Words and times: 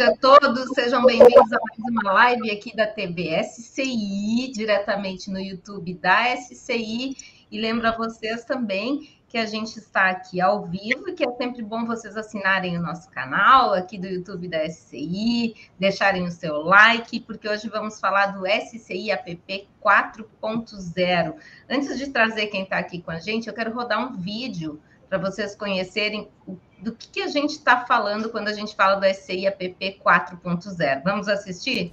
Tarde 0.00 0.02
a 0.02 0.16
todos, 0.16 0.70
sejam 0.70 1.04
bem-vindos 1.04 1.52
a 1.52 1.58
mais 1.58 1.90
uma 1.90 2.12
live 2.12 2.50
aqui 2.50 2.74
da 2.74 2.86
TV 2.86 3.38
SCI, 3.44 4.50
diretamente 4.50 5.30
no 5.30 5.38
YouTube 5.38 5.92
da 5.92 6.34
SCI. 6.36 7.14
E 7.50 7.60
lembro 7.60 7.86
a 7.86 7.94
vocês 7.94 8.42
também 8.44 9.10
que 9.28 9.36
a 9.36 9.44
gente 9.44 9.78
está 9.78 10.08
aqui 10.08 10.40
ao 10.40 10.64
vivo 10.64 11.10
e 11.10 11.12
que 11.12 11.22
é 11.22 11.30
sempre 11.32 11.62
bom 11.62 11.84
vocês 11.84 12.16
assinarem 12.16 12.78
o 12.78 12.82
nosso 12.82 13.10
canal 13.10 13.74
aqui 13.74 13.98
do 13.98 14.06
YouTube 14.06 14.48
da 14.48 14.66
SCI, 14.66 15.54
deixarem 15.78 16.24
o 16.24 16.30
seu 16.30 16.62
like, 16.62 17.20
porque 17.20 17.46
hoje 17.46 17.68
vamos 17.68 18.00
falar 18.00 18.28
do 18.28 18.46
SCI 18.46 19.10
App 19.10 19.66
4.0. 19.84 21.34
Antes 21.68 21.98
de 21.98 22.08
trazer 22.08 22.46
quem 22.46 22.62
está 22.62 22.78
aqui 22.78 23.02
com 23.02 23.10
a 23.10 23.18
gente, 23.18 23.48
eu 23.48 23.54
quero 23.54 23.74
rodar 23.74 24.00
um 24.00 24.16
vídeo 24.16 24.80
para 25.10 25.18
vocês 25.18 25.54
conhecerem 25.54 26.30
o 26.46 26.56
do 26.82 26.92
que, 26.92 27.08
que 27.08 27.22
a 27.22 27.28
gente 27.28 27.50
está 27.50 27.84
falando 27.84 28.30
quando 28.30 28.48
a 28.48 28.52
gente 28.52 28.74
fala 28.74 28.96
do 28.96 29.06
SCI 29.06 29.46
APP 29.46 30.00
4.0. 30.04 31.02
Vamos 31.04 31.28
assistir? 31.28 31.92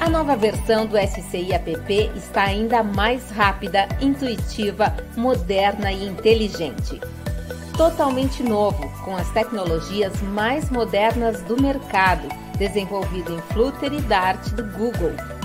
A 0.00 0.08
nova 0.08 0.36
versão 0.36 0.86
do 0.86 0.98
SCI 0.98 1.52
App 1.52 2.10
está 2.16 2.44
ainda 2.44 2.82
mais 2.82 3.30
rápida, 3.30 3.88
intuitiva, 4.00 4.94
moderna 5.16 5.92
e 5.92 6.04
inteligente. 6.04 7.00
Totalmente 7.76 8.42
novo, 8.42 8.90
com 9.04 9.16
as 9.16 9.30
tecnologias 9.30 10.20
mais 10.20 10.68
modernas 10.68 11.40
do 11.42 11.60
mercado, 11.62 12.28
desenvolvido 12.58 13.32
em 13.32 13.40
Flutter 13.52 13.92
e 13.92 14.00
Dart 14.02 14.48
do 14.50 14.64
Google 14.76 15.39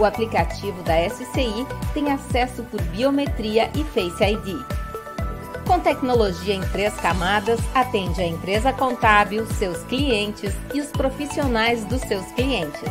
o 0.00 0.04
aplicativo 0.04 0.82
da 0.82 0.96
SCI 1.08 1.66
tem 1.92 2.10
acesso 2.10 2.62
por 2.64 2.80
biometria 2.84 3.70
e 3.74 3.84
Face 3.84 4.24
ID. 4.24 4.56
Com 5.66 5.78
tecnologia 5.78 6.54
em 6.54 6.62
três 6.68 6.94
camadas, 6.94 7.60
atende 7.74 8.20
a 8.20 8.26
empresa 8.26 8.72
contábil, 8.72 9.46
seus 9.46 9.78
clientes 9.84 10.52
e 10.74 10.80
os 10.80 10.88
profissionais 10.88 11.84
dos 11.84 12.00
seus 12.00 12.26
clientes. 12.32 12.90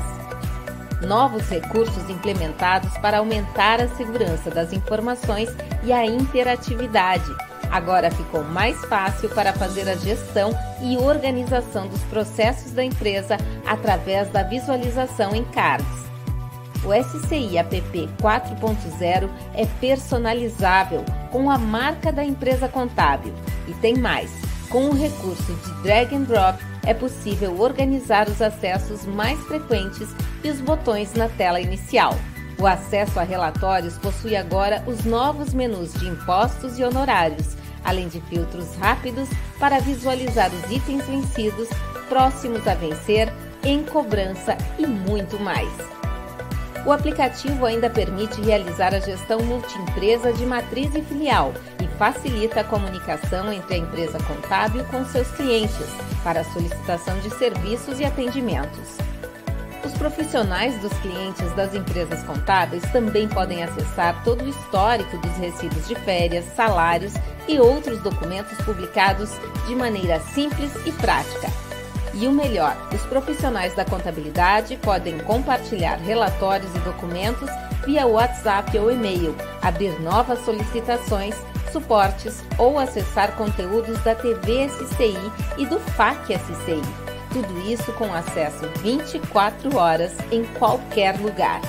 Novos 1.06 1.50
recursos 1.50 2.10
implementados 2.10 2.96
para 3.00 3.18
aumentar 3.18 3.82
a 3.82 3.88
segurança 3.90 4.50
das 4.50 4.72
informações 4.72 5.50
e 5.84 5.92
a 5.92 6.06
interatividade. 6.06 7.30
Agora 7.72 8.10
ficou 8.12 8.44
mais 8.44 8.80
fácil 8.86 9.30
para 9.30 9.54
fazer 9.54 9.90
a 9.90 9.96
gestão 9.96 10.52
e 10.82 10.98
organização 10.98 11.88
dos 11.88 12.02
processos 12.04 12.72
da 12.72 12.84
empresa 12.84 13.38
através 13.66 14.30
da 14.30 14.44
visualização 14.44 15.36
em 15.36 15.44
cards. 15.46 16.09
O 16.84 16.94
SCI 16.94 17.58
App 17.58 17.84
4.0 18.22 19.30
é 19.54 19.66
personalizável 19.82 21.04
com 21.32 21.50
a 21.50 21.58
marca 21.58 22.12
da 22.12 22.24
empresa 22.24 22.70
contábil. 22.70 23.34
E 23.68 23.74
tem 23.76 23.98
mais: 23.98 24.32
com 24.70 24.86
o 24.90 24.96
recurso 24.96 25.54
de 25.54 25.84
drag 25.84 26.16
and 26.16 26.24
drop 26.24 26.64
é 26.86 26.94
possível 26.94 27.60
organizar 27.60 28.30
os 28.30 28.42
acessos 28.42 29.06
mais 29.06 29.38
frequentes 29.42 30.10
e 30.44 30.50
os 30.50 30.62
botões 30.62 31.14
na 31.14 31.28
tela 31.28 31.60
inicial. 31.60 32.16
O 32.58 32.66
acesso 32.66 33.20
a 33.20 33.24
relatórios 33.24 33.98
possui 33.98 34.36
agora 34.36 34.84
os 34.88 35.06
novos 35.06 35.54
menus 35.54 35.94
de 35.94 36.08
impostos 36.08 36.80
e 36.80 36.84
honorários, 36.84 37.56
além 37.84 38.08
de 38.08 38.22
filtros 38.22 38.76
rápidos 38.76 39.30
para 39.60 39.80
visualizar 39.80 40.52
os 40.54 40.72
itens 40.72 41.06
vencidos, 41.06 41.68
próximos 42.08 42.68
a 42.68 42.74
vencer, 42.74 43.32
em 43.64 43.84
cobrança 43.84 44.58
e 44.78 44.88
muito 44.88 45.40
mais. 45.40 45.99
O 46.86 46.92
aplicativo 46.92 47.66
ainda 47.66 47.90
permite 47.90 48.42
realizar 48.42 48.96
a 48.96 49.00
gestão 49.00 49.42
multiempresa 49.42 50.32
de 50.32 50.46
matriz 50.46 50.94
e 50.96 51.02
filial 51.02 51.54
e 51.82 51.88
facilita 51.98 52.62
a 52.62 52.64
comunicação 52.64 53.52
entre 53.52 53.76
a 53.76 53.78
empresa 53.78 54.18
contábil 54.24 54.84
com 54.86 55.04
seus 55.06 55.28
clientes 55.32 55.88
para 56.24 56.42
a 56.42 56.46
solicitação 56.46 57.18
de 57.20 57.30
serviços 57.32 58.00
e 58.00 58.06
atendimentos. 58.06 58.98
Os 59.84 59.94
profissionais 59.94 60.78
dos 60.82 60.94
clientes 61.00 61.52
das 61.54 61.74
empresas 61.74 62.24
contábeis 62.24 62.84
também 62.92 63.28
podem 63.28 63.64
acessar 63.64 64.24
todo 64.24 64.44
o 64.44 64.50
histórico 64.50 65.18
dos 65.18 65.36
recibos 65.38 65.88
de 65.88 65.96
férias, 65.96 66.46
salários 66.56 67.14
e 67.48 67.60
outros 67.60 68.00
documentos 68.02 68.58
publicados 68.60 69.32
de 69.68 69.76
maneira 69.76 70.20
simples 70.20 70.72
e 70.86 70.92
prática 70.94 71.69
e 72.14 72.28
o 72.28 72.32
melhor, 72.32 72.76
os 72.94 73.02
profissionais 73.02 73.76
da 73.76 73.86
contabilidade 73.86 74.78
podem 74.78 75.18
compartilhar 75.20 75.96
relatórios 75.98 76.74
e 76.76 76.80
documentos 76.80 77.50
via 77.86 78.06
WhatsApp 78.06 78.78
ou 78.78 78.92
e-mail, 78.92 79.36
abrir 79.62 80.00
novas 80.02 80.44
solicitações, 80.44 81.36
suportes 81.72 82.44
ou 82.58 82.78
acessar 82.80 83.36
conteúdos 83.36 83.98
da 84.04 84.16
TV 84.16 84.68
SCI 84.70 85.18
e 85.58 85.66
do 85.66 85.80
FAC 85.80 86.34
SCI. 86.34 86.82
Tudo 87.32 87.60
isso 87.72 87.92
com 87.94 88.12
acesso 88.14 88.68
24 88.82 89.78
horas 89.78 90.14
em 90.32 90.44
qualquer 90.58 91.20
lugar. 91.20 91.62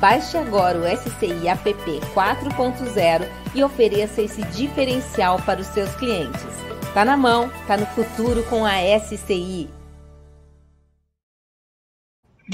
Baixe 0.00 0.36
agora 0.36 0.78
o 0.78 0.84
SCI 0.84 1.48
App 1.48 1.74
4.0 2.14 3.28
e 3.54 3.62
ofereça 3.62 4.22
esse 4.22 4.42
diferencial 4.42 5.38
para 5.42 5.60
os 5.60 5.66
seus 5.68 5.94
clientes. 5.96 6.63
Tá 6.94 7.04
na 7.04 7.16
mão, 7.16 7.50
tá 7.66 7.76
no 7.76 7.86
futuro 7.86 8.44
com 8.44 8.64
a 8.64 8.74
SCI. 9.00 9.68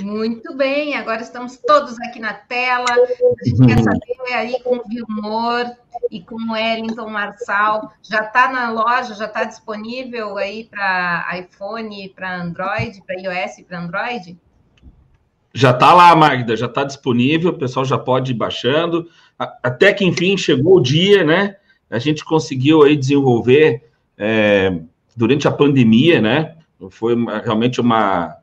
Muito 0.03 0.57
bem, 0.57 0.97
agora 0.97 1.21
estamos 1.21 1.59
todos 1.59 2.01
aqui 2.01 2.19
na 2.19 2.33
tela. 2.33 2.87
A 2.91 3.47
gente 3.47 3.67
quer 3.67 3.83
saber 3.83 4.33
aí 4.33 4.63
com 4.63 4.77
o 4.77 4.83
Vilmor 4.89 5.71
e 6.11 6.23
com 6.23 6.37
o 6.37 6.53
Wellington 6.53 7.11
Marçal. 7.11 7.93
Já 8.03 8.21
está 8.21 8.51
na 8.51 8.71
loja, 8.71 9.13
já 9.13 9.27
está 9.27 9.45
disponível 9.45 10.39
aí 10.39 10.65
para 10.65 11.39
iPhone, 11.39 12.09
para 12.09 12.41
Android, 12.41 13.03
para 13.07 13.21
iOS 13.21 13.59
e 13.59 13.65
para 13.65 13.79
Android? 13.79 14.39
Já 15.53 15.73
está 15.73 15.93
lá, 15.93 16.17
Magda, 16.17 16.57
já 16.57 16.65
está 16.65 16.83
disponível, 16.83 17.51
o 17.51 17.59
pessoal 17.59 17.85
já 17.85 17.99
pode 17.99 18.31
ir 18.31 18.37
baixando. 18.37 19.07
Até 19.39 19.93
que 19.93 20.07
enfim 20.07 20.39
chegou 20.39 20.79
o 20.79 20.83
dia, 20.83 21.25
né? 21.25 21.57
A 21.91 21.99
gente 21.99 22.25
conseguiu 22.25 22.85
aí 22.85 22.97
desenvolver 22.97 23.90
é, 24.21 24.79
durante 25.17 25.49
a 25.49 25.51
pandemia, 25.51 26.21
né? 26.21 26.57
Foi 26.91 27.17
realmente 27.43 27.81
uma 27.81 28.37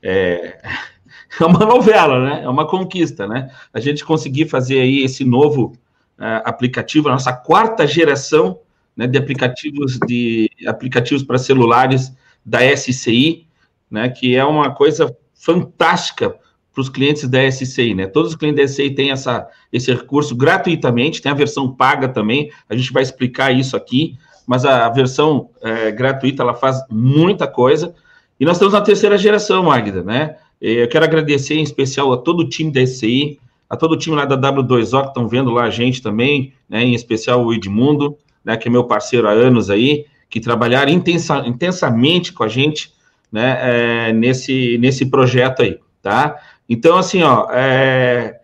é, 0.00 0.60
é, 1.40 1.44
uma 1.44 1.66
novela, 1.66 2.22
né? 2.22 2.44
É 2.44 2.48
uma 2.48 2.66
conquista, 2.66 3.26
né? 3.26 3.50
A 3.74 3.80
gente 3.80 4.04
conseguir 4.04 4.48
fazer 4.48 4.80
aí 4.80 5.02
esse 5.02 5.24
novo 5.24 5.72
uh, 6.16 6.42
aplicativo, 6.44 7.08
a 7.08 7.12
nossa 7.12 7.32
quarta 7.32 7.86
geração 7.86 8.60
né, 8.96 9.06
de 9.06 9.18
aplicativos 9.18 9.98
de 10.06 10.48
aplicativos 10.66 11.24
para 11.24 11.38
celulares 11.38 12.16
da 12.44 12.60
SCI, 12.76 13.48
né? 13.90 14.08
Que 14.08 14.36
é 14.36 14.44
uma 14.44 14.72
coisa 14.72 15.14
fantástica 15.34 16.36
para 16.72 16.80
os 16.80 16.88
clientes 16.88 17.28
da 17.28 17.50
SCI, 17.50 17.94
né? 17.94 18.06
Todos 18.06 18.32
os 18.32 18.36
clientes 18.36 18.64
da 18.64 18.68
SCI 18.68 18.94
têm 18.94 19.10
essa, 19.10 19.48
esse 19.72 19.92
recurso 19.92 20.36
gratuitamente, 20.36 21.20
tem 21.20 21.32
a 21.32 21.34
versão 21.34 21.74
paga 21.74 22.08
também, 22.08 22.52
a 22.68 22.76
gente 22.76 22.92
vai 22.92 23.02
explicar 23.02 23.50
isso 23.50 23.76
aqui, 23.76 24.16
mas 24.46 24.64
a, 24.64 24.88
versão 24.88 25.50
é, 25.60 25.90
gratuita 25.90 26.42
ela 26.42 26.54
faz 26.54 26.82
muita 26.88 27.46
coisa. 27.46 27.94
E 28.38 28.44
nós 28.44 28.56
estamos 28.56 28.74
na 28.74 28.80
terceira 28.80 29.18
geração, 29.18 29.64
Magda, 29.64 30.02
né? 30.02 30.36
Eu 30.60 30.88
quero 30.88 31.04
agradecer 31.04 31.54
em 31.54 31.62
especial 31.62 32.12
a 32.12 32.16
todo 32.16 32.40
o 32.40 32.48
time 32.48 32.70
da 32.70 32.86
SCI, 32.86 33.38
a 33.68 33.76
todo 33.76 33.92
o 33.92 33.98
time 33.98 34.16
lá 34.16 34.24
da 34.24 34.38
W2O 34.38 35.02
que 35.02 35.08
estão 35.08 35.28
vendo 35.28 35.50
lá 35.50 35.64
a 35.64 35.70
gente 35.70 36.00
também, 36.00 36.52
né? 36.68 36.84
Em 36.84 36.94
especial 36.94 37.44
o 37.44 37.52
Edmundo, 37.52 38.16
né? 38.44 38.56
Que 38.56 38.68
é 38.68 38.70
meu 38.70 38.84
parceiro 38.84 39.28
há 39.28 39.32
anos 39.32 39.68
aí, 39.68 40.06
que 40.30 40.40
trabalharam 40.40 40.92
intensa, 40.92 41.42
intensamente 41.46 42.32
com 42.32 42.44
a 42.44 42.48
gente, 42.48 42.92
né? 43.30 43.58
É, 43.60 44.12
nesse, 44.12 44.78
nesse 44.78 45.06
projeto 45.06 45.62
aí, 45.62 45.78
tá? 46.00 46.36
Então, 46.68 46.96
assim, 46.96 47.22
ó, 47.22 47.48
é, 47.50 48.38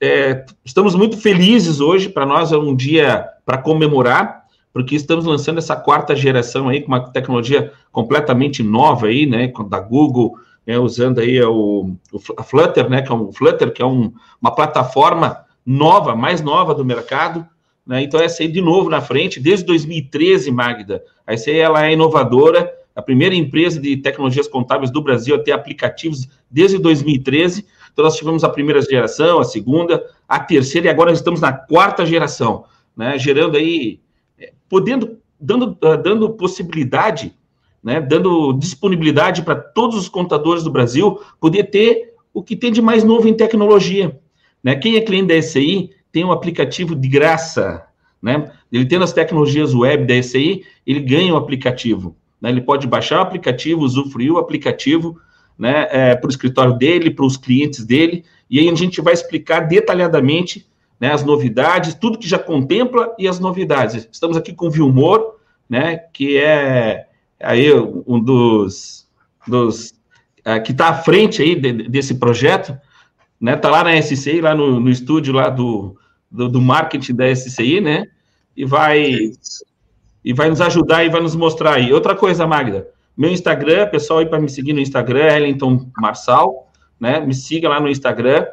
é, 0.00 0.44
estamos 0.64 0.94
muito 0.94 1.16
felizes 1.16 1.80
hoje. 1.80 2.08
Para 2.08 2.26
nós 2.26 2.52
é 2.52 2.56
um 2.56 2.74
dia 2.74 3.24
para 3.46 3.58
comemorar, 3.58 4.41
porque 4.72 4.94
estamos 4.94 5.24
lançando 5.24 5.58
essa 5.58 5.76
quarta 5.76 6.16
geração 6.16 6.68
aí 6.68 6.80
com 6.80 6.88
uma 6.88 7.10
tecnologia 7.10 7.72
completamente 7.90 8.62
nova 8.62 9.06
aí, 9.06 9.26
né, 9.26 9.52
da 9.68 9.78
Google, 9.78 10.34
né, 10.66 10.78
usando 10.78 11.20
aí 11.20 11.42
o, 11.42 11.94
o 12.12 12.20
a 12.36 12.42
Flutter, 12.42 12.88
né, 12.88 13.02
que 13.02 13.12
é 13.12 13.14
um 13.14 13.32
Flutter, 13.32 13.72
que 13.72 13.82
é 13.82 13.86
um, 13.86 14.12
uma 14.40 14.54
plataforma 14.54 15.44
nova, 15.64 16.16
mais 16.16 16.40
nova 16.40 16.74
do 16.74 16.84
mercado, 16.84 17.46
né, 17.86 18.02
então 18.02 18.20
essa 18.20 18.42
aí 18.42 18.48
de 18.48 18.60
novo 18.60 18.88
na 18.88 19.00
frente, 19.00 19.40
desde 19.40 19.66
2013, 19.66 20.50
Magda, 20.50 21.02
a 21.26 21.36
SAI 21.36 21.58
ela 21.58 21.86
é 21.86 21.92
inovadora, 21.92 22.72
a 22.94 23.02
primeira 23.02 23.34
empresa 23.34 23.80
de 23.80 23.96
tecnologias 23.96 24.46
contábeis 24.46 24.90
do 24.90 25.02
Brasil 25.02 25.34
a 25.34 25.38
ter 25.38 25.52
aplicativos 25.52 26.28
desde 26.50 26.78
2013, 26.78 27.66
então 27.92 28.04
nós 28.04 28.16
tivemos 28.16 28.42
a 28.44 28.48
primeira 28.48 28.80
geração, 28.80 29.38
a 29.38 29.44
segunda, 29.44 30.04
a 30.28 30.38
terceira, 30.38 30.86
e 30.86 30.90
agora 30.90 31.12
estamos 31.12 31.40
na 31.40 31.52
quarta 31.52 32.06
geração, 32.06 32.64
né, 32.96 33.18
gerando 33.18 33.56
aí, 33.56 34.00
podendo, 34.72 35.18
dando, 35.38 35.76
ah, 35.82 35.96
dando 35.96 36.30
possibilidade 36.30 37.34
né, 37.82 38.00
dando 38.00 38.54
disponibilidade 38.54 39.42
para 39.42 39.56
todos 39.56 39.98
os 39.98 40.08
contadores 40.08 40.62
do 40.62 40.70
Brasil 40.70 41.20
poder 41.38 41.64
ter 41.64 42.14
o 42.32 42.42
que 42.42 42.56
tem 42.56 42.72
de 42.72 42.80
mais 42.80 43.04
novo 43.04 43.28
em 43.28 43.34
tecnologia. 43.34 44.18
Né? 44.64 44.74
Quem 44.76 44.96
é 44.96 45.00
cliente 45.02 45.28
da 45.28 45.42
SCI 45.42 45.90
tem 46.10 46.24
um 46.24 46.32
aplicativo 46.32 46.94
de 46.94 47.08
graça. 47.08 47.84
Né? 48.22 48.50
Ele 48.70 48.86
tendo 48.86 49.04
as 49.04 49.12
tecnologias 49.12 49.74
web 49.74 50.06
da 50.06 50.22
SCI, 50.22 50.64
ele 50.86 51.00
ganha 51.00 51.34
o 51.34 51.36
aplicativo. 51.36 52.16
Né? 52.40 52.48
Ele 52.48 52.62
pode 52.62 52.86
baixar 52.86 53.18
o 53.18 53.22
aplicativo, 53.22 53.82
usufruir 53.82 54.32
o 54.32 54.38
aplicativo 54.38 55.20
né, 55.58 55.88
é, 55.90 56.14
para 56.14 56.28
o 56.28 56.30
escritório 56.30 56.78
dele, 56.78 57.10
para 57.10 57.26
os 57.26 57.36
clientes 57.36 57.84
dele, 57.84 58.24
e 58.48 58.58
aí 58.58 58.70
a 58.70 58.74
gente 58.74 59.02
vai 59.02 59.12
explicar 59.12 59.60
detalhadamente 59.60 60.66
né, 61.02 61.12
as 61.12 61.24
novidades, 61.24 61.94
tudo 61.94 62.16
que 62.16 62.28
já 62.28 62.38
contempla 62.38 63.12
e 63.18 63.26
as 63.26 63.40
novidades. 63.40 64.08
Estamos 64.12 64.36
aqui 64.36 64.52
com 64.52 64.68
o 64.68 64.70
Vilmor, 64.70 65.34
né, 65.68 65.96
que 65.96 66.38
é 66.38 67.08
aí 67.40 67.74
um 68.06 68.20
dos, 68.20 69.04
dos 69.44 69.90
uh, 70.46 70.62
que 70.64 70.70
está 70.70 70.90
à 70.90 70.94
frente 70.94 71.42
aí 71.42 71.56
de, 71.56 71.88
desse 71.88 72.14
projeto, 72.14 72.78
né? 73.40 73.54
Está 73.54 73.68
lá 73.68 73.82
na 73.82 74.00
SCI, 74.00 74.40
lá 74.40 74.54
no, 74.54 74.78
no 74.78 74.88
estúdio 74.88 75.34
lá 75.34 75.48
do, 75.48 75.96
do, 76.30 76.48
do, 76.48 76.60
marketing 76.60 77.16
da 77.16 77.34
SCI, 77.34 77.80
né? 77.80 78.04
E 78.56 78.64
vai 78.64 79.32
e 80.24 80.32
vai 80.32 80.48
nos 80.48 80.60
ajudar 80.60 81.02
e 81.02 81.08
vai 81.08 81.20
nos 81.20 81.34
mostrar 81.34 81.74
aí. 81.74 81.92
Outra 81.92 82.14
coisa, 82.14 82.46
Magda, 82.46 82.86
meu 83.16 83.32
Instagram, 83.32 83.88
pessoal 83.88 84.20
aí 84.20 84.26
para 84.26 84.38
me 84.38 84.48
seguir 84.48 84.72
no 84.72 84.78
Instagram, 84.78 85.34
Ellington 85.34 85.90
Marçal, 86.00 86.70
né? 87.00 87.18
Me 87.18 87.34
siga 87.34 87.68
lá 87.68 87.80
no 87.80 87.88
Instagram 87.88 88.46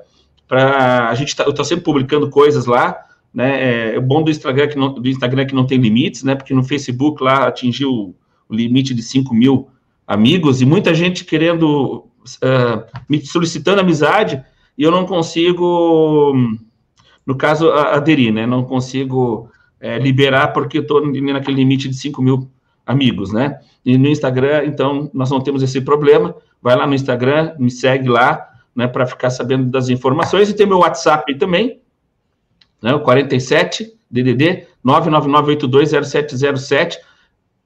para 0.50 1.08
a 1.10 1.16
gente 1.16 1.36
tá, 1.36 1.44
eu 1.44 1.52
estou 1.52 1.64
sempre 1.64 1.86
publicando 1.86 2.30
coisas 2.30 2.66
lá, 2.66 3.06
né? 3.32 3.94
É, 3.94 3.98
o 4.00 4.02
bom 4.02 4.24
do 4.24 4.32
Instagram 4.32 4.68
que 4.68 4.76
não, 4.76 4.96
do 4.96 5.08
Instagram 5.08 5.44
é 5.44 5.46
que 5.46 5.54
não 5.54 5.66
tem 5.66 5.78
limites, 5.78 6.24
né? 6.24 6.34
Porque 6.34 6.56
no 6.56 6.64
Facebook 6.64 7.24
lá 7.24 7.48
atingiu 7.48 8.16
o 8.50 8.56
limite 8.56 8.96
de 8.96 9.04
5 9.04 9.34
mil 9.34 9.70
amigos, 10.08 10.60
e 10.60 10.66
muita 10.66 10.92
gente 10.92 11.24
querendo, 11.24 12.08
uh, 12.44 12.84
me 13.08 13.24
solicitando 13.24 13.80
amizade, 13.80 14.44
e 14.76 14.82
eu 14.82 14.90
não 14.90 15.06
consigo, 15.06 16.34
no 17.28 17.36
caso, 17.36 17.72
aderir, 17.72 18.34
né? 18.34 18.48
Não 18.48 18.64
consigo 18.64 19.52
é, 19.80 20.00
liberar 20.00 20.48
porque 20.48 20.80
estou 20.80 21.06
naquele 21.06 21.58
limite 21.58 21.88
de 21.88 21.96
5 21.96 22.22
mil 22.24 22.50
amigos, 22.88 23.32
né? 23.32 23.60
E 23.86 24.00
no 24.00 24.08
Instagram, 24.08 24.64
então, 24.66 25.12
nós 25.14 25.30
não 25.30 25.42
temos 25.42 25.62
esse 25.62 25.80
problema. 25.80 26.36
Vai 26.60 26.76
lá 26.76 26.88
no 26.88 26.96
Instagram, 26.96 27.54
me 27.60 27.70
segue 27.70 28.10
lá, 28.10 28.49
né, 28.80 28.88
para 28.88 29.06
ficar 29.06 29.30
sabendo 29.30 29.70
das 29.70 29.90
informações. 29.90 30.50
E 30.50 30.54
tem 30.54 30.66
meu 30.66 30.78
WhatsApp 30.78 31.26
aí 31.28 31.38
também, 31.38 31.82
né, 32.82 32.96
o 32.96 33.02
47 33.02 33.94
DDD 34.10 34.66
999820707 34.86 36.96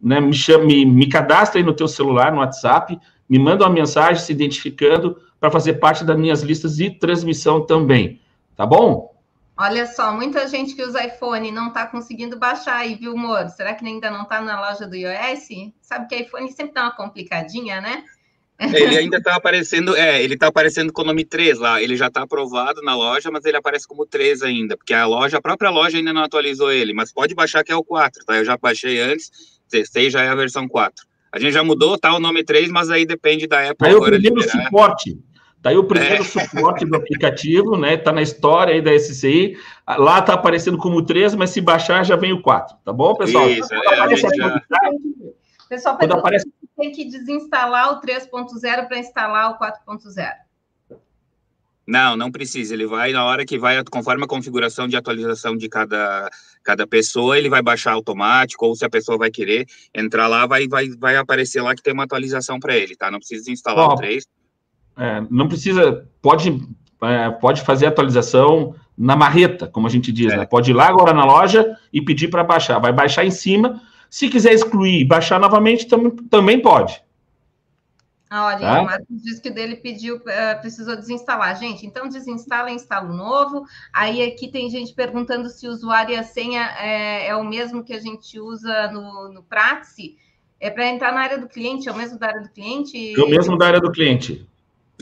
né, 0.01 0.19
me, 0.19 0.33
chama, 0.33 0.65
me, 0.65 0.83
me 0.83 1.07
cadastra 1.07 1.59
aí 1.59 1.63
no 1.63 1.75
teu 1.75 1.87
celular, 1.87 2.31
no 2.31 2.39
WhatsApp, 2.39 2.99
me 3.29 3.37
manda 3.37 3.63
uma 3.63 3.69
mensagem 3.69 4.19
se 4.21 4.31
identificando 4.31 5.21
para 5.39 5.51
fazer 5.51 5.73
parte 5.73 6.03
das 6.03 6.17
minhas 6.17 6.41
listas 6.41 6.77
de 6.77 6.89
transmissão 6.89 7.63
também, 7.63 8.19
tá 8.55 8.65
bom? 8.65 9.13
Olha 9.55 9.85
só, 9.85 10.11
muita 10.11 10.47
gente 10.47 10.75
que 10.75 10.81
usa 10.81 11.05
iPhone 11.05 11.51
não 11.51 11.67
está 11.67 11.85
conseguindo 11.85 12.39
baixar 12.39 12.77
aí, 12.77 12.95
viu, 12.95 13.15
Moro? 13.15 13.49
Será 13.49 13.75
que 13.75 13.85
ainda 13.85 14.09
não 14.09 14.23
está 14.23 14.41
na 14.41 14.59
loja 14.59 14.87
do 14.87 14.95
iOS? 14.95 15.49
Sabe 15.79 16.07
que 16.07 16.15
iPhone 16.15 16.51
sempre 16.51 16.73
dá 16.73 16.85
uma 16.85 16.95
complicadinha, 16.95 17.79
né? 17.79 18.03
Ele 18.73 18.97
ainda 18.97 19.17
está 19.17 19.35
aparecendo, 19.35 19.95
é, 19.95 20.23
ele 20.23 20.35
está 20.35 20.47
aparecendo 20.47 20.93
com 20.93 21.01
o 21.01 21.05
nome 21.05 21.25
3 21.25 21.59
lá. 21.59 21.81
Ele 21.81 21.97
já 21.97 22.07
está 22.07 22.21
aprovado 22.21 22.81
na 22.81 22.95
loja, 22.95 23.31
mas 23.31 23.43
ele 23.45 23.57
aparece 23.57 23.87
como 23.87 24.05
3 24.05 24.41
ainda, 24.43 24.77
porque 24.77 24.93
a 24.93 25.05
loja, 25.05 25.37
a 25.37 25.41
própria 25.41 25.69
loja 25.69 25.97
ainda 25.97 26.13
não 26.13 26.23
atualizou 26.23 26.71
ele, 26.71 26.93
mas 26.93 27.11
pode 27.11 27.35
baixar 27.35 27.63
que 27.63 27.71
é 27.71 27.75
o 27.75 27.83
4, 27.83 28.25
tá? 28.25 28.37
Eu 28.37 28.45
já 28.45 28.57
baixei 28.57 28.99
antes 28.99 29.31
6 29.67 30.13
já 30.13 30.21
é 30.21 30.27
a 30.27 30.35
versão 30.35 30.67
4. 30.67 31.05
A 31.31 31.39
gente 31.39 31.53
já 31.53 31.63
mudou, 31.63 31.97
tá 31.97 32.15
o 32.15 32.19
nome 32.19 32.43
3, 32.43 32.69
mas 32.69 32.91
aí 32.91 33.05
depende 33.05 33.47
da 33.47 33.71
Apple 33.71 33.87
aí 33.87 33.95
agora 33.95 34.15
o 34.15 34.21
primeiro 34.21 34.35
liberar. 34.35 34.65
suporte. 34.65 35.17
Daí 35.61 35.77
o 35.77 35.83
primeiro 35.85 36.21
é. 36.21 36.25
suporte 36.25 36.85
do 36.85 36.95
aplicativo, 36.95 37.77
né? 37.77 37.97
Tá 37.97 38.11
na 38.11 38.21
história 38.21 38.75
aí 38.75 38.81
da 38.81 38.93
SCI. 38.99 39.57
Lá 39.97 40.21
tá 40.21 40.33
aparecendo 40.33 40.77
como 40.77 41.01
3, 41.01 41.33
mas 41.35 41.49
se 41.49 41.61
baixar 41.61 42.05
já 42.05 42.15
vem 42.15 42.33
o 42.33 42.41
4, 42.41 42.77
tá 42.83 42.93
bom, 42.93 43.15
pessoal? 43.15 43.49
Isso, 43.49 43.73
é, 43.73 43.99
a 43.99 44.07
gente 44.09 44.35
já... 44.35 44.61
Pessoal, 45.69 45.97
Quando 45.97 46.13
aparece... 46.13 46.45
tem 46.77 46.91
que 46.91 47.05
desinstalar 47.05 47.93
o 47.93 48.01
3.0 48.01 48.87
para 48.87 48.99
instalar 48.99 49.51
o 49.51 49.59
4.0. 49.59 50.33
Não, 51.85 52.15
não 52.15 52.31
precisa. 52.31 52.73
Ele 52.73 52.87
vai 52.87 53.11
na 53.11 53.25
hora 53.25 53.45
que 53.45 53.59
vai, 53.59 53.83
conforme 53.83 54.23
a 54.23 54.27
configuração 54.27 54.87
de 54.87 54.95
atualização 54.95 55.55
de 55.55 55.67
cada, 55.67 56.29
cada 56.63 56.87
pessoa, 56.87 57.37
ele 57.37 57.49
vai 57.49 57.61
baixar 57.61 57.91
automático, 57.91 58.65
ou 58.65 58.75
se 58.75 58.85
a 58.85 58.89
pessoa 58.89 59.17
vai 59.17 59.29
querer 59.29 59.67
entrar 59.93 60.27
lá, 60.27 60.45
vai, 60.45 60.67
vai, 60.67 60.87
vai 60.89 61.17
aparecer 61.17 61.61
lá 61.61 61.75
que 61.75 61.83
tem 61.83 61.93
uma 61.93 62.05
atualização 62.05 62.59
para 62.59 62.75
ele, 62.75 62.95
tá? 62.95 63.11
Não 63.11 63.19
precisa 63.19 63.51
instalar 63.51 63.87
Bom, 63.87 63.93
o 63.93 63.97
3. 63.97 64.25
É, 64.97 65.21
não 65.29 65.47
precisa, 65.47 66.07
pode, 66.21 66.61
é, 67.01 67.29
pode 67.31 67.61
fazer 67.61 67.87
atualização 67.87 68.75
na 68.97 69.15
marreta, 69.15 69.67
como 69.67 69.87
a 69.87 69.89
gente 69.89 70.11
diz, 70.11 70.31
é. 70.31 70.37
né? 70.37 70.45
Pode 70.45 70.71
ir 70.71 70.73
lá 70.73 70.87
agora 70.87 71.13
na 71.13 71.25
loja 71.25 71.77
e 71.91 72.01
pedir 72.01 72.29
para 72.29 72.43
baixar. 72.43 72.79
Vai 72.79 72.93
baixar 72.93 73.25
em 73.25 73.31
cima. 73.31 73.81
Se 74.13 74.29
quiser 74.29 74.53
excluir 74.53 74.99
e 74.99 75.03
baixar 75.03 75.39
novamente, 75.39 75.87
tam, 75.87 76.11
também 76.11 76.61
pode. 76.61 77.01
Olha, 78.31 78.59
tá? 78.59 78.81
o 78.83 78.85
Marcos 78.85 79.23
disse 79.23 79.41
que 79.41 79.49
o 79.49 79.53
dele 79.53 79.77
pediu, 79.77 80.17
uh, 80.17 80.61
precisou 80.61 80.95
desinstalar. 80.95 81.59
Gente, 81.59 81.87
então 81.87 82.07
desinstala 82.07 82.69
e 82.69 82.75
instala 82.75 83.09
o 83.09 83.17
novo. 83.17 83.65
Aí 83.91 84.21
aqui 84.21 84.49
tem 84.49 84.69
gente 84.69 84.93
perguntando 84.93 85.49
se 85.49 85.67
o 85.67 85.71
usuário 85.71 86.13
e 86.13 86.15
a 86.15 86.21
senha 86.21 86.61
é, 86.79 87.29
é 87.29 87.35
o 87.35 87.43
mesmo 87.43 87.83
que 87.83 87.91
a 87.91 87.99
gente 87.99 88.39
usa 88.39 88.91
no, 88.91 89.33
no. 89.33 89.43
É 90.59 90.69
para 90.69 90.85
entrar 90.85 91.11
na 91.11 91.21
área 91.21 91.39
do 91.39 91.47
cliente, 91.47 91.89
é 91.89 91.91
o 91.91 91.97
mesmo 91.97 92.19
da 92.19 92.27
área 92.27 92.41
do 92.41 92.49
cliente? 92.49 93.19
É 93.19 93.23
o 93.23 93.27
mesmo 93.27 93.57
da 93.57 93.65
área 93.65 93.81
do 93.81 93.91
cliente. 93.91 94.47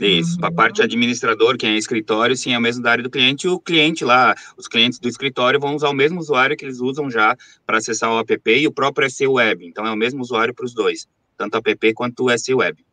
Isso, 0.00 0.38
para 0.38 0.48
a 0.48 0.52
parte 0.52 0.82
administrador, 0.82 1.56
quem 1.56 1.74
é 1.74 1.76
escritório, 1.76 2.36
sim, 2.36 2.52
é 2.52 2.58
o 2.58 2.60
mesmo 2.60 2.82
da 2.82 2.90
área 2.90 3.04
do 3.04 3.10
cliente. 3.10 3.46
E 3.46 3.50
o 3.50 3.60
cliente 3.60 4.04
lá, 4.04 4.34
os 4.56 4.66
clientes 4.66 4.98
do 4.98 5.08
escritório 5.08 5.60
vão 5.60 5.76
usar 5.76 5.90
o 5.90 5.94
mesmo 5.94 6.18
usuário 6.18 6.56
que 6.56 6.64
eles 6.64 6.80
usam 6.80 7.10
já 7.10 7.36
para 7.66 7.78
acessar 7.78 8.10
o 8.10 8.18
app 8.18 8.50
e 8.50 8.66
o 8.66 8.72
próprio 8.72 9.08
SE 9.10 9.26
Web. 9.26 9.66
Então, 9.66 9.86
é 9.86 9.90
o 9.90 9.96
mesmo 9.96 10.20
usuário 10.20 10.54
para 10.54 10.64
os 10.64 10.74
dois, 10.74 11.06
tanto 11.36 11.56
o 11.56 11.58
app 11.58 11.94
quanto 11.94 12.24
o 12.24 12.38
SE 12.38 12.54
Web. 12.54 12.84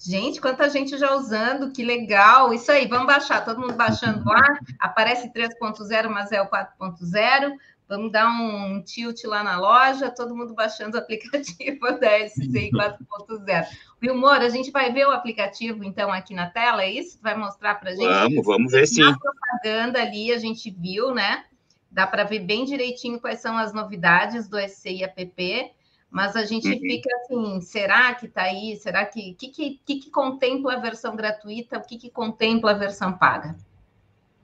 Gente, 0.00 0.40
quanta 0.40 0.70
gente 0.70 0.96
já 0.96 1.12
usando, 1.16 1.72
que 1.72 1.84
legal. 1.84 2.54
Isso 2.54 2.70
aí, 2.70 2.86
vamos 2.86 3.08
baixar, 3.08 3.44
todo 3.44 3.60
mundo 3.60 3.74
baixando 3.74 4.24
lá. 4.24 4.58
Aparece 4.78 5.28
3.0, 5.32 6.08
mas 6.08 6.30
é 6.30 6.40
o 6.40 6.46
4.0. 6.46 7.52
Vamos 7.88 8.12
dar 8.12 8.28
um 8.28 8.82
tilt 8.82 9.24
lá 9.24 9.42
na 9.42 9.58
loja, 9.58 10.10
todo 10.10 10.36
mundo 10.36 10.54
baixando 10.54 10.96
o 10.96 11.00
aplicativo 11.00 11.80
da 11.98 12.28
SCI 12.28 12.70
4.0. 12.70 13.66
Vilmor, 13.98 14.34
a 14.34 14.48
gente 14.50 14.70
vai 14.70 14.92
ver 14.92 15.06
o 15.06 15.10
aplicativo, 15.10 15.82
então, 15.82 16.12
aqui 16.12 16.34
na 16.34 16.50
tela, 16.50 16.82
é 16.82 16.90
isso? 16.90 17.18
Vai 17.22 17.34
mostrar 17.34 17.76
para 17.76 17.90
a 17.90 17.94
gente? 17.94 18.06
Vamos, 18.06 18.44
vamos 18.44 18.72
ver 18.72 18.86
sim. 18.86 19.02
A 19.02 19.16
propaganda 19.16 20.02
ali, 20.02 20.30
a 20.30 20.38
gente 20.38 20.70
viu, 20.70 21.14
né? 21.14 21.46
Dá 21.90 22.06
para 22.06 22.24
ver 22.24 22.40
bem 22.40 22.66
direitinho 22.66 23.18
quais 23.18 23.40
são 23.40 23.56
as 23.56 23.72
novidades 23.72 24.48
do 24.48 24.58
SCI 24.58 25.04
app. 25.04 25.72
Mas 26.10 26.36
a 26.36 26.44
gente 26.44 26.68
uhum. 26.68 26.78
fica 26.78 27.08
assim, 27.16 27.60
será 27.62 28.14
que 28.14 28.26
está 28.26 28.42
aí? 28.42 28.76
Será 28.76 29.06
que 29.06 29.34
que, 29.34 29.48
que, 29.48 29.80
que, 29.84 29.96
que 29.96 30.10
contempla 30.10 30.74
a 30.74 30.78
versão 30.78 31.16
gratuita? 31.16 31.78
O 31.78 31.82
que, 31.82 31.96
que 31.96 32.10
contempla 32.10 32.72
a 32.72 32.74
versão 32.74 33.16
paga? 33.16 33.56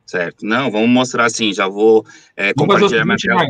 Certo. 0.06 0.44
Não, 0.44 0.70
vamos 0.70 0.88
mostrar 0.88 1.24
assim, 1.24 1.52
já 1.52 1.66
vou 1.66 2.04
é, 2.36 2.52
compartilhar 2.52 3.04
minha 3.04 3.16
tela. 3.16 3.46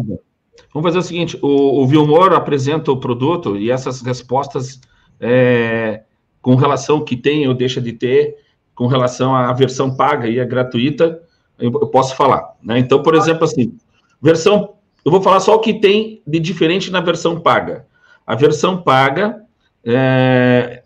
Vamos 0.73 0.89
fazer 0.89 0.99
o 0.99 1.03
seguinte: 1.03 1.39
o, 1.43 1.83
o 1.83 1.87
Vilmor 1.87 2.33
apresenta 2.33 2.91
o 2.93 2.97
produto 2.97 3.57
e 3.57 3.71
essas 3.71 4.03
respostas 4.03 4.81
é, 5.21 6.03
com 6.41 6.55
relação 6.55 7.05
que 7.05 7.17
tem 7.17 7.49
ou 7.49 7.55
deixa 7.55 7.81
de 7.81 7.93
ter, 7.93 8.37
com 8.75 8.87
relação 8.87 9.35
à 9.35 9.53
versão 9.53 9.97
paga 9.97 10.29
e 10.29 10.41
a 10.41 10.45
gratuita, 10.45 11.21
eu, 11.59 11.73
eu 11.73 11.87
posso 11.89 12.15
falar. 12.17 12.55
Né? 12.63 12.79
Então, 12.79 13.03
por 13.03 13.15
exemplo, 13.15 13.45
assim, 13.45 13.77
versão. 14.21 14.75
Eu 15.05 15.13
vou 15.13 15.21
falar 15.21 15.41
só 15.41 15.55
o 15.55 15.61
que 15.61 15.75
tem 15.75 16.23
de 16.27 16.41
diferente 16.41 16.91
na 16.91 17.01
versão 17.01 17.39
paga. 17.39 17.87
A 18.27 18.35
versão 18.35 18.81
paga 18.81 19.43
é, 19.85 20.83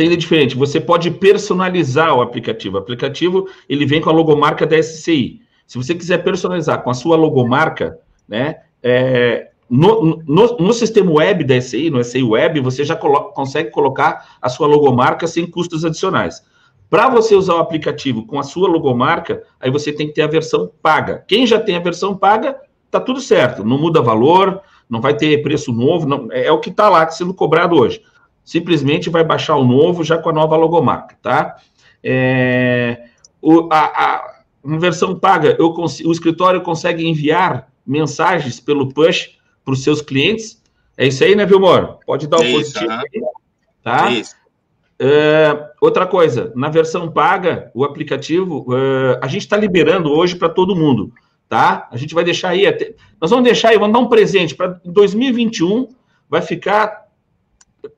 tem 0.00 0.08
de 0.08 0.16
diferente. 0.16 0.56
Você 0.56 0.80
pode 0.80 1.10
personalizar 1.10 2.16
o 2.16 2.22
aplicativo. 2.22 2.78
O 2.78 2.80
aplicativo 2.80 3.46
ele 3.68 3.84
vem 3.84 4.00
com 4.00 4.08
a 4.08 4.12
logomarca 4.14 4.66
da 4.66 4.82
SCI. 4.82 5.42
Se 5.66 5.76
você 5.76 5.94
quiser 5.94 6.24
personalizar 6.24 6.82
com 6.82 6.88
a 6.88 6.94
sua 6.94 7.16
logomarca, 7.16 7.98
né, 8.26 8.60
é, 8.82 9.50
no, 9.68 10.22
no, 10.26 10.56
no, 10.56 10.72
sistema 10.72 11.12
web 11.12 11.44
da 11.44 11.60
SI, 11.60 11.90
no 11.90 12.02
SI 12.02 12.22
Web, 12.22 12.60
você 12.60 12.82
já 12.82 12.96
colo 12.96 13.24
consegue 13.34 13.70
colocar 13.70 14.36
a 14.40 14.48
sua 14.48 14.66
logomarca 14.66 15.26
sem 15.26 15.46
custos 15.46 15.84
adicionais. 15.84 16.42
Para 16.88 17.10
você 17.10 17.34
usar 17.34 17.56
o 17.56 17.58
aplicativo 17.58 18.26
com 18.26 18.38
a 18.38 18.42
sua 18.42 18.68
logomarca, 18.68 19.42
aí 19.60 19.70
você 19.70 19.92
tem 19.92 20.06
que 20.06 20.14
ter 20.14 20.22
a 20.22 20.26
versão 20.26 20.70
paga. 20.82 21.22
Quem 21.28 21.46
já 21.46 21.60
tem 21.60 21.76
a 21.76 21.80
versão 21.80 22.16
paga, 22.16 22.56
tá 22.90 22.98
tudo 22.98 23.20
certo, 23.20 23.62
não 23.62 23.76
muda 23.76 24.00
valor, 24.00 24.62
não 24.88 25.00
vai 25.02 25.14
ter 25.14 25.42
preço 25.42 25.74
novo, 25.74 26.08
não, 26.08 26.32
é, 26.32 26.46
é 26.46 26.52
o 26.52 26.58
que 26.58 26.70
está 26.70 26.88
lá 26.88 27.06
sendo 27.10 27.34
cobrado 27.34 27.76
hoje. 27.76 28.02
Simplesmente 28.50 29.08
vai 29.08 29.22
baixar 29.22 29.54
o 29.54 29.64
novo 29.64 30.02
já 30.02 30.18
com 30.18 30.28
a 30.28 30.32
nova 30.32 30.56
logomarca, 30.56 31.16
tá? 31.22 31.54
É, 32.02 33.04
o, 33.40 33.68
a, 33.70 33.78
a, 33.78 34.42
uma 34.60 34.76
versão 34.76 35.16
paga, 35.16 35.56
eu, 35.56 35.72
o 35.72 36.10
escritório 36.10 36.60
consegue 36.60 37.06
enviar 37.06 37.70
mensagens 37.86 38.58
pelo 38.58 38.92
push 38.92 39.38
para 39.64 39.72
os 39.72 39.84
seus 39.84 40.02
clientes. 40.02 40.60
É 40.96 41.06
isso 41.06 41.22
aí, 41.22 41.36
né, 41.36 41.46
Vilmor? 41.46 42.00
Pode 42.04 42.26
dar 42.26 42.38
o 42.38 42.42
um 42.42 42.52
positivo 42.54 42.90
aí, 42.90 43.22
tá? 43.84 44.10
Isso. 44.10 44.34
Uh, 45.00 45.70
outra 45.80 46.04
coisa, 46.04 46.52
na 46.56 46.68
versão 46.68 47.08
paga, 47.08 47.70
o 47.72 47.84
aplicativo, 47.84 48.66
uh, 48.68 49.16
a 49.22 49.28
gente 49.28 49.42
está 49.42 49.56
liberando 49.56 50.10
hoje 50.10 50.34
para 50.34 50.48
todo 50.48 50.74
mundo, 50.74 51.12
tá? 51.48 51.88
A 51.88 51.96
gente 51.96 52.16
vai 52.16 52.24
deixar 52.24 52.48
aí, 52.48 52.66
até, 52.66 52.96
nós 53.20 53.30
vamos 53.30 53.44
deixar 53.44 53.68
aí, 53.68 53.78
vamos 53.78 53.92
dar 53.92 54.00
um 54.00 54.08
presente 54.08 54.56
para 54.56 54.80
2021, 54.84 55.86
vai 56.28 56.42
ficar 56.42 57.09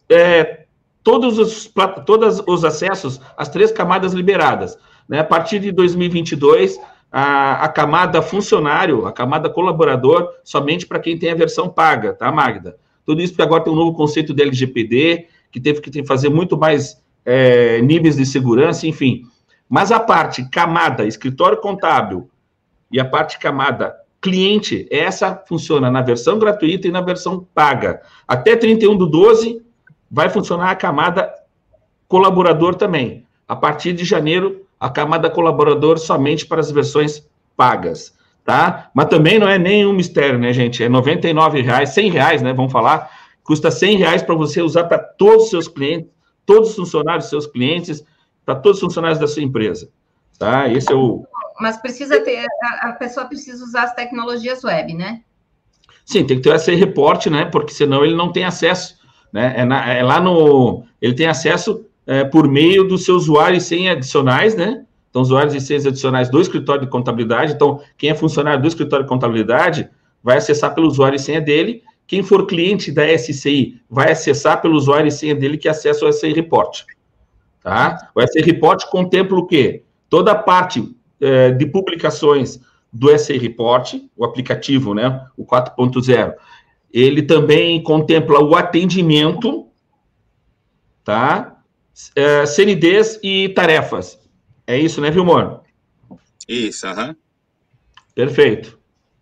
é, 0.09 0.65
todos, 1.03 1.39
os, 1.39 1.73
todos 2.07 2.43
os 2.47 2.65
acessos, 2.65 3.21
as 3.37 3.49
três 3.49 3.73
camadas 3.73 4.13
liberadas. 4.13 4.79
Né? 5.09 5.19
A 5.19 5.25
partir 5.25 5.59
de 5.59 5.73
2022, 5.73 6.79
a, 7.11 7.65
a 7.65 7.69
camada 7.69 8.23
funcionário, 8.23 9.07
a 9.07 9.13
camada 9.13 9.51
colaborador, 9.51 10.31
somente 10.43 10.87
para 10.87 11.01
quem 11.01 11.19
tem 11.19 11.31
a 11.31 11.35
versão 11.35 11.69
paga, 11.69 12.15
tá, 12.15 12.31
Magda? 12.33 12.77
Tudo 13.05 13.21
isso 13.21 13.33
porque 13.33 13.43
agora 13.43 13.65
tem 13.65 13.73
um 13.73 13.77
novo 13.77 13.95
conceito 13.95 14.33
de 14.33 14.43
LGPD, 14.43 15.27
que 15.51 15.61
teve 15.61 15.81
que 15.81 16.05
fazer 16.07 16.29
muito 16.29 16.57
mais 16.57 17.03
é, 17.25 17.81
níveis 17.83 18.17
de 18.17 18.25
segurança, 18.25 18.87
enfim. 18.87 19.25
Mas 19.69 19.91
a 19.91 19.99
parte 19.99 20.49
camada, 20.49 21.05
escritório 21.05 21.59
contábil, 21.59 22.31
e 22.91 23.01
a 23.01 23.05
parte 23.05 23.39
camada 23.39 23.97
cliente, 24.21 24.87
essa 24.91 25.35
funciona 25.49 25.91
na 25.91 26.01
versão 26.01 26.39
gratuita 26.39 26.87
e 26.87 26.93
na 26.93 27.01
versão 27.01 27.47
paga. 27.55 28.01
Até 28.29 28.55
31 28.55 28.97
do 28.97 29.07
12 29.07 29.62
vai 30.13 30.29
funcionar 30.29 30.71
a 30.71 30.77
camada 30.77 31.33
colaborador 32.07 32.75
também. 32.75 33.25
A 33.49 33.57
partir 33.57 33.95
de 33.95 34.05
janeiro 34.05 34.67
a 34.79 34.91
camada 34.91 35.31
colaborador 35.31 35.97
somente 35.97 36.45
para 36.45 36.61
as 36.61 36.71
versões 36.71 37.27
pagas, 37.57 38.13
tá? 38.45 38.91
Mas 38.93 39.07
também 39.07 39.39
não 39.39 39.49
é 39.49 39.57
nenhum 39.57 39.93
mistério, 39.93 40.39
né, 40.39 40.53
gente? 40.53 40.83
É 40.83 40.89
R$ 40.89 41.63
reais, 41.63 41.91
100 41.91 42.11
reais, 42.11 42.43
né? 42.43 42.53
Vamos 42.53 42.73
falar, 42.73 43.11
custa 43.45 43.71
100 43.71 43.97
reais 43.97 44.23
para 44.23 44.35
você 44.35 44.61
usar 44.61 44.85
para 44.85 44.99
todos 44.99 45.45
os 45.45 45.51
seus 45.51 45.69
clientes, 45.69 46.11
todos 46.45 46.71
os 46.71 46.77
funcionários 46.77 47.25
dos 47.25 47.31
seus 47.31 47.47
clientes, 47.47 48.05
para 48.45 48.57
todos 48.57 48.79
os 48.79 48.85
funcionários 48.85 49.21
da 49.21 49.29
sua 49.29 49.43
empresa, 49.43 49.89
tá? 50.39 50.69
Esse 50.69 50.93
é 50.93 50.97
o... 50.97 51.25
Mas 51.61 51.77
precisa 51.77 52.21
ter, 52.21 52.45
a, 52.81 52.93
pessoa 52.93 53.27
precisa 53.27 53.65
usar 53.65 53.85
as 53.85 53.95
tecnologias 53.95 54.65
web, 54.65 54.95
né? 54.95 55.23
Sim, 56.05 56.27
tem 56.27 56.39
que 56.39 56.43
ter 56.43 56.55
esse 56.57 56.75
reporte, 56.75 57.31
né? 57.31 57.45
Porque 57.45 57.73
senão 57.73 58.05
ele 58.05 58.17
não 58.17 58.33
tem 58.33 58.45
acesso, 58.45 58.99
né? 59.33 59.55
É, 59.57 59.65
na, 59.65 59.89
é 59.89 60.03
lá 60.03 60.21
no... 60.21 60.85
Ele 61.01 61.15
tem 61.15 61.27
acesso 61.27 61.85
é, 62.07 62.25
por 62.25 62.49
meio 62.49 62.85
do 62.85 62.99
seu 62.99 63.17
usuário 63.17 63.57
e 63.57 63.61
senha 63.61 63.93
adicionais, 63.93 64.55
né? 64.55 64.85
Então, 65.09 65.23
usuários 65.23 65.55
e 65.55 65.61
senhas 65.61 65.87
adicionais 65.87 66.31
do 66.31 66.41
escritório 66.41 66.83
de 66.83 66.91
contabilidade. 66.91 67.53
Então, 67.53 67.81
quem 67.99 68.11
é 68.11 68.15
funcionário 68.15 68.63
do 68.63 68.69
escritório 68.69 69.05
de 69.05 69.09
contabilidade 69.09 69.89
vai 70.23 70.39
acessar 70.39 70.75
pelo 70.75 70.87
usuário 70.87 71.17
e 71.17 71.19
senha 71.19 71.41
dele. 71.41 71.83
Quem 72.07 72.23
for 72.23 72.47
cliente 72.47 72.91
da 72.91 73.07
SCI 73.19 73.81
vai 73.91 74.13
acessar 74.13 74.63
pelo 74.63 74.75
usuário 74.75 75.09
e 75.09 75.13
senha 75.13 75.35
dele 75.35 75.59
que 75.59 75.69
acessa 75.69 76.07
o 76.07 76.13
SCI 76.13 76.33
Report. 76.33 76.85
Tá? 77.63 78.11
O 78.15 78.23
SCI 78.23 78.41
Report 78.43 78.85
contempla 78.87 79.39
o 79.39 79.47
quê? 79.47 79.83
Toda 80.09 80.33
a 80.33 80.35
parte 80.35 80.95
é, 81.21 81.51
de 81.51 81.67
publicações 81.67 82.59
do 82.93 83.09
SCI 83.17 83.39
Report, 83.39 83.95
o 84.17 84.25
aplicativo, 84.25 84.95
né? 84.95 85.27
O 85.37 85.45
4.0. 85.45 86.35
Ele 86.93 87.23
também 87.23 87.83
contempla 87.83 88.41
o 88.41 88.55
atendimento, 88.55 89.69
tá? 91.05 91.53
é, 92.15 92.47
CNDs 92.47 93.19
e 93.23 93.49
tarefas. 93.51 94.19
É 94.67 94.79
isso, 94.79 95.01
né, 95.01 95.11
Vilmor? 95.11 95.61
Isso, 96.49 96.87
aham. 96.87 97.09
Uhum. 97.09 97.17
Perfeito. 98.15 98.79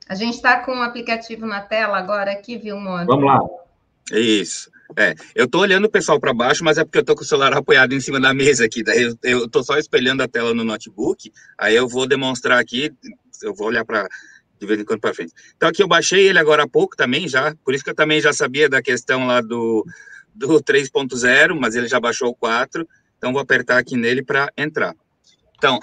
A 0.08 0.14
gente 0.14 0.34
está 0.34 0.60
com 0.60 0.72
o 0.72 0.82
aplicativo 0.82 1.46
na 1.46 1.60
tela 1.60 1.96
agora 1.96 2.32
aqui, 2.32 2.58
Vilmor. 2.58 3.06
Vamos 3.06 3.24
lá. 3.24 3.38
Isso. 4.12 4.70
É, 4.96 5.14
eu 5.36 5.44
estou 5.44 5.60
olhando 5.60 5.84
o 5.84 5.90
pessoal 5.90 6.18
para 6.18 6.34
baixo, 6.34 6.64
mas 6.64 6.76
é 6.76 6.84
porque 6.84 6.98
eu 6.98 7.02
estou 7.02 7.14
com 7.14 7.22
o 7.22 7.26
celular 7.26 7.52
apoiado 7.52 7.92
em 7.92 8.00
cima 8.00 8.18
da 8.18 8.34
mesa 8.34 8.64
aqui. 8.64 8.82
Daí 8.82 9.14
eu 9.22 9.44
estou 9.44 9.62
só 9.62 9.78
espelhando 9.78 10.22
a 10.22 10.28
tela 10.28 10.52
no 10.52 10.64
notebook. 10.64 11.32
Aí 11.56 11.76
eu 11.76 11.86
vou 11.86 12.08
demonstrar 12.08 12.58
aqui. 12.58 12.92
Eu 13.40 13.54
vou 13.54 13.68
olhar 13.68 13.84
para 13.84 14.08
de 14.60 14.66
vez 14.66 14.78
em 14.78 14.84
quando 14.84 15.00
para 15.00 15.14
frente. 15.14 15.32
Então 15.56 15.68
aqui 15.68 15.82
eu 15.82 15.88
baixei 15.88 16.28
ele 16.28 16.38
agora 16.38 16.64
há 16.64 16.68
pouco 16.68 16.96
também 16.96 17.26
já. 17.26 17.54
Por 17.64 17.74
isso 17.74 17.82
que 17.82 17.90
eu 17.90 17.94
também 17.94 18.20
já 18.20 18.32
sabia 18.32 18.68
da 18.68 18.82
questão 18.82 19.26
lá 19.26 19.40
do 19.40 19.84
do 20.34 20.62
3.0, 20.62 21.58
mas 21.58 21.74
ele 21.74 21.88
já 21.88 22.00
baixou 22.00 22.28
o 22.28 22.34
4, 22.34 22.86
então 23.18 23.32
vou 23.32 23.42
apertar 23.42 23.78
aqui 23.78 23.96
nele 23.96 24.22
para 24.22 24.50
entrar. 24.56 24.94
Então, 25.56 25.78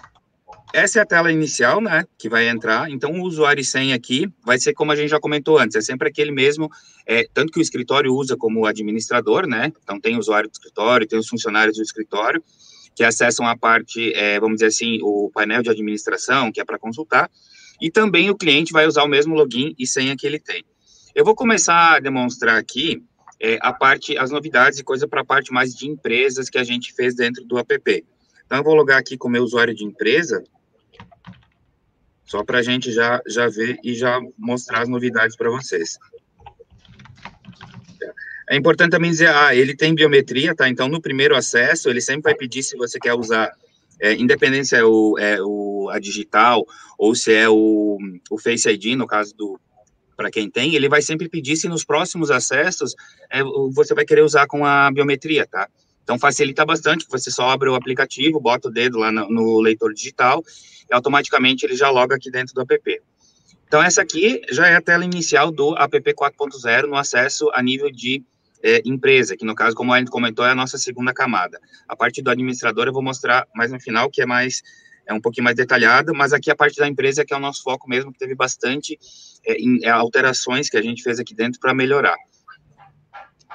essa 0.74 1.00
é 1.00 1.02
a 1.02 1.06
tela 1.06 1.32
inicial, 1.32 1.80
né, 1.80 2.06
que 2.18 2.30
vai 2.30 2.48
entrar, 2.48 2.90
então 2.90 3.12
o 3.12 3.24
usuário 3.24 3.62
e 3.62 3.66
senha 3.66 3.96
aqui 3.96 4.28
vai 4.44 4.58
ser 4.58 4.74
como 4.74 4.92
a 4.92 4.96
gente 4.96 5.10
já 5.10 5.20
comentou 5.20 5.58
antes, 5.58 5.76
é 5.76 5.82
sempre 5.82 6.10
aquele 6.10 6.32
mesmo, 6.32 6.70
é, 7.06 7.28
tanto 7.34 7.54
que 7.54 7.60
o 7.60 7.62
escritório 7.62 8.14
usa 8.14 8.36
como 8.36 8.66
administrador, 8.66 9.48
né, 9.48 9.72
então 9.84 10.00
tem 10.00 10.16
o 10.16 10.20
usuário 10.20 10.50
do 10.50 10.54
escritório, 10.54 11.08
tem 11.08 11.20
os 11.20 11.28
funcionários 11.28 11.78
do 11.78 11.84
escritório, 11.84 12.44
que 12.96 13.04
acessam 13.04 13.48
a 13.48 13.56
parte, 13.56 14.12
é, 14.14 14.40
vamos 14.40 14.56
dizer 14.56 14.68
assim, 14.68 15.00
o 15.04 15.30
painel 15.32 15.62
de 15.62 15.70
administração, 15.70 16.52
que 16.52 16.60
é 16.60 16.66
para 16.66 16.80
consultar, 16.80 17.30
e 17.82 17.92
também 17.92 18.30
o 18.30 18.36
cliente 18.36 18.74
vai 18.74 18.88
usar 18.88 19.04
o 19.04 19.08
mesmo 19.08 19.36
login 19.36 19.74
e 19.78 19.86
senha 19.86 20.16
que 20.16 20.26
ele 20.26 20.40
tem. 20.40 20.64
Eu 21.14 21.26
vou 21.26 21.36
começar 21.36 21.96
a 21.96 22.00
demonstrar 22.00 22.58
aqui 22.58 23.04
é, 23.40 23.58
a 23.62 23.72
parte, 23.72 24.18
as 24.18 24.32
novidades 24.32 24.80
e 24.80 24.84
coisa 24.84 25.08
para 25.08 25.22
a 25.22 25.26
parte 25.26 25.52
mais 25.52 25.76
de 25.76 25.88
empresas 25.88 26.50
que 26.50 26.58
a 26.58 26.64
gente 26.64 26.94
fez 26.94 27.16
dentro 27.16 27.44
do 27.44 27.58
app. 27.58 28.06
Então, 28.46 28.58
eu 28.58 28.64
vou 28.64 28.74
logar 28.74 28.98
aqui 28.98 29.18
com 29.18 29.28
o 29.28 29.32
meu 29.32 29.44
usuário 29.44 29.76
de 29.76 29.84
empresa, 29.84 30.44
só 32.24 32.44
para 32.44 32.60
a 32.60 32.62
gente 32.62 32.92
já, 32.92 33.22
já 33.28 33.48
ver 33.48 33.78
e 33.84 33.94
já 33.94 34.20
mostrar 34.38 34.82
as 34.82 34.90
novidades 34.90 35.36
para 35.36 35.50
vocês. 35.50 35.98
É 38.50 38.56
importante 38.56 38.92
também 38.92 39.12
dizer, 39.12 39.30
ah, 39.30 39.54
ele 39.54 39.76
tem 39.76 39.94
biometria, 39.94 40.56
tá? 40.56 40.70
Então, 40.70 40.88
no 40.88 41.02
primeiro 41.02 41.36
acesso, 41.36 41.90
ele 41.90 42.00
sempre 42.00 42.24
vai 42.24 42.36
pedir 42.36 42.64
se 42.64 42.78
você 42.78 42.98
quer 42.98 43.14
usar, 43.14 43.52
é, 44.00 44.14
independente 44.14 44.68
se 44.70 44.76
é, 44.76 44.84
o, 44.84 45.18
é 45.18 45.42
o, 45.42 45.90
a 45.90 46.00
digital 46.00 46.66
ou 46.98 47.14
se 47.14 47.34
é 47.34 47.48
o, 47.48 47.98
o 48.30 48.38
Face 48.40 48.70
ID, 48.70 48.98
no 48.98 49.06
caso 49.06 49.36
do, 49.36 49.60
para 50.16 50.32
quem 50.32 50.50
tem, 50.50 50.74
ele 50.74 50.90
vai 50.90 51.02
sempre 51.02 51.30
pedir 51.30 51.56
se 51.56 51.70
nos 51.70 51.86
próximos 51.86 52.32
acessos 52.32 52.96
é, 53.32 53.44
você 53.72 53.94
vai 53.94 54.04
querer 54.04 54.24
usar 54.24 54.48
com 54.48 54.66
a 54.66 54.92
biometria, 54.92 55.46
tá? 55.46 55.70
Então 56.04 56.18
facilita 56.18 56.66
bastante, 56.66 57.06
você 57.10 57.30
só 57.30 57.50
abre 57.50 57.70
o 57.70 57.76
aplicativo, 57.76 58.40
bota 58.40 58.70
o 58.70 58.72
dedo 58.72 58.98
lá 58.98 59.12
no, 59.12 59.30
no 59.30 59.60
leitor 59.60 59.94
digital 59.94 60.44
e 60.90 60.94
automaticamente 60.94 61.66
ele 61.66 61.76
já 61.76 61.90
loga 61.90 62.16
aqui 62.16 62.32
dentro 62.32 62.56
do 62.56 62.62
app. 62.62 63.02
Então 63.68 63.84
essa 63.84 64.02
aqui 64.02 64.42
já 64.50 64.68
é 64.68 64.76
a 64.76 64.82
tela 64.82 65.06
inicial 65.06 65.52
do 65.52 65.76
app 65.78 66.14
4.0 66.14 66.88
no 66.88 66.96
acesso 66.96 67.52
a 67.54 67.62
nível 67.62 67.92
de 67.92 68.24
é, 68.64 68.82
empresa, 68.86 69.36
que 69.38 69.46
no 69.46 69.54
caso, 69.54 69.76
como 69.76 69.94
a 69.94 70.00
gente 70.00 70.10
comentou, 70.10 70.46
é 70.46 70.52
a 70.52 70.56
nossa 70.56 70.78
segunda 70.78 71.14
camada. 71.14 71.60
A 71.88 71.96
parte 71.96 72.22
do 72.22 72.32
administrador 72.32 72.88
eu 72.88 72.94
vou 72.94 73.04
mostrar 73.04 73.46
mais 73.54 73.72
no 73.72 73.80
final, 73.80 74.10
que 74.10 74.22
é 74.22 74.26
mais 74.26 74.64
é 75.08 75.14
um 75.14 75.22
pouquinho 75.22 75.46
mais 75.46 75.56
detalhada, 75.56 76.14
mas 76.14 76.34
aqui 76.34 76.52
a 76.52 76.56
parte 76.56 76.78
da 76.78 76.88
empresa 76.88 77.26
que 77.26 77.34
é 77.34 77.38
o 77.38 77.40
nosso 77.40 77.64
foco 77.64 77.90
mesmo, 77.90 78.12
que 78.12 78.20
teve 78.20 78.36
bastante 78.36 79.00
é, 79.46 79.54
em, 79.54 79.84
é, 79.84 79.90
alterações 79.90 80.70
que 80.70 80.78
a 80.78 80.82
gente 80.82 81.02
fez 81.02 81.20
aqui 81.20 81.34
dentro 81.34 81.60
para 81.60 81.74
melhorar. 81.74 82.18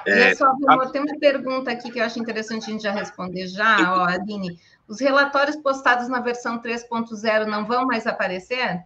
É, 0.05 0.35
só, 0.35 0.47
a... 0.67 0.89
tem 0.89 1.01
uma 1.01 1.17
pergunta 1.17 1.71
aqui 1.71 1.89
que 1.89 1.99
eu 1.99 2.03
acho 2.03 2.19
interessante 2.19 2.65
a 2.65 2.71
gente 2.71 2.83
já 2.83 2.91
responder 2.91 3.47
já, 3.47 3.77
ó, 3.95 4.05
Aline. 4.05 4.59
Os 4.87 4.99
relatórios 4.99 5.55
postados 5.55 6.09
na 6.09 6.19
versão 6.19 6.61
3.0 6.61 7.45
não 7.45 7.65
vão 7.65 7.85
mais 7.85 8.05
aparecer? 8.05 8.83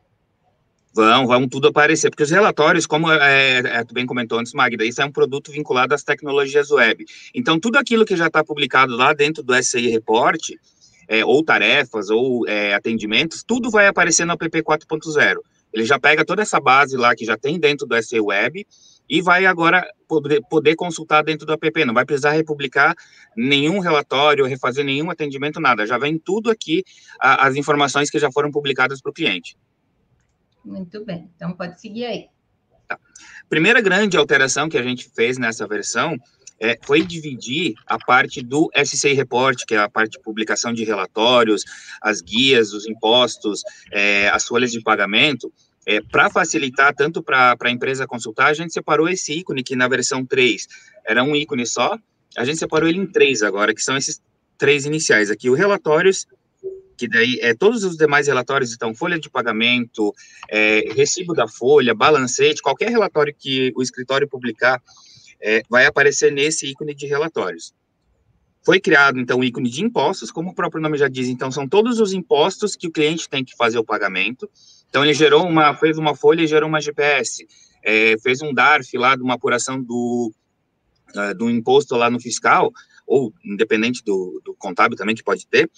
Vão, 0.94 1.28
vão 1.28 1.48
tudo 1.48 1.68
aparecer, 1.68 2.10
porque 2.10 2.24
os 2.24 2.32
relatórios, 2.32 2.88
como 2.88 3.12
é, 3.12 3.60
é, 3.60 3.84
tu 3.84 3.94
bem 3.94 4.06
comentou 4.06 4.40
antes, 4.40 4.54
Magda, 4.54 4.84
isso 4.84 5.02
é 5.02 5.06
um 5.06 5.12
produto 5.12 5.52
vinculado 5.52 5.94
às 5.94 6.04
tecnologias 6.04 6.72
web. 6.72 7.06
Então, 7.36 7.60
tudo 7.60 7.78
aquilo 7.78 8.06
que 8.06 8.16
já 8.16 8.28
está 8.28 8.44
publicado 8.44 8.96
lá 8.96 9.14
dentro 9.14 9.44
do 9.44 9.54
SI 9.62 9.90
Report, 9.90 10.50
é, 11.08 11.24
ou 11.24 11.44
tarefas, 11.44 12.10
ou 12.10 12.48
é, 12.48 12.74
atendimentos, 12.74 13.44
tudo 13.44 13.70
vai 13.70 13.88
aparecer 13.88 14.26
no 14.26 14.34
app 14.34 14.50
4.0. 14.50 15.38
Ele 15.74 15.86
já 15.86 16.00
pega 16.00 16.26
toda 16.26 16.42
essa 16.42 16.60
base 16.60 16.98
lá 16.98 17.16
que 17.16 17.26
já 17.26 17.38
tem 17.38 17.60
dentro 17.60 17.86
do 17.86 18.02
SE 18.02 18.20
Web 18.20 18.66
e 19.10 19.22
vai 19.22 19.46
agora 19.46 19.86
poder, 20.08 20.42
poder 20.50 20.76
consultar 20.76 21.24
dentro 21.24 21.46
do 21.46 21.54
app. 21.54 21.86
Não 21.86 21.94
vai 21.94 22.06
precisar 22.06 22.32
republicar 22.32 22.96
nenhum 23.36 23.80
relatório, 23.80 24.46
refazer 24.46 24.84
nenhum 24.84 25.10
atendimento, 25.10 25.60
nada. 25.60 25.86
Já 25.86 25.98
vem 25.98 26.18
tudo 26.18 26.50
aqui, 26.50 26.84
a, 27.20 27.48
as 27.48 27.56
informações 27.56 28.10
que 28.10 28.20
já 28.20 28.32
foram 28.32 28.52
publicadas 28.52 29.02
para 29.02 29.10
o 29.10 29.14
cliente. 29.14 29.58
Muito 30.64 31.04
bem. 31.06 31.30
Então, 31.36 31.54
pode 31.54 31.80
seguir 31.80 32.06
aí. 32.06 32.28
Tá. 32.88 33.00
Primeira 33.50 33.80
grande 33.82 34.18
alteração 34.18 34.68
que 34.68 34.78
a 34.78 34.84
gente 34.84 35.10
fez 35.16 35.38
nessa 35.38 35.66
versão 35.68 36.18
é, 36.60 36.78
foi 36.84 37.02
dividir 37.02 37.76
a 37.86 37.98
parte 37.98 38.42
do 38.42 38.70
SCI 38.76 39.14
Report, 39.14 39.64
que 39.66 39.76
é 39.76 39.78
a 39.78 39.90
parte 39.90 40.14
de 40.14 40.22
publicação 40.22 40.74
de 40.74 40.84
relatórios, 40.84 41.64
as 42.02 42.22
guias, 42.22 42.74
os 42.74 42.88
impostos, 42.88 43.62
é, 43.92 44.30
as 44.30 44.46
folhas 44.46 44.72
de 44.72 44.82
pagamento, 44.82 45.52
é, 45.86 46.02
para 46.02 46.30
facilitar 46.30 46.94
tanto 46.94 47.24
para 47.24 47.56
a 47.60 47.70
empresa 47.70 48.06
consultar, 48.06 48.48
a 48.48 48.54
gente 48.54 48.74
separou 48.74 49.08
esse 49.08 49.32
ícone 49.32 49.64
que 49.64 49.76
na 49.76 49.88
versão 49.88 50.26
3 50.26 50.68
era 51.06 51.24
um 51.24 51.36
ícone 51.36 51.66
só, 51.66 51.98
a 52.38 52.44
gente 52.44 52.58
separou 52.58 52.90
ele 52.90 53.00
em 53.00 53.08
três 53.08 53.42
agora, 53.42 53.74
que 53.74 53.82
são 53.82 53.96
esses 53.96 54.22
três 54.58 54.86
iniciais 54.86 55.32
aqui, 55.32 55.50
o 55.50 55.54
relatórios, 55.54 56.28
que 56.98 57.08
daí 57.08 57.40
é 57.42 57.54
todos 57.54 57.84
os 57.84 57.96
demais 57.96 58.28
relatórios, 58.28 58.74
então 58.74 58.94
folha 58.94 59.20
de 59.20 59.30
pagamento, 59.30 60.14
é, 60.50 60.84
recibo 60.94 61.34
da 61.34 61.48
folha, 61.48 61.94
balancete, 61.94 62.62
qualquer 62.62 62.90
relatório 62.90 63.34
que 63.38 63.72
o 63.76 63.82
escritório 63.82 64.28
publicar, 64.28 64.82
é, 65.42 65.62
vai 65.70 65.86
aparecer 65.86 66.32
nesse 66.32 66.68
ícone 66.68 66.94
de 66.94 67.06
relatórios. 67.06 67.74
Foi 68.66 68.82
criado, 68.82 69.20
então, 69.20 69.40
o 69.40 69.44
ícone 69.44 69.70
de 69.70 69.84
impostos, 69.84 70.30
como 70.30 70.50
o 70.50 70.54
próprio 70.54 70.82
nome 70.82 70.98
já 70.98 71.08
diz, 71.08 71.30
então, 71.30 71.50
são 71.50 71.68
todos 71.68 72.00
os 72.00 72.12
impostos 72.12 72.76
que 72.76 72.88
o 72.88 72.92
cliente 72.92 73.30
tem 73.30 73.44
que 73.44 73.56
fazer 73.56 73.78
o 73.80 73.84
pagamento. 73.84 74.50
Então, 74.90 75.06
ele 75.06 75.14
gerou 75.14 75.48
uma, 75.48 75.74
fez 75.74 75.98
uma 75.98 76.16
folha 76.16 76.42
e 76.42 76.48
gerou 76.48 76.68
uma 76.68 76.82
GPS, 76.82 77.48
é, 77.84 78.18
fez 78.22 78.42
um 78.42 78.54
DARF 78.54 78.98
lá 78.98 79.16
de 79.16 79.24
uma 79.24 79.36
apuração 79.36 79.82
do, 79.82 80.34
uh, 81.16 81.34
do 81.36 81.50
imposto 81.50 81.96
lá 81.96 82.10
no 82.10 82.20
fiscal, 82.20 82.72
ou 83.06 83.34
independente 83.46 84.04
do, 84.04 84.42
do 84.44 84.54
contábil 84.56 84.98
também, 84.98 85.16
que 85.16 85.24
pode 85.24 85.48
ter, 85.48 85.70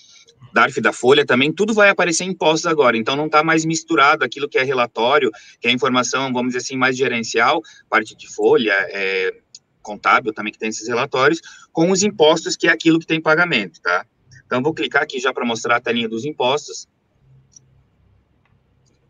DARF 0.51 0.81
da 0.81 0.91
folha 0.91 1.25
também, 1.25 1.51
tudo 1.51 1.73
vai 1.73 1.89
aparecer 1.89 2.23
em 2.23 2.29
impostos 2.29 2.65
agora, 2.65 2.97
então 2.97 3.15
não 3.15 3.27
está 3.27 3.43
mais 3.43 3.63
misturado 3.65 4.23
aquilo 4.23 4.49
que 4.49 4.57
é 4.57 4.63
relatório, 4.63 5.29
que 5.61 5.67
é 5.67 5.71
informação, 5.71 6.33
vamos 6.33 6.53
dizer 6.53 6.59
assim, 6.59 6.75
mais 6.75 6.97
gerencial, 6.97 7.61
parte 7.87 8.15
de 8.15 8.27
folha, 8.27 8.73
é, 8.89 9.31
contábil 9.81 10.33
também 10.33 10.51
que 10.51 10.59
tem 10.59 10.69
esses 10.69 10.87
relatórios, 10.87 11.41
com 11.71 11.91
os 11.91 12.03
impostos, 12.03 12.55
que 12.55 12.67
é 12.67 12.71
aquilo 12.71 12.99
que 12.99 13.07
tem 13.07 13.21
pagamento, 13.21 13.81
tá? 13.81 14.05
Então, 14.45 14.61
vou 14.61 14.73
clicar 14.73 15.03
aqui 15.03 15.19
já 15.19 15.33
para 15.33 15.45
mostrar 15.45 15.75
a 15.75 15.79
telinha 15.79 16.09
dos 16.09 16.25
impostos. 16.25 16.87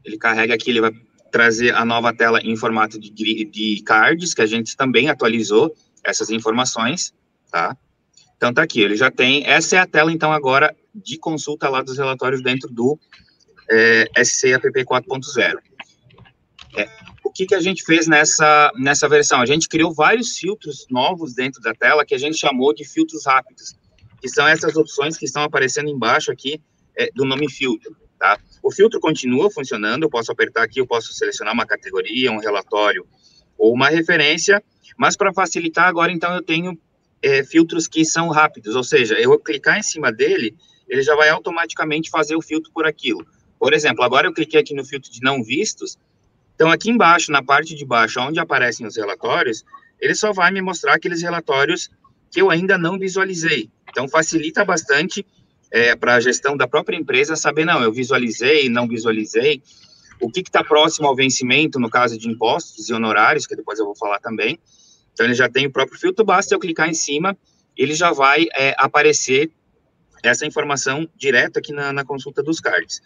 Ele 0.03 0.17
carrega 0.17 0.53
aqui, 0.53 0.69
ele 0.69 0.81
vai 0.81 0.91
trazer 1.31 1.73
a 1.73 1.85
nova 1.85 2.13
tela 2.13 2.41
em 2.41 2.55
formato 2.55 2.99
de, 2.99 3.09
de 3.45 3.81
cards, 3.83 4.33
que 4.33 4.41
a 4.41 4.45
gente 4.45 4.75
também 4.75 5.09
atualizou 5.09 5.73
essas 6.03 6.29
informações, 6.29 7.13
tá? 7.51 7.77
Então, 8.35 8.53
tá 8.53 8.63
aqui, 8.63 8.81
ele 8.81 8.95
já 8.95 9.11
tem, 9.11 9.45
essa 9.45 9.75
é 9.75 9.79
a 9.79 9.85
tela, 9.85 10.11
então, 10.11 10.31
agora, 10.31 10.75
de 10.93 11.17
consulta 11.17 11.69
lá 11.69 11.81
dos 11.81 11.97
relatórios 11.97 12.41
dentro 12.41 12.69
do 12.69 12.97
é, 13.69 14.23
SCAPP 14.23 14.83
4.0. 14.83 15.57
É, 16.77 16.89
o 17.29 17.31
que, 17.31 17.45
que 17.45 17.53
a 17.53 17.61
gente 17.61 17.83
fez 17.83 18.07
nessa, 18.07 18.71
nessa 18.75 19.07
versão? 19.07 19.39
A 19.39 19.45
gente 19.45 19.69
criou 19.69 19.93
vários 19.93 20.35
filtros 20.35 20.87
novos 20.89 21.35
dentro 21.35 21.61
da 21.61 21.73
tela 21.75 22.03
que 22.03 22.15
a 22.15 22.17
gente 22.17 22.37
chamou 22.37 22.73
de 22.73 22.83
filtros 22.83 23.23
rápidos, 23.25 23.75
que 24.19 24.27
são 24.27 24.47
essas 24.47 24.75
opções 24.75 25.15
que 25.15 25.25
estão 25.25 25.43
aparecendo 25.43 25.89
embaixo 25.89 26.31
aqui 26.31 26.59
é, 26.97 27.11
do 27.13 27.25
nome 27.25 27.49
filtro, 27.49 27.95
tá? 28.17 28.39
O 28.63 28.71
filtro 28.71 28.99
continua 28.99 29.51
funcionando, 29.51 30.03
eu 30.03 30.09
posso 30.09 30.31
apertar 30.31 30.63
aqui, 30.63 30.81
eu 30.81 30.87
posso 30.87 31.13
selecionar 31.13 31.53
uma 31.53 31.67
categoria, 31.67 32.31
um 32.31 32.39
relatório 32.39 33.05
ou 33.57 33.73
uma 33.73 33.89
referência, 33.89 34.61
mas 34.97 35.15
para 35.15 35.31
facilitar 35.31 35.87
agora, 35.87 36.11
então, 36.11 36.33
eu 36.33 36.41
tenho 36.41 36.77
é, 37.21 37.43
filtros 37.43 37.87
que 37.87 38.03
são 38.03 38.29
rápidos, 38.29 38.75
ou 38.75 38.83
seja, 38.83 39.13
eu 39.19 39.37
clicar 39.39 39.77
em 39.77 39.83
cima 39.83 40.11
dele, 40.11 40.55
ele 40.87 41.03
já 41.03 41.15
vai 41.15 41.29
automaticamente 41.29 42.09
fazer 42.09 42.35
o 42.35 42.41
filtro 42.41 42.71
por 42.73 42.87
aquilo. 42.87 43.23
Por 43.59 43.73
exemplo, 43.73 44.03
agora 44.03 44.27
eu 44.27 44.33
cliquei 44.33 44.59
aqui 44.59 44.73
no 44.73 44.83
filtro 44.83 45.11
de 45.11 45.21
não 45.21 45.43
vistos, 45.43 45.95
então, 46.59 46.69
aqui 46.69 46.89
embaixo, 46.89 47.31
na 47.31 47.41
parte 47.41 47.73
de 47.73 47.85
baixo, 47.85 48.19
onde 48.19 48.37
aparecem 48.37 48.85
os 48.85 48.97
relatórios, 48.97 49.63
ele 49.97 50.13
só 50.13 50.33
vai 50.33 50.51
me 50.51 50.61
mostrar 50.61 50.95
aqueles 50.95 51.21
relatórios 51.21 51.89
que 52.29 52.41
eu 52.41 52.51
ainda 52.51 52.77
não 52.77 52.99
visualizei. 52.99 53.69
Então, 53.89 54.09
facilita 54.09 54.65
bastante 54.65 55.25
é, 55.71 55.95
para 55.95 56.15
a 56.15 56.19
gestão 56.19 56.57
da 56.57 56.67
própria 56.67 56.97
empresa 56.97 57.37
saber, 57.37 57.63
não, 57.63 57.81
eu 57.81 57.93
visualizei, 57.93 58.67
não 58.67 58.89
visualizei, 58.89 59.63
o 60.19 60.29
que 60.29 60.41
está 60.41 60.61
próximo 60.61 61.07
ao 61.07 61.15
vencimento, 61.15 61.79
no 61.79 61.89
caso 61.89 62.17
de 62.17 62.27
impostos 62.27 62.89
e 62.89 62.93
honorários, 62.93 63.47
que 63.47 63.55
depois 63.55 63.79
eu 63.79 63.85
vou 63.85 63.95
falar 63.95 64.19
também. 64.19 64.59
Então, 65.13 65.25
ele 65.25 65.35
já 65.35 65.47
tem 65.47 65.65
o 65.65 65.71
próprio 65.71 65.97
filtro, 65.97 66.25
basta 66.25 66.53
eu 66.53 66.59
clicar 66.59 66.89
em 66.89 66.93
cima, 66.93 67.37
ele 67.77 67.95
já 67.95 68.11
vai 68.11 68.47
é, 68.53 68.75
aparecer 68.77 69.49
essa 70.21 70.45
informação 70.45 71.07
direto 71.15 71.57
aqui 71.57 71.71
na, 71.71 71.93
na 71.93 72.03
consulta 72.03 72.43
dos 72.43 72.59
cards. 72.59 73.01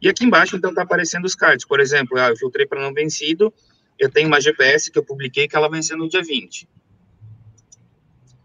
E 0.00 0.08
aqui 0.08 0.24
embaixo, 0.24 0.56
então, 0.56 0.70
está 0.70 0.82
aparecendo 0.82 1.24
os 1.24 1.34
cards. 1.34 1.66
Por 1.66 1.80
exemplo, 1.80 2.18
ah, 2.18 2.30
eu 2.30 2.36
filtrei 2.36 2.66
para 2.66 2.80
não 2.80 2.92
vencido, 2.92 3.52
eu 3.98 4.10
tenho 4.10 4.28
uma 4.28 4.40
GPS 4.40 4.90
que 4.90 4.98
eu 4.98 5.04
publiquei 5.04 5.46
que 5.46 5.54
ela 5.54 5.68
venceu 5.68 5.96
no 5.96 6.08
dia 6.08 6.22
20. 6.22 6.66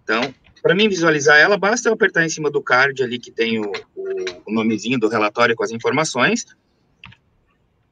Então, 0.03 0.33
para 0.61 0.75
mim 0.75 0.89
visualizar 0.89 1.37
ela, 1.37 1.57
basta 1.57 1.87
eu 1.87 1.93
apertar 1.93 2.25
em 2.25 2.29
cima 2.29 2.51
do 2.51 2.61
card 2.61 3.01
ali 3.01 3.17
que 3.17 3.31
tem 3.31 3.59
o, 3.59 3.71
o, 3.95 4.05
o 4.47 4.53
nomezinho 4.53 4.99
do 4.99 5.07
relatório 5.07 5.55
com 5.55 5.63
as 5.63 5.71
informações. 5.71 6.45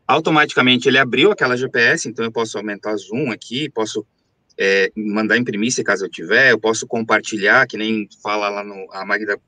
Automaticamente 0.05 0.89
ele 0.89 0.97
abriu 0.97 1.31
aquela 1.31 1.55
GPS, 1.55 2.09
então 2.09 2.25
eu 2.25 2.31
posso 2.31 2.57
aumentar 2.57 2.93
o 2.93 2.97
zoom 2.97 3.31
aqui, 3.31 3.69
posso 3.69 4.05
é, 4.57 4.91
mandar 4.95 5.37
imprimir 5.37 5.71
se 5.71 5.83
caso 5.83 6.05
eu 6.05 6.09
tiver, 6.09 6.51
eu 6.51 6.59
posso 6.59 6.85
compartilhar, 6.85 7.65
que 7.65 7.77
nem 7.77 8.07
fala 8.21 8.49
lá 8.49 8.63
no, 8.63 8.91
a 8.91 9.05
Magda 9.05 9.39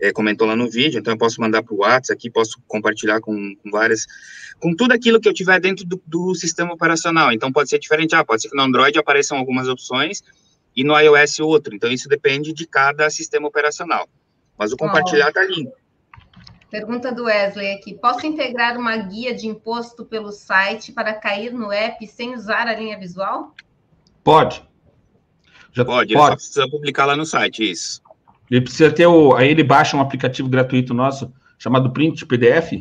é, 0.00 0.12
comentou 0.12 0.46
lá 0.46 0.54
no 0.54 0.70
vídeo, 0.70 0.98
então 0.98 1.14
eu 1.14 1.18
posso 1.18 1.40
mandar 1.40 1.62
para 1.62 1.74
o 1.74 1.78
WhatsApp 1.78 2.12
aqui, 2.12 2.30
posso 2.30 2.60
compartilhar 2.66 3.20
com, 3.20 3.54
com, 3.56 3.70
várias, 3.70 4.06
com 4.60 4.74
tudo 4.74 4.92
aquilo 4.92 5.20
que 5.20 5.28
eu 5.28 5.34
tiver 5.34 5.60
dentro 5.60 5.84
do, 5.84 6.00
do, 6.06 6.34
sistema 6.34 6.72
operacional. 6.72 7.32
Então 7.32 7.52
pode 7.52 7.68
ser 7.68 7.78
diferente, 7.78 8.14
ah, 8.14 8.24
pode 8.24 8.42
ser 8.42 8.50
que 8.50 8.56
no 8.56 8.62
Android 8.62 8.98
apareçam 8.98 9.38
algumas 9.38 9.68
opções 9.68 10.22
e 10.74 10.84
no 10.84 10.98
iOS 10.98 11.40
outro. 11.40 11.74
Então 11.74 11.90
isso 11.90 12.08
depende 12.08 12.52
de 12.52 12.66
cada 12.66 13.08
sistema 13.10 13.48
operacional. 13.48 14.08
Mas 14.58 14.72
o 14.72 14.76
compartilhar 14.76 15.28
está 15.28 15.44
lindo. 15.44 15.72
Pergunta 16.70 17.12
do 17.12 17.24
Wesley 17.24 17.72
aqui: 17.72 17.94
posso 17.94 18.26
integrar 18.26 18.76
uma 18.76 18.96
guia 18.96 19.34
de 19.34 19.46
imposto 19.46 20.04
pelo 20.04 20.32
site 20.32 20.92
para 20.92 21.14
cair 21.14 21.52
no 21.52 21.72
app 21.72 22.06
sem 22.06 22.34
usar 22.34 22.66
a 22.66 22.74
linha 22.74 22.98
visual? 22.98 23.54
Pode. 24.24 24.66
Já 25.72 25.84
pode, 25.84 26.14
pode. 26.14 26.28
só 26.30 26.36
precisa 26.36 26.70
publicar 26.70 27.04
lá 27.04 27.16
no 27.16 27.26
site, 27.26 27.70
isso. 27.70 28.02
Ele 28.50 28.60
precisa 28.60 28.90
ter 28.90 29.06
o. 29.06 29.34
Aí 29.34 29.48
ele 29.48 29.64
baixa 29.64 29.96
um 29.96 30.00
aplicativo 30.00 30.48
gratuito 30.48 30.94
nosso 30.94 31.32
chamado 31.58 31.90
Print 31.90 32.24
PDF 32.26 32.72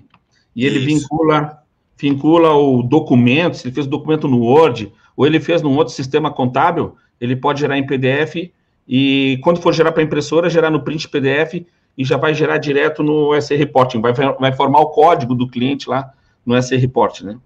e 0.56 0.66
ele 0.66 0.80
Isso. 0.80 0.86
vincula 0.86 1.62
vincula 1.98 2.54
o 2.54 2.84
documento, 2.84 3.56
se 3.56 3.68
ele 3.68 3.74
fez 3.74 3.88
o 3.88 3.90
documento 3.90 4.28
no 4.28 4.42
Word 4.42 4.92
ou 5.16 5.26
ele 5.26 5.40
fez 5.40 5.62
num 5.62 5.76
outro 5.76 5.94
sistema 5.94 6.30
contábil, 6.30 6.98
ele 7.20 7.36
pode 7.36 7.62
gerar 7.62 7.78
em 7.78 7.86
PDF 7.86 8.52
e 8.88 9.40
quando 9.42 9.62
for 9.62 9.74
gerar 9.74 9.92
para 9.92 10.04
impressora, 10.04 10.50
gerar 10.50 10.70
no 10.70 10.84
Print 10.84 11.08
PDF 11.08 11.66
e 11.98 12.04
já 12.04 12.18
vai 12.18 12.34
gerar 12.34 12.58
direto 12.58 13.02
no 13.02 13.34
SR 13.40 13.56
Reporting, 13.56 14.02
vai, 14.02 14.14
vai 14.14 14.54
formar 14.54 14.80
o 14.80 14.90
código 14.90 15.34
do 15.34 15.48
cliente 15.48 15.90
lá 15.90 16.12
no 16.46 16.62
SR 16.62 16.76
Report, 16.76 17.22
né? 17.22 17.38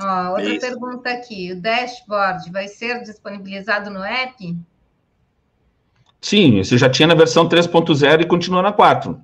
Ó, 0.00 0.30
outra 0.30 0.44
Isso. 0.44 0.60
pergunta 0.60 1.10
aqui, 1.10 1.52
o 1.52 1.60
dashboard 1.60 2.50
vai 2.50 2.66
ser 2.66 3.02
disponibilizado 3.02 3.90
no 3.90 4.02
app? 4.02 4.56
Sim, 6.22 6.62
você 6.62 6.78
já 6.78 6.88
tinha 6.88 7.08
na 7.08 7.14
versão 7.14 7.48
3.0 7.48 8.22
e 8.22 8.26
continua 8.26 8.62
na 8.62 8.72
4. 8.72 9.20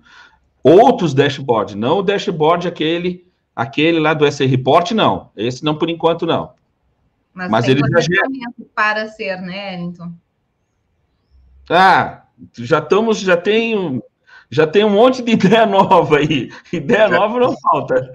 Outros 0.64 1.14
dashboards, 1.14 1.76
não 1.76 1.98
o 1.98 2.02
dashboard 2.02 2.66
aquele, 2.66 3.24
aquele 3.54 4.00
lá 4.00 4.12
do 4.12 4.26
SR 4.30 4.46
Report, 4.46 4.90
não. 4.90 5.30
Esse 5.36 5.64
não 5.64 5.78
por 5.78 5.88
enquanto 5.88 6.26
não. 6.26 6.52
Mas, 7.32 7.50
Mas 7.50 7.68
ele 7.68 7.80
já 7.80 8.28
para 8.74 9.06
ser, 9.06 9.40
né, 9.40 9.74
Ellington? 9.74 10.12
Ah, 11.70 12.24
já 12.58 12.78
estamos, 12.78 13.20
já 13.20 13.36
tem, 13.36 14.02
já 14.50 14.66
tem 14.66 14.84
um 14.84 14.90
monte 14.90 15.22
de 15.22 15.30
ideia 15.38 15.66
nova 15.66 16.18
aí. 16.18 16.50
Ideia 16.72 17.08
nova 17.08 17.38
não 17.38 17.56
falta. 17.60 18.12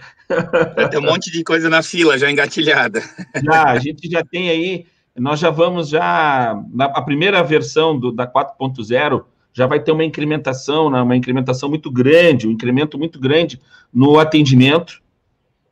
Já 0.77 0.89
tem 0.89 0.99
um 0.99 1.03
monte 1.03 1.31
de 1.31 1.41
coisa 1.41 1.69
na 1.69 1.81
fila 1.81 2.17
já 2.17 2.29
engatilhada. 2.29 3.01
Já, 3.41 3.63
a 3.63 3.79
gente 3.79 4.09
já 4.09 4.25
tem 4.25 4.49
aí 4.49 4.85
nós 5.17 5.39
já 5.39 5.49
vamos 5.49 5.89
já 5.89 6.59
na 6.71 6.85
a 6.85 7.01
primeira 7.01 7.43
versão 7.43 7.97
do, 7.97 8.11
da 8.11 8.25
4.0 8.25 9.23
já 9.53 9.67
vai 9.67 9.79
ter 9.79 9.91
uma 9.91 10.03
incrementação, 10.03 10.89
né, 10.89 10.99
uma 11.01 11.15
incrementação 11.15 11.69
muito 11.69 11.91
grande, 11.91 12.47
um 12.47 12.51
incremento 12.51 12.97
muito 12.97 13.19
grande 13.19 13.61
no 13.93 14.17
atendimento. 14.17 15.01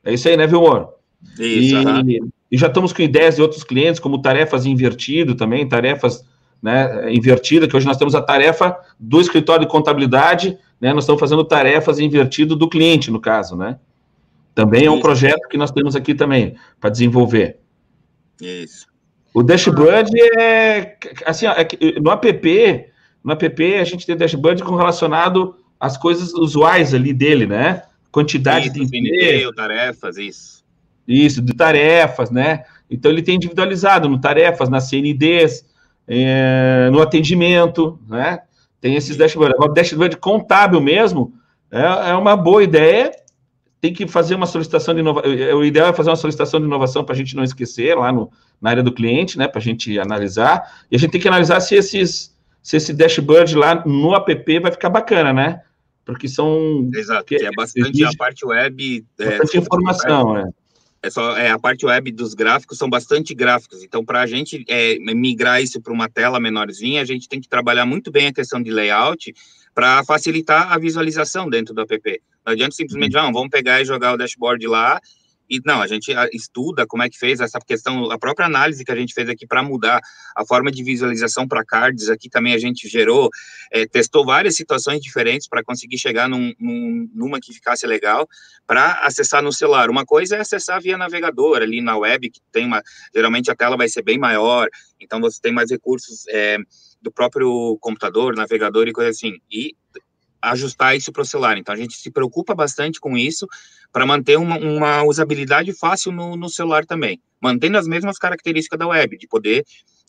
É 0.03 0.13
isso 0.13 0.29
aí, 0.29 0.37
né, 0.37 0.45
Vilmor? 0.45 0.93
Isso. 1.39 1.75
E, 2.07 2.21
e, 2.51 2.57
já 2.57 2.67
estamos 2.67 2.93
com 2.93 3.01
ideias 3.01 3.35
de 3.35 3.41
outros 3.41 3.63
clientes, 3.63 3.99
como 3.99 4.21
tarefas 4.21 4.67
invertido 4.67 5.33
também, 5.33 5.67
tarefas 5.67 6.23
né, 6.61 7.11
invertida, 7.11 7.67
que 7.67 7.75
hoje 7.75 7.87
nós 7.87 7.97
temos 7.97 8.13
a 8.13 8.21
tarefa 8.21 8.77
do 8.99 9.19
escritório 9.19 9.65
de 9.65 9.71
contabilidade, 9.71 10.57
né, 10.79 10.93
nós 10.93 11.03
estamos 11.03 11.19
fazendo 11.19 11.43
tarefas 11.43 11.97
invertido 11.99 12.55
do 12.55 12.69
cliente, 12.69 13.09
no 13.09 13.19
caso, 13.19 13.55
né? 13.55 13.79
Também 14.53 14.85
é 14.85 14.91
um 14.91 14.99
projeto 14.99 15.47
que 15.47 15.57
nós 15.57 15.71
temos 15.71 15.95
aqui 15.95 16.13
também 16.13 16.55
para 16.79 16.89
desenvolver. 16.89 17.57
Isso. 18.39 18.90
O 19.33 19.41
dashboard 19.41 20.11
é 20.37 20.97
assim, 21.25 21.45
é, 21.47 21.67
no 22.01 22.11
app, 22.11 22.85
no 23.23 23.31
app 23.31 23.75
a 23.75 23.83
gente 23.83 24.05
tem 24.05 24.17
dashboard 24.17 24.63
com 24.63 24.75
relacionado 24.75 25.55
às 25.79 25.97
coisas 25.97 26.33
usuais 26.33 26.93
ali 26.93 27.13
dele, 27.13 27.45
né? 27.45 27.83
Quantidade 28.11 28.67
isso, 28.67 28.73
de 28.73 28.81
e 28.97 29.53
tarefas, 29.53 30.17
isso. 30.17 30.63
Isso, 31.07 31.41
de 31.41 31.53
tarefas, 31.53 32.29
né? 32.29 32.65
Então 32.89 33.09
ele 33.09 33.21
tem 33.21 33.35
individualizado 33.35 34.09
no 34.09 34.19
tarefas, 34.19 34.67
nas 34.67 34.89
CNDs, 34.89 35.65
é, 36.07 36.89
no 36.91 37.01
atendimento, 37.01 37.97
né? 38.07 38.41
Tem 38.81 38.95
esses 38.95 39.15
dashboards. 39.15 39.55
Agora, 39.55 39.73
dashboard 39.73 40.17
contábil 40.17 40.81
mesmo 40.81 41.33
é, 41.71 42.09
é 42.09 42.15
uma 42.15 42.35
boa 42.35 42.63
ideia. 42.63 43.11
Tem 43.81 43.91
que 43.91 44.07
fazer 44.07 44.35
uma 44.35 44.45
solicitação 44.45 44.93
de 44.93 44.99
inovação. 44.99 45.31
É, 45.33 45.53
o 45.55 45.65
ideal 45.65 45.89
é 45.89 45.93
fazer 45.93 46.11
uma 46.11 46.15
solicitação 46.15 46.59
de 46.59 46.67
inovação 46.67 47.03
para 47.03 47.15
a 47.15 47.17
gente 47.17 47.35
não 47.35 47.43
esquecer 47.43 47.97
lá 47.97 48.11
no, 48.11 48.31
na 48.61 48.69
área 48.69 48.83
do 48.83 48.93
cliente, 48.93 49.37
né? 49.37 49.47
Para 49.47 49.59
a 49.59 49.63
gente 49.63 49.99
analisar. 49.99 50.85
E 50.89 50.95
a 50.95 50.99
gente 50.99 51.11
tem 51.11 51.19
que 51.19 51.27
analisar 51.27 51.59
se 51.59 51.75
esses 51.75 52.31
se 52.61 52.77
esse 52.77 52.93
dashboard 52.93 53.55
lá 53.55 53.83
no 53.85 54.15
app 54.15 54.59
vai 54.59 54.71
ficar 54.71 54.89
bacana, 54.89 55.33
né? 55.33 55.61
Porque 56.05 56.27
são. 56.27 56.89
Exato, 56.93 57.25
que 57.25 57.35
é 57.35 57.51
bastante 57.51 58.03
a 58.05 58.11
parte 58.17 58.45
web. 58.45 59.05
É, 59.19 59.25
bastante 59.37 59.57
é, 59.57 59.59
informação, 59.59 60.37
é. 60.37 60.49
É 61.03 61.09
só 61.09 61.35
é, 61.35 61.49
a 61.49 61.57
parte 61.57 61.83
web 61.83 62.11
dos 62.11 62.35
gráficos 62.35 62.77
são 62.77 62.87
bastante 62.87 63.33
gráficos. 63.33 63.83
Então, 63.83 64.05
para 64.05 64.21
a 64.21 64.27
gente 64.27 64.63
é, 64.67 64.99
migrar 64.99 65.61
isso 65.61 65.81
para 65.81 65.91
uma 65.91 66.07
tela 66.07 66.39
menorzinha, 66.39 67.01
a 67.01 67.05
gente 67.05 67.27
tem 67.27 67.41
que 67.41 67.49
trabalhar 67.49 67.87
muito 67.87 68.11
bem 68.11 68.27
a 68.27 68.33
questão 68.33 68.61
de 68.61 68.69
layout 68.69 69.33
para 69.73 70.03
facilitar 70.03 70.71
a 70.71 70.77
visualização 70.77 71.49
dentro 71.49 71.73
do 71.73 71.81
app. 71.81 72.21
Não 72.45 72.53
adianta 72.53 72.75
simplesmente, 72.75 73.15
uhum. 73.17 73.31
vamos 73.31 73.49
pegar 73.49 73.81
e 73.81 73.85
jogar 73.85 74.13
o 74.13 74.17
dashboard 74.17 74.65
lá 74.67 74.99
e 75.51 75.59
não, 75.65 75.81
a 75.81 75.87
gente 75.87 76.13
ah, 76.13 76.29
estuda 76.31 76.87
como 76.87 77.03
é 77.03 77.09
que 77.09 77.19
fez 77.19 77.41
essa 77.41 77.59
questão, 77.59 78.09
a 78.09 78.17
própria 78.17 78.45
análise 78.45 78.85
que 78.85 78.91
a 78.91 78.95
gente 78.95 79.13
fez 79.13 79.27
aqui 79.27 79.45
para 79.45 79.61
mudar 79.61 79.99
a 80.33 80.45
forma 80.45 80.71
de 80.71 80.81
visualização 80.81 81.45
para 81.45 81.65
cards, 81.65 82.07
aqui 82.07 82.29
também 82.29 82.53
a 82.53 82.57
gente 82.57 82.87
gerou, 82.87 83.29
é, 83.69 83.85
testou 83.85 84.25
várias 84.25 84.55
situações 84.55 85.01
diferentes 85.01 85.49
para 85.49 85.61
conseguir 85.61 85.97
chegar 85.97 86.29
num, 86.29 86.53
num, 86.57 87.09
numa 87.13 87.37
que 87.37 87.53
ficasse 87.53 87.85
legal 87.85 88.29
para 88.65 88.93
acessar 89.05 89.43
no 89.43 89.51
celular. 89.51 89.89
Uma 89.89 90.05
coisa 90.05 90.37
é 90.37 90.39
acessar 90.39 90.81
via 90.81 90.97
navegador 90.97 91.57
ali 91.57 91.81
na 91.81 91.97
web, 91.97 92.29
que 92.29 92.39
tem 92.49 92.65
uma, 92.65 92.81
geralmente 93.13 93.51
a 93.51 93.55
tela 93.55 93.75
vai 93.75 93.89
ser 93.89 94.03
bem 94.03 94.17
maior, 94.17 94.69
então 95.01 95.19
você 95.19 95.37
tem 95.41 95.51
mais 95.51 95.69
recursos 95.69 96.23
é, 96.29 96.59
do 97.01 97.11
próprio 97.11 97.77
computador, 97.79 98.35
navegador 98.35 98.87
e 98.87 98.93
coisa 98.93 99.09
assim. 99.09 99.39
E 99.51 99.75
ajustar 100.41 100.95
isso 100.95 101.11
para 101.11 101.21
o 101.21 101.25
celular. 101.25 101.57
Então 101.57 101.73
a 101.73 101.77
gente 101.77 101.95
se 101.95 102.09
preocupa 102.09 102.55
bastante 102.55 102.99
com 102.99 103.17
isso 103.17 103.47
para 103.91 104.05
manter 104.05 104.37
uma, 104.37 104.57
uma, 104.57 105.03
usabilidade 105.03 105.71
fácil 105.73 106.11
no, 106.11 106.35
no, 106.35 106.49
celular 106.49 106.85
também, 106.85 107.21
mantendo 107.39 107.77
as 107.77 107.87
mesmas 107.87 108.17
características 108.17 108.79
da 108.79 108.87
web, 108.87 109.17
de 109.17 109.27
poder 109.27 109.63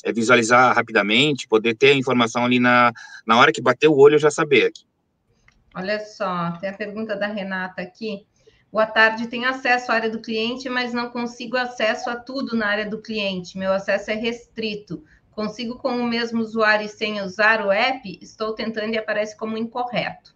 é, 0.05 0.13
visualizar 0.13 0.75
rapidamente, 0.75 1.49
poder 1.49 1.75
ter 1.75 1.91
a 1.91 1.97
informação 1.97 2.45
ali 2.45 2.59
na, 2.59 2.93
na 3.27 3.39
hora 3.39 3.53
que 3.53 3.61
bater 3.61 3.89
o 3.89 3.97
olho 3.97 4.19
já 4.19 4.31
saber 4.31 4.67
aqui. 4.67 4.85
Olha 5.75 6.01
só, 6.01 6.53
tem 6.53 6.71
a 6.71 6.75
pergunta 6.75 7.17
da 7.17 7.27
Renata 7.27 7.83
aqui. 7.83 8.27
Boa 8.71 8.87
tarde, 8.87 9.27
tenho 9.27 9.49
acesso 9.49 9.93
à 9.93 9.97
área 9.97 10.11
do 10.11 10.21
cliente, 10.21 10.69
mas 10.69 10.95
não 10.95 11.11
consigo 11.11 11.57
acesso 11.57 12.09
a 12.09 12.17
tudo 12.17 12.57
na 12.57 12.67
área 12.67 12.89
do 12.89 13.03
cliente. 13.03 13.59
Meu 13.59 13.73
acesso 13.73 14.11
é 14.11 14.15
restrito. 14.15 15.05
Consigo 15.33 15.77
com 15.77 15.97
o 15.99 16.07
mesmo 16.07 16.41
usuário 16.41 16.87
e 16.87 16.89
sem 16.89 17.21
usar 17.23 17.65
o 17.65 17.73
app? 17.73 18.19
Estou 18.21 18.53
tentando 18.53 18.95
e 18.95 18.99
aparece 18.99 19.37
como 19.37 19.57
incorreto. 19.57 20.33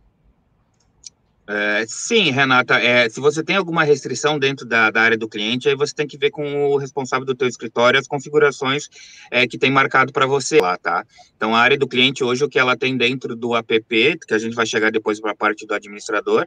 É, 1.49 1.85
sim, 1.87 2.33
Renata, 2.33 2.75
é, 2.81 3.09
se 3.09 3.21
você 3.21 3.41
tem 3.41 3.55
alguma 3.55 3.85
restrição 3.85 4.37
dentro 4.37 4.67
da, 4.67 4.91
da, 4.91 5.01
área 5.01 5.17
do 5.17 5.29
cliente, 5.29 5.69
aí 5.69 5.77
você 5.77 5.95
tem 5.95 6.07
que 6.07 6.19
ver 6.19 6.31
com 6.31 6.73
o 6.73 6.77
responsável 6.77 7.25
do 7.25 7.37
teu 7.37 7.47
escritório 7.47 8.01
as 8.01 8.09
configurações 8.09 8.89
é, 9.31 9.47
que 9.47 9.57
tem 9.57 9.71
marcado 9.71 10.13
para 10.13 10.27
você 10.27 10.61
lá, 10.61 10.77
tá? 10.77 11.07
Então, 11.37 11.55
a 11.55 11.61
área 11.61 11.79
do 11.79 11.87
cliente 11.87 12.25
hoje, 12.25 12.43
o 12.43 12.49
que 12.49 12.59
ela 12.59 12.77
tem 12.77 12.97
dentro 12.97 13.37
do 13.37 13.55
app, 13.55 13.81
que 14.27 14.35
a 14.35 14.39
gente 14.39 14.57
vai 14.57 14.67
chegar 14.67 14.91
depois 14.91 15.21
para 15.21 15.31
a 15.31 15.37
parte 15.37 15.65
do 15.65 15.75
administrador, 15.75 16.45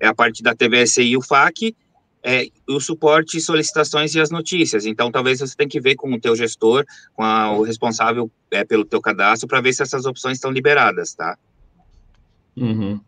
é 0.00 0.06
a 0.06 0.14
parte 0.14 0.42
da 0.42 0.54
TVSI 0.54 1.02
e 1.02 1.16
o 1.16 1.20
FAQ, 1.20 1.76
é, 2.22 2.46
o 2.68 2.78
suporte, 2.80 3.40
solicitações 3.40 4.14
e 4.14 4.20
as 4.20 4.30
notícias. 4.30 4.86
Então, 4.86 5.10
talvez 5.10 5.40
você 5.40 5.56
tenha 5.56 5.68
que 5.68 5.80
ver 5.80 5.96
com 5.96 6.12
o 6.12 6.20
teu 6.20 6.36
gestor, 6.36 6.84
com 7.14 7.24
a, 7.24 7.52
o 7.52 7.62
responsável 7.62 8.30
é, 8.50 8.64
pelo 8.64 8.84
teu 8.84 9.00
cadastro, 9.00 9.48
para 9.48 9.60
ver 9.60 9.72
se 9.72 9.82
essas 9.82 10.06
opções 10.06 10.36
estão 10.36 10.50
liberadas, 10.50 11.14
tá? 11.14 11.36
Uhum. 12.56 13.00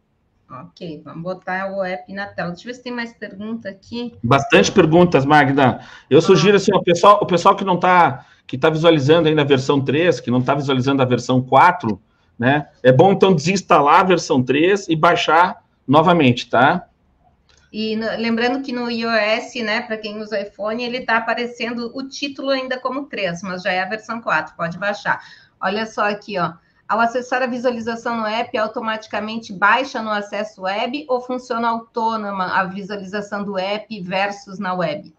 Ok, 0.51 1.01
vamos 1.05 1.23
botar 1.23 1.73
o 1.73 1.83
app 1.83 2.13
na 2.13 2.27
tela. 2.27 2.51
Deixa 2.51 2.65
eu 2.65 2.73
ver 2.73 2.75
se 2.75 2.83
tem 2.83 2.93
mais 2.93 3.13
pergunta 3.13 3.69
aqui. 3.69 4.15
Bastante 4.23 4.71
perguntas, 4.71 5.25
Magda. 5.25 5.81
Eu 6.09 6.21
sugiro 6.21 6.57
assim, 6.57 6.73
o 6.75 6.83
pessoal, 6.83 7.19
o 7.23 7.27
pessoal 7.27 7.57
que 7.57 7.65
não 7.65 7.75
está 7.75 8.27
que 8.47 8.59
tá 8.59 8.69
visualizando 8.69 9.27
ainda 9.27 9.41
a 9.41 9.45
versão 9.45 9.81
3, 9.81 10.21
que 10.21 10.31
não 10.31 10.41
está 10.41 10.55
visualizando 10.55 11.01
a 11.01 11.07
versão 11.07 11.41
4, 11.41 11.99
né? 12.39 12.69
É 12.83 12.93
bom 12.93 13.13
então 13.13 13.35
desinstalar 13.35 14.01
a 14.01 14.05
versão 14.05 14.43
3 14.43 14.87
e 14.89 14.95
baixar 14.95 15.65
novamente, 15.89 16.51
tá? 16.51 16.87
E 17.77 17.97
no, 17.97 18.07
lembrando 18.17 18.63
que 18.63 18.71
no 18.71 18.89
iOS, 18.89 19.57
né, 19.65 19.81
para 19.81 19.97
quem 19.97 20.23
usa 20.23 20.41
iPhone, 20.41 20.85
ele 20.85 20.99
está 20.99 21.17
aparecendo 21.17 21.91
o 21.93 22.07
título 22.07 22.51
ainda 22.51 22.79
como 22.79 23.07
3, 23.07 23.43
mas 23.43 23.65
já 23.65 23.73
é 23.73 23.83
a 23.83 23.89
versão 23.89 24.21
4, 24.21 24.55
pode 24.57 24.79
baixar. 24.79 25.21
Olha 25.61 25.85
só 25.85 26.09
aqui, 26.09 26.39
ó. 26.39 26.53
Ao 26.89 27.01
acessar 27.01 27.43
a 27.43 27.49
visualização 27.49 28.17
no 28.17 28.27
app, 28.27 28.57
automaticamente 28.57 29.53
baixa 29.53 30.01
no 30.01 30.11
acesso 30.11 30.63
web 30.63 31.05
ou 31.09 31.21
funciona 31.21 31.67
autônoma 31.67 32.47
a 32.61 32.63
visualização 32.63 33.43
do 33.43 33.59
app 33.59 34.01
versus 34.03 34.61
na 34.61 34.73
web? 34.73 35.13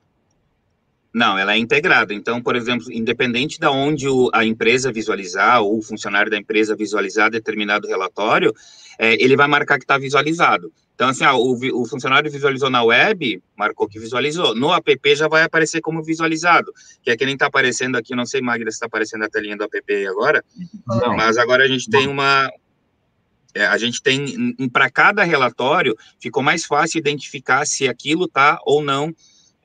Não, 1.13 1.37
ela 1.37 1.55
é 1.55 1.57
integrada. 1.57 2.13
Então, 2.13 2.41
por 2.41 2.55
exemplo, 2.55 2.89
independente 2.89 3.59
de 3.59 3.67
onde 3.67 4.07
o, 4.07 4.29
a 4.33 4.45
empresa 4.45 4.93
visualizar 4.93 5.61
ou 5.61 5.79
o 5.79 5.81
funcionário 5.81 6.31
da 6.31 6.37
empresa 6.37 6.73
visualizar 6.73 7.29
determinado 7.29 7.85
relatório, 7.85 8.53
é, 8.97 9.21
ele 9.21 9.35
vai 9.35 9.47
marcar 9.49 9.77
que 9.77 9.83
está 9.83 9.97
visualizado. 9.97 10.71
Então, 10.95 11.09
assim, 11.09 11.25
ah, 11.25 11.35
o, 11.35 11.51
o, 11.81 11.85
funcionário 11.85 12.31
visualizou 12.31 12.69
na 12.69 12.81
web, 12.81 13.43
marcou 13.57 13.85
que 13.87 13.99
visualizou. 13.99 14.55
No 14.55 14.73
app 14.73 15.15
já 15.15 15.27
vai 15.27 15.43
aparecer 15.43 15.81
como 15.81 16.01
visualizado, 16.01 16.71
que 17.03 17.11
é 17.11 17.17
que 17.17 17.25
nem 17.25 17.33
está 17.33 17.47
aparecendo 17.47 17.97
aqui, 17.97 18.15
não 18.15 18.25
sei, 18.25 18.39
Magda, 18.41 18.71
se 18.71 18.77
está 18.77 18.85
aparecendo 18.85 19.25
a 19.25 19.29
telinha 19.29 19.57
do 19.57 19.65
app 19.65 20.07
agora, 20.07 20.43
não. 20.87 21.17
mas 21.17 21.37
agora 21.37 21.65
a 21.65 21.67
gente 21.67 21.89
tem 21.89 22.07
uma... 22.07 22.49
É, 23.53 23.65
a 23.65 23.77
gente 23.77 24.01
tem, 24.01 24.53
para 24.71 24.89
cada 24.89 25.23
relatório, 25.23 25.95
ficou 26.19 26.43
mais 26.43 26.65
fácil 26.65 26.97
identificar 26.97 27.65
se 27.65 27.87
aquilo 27.87 28.25
está 28.25 28.59
ou 28.65 28.83
não 28.83 29.13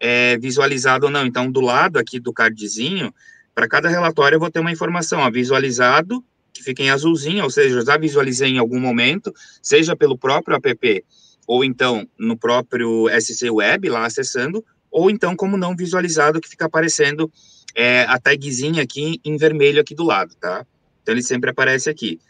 é, 0.01 0.39
visualizado 0.39 1.07
ou 1.07 1.13
não. 1.13 1.27
Então, 1.27 1.51
do 1.51 1.61
lado 1.61 1.99
aqui 1.99 2.19
do 2.19 2.33
cardzinho, 2.33 3.13
para 3.55 3.69
cada 3.69 3.89
relatório 3.89 4.37
eu 4.37 4.41
vou 4.41 4.51
ter 4.51 4.61
uma 4.61 4.73
informação, 4.73 5.21
ó, 5.21 5.31
visualizado, 5.31 6.25
que 6.53 6.63
fica 6.63 6.83
em 6.83 6.91
azulzinho, 6.91 7.45
ou 7.45 7.51
seja, 7.51 7.85
já 7.85 7.97
visualizei 7.97 8.51
em 8.51 8.59
algum 8.59 8.81
momento, 8.81 9.33
seja 9.63 9.97
pelo 9.97 10.17
próprio 10.19 10.57
app, 10.57 11.05
ou 11.47 11.65
então 11.65 12.07
no 12.19 12.37
próprio 12.37 13.09
SC 13.21 13.51
Web, 13.51 13.89
lá 13.89 14.07
acessando, 14.07 14.65
ou 14.91 15.11
então 15.11 15.37
como 15.37 15.57
não 15.57 15.77
visualizado, 15.77 16.41
que 16.41 16.49
fica 16.49 16.67
aparecendo 16.67 17.31
é, 17.75 18.03
a 18.03 18.19
tagzinha 18.19 18.83
aqui 18.83 19.21
em 19.25 19.37
vermelho 19.37 19.81
aqui 19.81 19.95
do 19.95 20.05
lado, 20.05 20.35
tá? 20.41 20.67
Então, 21.03 21.15
ele 21.15 21.23
sempre 21.23 21.51
aparece 21.51 21.89
aqui. 21.89 22.21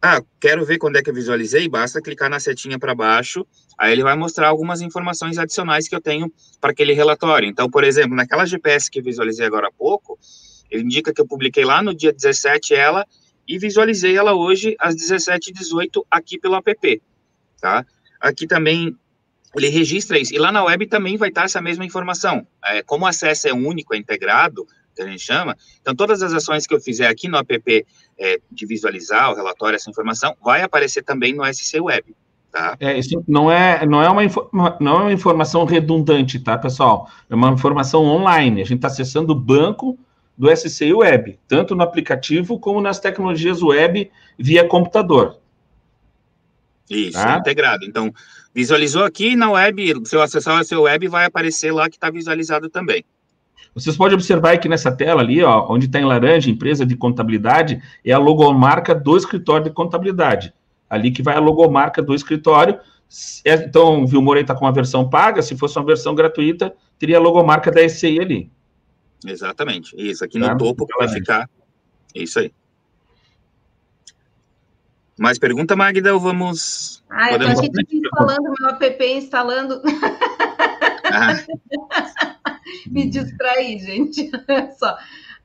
Ah, 0.00 0.22
quero 0.40 0.64
ver 0.64 0.78
quando 0.78 0.96
é 0.96 1.02
que 1.02 1.10
eu 1.10 1.14
visualizei, 1.14 1.68
basta 1.68 2.00
clicar 2.00 2.30
na 2.30 2.38
setinha 2.38 2.78
para 2.78 2.94
baixo, 2.94 3.44
aí 3.76 3.92
ele 3.92 4.04
vai 4.04 4.16
mostrar 4.16 4.46
algumas 4.46 4.80
informações 4.80 5.38
adicionais 5.38 5.88
que 5.88 5.94
eu 5.94 6.00
tenho 6.00 6.32
para 6.60 6.70
aquele 6.70 6.92
relatório. 6.92 7.48
Então, 7.48 7.68
por 7.68 7.82
exemplo, 7.82 8.14
naquela 8.14 8.46
GPS 8.46 8.88
que 8.88 9.02
visualizei 9.02 9.44
agora 9.44 9.66
há 9.66 9.72
pouco, 9.72 10.16
ele 10.70 10.84
indica 10.84 11.12
que 11.12 11.20
eu 11.20 11.26
publiquei 11.26 11.64
lá 11.64 11.82
no 11.82 11.92
dia 11.92 12.12
17 12.12 12.74
ela 12.74 13.04
e 13.48 13.58
visualizei 13.58 14.16
ela 14.16 14.34
hoje 14.34 14.76
às 14.78 14.94
17h18 14.94 16.04
aqui 16.10 16.38
pelo 16.38 16.56
app, 16.56 17.02
tá? 17.60 17.86
Aqui 18.20 18.46
também 18.46 18.96
ele 19.56 19.68
registra 19.68 20.18
isso, 20.18 20.34
e 20.34 20.38
lá 20.38 20.52
na 20.52 20.62
web 20.62 20.86
também 20.86 21.16
vai 21.16 21.30
estar 21.30 21.44
essa 21.44 21.60
mesma 21.60 21.84
informação. 21.84 22.46
É, 22.62 22.82
como 22.82 23.04
o 23.04 23.08
acesso 23.08 23.48
é 23.48 23.52
único, 23.52 23.94
é 23.94 23.96
integrado, 23.96 24.66
que 24.94 25.02
a 25.02 25.06
gente 25.06 25.22
chama. 25.22 25.56
Então, 25.80 25.94
todas 25.94 26.22
as 26.22 26.32
ações 26.32 26.66
que 26.66 26.74
eu 26.74 26.80
fizer 26.80 27.06
aqui 27.06 27.28
no 27.28 27.38
app 27.38 27.86
é, 28.18 28.40
de 28.50 28.66
visualizar 28.66 29.32
o 29.32 29.34
relatório, 29.34 29.76
essa 29.76 29.88
informação, 29.88 30.36
vai 30.44 30.62
aparecer 30.62 31.02
também 31.02 31.32
no 31.32 31.44
SC 31.46 31.80
Web. 31.80 32.14
Tá? 32.50 32.76
É, 32.80 32.98
isso 32.98 33.22
não 33.28 33.50
é, 33.50 33.86
não, 33.86 34.02
é 34.02 34.08
uma, 34.08 34.76
não 34.80 35.00
é 35.00 35.02
uma 35.02 35.12
informação 35.12 35.64
redundante, 35.64 36.40
tá, 36.40 36.58
pessoal? 36.58 37.08
É 37.28 37.34
uma 37.34 37.50
informação 37.50 38.04
online. 38.04 38.60
A 38.60 38.64
gente 38.64 38.78
está 38.78 38.88
acessando 38.88 39.32
o 39.32 39.36
banco 39.36 39.98
do 40.38 40.54
SC 40.54 40.92
Web, 40.92 41.38
tanto 41.48 41.74
no 41.74 41.82
aplicativo 41.82 42.60
como 42.60 42.80
nas 42.80 43.00
tecnologias 43.00 43.60
web 43.60 44.08
via 44.38 44.64
computador. 44.64 45.38
Isso, 46.88 47.18
tá? 47.18 47.34
é 47.34 47.38
integrado. 47.38 47.84
Então, 47.84 48.12
visualizou 48.54 49.04
aqui 49.04 49.34
na 49.34 49.50
web, 49.50 49.94
se 50.04 50.14
eu 50.14 50.22
acessar 50.22 50.58
o 50.58 50.64
SC 50.64 50.76
Web, 50.76 51.08
vai 51.08 51.26
aparecer 51.26 51.72
lá 51.72 51.88
que 51.90 51.96
está 51.96 52.08
visualizado 52.08 52.70
também. 52.70 53.04
Vocês 53.74 53.96
podem 53.96 54.14
observar 54.14 54.52
aqui 54.52 54.68
nessa 54.68 54.90
tela 54.90 55.20
ali, 55.20 55.42
ó, 55.42 55.66
onde 55.68 55.86
está 55.86 56.00
em 56.00 56.04
laranja, 56.04 56.50
empresa 56.50 56.86
de 56.86 56.96
contabilidade, 56.96 57.82
é 58.04 58.12
a 58.12 58.18
logomarca 58.18 58.94
do 58.94 59.16
escritório 59.16 59.64
de 59.64 59.70
contabilidade. 59.70 60.54
Ali 60.88 61.10
que 61.10 61.22
vai 61.22 61.36
a 61.36 61.40
logomarca 61.40 62.00
do 62.00 62.14
escritório. 62.14 62.78
É, 63.44 63.54
então, 63.54 64.04
o 64.04 64.06
Vilmorei 64.06 64.42
está 64.42 64.54
com 64.54 64.64
uma 64.64 64.72
versão 64.72 65.08
paga, 65.08 65.42
se 65.42 65.56
fosse 65.56 65.78
uma 65.78 65.84
versão 65.84 66.14
gratuita, 66.14 66.72
teria 66.98 67.18
a 67.18 67.20
logomarca 67.20 67.70
da 67.70 67.86
SCI 67.86 68.20
ali. 68.20 68.50
Exatamente. 69.26 69.94
Isso, 69.96 70.24
aqui 70.24 70.38
no 70.38 70.46
tá? 70.46 70.56
topo 70.56 70.86
que 70.86 70.96
vai 70.96 71.08
ficar. 71.08 71.48
Isso 72.14 72.38
aí. 72.38 72.52
Mais 75.18 75.38
pergunta, 75.38 75.74
Magda, 75.74 76.14
ou 76.14 76.20
vamos... 76.20 77.02
Ah, 77.10 77.32
eu 77.32 77.42
estou 77.42 77.64
aqui 77.80 78.00
falando, 78.16 78.54
meu 78.58 78.68
app 78.68 79.04
instalando... 79.04 79.82
Ah. 81.10 81.34
me 82.86 83.08
distrair, 83.08 83.78
gente. 83.80 84.30
Só. 84.78 84.96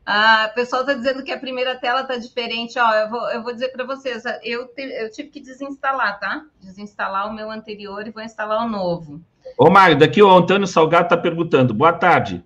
Ah, 0.06 0.50
o 0.52 0.56
pessoal 0.56 0.82
está 0.82 0.94
dizendo 0.94 1.24
que 1.24 1.32
a 1.32 1.40
primeira 1.40 1.76
tela 1.76 2.02
está 2.02 2.18
diferente. 2.18 2.78
Ó, 2.78 2.94
eu 2.94 3.10
vou, 3.10 3.32
eu 3.32 3.42
vou 3.42 3.54
dizer 3.54 3.70
para 3.70 3.86
vocês, 3.86 4.24
eu, 4.44 4.68
te, 4.68 4.82
eu 4.82 5.10
tive 5.10 5.30
que 5.30 5.40
desinstalar, 5.40 6.20
tá? 6.20 6.44
Desinstalar 6.62 7.30
o 7.30 7.34
meu 7.34 7.50
anterior 7.50 8.06
e 8.06 8.12
vou 8.12 8.22
instalar 8.22 8.66
o 8.66 8.70
novo. 8.70 9.22
Ô, 9.58 9.70
Mário, 9.70 9.98
daqui 9.98 10.22
o 10.22 10.30
Antônio 10.30 10.68
Salgado 10.68 11.06
está 11.06 11.18
perguntando. 11.18 11.74
Boa 11.74 11.94
tarde. 11.94 12.44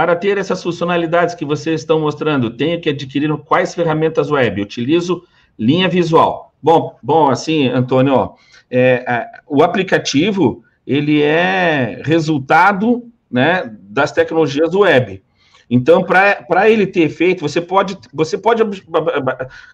Para 0.00 0.16
ter 0.16 0.38
essas 0.38 0.62
funcionalidades 0.62 1.34
que 1.34 1.44
vocês 1.44 1.82
estão 1.82 2.00
mostrando, 2.00 2.48
tenho 2.48 2.80
que 2.80 2.88
adquirir 2.88 3.30
quais 3.44 3.74
ferramentas 3.74 4.30
web? 4.30 4.62
Utilizo 4.62 5.24
linha 5.58 5.90
visual. 5.90 6.54
Bom, 6.62 6.96
bom, 7.02 7.28
assim, 7.28 7.68
Antônio, 7.68 8.14
ó, 8.14 8.34
é, 8.70 9.26
o 9.46 9.62
aplicativo 9.62 10.64
ele 10.86 11.20
é 11.20 12.00
resultado 12.02 13.12
né, 13.30 13.70
das 13.78 14.10
tecnologias 14.10 14.74
web. 14.74 15.22
Então, 15.68 16.02
para 16.02 16.70
ele 16.70 16.86
ter 16.86 17.02
efeito, 17.02 17.42
você 17.42 17.60
pode, 17.60 17.98
você 18.10 18.38
pode. 18.38 18.62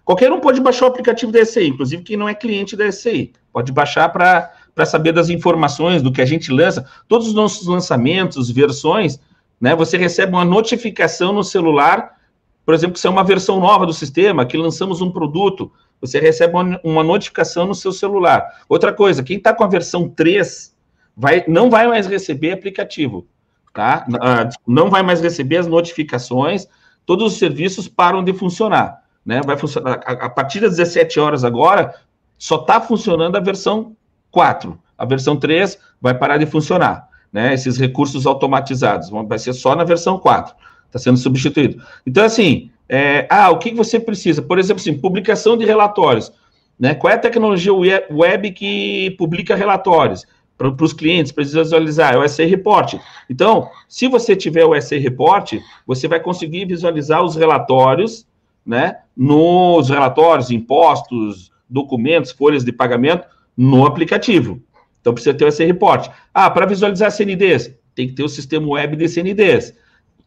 Qualquer 0.03 0.29
um 0.33 0.41
pode 0.41 0.59
baixar 0.59 0.87
o 0.87 0.89
aplicativo 0.89 1.31
da 1.31 1.39
SCI, 1.45 1.69
inclusive 1.69 2.03
quem 2.03 2.17
não 2.17 2.27
é 2.27 2.35
cliente 2.35 2.75
da 2.75 2.91
SCI. 2.91 3.31
Pode 3.53 3.71
baixar 3.71 4.09
para 4.09 4.85
saber 4.85 5.13
das 5.13 5.29
informações, 5.29 6.01
do 6.01 6.11
que 6.11 6.21
a 6.21 6.25
gente 6.25 6.51
lança. 6.51 6.85
Todos 7.07 7.29
os 7.29 7.33
nossos 7.33 7.65
lançamentos, 7.65 8.51
versões, 8.51 9.21
né? 9.59 9.75
Você 9.75 9.97
recebe 9.97 10.33
uma 10.33 10.45
notificação 10.45 11.33
no 11.33 11.43
celular, 11.43 12.17
por 12.65 12.73
exemplo, 12.73 12.97
se 12.97 13.07
é 13.07 13.09
uma 13.09 13.23
versão 13.23 13.59
nova 13.59 13.85
do 13.85 13.93
sistema, 13.93 14.45
que 14.45 14.57
lançamos 14.57 15.01
um 15.01 15.11
produto, 15.11 15.71
você 15.99 16.19
recebe 16.19 16.53
uma, 16.83 17.03
notificação 17.03 17.65
no 17.65 17.73
seu 17.73 17.91
celular. 17.91 18.45
Outra 18.69 18.93
coisa, 18.93 19.23
quem 19.23 19.37
está 19.37 19.53
com 19.53 19.63
a 19.63 19.67
versão 19.67 20.07
3 20.07 20.75
vai, 21.15 21.43
não 21.47 21.69
vai 21.69 21.87
mais 21.87 22.07
receber 22.07 22.51
aplicativo, 22.51 23.27
tá? 23.73 24.05
Ah, 24.21 24.49
não 24.67 24.89
vai 24.89 25.01
mais 25.01 25.21
receber 25.21 25.57
as 25.57 25.67
notificações, 25.67 26.67
todos 27.05 27.33
os 27.33 27.39
serviços 27.39 27.87
param 27.87 28.23
de 28.23 28.33
funcionar, 28.33 29.01
né? 29.25 29.41
Vai 29.43 29.57
funcionar 29.57 30.01
a 30.05 30.29
partir 30.29 30.59
das 30.59 30.77
17 30.77 31.19
horas 31.19 31.43
agora, 31.43 31.95
só 32.37 32.57
está 32.57 32.79
funcionando 32.79 33.35
a 33.35 33.39
versão 33.39 33.95
4. 34.29 34.79
A 34.95 35.05
versão 35.05 35.35
3 35.37 35.79
vai 35.99 36.13
parar 36.13 36.37
de 36.37 36.45
funcionar, 36.45 37.06
né? 37.31 37.53
Esses 37.53 37.77
recursos 37.77 38.25
automatizados, 38.25 39.09
vai 39.09 39.39
ser 39.39 39.53
só 39.53 39.75
na 39.75 39.83
versão 39.83 40.17
4, 40.17 40.55
está 40.85 40.99
sendo 40.99 41.17
substituído. 41.17 41.83
Então, 42.05 42.23
assim, 42.23 42.69
é, 42.89 43.27
ah, 43.29 43.49
o 43.49 43.59
que 43.59 43.73
você 43.73 43.99
precisa? 43.99 44.41
Por 44.41 44.57
exemplo, 44.59 44.81
assim, 44.81 44.97
publicação 44.97 45.57
de 45.57 45.65
relatórios. 45.65 46.31
Né? 46.79 46.93
Qual 46.93 47.11
é 47.11 47.15
a 47.15 47.19
tecnologia 47.19 47.73
web 48.09 48.51
que 48.51 49.11
publica 49.17 49.55
relatórios 49.55 50.25
para 50.57 50.69
os 50.69 50.93
clientes, 50.93 51.31
para 51.31 51.43
visualizar? 51.43 52.13
É 52.13 52.17
o 52.17 52.27
SA 52.27 52.45
Report. 52.45 52.95
Então, 53.29 53.69
se 53.87 54.07
você 54.07 54.35
tiver 54.35 54.65
o 54.65 54.79
SA 54.79 54.97
Report, 54.97 55.53
você 55.85 56.07
vai 56.07 56.19
conseguir 56.19 56.65
visualizar 56.65 57.23
os 57.23 57.35
relatórios, 57.35 58.25
né? 58.65 58.97
Nos 59.15 59.89
relatórios, 59.89 60.51
impostos, 60.51 61.51
documentos, 61.69 62.31
folhas 62.31 62.63
de 62.63 62.71
pagamento, 62.71 63.25
no 63.55 63.85
aplicativo. 63.85 64.61
Então, 65.07 65.13
precisa 65.13 65.33
ter 65.33 65.45
o 65.45 65.67
Report. 65.67 66.09
Ah, 66.33 66.49
para 66.49 66.65
visualizar 66.65 67.09
CNDs, 67.11 67.73
tem 67.95 68.07
que 68.07 68.13
ter 68.13 68.23
o 68.23 68.27
sistema 68.27 68.67
web 68.67 68.97
de 68.97 69.07
CNDs. 69.07 69.73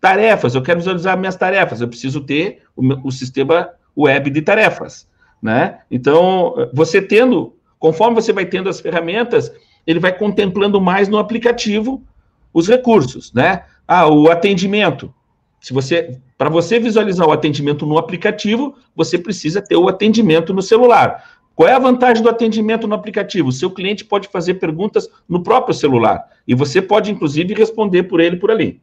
Tarefas, 0.01 0.55
eu 0.55 0.63
quero 0.63 0.79
visualizar 0.79 1.19
minhas 1.19 1.37
tarefas, 1.37 1.83
eu 1.83 1.89
preciso 1.89 2.23
ter 2.23 2.63
o, 2.75 2.83
meu, 2.83 2.99
o 3.05 3.13
sistema 3.13 3.69
web 3.95 4.31
de 4.31 4.41
tarefas, 4.41 5.07
né? 5.43 5.81
Então, 5.91 6.55
você 6.73 7.03
tendo, 7.03 7.55
conforme 7.79 8.15
você 8.15 8.33
vai 8.33 8.47
tendo 8.47 8.71
as 8.71 8.81
ferramentas, 8.81 9.53
ele 9.87 10.01
vai 10.01 10.17
contemplando 10.17 10.81
mais 10.81 11.09
no 11.09 11.19
aplicativo 11.19 12.03
os 12.51 12.67
recursos, 12.67 13.35
né? 13.35 13.65
Ah, 13.87 14.09
o 14.09 14.31
atendimento. 14.31 15.13
Se 15.61 15.75
você, 15.75 16.19
para 16.39 16.49
você 16.49 16.81
visualizar 16.81 17.29
o 17.29 17.33
atendimento 17.33 17.85
no 17.85 17.99
aplicativo, 17.99 18.75
você 18.97 19.19
precisa 19.19 19.61
ter 19.61 19.77
o 19.77 19.91
atendimento 19.91 20.55
no 20.55 20.63
celular. 20.63 21.23
Qual 21.61 21.69
é 21.69 21.75
a 21.75 21.79
vantagem 21.79 22.23
do 22.23 22.31
atendimento 22.31 22.89
no 22.89 22.95
aplicativo? 22.95 23.51
O 23.51 23.53
seu 23.53 23.71
cliente 23.71 24.03
pode 24.03 24.29
fazer 24.29 24.55
perguntas 24.55 25.07
no 25.29 25.43
próprio 25.43 25.75
celular 25.75 26.27
e 26.49 26.55
você 26.55 26.81
pode, 26.81 27.11
inclusive, 27.11 27.53
responder 27.53 28.05
por 28.05 28.19
ele 28.19 28.39
por 28.39 28.51
ali. 28.51 28.81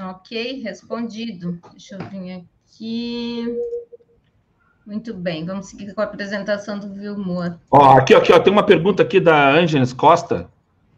Ok, 0.00 0.62
respondido. 0.62 1.58
Deixa 1.72 1.96
eu 1.96 2.08
vir 2.08 2.44
aqui. 2.64 3.58
Muito 4.86 5.12
bem, 5.12 5.44
vamos 5.44 5.66
seguir 5.66 5.92
com 5.92 6.00
a 6.00 6.04
apresentação 6.04 6.78
do 6.78 6.94
Vilmor. 6.94 7.58
Ó, 7.72 7.98
aqui, 7.98 8.14
aqui, 8.14 8.32
ó, 8.32 8.38
tem 8.38 8.52
uma 8.52 8.62
pergunta 8.62 9.02
aqui 9.02 9.18
da 9.18 9.50
Ângeles 9.50 9.92
Costa, 9.92 10.48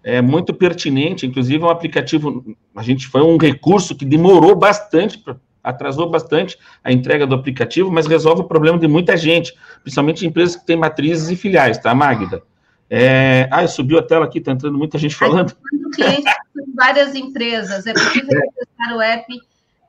é 0.05 0.21
muito 0.21 0.53
pertinente, 0.53 1.27
inclusive 1.27 1.65
é 1.65 1.67
um 1.67 1.71
aplicativo, 1.71 2.55
a 2.77 2.83
gente 2.83 3.09
foi 3.09 3.23
um 3.23 3.39
recurso 3.39 3.97
que 3.97 4.05
demorou 4.05 4.55
bastante, 4.55 5.25
atrasou 5.63 6.09
bastante 6.09 6.59
a 6.83 6.93
entrega 6.93 7.27
do 7.27 7.35
aplicativo, 7.35 7.91
mas 7.91 8.07
resolve 8.07 8.43
o 8.43 8.49
problema 8.49 8.79
de 8.79 8.89
muita 8.89 9.17
gente, 9.17 9.55
principalmente 9.83 10.27
empresas 10.27 10.57
que 10.57 10.67
têm 10.67 10.77
matrizes 10.77 11.29
e 11.31 11.37
filiais, 11.37 11.79
tá, 11.79 11.95
Magda? 11.95 12.43
É... 12.89 13.49
Ah, 13.51 13.67
subiu 13.67 13.99
a 13.99 14.03
tela 14.03 14.25
aqui, 14.25 14.41
tá 14.41 14.53
entrando 14.53 14.77
muita 14.77 14.99
gente 14.99 15.15
falando. 15.15 15.55
Cliente 15.95 16.31
várias 16.75 17.15
empresas, 17.15 17.87
é 17.87 17.93
possível 17.93 18.41
acessar 18.49 18.97
o 18.97 19.01
app 19.03 19.27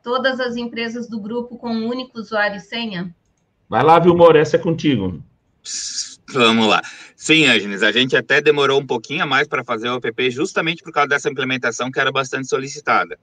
todas 0.04 0.40
as 0.40 0.58
empresas 0.58 1.08
do 1.08 1.20
grupo 1.20 1.58
com 1.58 1.70
um 1.70 1.88
único 1.88 2.20
usuário 2.20 2.58
e 2.58 2.60
senha? 2.60 3.16
Vai 3.70 3.84
lá, 3.84 3.98
Vilmor, 3.98 4.36
essa 4.36 4.58
é 4.58 4.60
contigo. 4.60 5.24
Vamos 6.34 6.68
lá. 6.68 6.82
Sim, 7.16 7.48
Agnes, 7.48 7.84
a 7.84 7.92
gente 7.92 8.18
até 8.18 8.42
demorou 8.42 8.80
um 8.80 8.86
pouquinho 8.86 9.24
a 9.24 9.26
mais 9.26 9.48
para 9.48 9.64
fazer 9.64 9.90
o 9.90 9.96
app 9.96 10.32
justamente 10.32 10.84
por 10.84 10.92
causa 10.92 11.10
dessa 11.10 11.30
implementação 11.30 11.92
que 11.92 12.00
era 12.00 12.12
bastante 12.12 12.48
solicitada. 12.48 13.18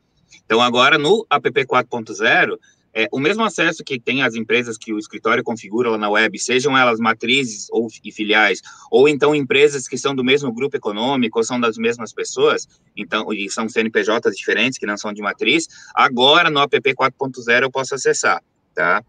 Então, 0.44 0.60
agora 0.60 0.98
no 0.98 1.26
app 1.30 1.50
4.0, 1.50 2.58
é, 2.94 3.06
o 3.12 3.20
mesmo 3.20 3.44
acesso 3.44 3.84
que 3.84 4.00
tem 4.00 4.22
as 4.22 4.34
empresas 4.34 4.76
que 4.76 4.92
o 4.92 4.98
escritório 4.98 5.44
configura 5.44 5.90
lá 5.90 5.98
na 5.98 6.10
web, 6.10 6.38
sejam 6.38 6.76
elas 6.76 6.98
matrizes 6.98 7.68
ou 7.70 7.86
e 8.02 8.10
filiais, 8.10 8.60
ou 8.90 9.08
então 9.08 9.34
empresas 9.34 9.86
que 9.86 9.98
são 9.98 10.14
do 10.14 10.24
mesmo 10.24 10.52
grupo 10.52 10.76
econômico, 10.76 11.38
ou 11.38 11.44
são 11.44 11.60
das 11.60 11.76
mesmas 11.76 12.12
pessoas, 12.12 12.66
então, 12.96 13.32
e 13.32 13.48
são 13.50 13.68
CNPJs 13.68 14.36
diferentes, 14.36 14.78
que 14.78 14.86
não 14.86 14.96
são 14.96 15.12
de 15.12 15.22
matriz, 15.22 15.68
agora 15.94 16.50
no 16.50 16.60
app 16.60 16.80
4.0 16.80 17.62
eu 17.62 17.70
posso 17.70 17.94
acessar, 17.94 18.42
tá? 18.74 19.04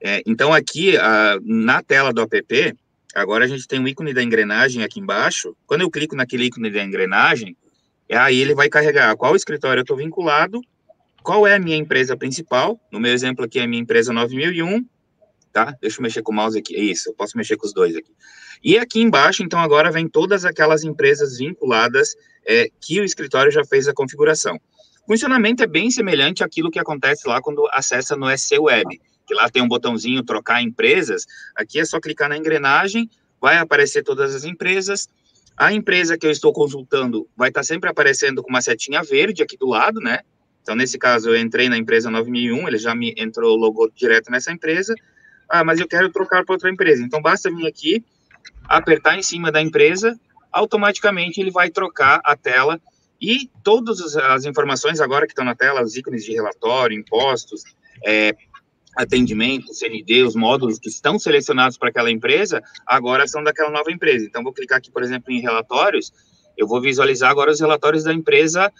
É, 0.00 0.22
então, 0.26 0.52
aqui, 0.52 0.96
a, 0.96 1.38
na 1.42 1.82
tela 1.82 2.12
do 2.12 2.22
app, 2.22 2.74
agora 3.14 3.44
a 3.44 3.48
gente 3.48 3.66
tem 3.66 3.78
um 3.78 3.86
ícone 3.86 4.14
da 4.14 4.22
engrenagem 4.22 4.82
aqui 4.82 5.00
embaixo, 5.00 5.54
quando 5.66 5.82
eu 5.82 5.90
clico 5.90 6.16
naquele 6.16 6.46
ícone 6.46 6.70
da 6.70 6.82
engrenagem, 6.82 7.56
aí 8.14 8.40
ele 8.40 8.54
vai 8.54 8.68
carregar 8.68 9.16
qual 9.16 9.36
escritório 9.36 9.80
eu 9.80 9.82
estou 9.82 9.96
vinculado, 9.96 10.60
qual 11.22 11.46
é 11.46 11.54
a 11.54 11.58
minha 11.58 11.76
empresa 11.76 12.16
principal. 12.16 12.80
No 12.90 12.98
meu 12.98 13.12
exemplo 13.12 13.44
aqui 13.44 13.58
é 13.58 13.62
a 13.62 13.66
minha 13.66 13.82
empresa 13.82 14.12
9001, 14.12 14.84
tá? 15.52 15.76
Deixa 15.80 15.98
eu 15.98 16.02
mexer 16.02 16.22
com 16.22 16.32
o 16.32 16.34
mouse 16.34 16.58
aqui. 16.58 16.74
Isso, 16.74 17.10
eu 17.10 17.14
posso 17.14 17.36
mexer 17.36 17.56
com 17.56 17.66
os 17.66 17.72
dois 17.72 17.96
aqui. 17.96 18.12
E 18.62 18.78
aqui 18.78 19.00
embaixo, 19.00 19.42
então, 19.42 19.60
agora 19.60 19.90
vem 19.90 20.08
todas 20.08 20.44
aquelas 20.44 20.84
empresas 20.84 21.38
vinculadas 21.38 22.14
é, 22.46 22.68
que 22.80 23.00
o 23.00 23.04
escritório 23.04 23.52
já 23.52 23.64
fez 23.64 23.86
a 23.86 23.92
configuração. 23.92 24.56
O 25.04 25.12
funcionamento 25.12 25.62
é 25.62 25.66
bem 25.66 25.90
semelhante 25.90 26.42
àquilo 26.42 26.70
que 26.70 26.78
acontece 26.78 27.26
lá 27.28 27.40
quando 27.40 27.66
acessa 27.72 28.16
no 28.16 28.28
SC 28.36 28.58
Web, 28.58 29.00
que 29.26 29.34
lá 29.34 29.48
tem 29.48 29.62
um 29.62 29.68
botãozinho 29.68 30.22
trocar 30.22 30.62
empresas. 30.62 31.24
Aqui 31.54 31.78
é 31.78 31.84
só 31.84 32.00
clicar 32.00 32.28
na 32.28 32.36
engrenagem, 32.36 33.08
vai 33.40 33.56
aparecer 33.58 34.02
todas 34.02 34.34
as 34.34 34.44
empresas. 34.44 35.08
A 35.58 35.72
empresa 35.72 36.16
que 36.16 36.24
eu 36.24 36.30
estou 36.30 36.52
consultando 36.52 37.28
vai 37.36 37.48
estar 37.48 37.64
sempre 37.64 37.90
aparecendo 37.90 38.42
com 38.42 38.48
uma 38.48 38.62
setinha 38.62 39.02
verde 39.02 39.42
aqui 39.42 39.56
do 39.56 39.66
lado, 39.66 40.00
né? 40.00 40.20
Então, 40.62 40.76
nesse 40.76 40.96
caso, 40.98 41.30
eu 41.30 41.36
entrei 41.36 41.68
na 41.68 41.76
empresa 41.76 42.10
9001, 42.10 42.68
ele 42.68 42.78
já 42.78 42.94
me 42.94 43.12
entrou 43.16 43.56
o 43.56 43.60
logo 43.60 43.90
direto 43.92 44.30
nessa 44.30 44.52
empresa. 44.52 44.94
Ah, 45.48 45.64
mas 45.64 45.80
eu 45.80 45.88
quero 45.88 46.10
trocar 46.10 46.44
para 46.44 46.54
outra 46.54 46.70
empresa. 46.70 47.02
Então, 47.02 47.20
basta 47.20 47.50
vir 47.50 47.66
aqui, 47.66 48.04
apertar 48.68 49.18
em 49.18 49.22
cima 49.22 49.50
da 49.50 49.60
empresa, 49.60 50.16
automaticamente 50.52 51.40
ele 51.40 51.50
vai 51.50 51.70
trocar 51.70 52.20
a 52.22 52.36
tela 52.36 52.80
e 53.20 53.50
todas 53.64 54.14
as 54.16 54.44
informações 54.44 55.00
agora 55.00 55.26
que 55.26 55.32
estão 55.32 55.44
na 55.44 55.56
tela, 55.56 55.82
os 55.82 55.96
ícones 55.96 56.24
de 56.24 56.32
relatório, 56.32 56.96
impostos, 56.96 57.64
é, 58.06 58.32
atendimento, 58.98 59.72
CND, 59.72 60.24
os 60.24 60.34
módulos 60.34 60.78
que 60.78 60.88
estão 60.88 61.18
selecionados 61.20 61.78
para 61.78 61.88
aquela 61.88 62.10
empresa, 62.10 62.60
agora 62.84 63.28
são 63.28 63.42
daquela 63.44 63.70
nova 63.70 63.92
empresa. 63.92 64.26
Então, 64.26 64.42
vou 64.42 64.52
clicar 64.52 64.78
aqui, 64.78 64.90
por 64.90 65.04
exemplo, 65.04 65.32
em 65.32 65.40
relatórios, 65.40 66.12
eu 66.56 66.66
vou 66.66 66.80
visualizar 66.80 67.30
agora 67.30 67.52
os 67.52 67.60
relatórios 67.60 68.02
da 68.02 68.12
empresa 68.12 68.72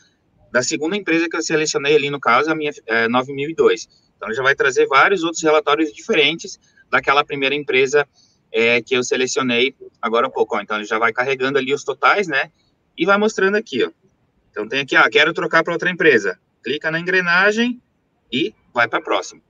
da 0.51 0.63
segunda 0.63 0.97
empresa 0.97 1.29
que 1.29 1.37
eu 1.37 1.43
selecionei 1.43 1.95
ali, 1.95 2.11
no 2.11 2.19
caso, 2.19 2.51
a 2.51 2.55
minha 2.55 2.73
é, 2.87 3.07
9002. 3.07 3.87
Então, 4.17 4.33
já 4.33 4.43
vai 4.43 4.55
trazer 4.55 4.87
vários 4.87 5.23
outros 5.23 5.43
relatórios 5.43 5.93
diferentes 5.93 6.59
daquela 6.91 7.23
primeira 7.23 7.55
empresa 7.55 8.09
é, 8.51 8.81
que 8.81 8.97
eu 8.97 9.05
selecionei 9.05 9.75
agora 10.01 10.27
há 10.27 10.31
pouco. 10.31 10.57
Ó. 10.57 10.61
Então, 10.61 10.79
ele 10.79 10.87
já 10.87 10.99
vai 10.99 11.13
carregando 11.13 11.59
ali 11.59 11.73
os 11.73 11.85
totais, 11.85 12.27
né? 12.27 12.51
E 12.97 13.05
vai 13.05 13.19
mostrando 13.19 13.57
aqui, 13.57 13.85
ó. 13.85 13.91
Então, 14.51 14.67
tem 14.67 14.81
aqui, 14.81 14.97
ah, 14.97 15.09
quero 15.11 15.33
trocar 15.33 15.63
para 15.63 15.75
outra 15.75 15.91
empresa. 15.91 16.39
Clica 16.65 16.91
na 16.91 16.99
engrenagem 16.99 17.81
e 18.33 18.55
vai 18.73 18.89
para 18.89 18.99
a 18.99 19.03
próxima. 19.03 19.43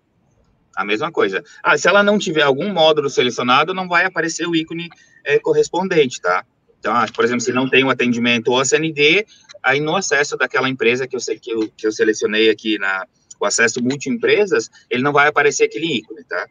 A 0.78 0.84
mesma 0.84 1.10
coisa. 1.10 1.42
Ah, 1.60 1.76
se 1.76 1.88
ela 1.88 2.04
não 2.04 2.20
tiver 2.20 2.42
algum 2.42 2.72
módulo 2.72 3.10
selecionado, 3.10 3.74
não 3.74 3.88
vai 3.88 4.04
aparecer 4.04 4.46
o 4.46 4.54
ícone 4.54 4.88
é, 5.24 5.36
correspondente, 5.40 6.20
tá? 6.20 6.46
Então, 6.78 6.94
ah, 6.94 7.04
por 7.12 7.24
exemplo, 7.24 7.40
se 7.40 7.52
não 7.52 7.68
tem 7.68 7.82
o 7.82 7.88
um 7.88 7.90
atendimento 7.90 8.52
ou 8.52 8.64
CND, 8.64 9.26
aí 9.60 9.80
no 9.80 9.96
acesso 9.96 10.36
daquela 10.36 10.68
empresa 10.68 11.08
que 11.08 11.16
eu, 11.16 11.20
que 11.42 11.50
eu, 11.50 11.68
que 11.76 11.84
eu 11.84 11.90
selecionei 11.90 12.48
aqui 12.48 12.78
na 12.78 13.04
o 13.40 13.44
acesso 13.44 13.82
multi-empresas, 13.82 14.70
ele 14.88 15.02
não 15.02 15.12
vai 15.12 15.26
aparecer 15.26 15.64
aquele 15.64 15.98
ícone, 15.98 16.22
tá? 16.22 16.46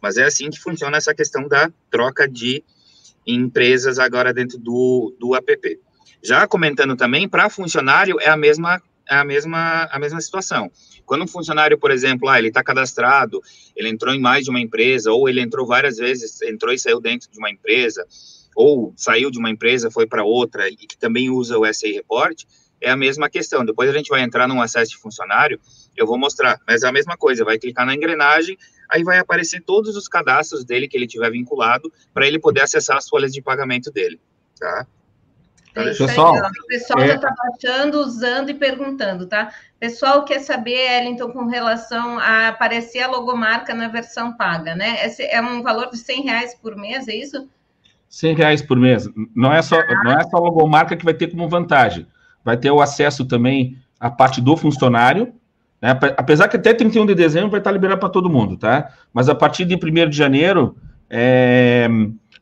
Mas 0.00 0.16
é 0.16 0.22
assim 0.22 0.48
que 0.48 0.60
funciona 0.60 0.96
essa 0.96 1.12
questão 1.12 1.48
da 1.48 1.68
troca 1.90 2.28
de 2.28 2.62
empresas 3.26 3.98
agora 3.98 4.32
dentro 4.32 4.58
do, 4.58 5.12
do 5.18 5.34
app. 5.34 5.80
Já 6.22 6.46
comentando 6.46 6.94
também, 6.94 7.28
para 7.28 7.50
funcionário 7.50 8.20
é 8.20 8.28
a 8.28 8.36
mesma 8.36 8.80
a 9.08 9.24
mesma 9.24 9.88
a 9.90 9.98
mesma 9.98 10.20
situação. 10.20 10.70
Quando 11.04 11.24
um 11.24 11.28
funcionário, 11.28 11.78
por 11.78 11.90
exemplo, 11.90 12.28
ah, 12.28 12.38
ele 12.38 12.48
está 12.48 12.62
cadastrado, 12.62 13.40
ele 13.76 13.88
entrou 13.88 14.14
em 14.14 14.20
mais 14.20 14.44
de 14.44 14.50
uma 14.50 14.60
empresa, 14.60 15.12
ou 15.12 15.28
ele 15.28 15.40
entrou 15.40 15.66
várias 15.66 15.96
vezes, 15.96 16.40
entrou 16.42 16.72
e 16.72 16.78
saiu 16.78 17.00
dentro 17.00 17.30
de 17.30 17.38
uma 17.38 17.50
empresa, 17.50 18.06
ou 18.54 18.92
saiu 18.96 19.30
de 19.30 19.38
uma 19.38 19.50
empresa, 19.50 19.90
foi 19.90 20.06
para 20.06 20.24
outra 20.24 20.68
e 20.68 20.76
que 20.76 20.96
também 20.96 21.30
usa 21.30 21.58
o 21.58 21.64
SA 21.72 21.88
Report, 21.88 22.44
é 22.80 22.90
a 22.90 22.96
mesma 22.96 23.30
questão. 23.30 23.64
Depois 23.64 23.88
a 23.88 23.92
gente 23.92 24.08
vai 24.08 24.22
entrar 24.22 24.48
num 24.48 24.60
acesso 24.60 24.92
de 24.92 24.98
funcionário, 24.98 25.60
eu 25.96 26.06
vou 26.06 26.18
mostrar, 26.18 26.60
mas 26.66 26.82
é 26.82 26.88
a 26.88 26.92
mesma 26.92 27.16
coisa, 27.16 27.44
vai 27.44 27.58
clicar 27.58 27.86
na 27.86 27.94
engrenagem, 27.94 28.56
aí 28.90 29.02
vai 29.02 29.18
aparecer 29.18 29.62
todos 29.62 29.96
os 29.96 30.08
cadastros 30.08 30.64
dele 30.64 30.88
que 30.88 30.96
ele 30.96 31.06
tiver 31.06 31.30
vinculado, 31.30 31.92
para 32.12 32.26
ele 32.26 32.38
poder 32.38 32.62
acessar 32.62 32.96
as 32.96 33.08
folhas 33.08 33.32
de 33.32 33.40
pagamento 33.40 33.90
dele, 33.90 34.20
tá? 34.58 34.86
É 35.74 35.84
pessoal, 35.84 36.34
o 36.34 36.66
pessoal 36.66 37.00
é... 37.00 37.08
já 37.08 37.14
está 37.14 37.34
baixando, 37.34 38.00
usando 38.00 38.50
e 38.50 38.54
perguntando, 38.54 39.26
tá? 39.26 39.50
Pessoal 39.80 40.24
quer 40.24 40.40
saber, 40.40 40.76
Ellington, 40.76 41.30
com 41.30 41.46
relação 41.46 42.18
a 42.18 42.48
aparecer 42.48 43.00
a 43.00 43.08
logomarca 43.08 43.72
na 43.72 43.88
versão 43.88 44.36
paga, 44.36 44.74
né? 44.74 45.04
Esse 45.04 45.22
é 45.22 45.40
um 45.40 45.62
valor 45.62 45.90
de 45.90 45.96
100 45.96 46.22
reais 46.24 46.54
por 46.54 46.76
mês, 46.76 47.08
é 47.08 47.14
isso? 47.14 47.48
100 48.08 48.34
reais 48.34 48.60
por 48.60 48.76
mês. 48.76 49.08
Não 49.34 49.52
é 49.52 49.62
só, 49.62 49.76
ah. 49.80 50.04
não 50.04 50.12
é 50.12 50.22
só 50.24 50.36
a 50.36 50.40
logomarca 50.40 50.94
que 50.94 51.04
vai 51.04 51.14
ter 51.14 51.28
como 51.28 51.48
vantagem. 51.48 52.06
Vai 52.44 52.58
ter 52.58 52.70
o 52.70 52.80
acesso 52.80 53.24
também 53.24 53.78
à 53.98 54.10
parte 54.10 54.40
do 54.42 54.56
funcionário, 54.56 55.32
né? 55.80 55.98
Apesar 56.18 56.48
que 56.48 56.56
até 56.56 56.74
31 56.74 57.06
de 57.06 57.14
dezembro 57.14 57.50
vai 57.50 57.60
estar 57.60 57.72
liberado 57.72 57.98
para 57.98 58.10
todo 58.10 58.28
mundo, 58.28 58.58
tá? 58.58 58.92
Mas 59.12 59.28
a 59.30 59.34
partir 59.34 59.64
de 59.64 59.74
1 59.74 60.10
de 60.10 60.16
janeiro, 60.16 60.76
é, 61.08 61.88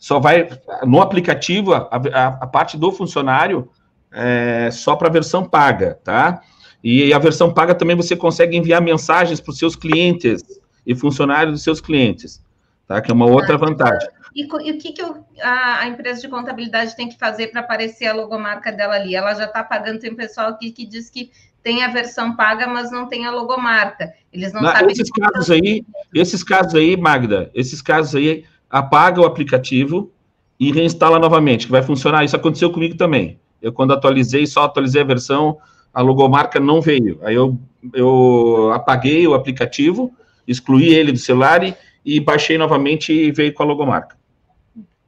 só 0.01 0.19
vai 0.19 0.49
no 0.85 1.03
aplicativo, 1.03 1.75
a, 1.75 1.89
a, 1.93 2.27
a 2.27 2.47
parte 2.47 2.79
do 2.79 2.91
funcionário 2.91 3.71
é 4.11 4.71
só 4.73 4.97
para 4.97 5.09
a 5.09 5.13
versão 5.13 5.45
paga, 5.45 6.01
tá? 6.03 6.41
E 6.83 7.13
a 7.13 7.19
versão 7.19 7.53
paga 7.53 7.75
também 7.75 7.95
você 7.95 8.17
consegue 8.17 8.57
enviar 8.57 8.81
mensagens 8.81 9.41
para 9.41 9.53
os 9.53 9.59
seus 9.59 9.77
clientes 9.77 10.43
e 10.87 10.95
funcionários 10.95 11.53
dos 11.53 11.63
seus 11.63 11.83
clientes, 11.83 12.43
tá? 12.89 12.99
Que 13.03 13.11
é 13.11 13.15
uma 13.15 13.27
outra 13.27 13.59
vantagem. 13.59 14.09
E, 14.35 14.43
e 14.43 14.71
o 14.73 14.79
que, 14.79 14.93
que 14.93 15.03
eu, 15.03 15.23
a, 15.43 15.81
a, 15.81 15.89
empresa 15.89 16.23
de 16.23 16.29
contabilidade 16.29 16.97
tem 16.97 17.09
que 17.09 17.19
fazer 17.19 17.49
para 17.49 17.61
aparecer 17.61 18.07
a 18.07 18.15
logomarca 18.15 18.73
dela 18.73 18.95
ali? 18.95 19.15
Ela 19.15 19.35
já 19.35 19.45
está 19.45 19.63
pagando, 19.63 20.01
tem 20.01 20.15
pessoal 20.15 20.49
aqui 20.49 20.71
que 20.71 20.87
diz 20.87 21.11
que 21.11 21.31
tem 21.63 21.85
a 21.85 21.89
versão 21.89 22.35
paga, 22.35 22.67
mas 22.67 22.91
não 22.91 23.07
tem 23.07 23.27
a 23.27 23.31
logomarca. 23.31 24.15
Eles 24.33 24.51
não, 24.55 24.63
não 24.63 24.73
sabem. 24.73 24.93
Esses 24.93 25.11
casos 25.11 25.51
aí, 25.51 25.85
esses 26.15 26.43
casos 26.43 26.75
aí, 26.75 26.97
Magda, 26.97 27.51
esses 27.55 27.83
casos 27.83 28.15
aí, 28.15 28.45
apaga 28.71 29.21
o 29.21 29.25
aplicativo 29.25 30.13
e 30.59 30.71
reinstala 30.71 31.19
novamente, 31.19 31.67
que 31.67 31.73
vai 31.73 31.83
funcionar. 31.83 32.25
Isso 32.25 32.37
aconteceu 32.37 32.71
comigo 32.71 32.97
também. 32.97 33.39
Eu, 33.61 33.73
quando 33.73 33.93
atualizei, 33.93 34.47
só 34.47 34.65
atualizei 34.65 35.03
a 35.03 35.05
versão, 35.05 35.59
a 35.93 36.01
logomarca 36.01 36.61
não 36.61 36.81
veio. 36.81 37.19
Aí 37.23 37.35
eu, 37.35 37.59
eu 37.93 38.71
apaguei 38.73 39.27
o 39.27 39.35
aplicativo, 39.35 40.13
excluí 40.47 40.95
ele 40.95 41.13
do 41.13 41.19
celular 41.19 41.65
e, 41.65 41.75
e 42.05 42.21
baixei 42.21 42.57
novamente 42.57 43.13
e 43.13 43.33
veio 43.33 43.53
com 43.53 43.63
a 43.63 43.67
logomarca. 43.67 44.21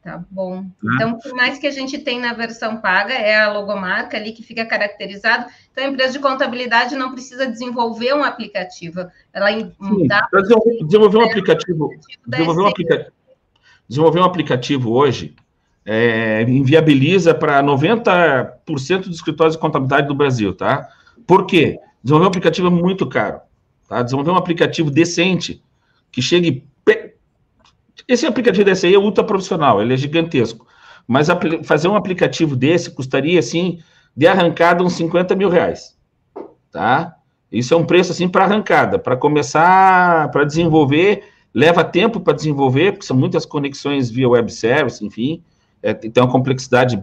Tá 0.03 0.21
bom. 0.29 0.63
Né? 0.83 0.95
Então, 0.97 1.19
por 1.19 1.33
mais 1.33 1.59
que 1.59 1.67
a 1.67 1.71
gente 1.71 1.97
tem 1.97 2.19
na 2.19 2.33
versão 2.33 2.79
paga, 2.79 3.15
é 3.15 3.41
a 3.41 3.53
logomarca 3.53 4.17
ali 4.17 4.33
que 4.33 4.43
fica 4.43 4.67
caracterizado. 4.67 5.47
Então, 5.71 5.85
a 5.85 5.89
empresa 5.89 6.15
de 6.15 6.19
contabilidade 6.19 6.97
não 6.97 7.13
precisa 7.13 7.47
desenvolver 7.47 8.13
um 8.13 8.25
aplicativo. 8.25 9.07
Ela 9.33 9.51
dá 10.09 10.29
desenvolver 10.83 11.19
um 11.19 11.25
aplicativo, 11.25 11.91
desenvolver 12.27 12.63
um 12.63 12.67
aplicativo, 12.67 13.13
desenvolver 13.93 14.21
um 14.21 14.25
aplicativo 14.25 14.91
hoje 14.91 15.35
é, 15.85 16.43
inviabiliza 16.45 17.35
para 17.35 17.63
90% 17.63 18.55
dos 19.01 19.17
escritórios 19.17 19.55
de 19.55 19.61
contabilidade 19.61 20.09
do 20.09 20.15
Brasil, 20.15 20.55
tá? 20.55 20.89
Por 21.27 21.45
quê? 21.45 21.79
Desenvolver 22.03 22.25
um 22.25 22.29
aplicativo 22.29 22.69
é 22.69 22.71
muito 22.71 23.07
caro, 23.07 23.41
tá? 23.87 24.03
Desenvolver 24.03 24.31
um 24.31 24.37
aplicativo 24.37 24.91
decente 24.91 25.63
que 26.11 26.23
chegue 26.23 26.65
esse 28.09 28.27
aplicativo 28.27 28.65
desse 28.65 28.87
aí 28.87 28.95
é 28.95 28.99
ultra 28.99 29.23
profissional, 29.23 29.81
ele 29.81 29.93
é 29.93 29.97
gigantesco. 29.97 30.67
Mas 31.07 31.29
fazer 31.63 31.89
um 31.89 31.95
aplicativo 31.95 32.57
desse 32.57 32.91
custaria, 32.91 33.39
assim, 33.39 33.79
de 34.17 34.27
arrancada 34.27 34.83
uns 34.83 34.95
50 34.95 35.37
mil 35.37 35.49
reais. 35.49 35.97
Tá? 36.71 37.15
Isso 37.51 37.75
é 37.75 37.77
um 37.77 37.85
preço, 37.85 38.13
assim, 38.13 38.29
para 38.29 38.45
arrancada. 38.45 38.99
Para 38.99 39.17
começar, 39.17 40.31
para 40.31 40.45
desenvolver, 40.45 41.23
leva 41.55 41.85
tempo 41.85 42.21
para 42.21 42.33
desenvolver, 42.33 42.93
porque 42.93 43.07
são 43.07 43.17
muitas 43.17 43.45
conexões 43.45 44.11
via 44.11 44.29
web 44.29 44.51
service, 44.53 45.05
enfim. 45.05 45.43
É, 45.83 45.99
uma 46.19 46.31
complexidade 46.31 47.03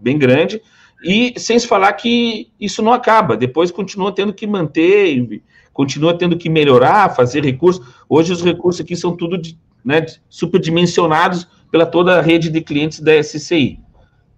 bem 0.00 0.18
grande. 0.18 0.60
E 1.04 1.38
sem 1.38 1.58
se 1.58 1.66
falar 1.66 1.92
que 1.92 2.50
isso 2.58 2.80
não 2.80 2.92
acaba, 2.92 3.36
depois 3.36 3.70
continua 3.70 4.12
tendo 4.12 4.32
que 4.32 4.46
manter, 4.46 5.42
continua 5.72 6.16
tendo 6.16 6.36
que 6.36 6.48
melhorar, 6.48 7.14
fazer 7.14 7.44
recursos. 7.44 7.86
Hoje 8.08 8.32
os 8.32 8.42
recursos 8.42 8.80
aqui 8.80 8.96
são 8.96 9.14
tudo 9.14 9.36
de, 9.36 9.58
né, 9.84 10.06
superdimensionados 10.30 11.46
pela 11.70 11.84
toda 11.84 12.18
a 12.18 12.22
rede 12.22 12.48
de 12.48 12.60
clientes 12.62 13.00
da 13.00 13.22
SCI, 13.22 13.80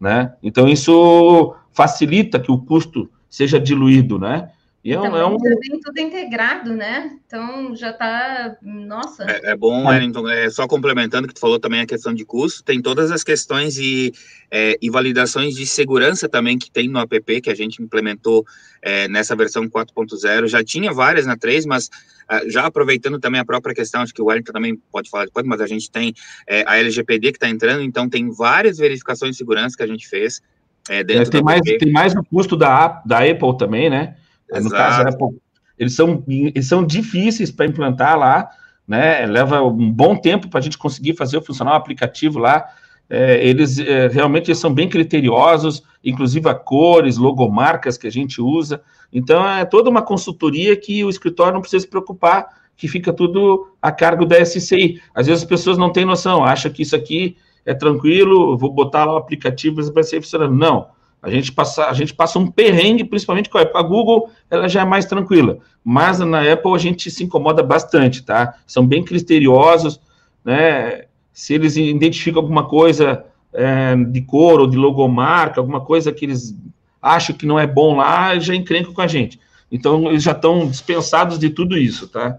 né? 0.01 0.35
Então 0.43 0.67
isso 0.67 1.55
facilita 1.73 2.41
que 2.41 2.51
o 2.51 2.59
custo 2.59 3.09
seja 3.29 3.61
diluído, 3.61 4.19
né? 4.19 4.49
E 4.87 4.93
é, 4.93 5.01
um, 5.01 5.17
é 5.17 5.27
um... 5.27 5.37
tudo 5.37 5.99
integrado, 5.99 6.73
né? 6.73 7.19
Então 7.27 7.75
já 7.75 7.91
está. 7.91 8.57
Nossa. 8.63 9.25
É, 9.25 9.51
é 9.51 9.57
bom, 9.57 9.89
Wellington, 9.89 10.29
é, 10.29 10.49
só 10.49 10.69
complementando 10.69 11.27
que 11.27 11.35
tu 11.35 11.41
falou 11.41 11.59
também 11.59 11.81
a 11.81 11.87
questão 11.87 12.15
de 12.15 12.25
custo, 12.25 12.63
tem 12.63 12.81
todas 12.81 13.11
as 13.11 13.25
questões 13.25 13.77
e, 13.79 14.13
é, 14.49 14.79
e 14.81 14.89
validações 14.89 15.57
de 15.57 15.67
segurança 15.67 16.29
também 16.29 16.57
que 16.57 16.71
tem 16.71 16.89
no 16.89 17.01
app 17.01 17.41
que 17.41 17.51
a 17.51 17.55
gente 17.55 17.83
implementou 17.83 18.47
é, 18.81 19.09
nessa 19.09 19.35
versão 19.35 19.69
4.0. 19.69 20.47
Já 20.47 20.63
tinha 20.63 20.93
várias 20.93 21.27
na 21.27 21.37
3, 21.37 21.67
mas 21.67 21.91
é, 22.31 22.49
já 22.49 22.65
aproveitando 22.65 23.19
também 23.19 23.41
a 23.41 23.45
própria 23.45 23.75
questão, 23.75 24.03
acho 24.03 24.15
que 24.15 24.23
o 24.23 24.27
Wellington 24.27 24.53
também 24.53 24.81
pode 24.93 25.11
falar 25.11 25.25
depois, 25.25 25.45
mas 25.45 25.61
a 25.61 25.67
gente 25.67 25.91
tem 25.91 26.15
é, 26.47 26.63
a 26.65 26.79
LGPD 26.79 27.33
que 27.33 27.39
está 27.39 27.49
entrando, 27.49 27.83
então 27.83 28.09
tem 28.09 28.31
várias 28.31 28.79
verificações 28.79 29.33
de 29.33 29.39
segurança 29.39 29.77
que 29.77 29.83
a 29.83 29.89
gente 29.89 30.07
fez. 30.07 30.41
É, 30.89 31.03
dentro 31.03 31.29
tem, 31.29 31.43
mais, 31.43 31.61
tem 31.61 31.91
mais 31.91 32.15
o 32.15 32.23
custo 32.23 32.57
da, 32.57 33.03
da 33.05 33.29
Apple 33.29 33.59
também, 33.59 33.91
né? 33.91 34.15
Exato. 34.51 34.65
No 34.65 34.71
caso, 34.71 35.09
Apple, 35.09 35.39
eles 35.79 35.95
são, 35.95 36.25
eles 36.27 36.67
são 36.67 36.85
difíceis 36.85 37.51
para 37.51 37.67
implantar 37.67 38.19
lá, 38.19 38.49
né? 38.87 39.27
Leva 39.27 39.63
um 39.63 39.91
bom 39.91 40.17
tempo 40.17 40.49
para 40.49 40.61
a 40.61 40.63
gente 40.63 40.79
conseguir 40.79 41.15
fazer 41.15 41.41
funcionar 41.43 41.73
o 41.73 41.77
aplicativo 41.77 42.39
lá. 42.39 42.65
É, 43.09 43.47
eles 43.47 43.79
é, 43.79 44.09
realmente 44.09 44.49
eles 44.49 44.59
são 44.59 44.73
bem 44.73 44.89
criteriosos, 44.89 45.83
inclusive 46.03 46.49
a 46.49 46.55
cores, 46.55 47.17
logomarcas 47.17 47.97
que 47.97 48.07
a 48.07 48.11
gente 48.11 48.41
usa. 48.41 48.81
Então, 49.13 49.49
é 49.49 49.65
toda 49.65 49.91
uma 49.91 50.03
consultoria 50.03 50.77
que 50.77 51.05
o 51.05 51.11
escritório 51.11 51.55
não 51.55 51.61
precisa 51.61 51.83
se 51.83 51.89
preocupar, 51.89 52.49
que 52.77 52.89
fica 52.89 53.13
tudo 53.13 53.73
a 53.81 53.93
cargo 53.93 54.27
da 54.27 54.45
SCI. 54.45 55.01
Às 55.15 55.27
vezes 55.27 55.43
as 55.43 55.49
pessoas 55.49 55.79
não 55.79 55.93
têm 55.93 56.05
noção, 56.05 56.45
acham 56.45 56.71
que 56.71 56.83
isso 56.83 56.97
aqui 56.97 57.37
é 57.65 57.75
tranquilo, 57.75 58.57
vou 58.57 58.73
botar 58.73 59.05
lá 59.05 59.15
o 59.15 59.19
aplicativo 59.19 59.81
e 59.81 59.93
vai 59.93 60.05
ser 60.05 60.21
funcionando. 60.21 60.55
Não. 60.55 60.89
A 61.27 61.31
gente 61.31 61.51
passa, 61.51 61.87
a 61.87 61.93
gente 61.93 62.15
passa 62.15 62.39
um 62.39 62.49
perrengue, 62.49 63.03
principalmente 63.03 63.51
com 63.51 63.59
a 63.59 63.63
Apple. 63.63 63.77
A 63.77 63.83
Google, 63.83 64.31
ela 64.49 64.69
já 64.69 64.83
é 64.83 64.85
mais 64.85 65.07
tranquila, 65.07 65.59
mas 65.83 66.21
na 66.21 66.41
Apple 66.53 66.73
a 66.73 66.79
gente 66.79 67.11
se 67.11 67.25
incomoda 67.25 67.65
bastante, 67.65 68.23
tá? 68.23 68.55
São 68.65 68.87
bem 68.87 69.03
criteriosos, 69.03 70.01
né? 70.45 71.07
Se 71.33 71.53
eles 71.55 71.77
identificam 71.77 72.41
alguma 72.41 72.69
coisa 72.69 73.25
é, 73.53 73.97
de 73.97 74.23
cor 74.23 74.61
ou 74.61 74.69
de 74.69 74.77
logomarca, 74.77 75.61
alguma 75.61 75.81
coisa 75.81 76.13
que 76.13 76.25
eles 76.25 76.57
acham 77.03 77.35
que 77.35 77.45
não 77.45 77.59
é 77.59 77.67
bom 77.67 77.97
lá, 77.97 78.39
já 78.39 78.55
encrencam 78.55 78.95
com 78.95 79.03
a 79.03 79.09
gente. 79.09 79.41
Então, 79.71 80.07
eles 80.07 80.23
já 80.23 80.31
estão 80.31 80.69
dispensados 80.69 81.41
de 81.41 81.51
tudo 81.51 81.77
isso, 81.77 82.07
tá? 82.07 82.39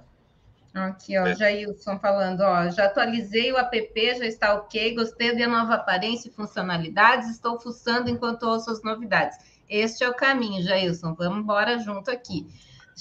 Aqui, 0.85 1.17
ó, 1.17 1.25
é. 1.25 1.35
Jailson 1.35 1.97
falando, 1.99 2.41
ó, 2.41 2.69
já 2.69 2.85
atualizei 2.85 3.51
o 3.51 3.57
app, 3.57 4.17
já 4.17 4.25
está 4.25 4.53
ok, 4.53 4.95
gostei 4.95 5.35
da 5.35 5.47
nova 5.47 5.75
aparência 5.75 6.29
e 6.29 6.31
funcionalidades, 6.31 7.29
estou 7.29 7.59
fuçando 7.59 8.09
enquanto 8.09 8.43
ouço 8.43 8.69
as 8.69 8.83
novidades. 8.83 9.37
Este 9.69 10.03
é 10.03 10.09
o 10.09 10.13
caminho, 10.13 10.63
Jailson, 10.63 11.13
vamos 11.13 11.39
embora 11.39 11.79
junto 11.79 12.11
aqui. 12.11 12.47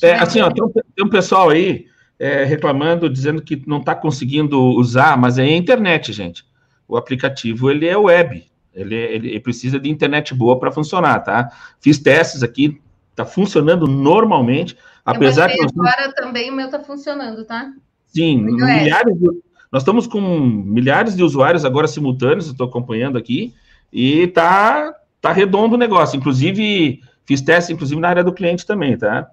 É, 0.02 0.14
assim, 0.14 0.40
ó, 0.40 0.50
tem, 0.50 0.64
um, 0.64 0.68
tem 0.68 1.04
um 1.04 1.08
pessoal 1.08 1.50
aí 1.50 1.86
é, 2.18 2.44
reclamando, 2.44 3.08
dizendo 3.08 3.42
que 3.42 3.62
não 3.66 3.78
está 3.78 3.94
conseguindo 3.94 4.60
usar, 4.60 5.16
mas 5.16 5.38
é 5.38 5.42
a 5.42 5.56
internet, 5.56 6.12
gente. 6.12 6.44
O 6.88 6.96
aplicativo, 6.96 7.70
ele 7.70 7.86
é 7.86 7.96
web, 7.96 8.44
ele, 8.74 8.94
ele, 8.94 9.28
ele 9.28 9.40
precisa 9.40 9.78
de 9.78 9.88
internet 9.88 10.34
boa 10.34 10.58
para 10.58 10.72
funcionar, 10.72 11.20
tá? 11.20 11.50
Fiz 11.80 11.98
testes 11.98 12.42
aqui, 12.42 12.80
está 13.16 13.24
funcionando 13.24 13.86
normalmente, 13.86 14.76
apesar 15.04 15.50
que... 15.50 15.60
agora 15.60 16.12
também 16.12 16.50
o 16.50 16.54
meu 16.54 16.66
está 16.66 16.80
funcionando, 16.80 17.44
tá? 17.44 17.72
Sim, 18.06 18.42
milhares 18.42 19.18
de, 19.18 19.26
nós 19.72 19.82
estamos 19.82 20.06
com 20.06 20.20
milhares 20.20 21.16
de 21.16 21.22
usuários 21.22 21.64
agora 21.64 21.88
simultâneos, 21.88 22.46
estou 22.46 22.66
acompanhando 22.66 23.18
aqui, 23.18 23.54
e 23.92 24.26
tá, 24.28 24.94
tá 25.20 25.32
redondo 25.32 25.74
o 25.74 25.78
negócio. 25.78 26.16
Inclusive, 26.16 27.00
Fiz 27.26 27.42
teste, 27.42 27.72
inclusive, 27.72 28.00
na 28.00 28.08
área 28.08 28.24
do 28.24 28.32
cliente 28.32 28.64
também, 28.64 28.96
tá? 28.96 29.28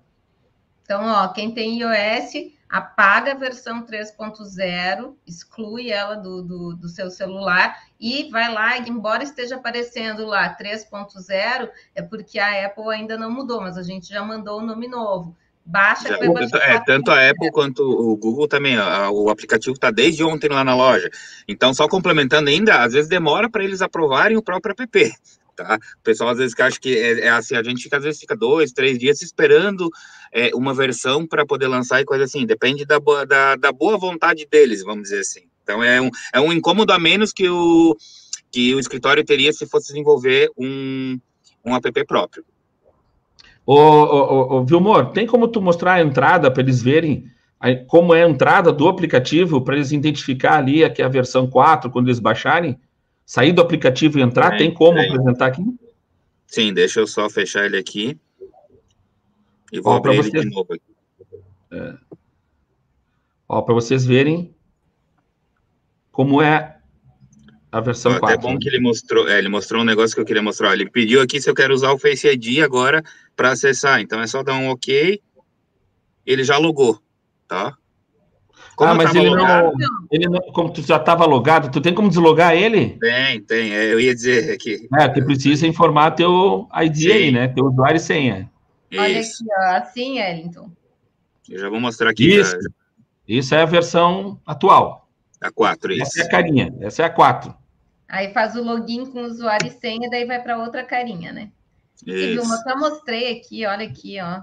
Então, 0.82 1.06
ó, 1.06 1.28
quem 1.28 1.52
tem 1.52 1.80
iOS, 1.80 2.52
apaga 2.74 3.34
a 3.34 3.36
versão 3.36 3.86
3.0, 3.86 5.14
exclui 5.28 5.92
ela 5.92 6.16
do, 6.16 6.42
do, 6.42 6.76
do, 6.76 6.90
seu 6.90 7.12
celular 7.12 7.78
e 8.00 8.32
vai 8.32 8.52
lá, 8.52 8.80
embora 8.80 9.22
esteja 9.22 9.58
aparecendo 9.58 10.26
lá 10.26 10.58
3.0, 10.58 11.70
é 11.94 12.02
porque 12.02 12.40
a 12.40 12.66
Apple 12.66 12.90
ainda 12.90 13.16
não 13.16 13.30
mudou, 13.30 13.62
mas 13.62 13.78
a 13.78 13.84
gente 13.84 14.10
já 14.10 14.24
mandou 14.24 14.60
o 14.60 14.66
nome 14.66 14.88
novo. 14.88 15.38
Baixa 15.64 16.10
já, 16.10 16.18
tanto, 16.18 16.58
é, 16.58 16.84
tanto 16.84 17.12
a 17.12 17.30
Apple 17.30 17.52
quanto 17.52 17.84
o 17.84 18.18
Google 18.18 18.48
também, 18.48 18.76
o 18.80 19.30
aplicativo 19.30 19.76
está 19.76 19.92
desde 19.92 20.24
ontem 20.24 20.50
lá 20.50 20.64
na 20.64 20.76
loja. 20.76 21.12
Então, 21.48 21.76
só 21.76 21.88
complementando 21.88 22.50
ainda, 22.50 22.82
às 22.82 22.94
vezes 22.94 23.08
demora 23.08 23.48
para 23.52 23.64
eles 23.64 23.84
aprovarem 23.84 24.36
o 24.36 24.42
próprio 24.42 24.74
app 24.74 25.14
tá? 25.56 25.76
O 25.76 26.04
pessoal 26.04 26.32
às 26.32 26.38
vezes 26.38 26.60
acha 26.60 26.80
que 26.80 26.98
é, 26.98 27.22
é, 27.22 27.30
assim, 27.30 27.56
a 27.56 27.64
gente 27.64 27.84
fica, 27.84 27.98
às 27.98 28.04
vezes 28.04 28.20
fica 28.20 28.36
dois, 28.36 28.72
três 28.72 28.98
dias 28.98 29.22
esperando 29.22 29.90
é, 30.34 30.50
uma 30.56 30.74
versão 30.74 31.28
para 31.28 31.46
poder 31.46 31.68
lançar 31.68 32.02
e 32.02 32.06
coisa 32.06 32.24
assim, 32.24 32.46
depende 32.46 32.86
da 32.86 33.00
boa, 33.00 33.26
da, 33.26 33.56
da 33.56 33.72
boa 33.72 33.98
vontade 33.98 34.48
deles, 34.50 34.84
vamos 34.84 35.04
dizer 35.04 35.20
assim. 35.20 35.42
Então 35.62 35.84
é 35.84 36.02
um, 36.02 36.10
é 36.34 36.42
um 36.42 36.52
incômodo 36.52 36.92
a 36.92 37.00
menos 37.00 37.32
que 37.32 37.48
o, 37.48 37.96
que 38.52 38.74
o 38.74 38.80
escritório 38.80 39.24
teria 39.24 39.54
se 39.54 39.68
fosse 39.68 39.90
desenvolver 39.90 40.50
um, 40.58 41.20
um 41.64 41.76
app 41.76 42.06
próprio. 42.06 42.44
Ô, 43.66 43.76
ô, 43.76 44.58
ô, 44.58 44.66
Vilmor, 44.66 45.12
tem 45.12 45.26
como 45.26 45.48
tu 45.48 45.62
mostrar 45.62 45.94
a 45.94 46.02
entrada 46.02 46.52
para 46.52 46.64
eles 46.64 46.82
verem 46.82 47.32
como 47.88 48.14
é 48.14 48.26
a 48.26 48.30
entrada 48.30 48.74
do 48.74 48.90
aplicativo, 48.90 49.62
para 49.62 49.76
eles 49.76 49.94
identificar 49.94 50.58
ali 50.58 50.84
aqui 50.84 51.02
a 51.02 51.08
versão 51.08 51.48
4, 51.48 51.90
quando 51.90 52.08
eles 52.08 52.20
baixarem? 52.20 52.78
Sair 53.26 53.54
do 53.54 53.62
aplicativo 53.62 54.20
e 54.20 54.22
entrar, 54.22 54.56
é, 54.56 54.58
tem 54.58 54.74
como 54.74 54.98
é. 54.98 55.08
apresentar 55.08 55.46
aqui? 55.46 55.64
Sim, 56.46 56.74
deixa 56.74 57.00
eu 57.00 57.08
só 57.08 57.30
fechar 57.30 57.66
ele 57.66 57.78
aqui. 57.78 58.18
E 59.74 59.82
vou 59.82 59.94
Ó, 59.94 59.98
abrir 59.98 60.18
vocês... 60.18 60.34
ele 60.34 60.44
de 60.44 60.56
novo 60.56 60.72
aqui. 60.72 60.84
É. 61.72 61.94
Ó, 63.50 63.62
para 63.64 63.74
vocês 63.74 64.06
verem 64.06 64.56
como 66.12 66.42
é 66.44 66.78
a 67.72 67.82
versão 67.82 68.12
Ó, 68.14 68.20
4. 68.20 68.38
É 68.38 68.40
bom 68.40 68.60
que 68.60 68.70
ele 68.70 68.80
mostrou, 68.80 69.28
é, 69.28 69.40
ele 69.40 69.50
mostrou 69.50 69.82
um 69.82 69.86
negócio 69.86 70.16
que 70.16 70.22
eu 70.22 70.26
queria 70.26 70.44
mostrar. 70.44 70.74
Ele 70.74 70.88
pediu 70.88 71.22
aqui 71.22 71.42
se 71.42 71.50
eu 71.50 71.56
quero 71.56 71.74
usar 71.74 71.92
o 71.92 71.98
Face 71.98 72.28
ID 72.28 72.64
agora 72.64 73.04
para 73.36 73.52
acessar. 73.52 74.00
Então 74.00 74.22
é 74.22 74.28
só 74.28 74.44
dar 74.44 74.54
um 74.54 74.70
OK. 74.70 75.20
Ele 76.24 76.44
já 76.44 76.58
logou, 76.58 77.02
tá? 77.48 77.76
Como 78.76 78.92
ah, 78.92 78.96
mas 78.96 79.14
ele 79.14 79.30
não, 79.30 79.74
ele 80.12 80.28
não, 80.28 80.40
como 80.52 80.72
tu 80.72 80.82
já 80.82 80.98
estava 80.98 81.26
logado, 81.26 81.72
tu 81.72 81.80
tem 81.80 81.94
como 81.94 82.10
deslogar 82.10 82.56
ele? 82.56 82.98
Tem, 83.00 83.42
tem, 83.42 83.72
é, 83.72 83.94
eu 83.94 84.00
ia 84.00 84.16
dizer 84.16 84.52
aqui. 84.52 84.88
É, 85.00 85.08
tu 85.08 85.24
precisa 85.24 85.68
informar 85.68 86.12
teu 86.12 86.68
ID 86.82 86.96
Sim. 86.96 87.12
aí, 87.12 87.32
né, 87.32 87.48
teu 87.50 87.66
usuário 87.66 87.98
e 87.98 88.00
senha. 88.00 88.52
Olha 89.00 89.20
aqui, 89.20 89.46
ó, 89.50 89.76
assim, 89.76 90.20
Ellington. 90.20 90.72
Eu 91.50 91.60
já 91.60 91.70
vou 91.70 91.80
mostrar 91.80 92.10
aqui. 92.10 92.36
Isso, 92.36 92.58
pra... 92.58 92.70
isso 93.28 93.56
é 93.56 93.62
a 93.62 93.66
versão 93.66 94.40
atual. 94.46 95.10
A 95.42 95.52
4, 95.52 95.94
isso. 95.94 96.02
Essa 96.04 96.22
é 96.22 96.26
a 96.26 96.30
carinha, 96.30 96.74
essa 96.80 97.02
é 97.02 97.06
a 97.06 97.10
4. 97.10 97.54
Aí 98.08 98.32
faz 98.34 98.56
o 98.56 98.64
login 98.64 99.06
com 99.06 99.24
o 99.24 99.26
usuário 99.26 99.68
e 99.68 99.72
senha, 99.72 100.10
daí 100.10 100.26
vai 100.26 100.42
para 100.42 100.58
outra 100.58 100.84
carinha, 100.84 101.34
né? 101.34 101.50
Isso. 102.06 102.54
Eu 102.68 102.78
mostrei 102.78 103.38
aqui, 103.38 103.66
olha 103.66 103.86
aqui, 103.86 104.18
ó. 104.22 104.42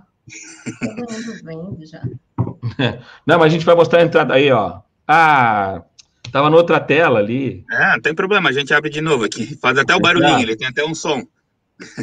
Todo 0.79 1.13
mundo 1.13 1.45
vendo 1.45 1.87
já. 1.87 2.03
Não, 3.27 3.39
mas 3.39 3.45
a 3.45 3.49
gente 3.49 3.65
vai 3.65 3.75
mostrar 3.75 4.01
a 4.01 4.05
entrada 4.05 4.35
aí, 4.35 4.51
ó. 4.51 4.81
Ah, 5.07 5.83
tava 6.31 6.51
noutra 6.51 6.79
tela 6.79 7.19
ali. 7.19 7.65
É, 7.71 7.93
não 7.95 8.01
tem 8.01 8.15
problema, 8.15 8.49
a 8.49 8.53
gente 8.53 8.73
abre 8.73 8.89
de 8.89 9.01
novo 9.01 9.25
aqui. 9.25 9.57
Faz 9.57 9.77
até 9.77 9.95
o 9.95 10.01
barulhinho, 10.01 10.41
ele 10.41 10.57
tem 10.57 10.69
até 10.69 10.85
um 10.85 10.95
som. 10.95 11.27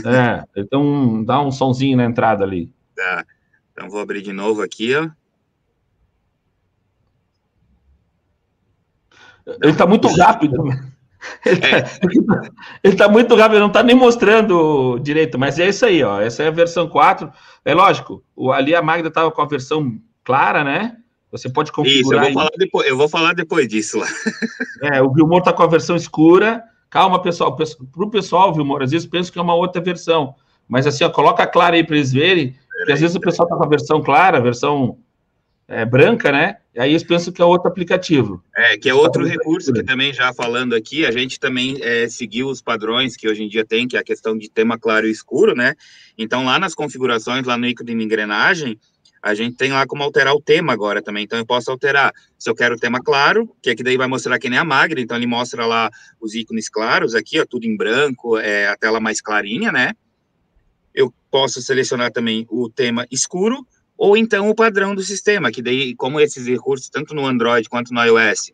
É, 0.06 0.44
então 0.56 1.24
dá 1.24 1.42
um 1.42 1.52
sonzinho 1.52 1.98
na 1.98 2.06
entrada 2.06 2.44
ali. 2.44 2.72
Tá. 2.96 3.26
Então 3.72 3.90
vou 3.90 4.00
abrir 4.00 4.22
de 4.22 4.34
novo 4.34 4.62
aqui, 4.62 4.96
ó. 4.96 5.10
Ele 9.62 9.74
tá 9.74 9.86
muito 9.86 10.08
rápido. 10.08 10.66
Ele, 11.46 11.66
é. 11.66 12.92
tá, 12.92 13.06
tá 13.06 13.10
muito 13.10 13.36
rápido, 13.36 13.60
não 13.60 13.72
tá 13.72 13.82
nem 13.82 13.96
mostrando 13.96 15.00
direito, 15.00 15.38
mas 15.38 15.58
é 15.60 15.70
isso 15.70 15.86
aí, 15.86 16.04
ó. 16.04 16.20
Essa 16.20 16.44
é 16.44 16.48
a 16.48 16.52
versão 16.52 16.88
4. 16.88 17.32
É 17.64 17.74
lógico, 17.74 18.24
ali 18.54 18.76
a 18.76 18.82
Magda 18.82 19.10
tava 19.10 19.32
com 19.32 19.42
a 19.42 19.48
versão 19.48 20.00
clara, 20.24 20.64
né? 20.64 20.98
Você 21.32 21.50
pode 21.50 21.72
configurar. 21.72 22.24
Isso, 22.24 22.32
eu 22.32 22.34
vou, 22.34 22.34
falar 22.34 22.58
depois, 22.58 22.88
eu 22.88 22.98
vou 22.98 23.10
falar 23.10 23.34
depois 23.34 23.68
disso 23.68 24.00
lá. 24.00 24.08
É, 24.84 25.02
o 25.02 25.12
Vilmor 25.12 25.40
está 25.40 25.52
com 25.52 25.64
a 25.64 25.68
versão 25.68 25.96
escura. 25.96 26.64
Calma, 26.90 27.22
pessoal. 27.22 27.56
Para 27.56 27.66
o 28.04 28.10
pessoal, 28.10 28.54
Vilmor, 28.54 28.82
às 28.82 28.92
vezes 28.92 29.08
penso 29.08 29.32
que 29.32 29.40
é 29.40 29.42
uma 29.42 29.56
outra 29.56 29.82
versão. 29.82 30.36
Mas 30.68 30.86
assim, 30.86 31.04
ó, 31.04 31.10
coloca 31.10 31.46
clara 31.48 31.76
aí 31.76 31.84
para 31.84 31.96
eles 31.96 32.12
verem. 32.12 32.56
Porque 32.78 32.92
às 32.92 33.00
vezes 33.00 33.16
o 33.16 33.20
pessoal 33.20 33.48
está 33.48 33.58
com 33.58 33.64
a 33.64 33.68
versão 33.68 34.02
clara, 34.02 34.38
a 34.38 34.42
versão 34.42 34.98
é, 35.68 35.84
branca, 35.84 36.32
né? 36.32 36.58
E 36.74 36.80
aí 36.80 36.92
eles 36.92 37.04
pensam 37.04 37.34
que 37.34 37.42
é 37.42 37.46
outro 37.46 37.68
aplicativo. 37.68 38.42
É, 38.56 38.78
que 38.78 38.88
é 38.88 38.94
outro 38.94 39.26
recurso 39.26 39.74
que 39.74 39.84
também, 39.84 40.14
já 40.14 40.34
falando 40.34 40.76
aqui, 40.76 41.06
a 41.06 41.12
gente 41.12 41.40
também 41.40 41.78
é, 41.82 42.08
seguiu 42.08 42.48
os 42.48 42.62
padrões 42.62 43.18
que 43.18 43.28
hoje 43.28 43.44
em 43.44 43.50
dia 43.50 43.66
tem, 43.66 43.88
que 43.88 43.98
é 43.98 44.00
a 44.00 44.04
questão 44.04 44.38
de 44.38 44.50
tema 44.50 44.78
claro 44.78 45.08
e 45.08 45.12
escuro, 45.12 45.56
né? 45.56 45.74
Então, 46.18 46.46
lá 46.46 46.58
nas 46.60 46.76
configurações, 46.76 47.46
lá 47.46 47.58
no 47.58 47.66
ícone 47.66 47.96
de 47.96 48.04
engrenagem, 48.04 48.80
a 49.22 49.34
gente 49.34 49.56
tem 49.56 49.72
lá 49.72 49.86
como 49.86 50.04
alterar 50.04 50.34
o 50.34 50.42
tema 50.42 50.74
agora 50.74 51.02
também. 51.02 51.24
Então, 51.24 51.38
eu 51.38 51.46
posso 51.46 51.72
alterar 51.72 52.14
se 52.38 52.50
eu 52.50 52.56
quero 52.56 52.76
o 52.76 52.80
tema 52.80 53.02
claro, 53.02 53.50
que 53.62 53.70
aqui 53.70 53.84
daí 53.84 53.98
vai 53.98 54.08
mostrar 54.08 54.40
que 54.40 54.50
nem 54.50 54.60
a 54.60 54.64
Magri, 54.64 55.02
então 55.02 55.18
ele 55.18 55.28
mostra 55.28 55.66
lá 55.66 55.90
os 56.20 56.36
ícones 56.36 56.70
claros 56.70 57.16
aqui, 57.16 57.40
ó, 57.40 57.46
tudo 57.46 57.66
em 57.66 57.76
branco, 57.76 58.38
é 58.38 58.68
a 58.68 58.78
tela 58.78 59.00
mais 59.00 59.22
clarinha, 59.22 59.72
né? 59.72 59.94
Eu 60.94 61.14
posso 61.30 61.62
selecionar 61.62 62.12
também 62.12 62.46
o 62.50 62.70
tema 62.70 63.06
escuro, 63.12 63.66
ou 63.98 64.16
então 64.16 64.50
o 64.50 64.56
padrão 64.56 64.94
do 64.94 65.02
sistema, 65.02 65.52
que 65.52 65.62
daí, 65.62 65.96
como 65.96 66.20
esses 66.20 66.46
recursos, 66.46 66.90
tanto 66.90 67.16
no 67.16 67.26
Android 67.26 67.68
quanto 67.68 67.94
no 67.94 68.04
iOS, 68.04 68.52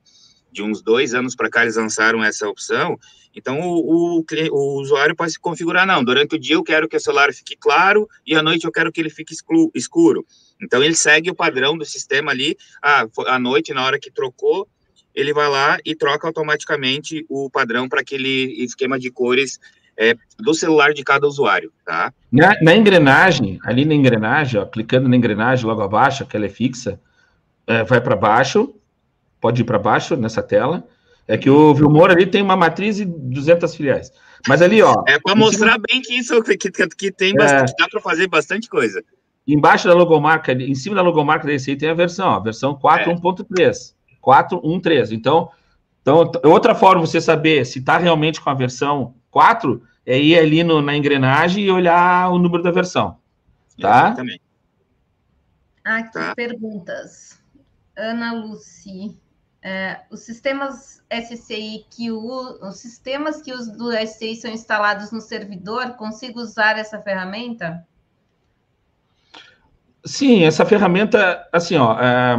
de 0.52 0.62
uns 0.62 0.82
dois 0.82 1.14
anos 1.14 1.36
para 1.36 1.50
cá 1.50 1.64
eles 1.64 1.76
lançaram 1.76 2.24
essa 2.24 2.48
opção, 2.48 2.98
então 3.36 3.60
o, 3.60 4.20
o, 4.20 4.26
o, 4.52 4.82
usuário 4.82 5.16
pode 5.16 5.32
se 5.34 5.40
configurar, 5.40 5.86
não, 5.88 6.04
durante 6.04 6.36
o 6.36 6.40
dia 6.40 6.56
eu 6.56 6.64
quero 6.64 6.88
que 6.88 6.96
o 6.96 7.00
celular 7.00 7.34
fique 7.34 7.58
claro 7.58 8.08
e 8.26 8.36
à 8.36 8.44
noite 8.44 8.66
eu 8.66 8.72
quero 8.72 8.92
que 8.92 9.02
ele 9.02 9.10
fique 9.10 9.34
escuro. 9.74 10.26
Então 10.64 10.84
ele 10.84 10.96
segue 10.96 11.30
o 11.30 11.36
padrão 11.36 11.78
do 11.78 11.86
sistema 11.86 12.32
ali, 12.32 12.58
ah, 12.82 13.06
à 13.28 13.38
noite, 13.38 13.74
na 13.74 13.86
hora 13.86 14.00
que 14.00 14.12
trocou, 14.12 14.68
ele 15.14 15.34
vai 15.34 15.48
lá 15.48 15.78
e 15.86 15.96
troca 15.96 16.28
automaticamente 16.28 17.26
o 17.30 17.50
padrão 17.50 17.88
para 17.88 18.02
aquele 18.02 18.64
esquema 18.64 18.98
de 18.98 19.12
cores 19.12 19.60
é, 19.96 20.16
do 20.40 20.54
celular 20.54 20.94
de 20.94 21.04
cada 21.04 21.28
usuário, 21.28 21.72
tá? 21.86 22.12
Na, 22.32 22.56
na 22.62 22.76
engrenagem, 22.76 23.60
ali 23.64 23.86
na 23.86 23.94
engrenagem, 23.94 24.60
ó, 24.60 24.66
clicando 24.66 25.08
na 25.08 25.16
engrenagem 25.16 25.66
logo 25.66 25.82
abaixo, 25.82 26.26
que 26.26 26.36
ela 26.36 26.48
é 26.48 26.50
fixa, 26.50 27.00
é, 27.68 27.84
vai 27.84 28.02
para 28.02 28.16
baixo, 28.16 28.74
pode 29.40 29.62
ir 29.62 29.66
para 29.66 29.78
baixo 29.78 30.16
nessa 30.16 30.42
tela. 30.42 30.88
É 31.28 31.38
que 31.38 31.50
o 31.50 31.74
Vilmor 31.74 32.12
ali 32.12 32.26
tem 32.26 32.42
uma 32.42 32.56
matriz 32.56 33.00
e 33.00 33.06
200 33.06 33.74
filiais. 33.76 34.12
Mas 34.48 34.62
ali, 34.62 34.82
ó. 34.82 35.04
É 35.08 35.20
para 35.20 35.36
mostrar 35.36 35.74
cima... 35.74 35.84
bem 35.90 36.02
que 36.02 36.14
isso 36.14 36.42
que, 36.44 36.58
que, 36.58 36.70
que 36.70 37.12
tem 37.12 37.34
bastante, 37.34 37.72
é... 37.72 37.76
dá 37.80 37.88
para 37.88 38.02
fazer 38.02 38.28
bastante 38.28 38.68
coisa. 38.68 39.02
Embaixo 39.46 39.88
da 39.88 39.94
logomarca, 39.94 40.54
em 40.54 40.76
cima 40.76 40.96
da 40.96 41.02
logomarca 41.02 41.46
desse 41.46 41.72
aí 41.72 41.78
tem 41.78 41.90
a 41.90 41.94
versão, 41.94 42.30
ó, 42.30 42.40
versão 42.40 42.76
4.1.3. 42.76 43.94
É. 44.10 44.16
4.1.3. 44.26 45.12
Então, 45.12 45.50
então, 46.02 46.30
outra 46.44 46.76
forma 46.76 47.02
de 47.04 47.10
você 47.10 47.22
saber 47.22 47.66
se 47.66 47.80
está 47.80 47.98
realmente 47.98 48.42
com 48.42 48.50
a 48.50 48.54
versão 48.54 49.16
4 49.32 49.82
é 50.06 50.20
ir 50.20 50.38
ali 50.38 50.64
no, 50.64 50.82
na 50.82 50.96
engrenagem 50.96 51.64
e 51.64 51.72
olhar 51.72 52.30
o 52.30 52.38
número 52.38 52.62
da 52.62 52.72
versão. 52.72 53.18
Tá? 53.80 54.08
Exatamente. 54.08 54.42
Aqui, 55.84 56.14
tá. 56.14 56.36
perguntas. 56.36 57.42
Ana 57.98 58.34
Luci. 58.34 59.18
É, 59.66 60.02
os 60.12 60.20
sistemas 60.20 61.02
SCI 61.10 61.86
que 61.90 62.12
o, 62.12 62.68
os 62.68 62.78
sistemas 62.80 63.42
que 63.42 63.54
os 63.54 63.70
do 63.70 63.94
SCI 63.94 64.36
são 64.36 64.52
instalados 64.52 65.10
no 65.10 65.22
servidor, 65.22 65.94
consigo 65.94 66.42
usar 66.42 66.78
essa 66.78 67.02
ferramenta? 67.02 67.88
Sim, 70.06 70.44
essa 70.44 70.66
ferramenta, 70.66 71.48
assim, 71.52 71.76
ó, 71.78 71.98
é, 72.00 72.36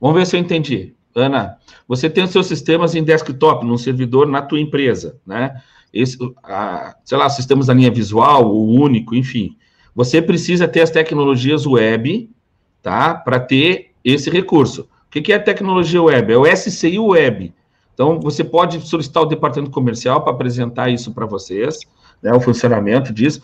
vamos 0.00 0.16
ver 0.16 0.26
se 0.26 0.36
eu 0.36 0.40
entendi. 0.40 0.94
Ana, 1.14 1.58
você 1.86 2.08
tem 2.08 2.24
os 2.24 2.30
seus 2.30 2.46
sistemas 2.46 2.94
em 2.94 3.04
desktop, 3.04 3.64
num 3.64 3.78
servidor 3.78 4.26
na 4.26 4.42
tua 4.42 4.60
empresa, 4.60 5.18
né? 5.26 5.60
Esse, 5.92 6.16
a, 6.42 6.96
sei 7.04 7.18
lá, 7.18 7.28
sistemas 7.28 7.66
da 7.66 7.74
linha 7.74 7.90
visual, 7.90 8.46
o 8.46 8.72
único, 8.72 9.14
enfim. 9.14 9.56
Você 9.94 10.22
precisa 10.22 10.66
ter 10.66 10.80
as 10.80 10.90
tecnologias 10.90 11.66
web, 11.66 12.30
tá? 12.82 13.14
Para 13.14 13.38
ter 13.38 13.90
esse 14.04 14.30
recurso. 14.30 14.88
O 15.06 15.10
que, 15.10 15.20
que 15.20 15.32
é 15.32 15.38
tecnologia 15.38 16.02
web? 16.02 16.32
É 16.32 16.36
o 16.36 16.46
SCI 16.46 16.98
Web. 16.98 17.52
Então, 17.92 18.18
você 18.18 18.42
pode 18.42 18.80
solicitar 18.80 19.22
o 19.22 19.26
departamento 19.26 19.70
comercial 19.70 20.22
para 20.22 20.32
apresentar 20.32 20.88
isso 20.88 21.12
para 21.12 21.26
vocês, 21.26 21.80
né, 22.22 22.32
o 22.32 22.40
funcionamento 22.40 23.12
disso. 23.12 23.42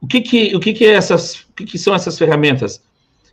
O 0.00 0.06
que, 0.06 0.22
que, 0.22 0.56
o 0.56 0.60
que, 0.60 0.72
que, 0.72 0.86
é 0.86 0.92
essas, 0.92 1.40
o 1.40 1.52
que, 1.54 1.66
que 1.66 1.78
são 1.78 1.94
essas 1.94 2.18
ferramentas? 2.18 2.82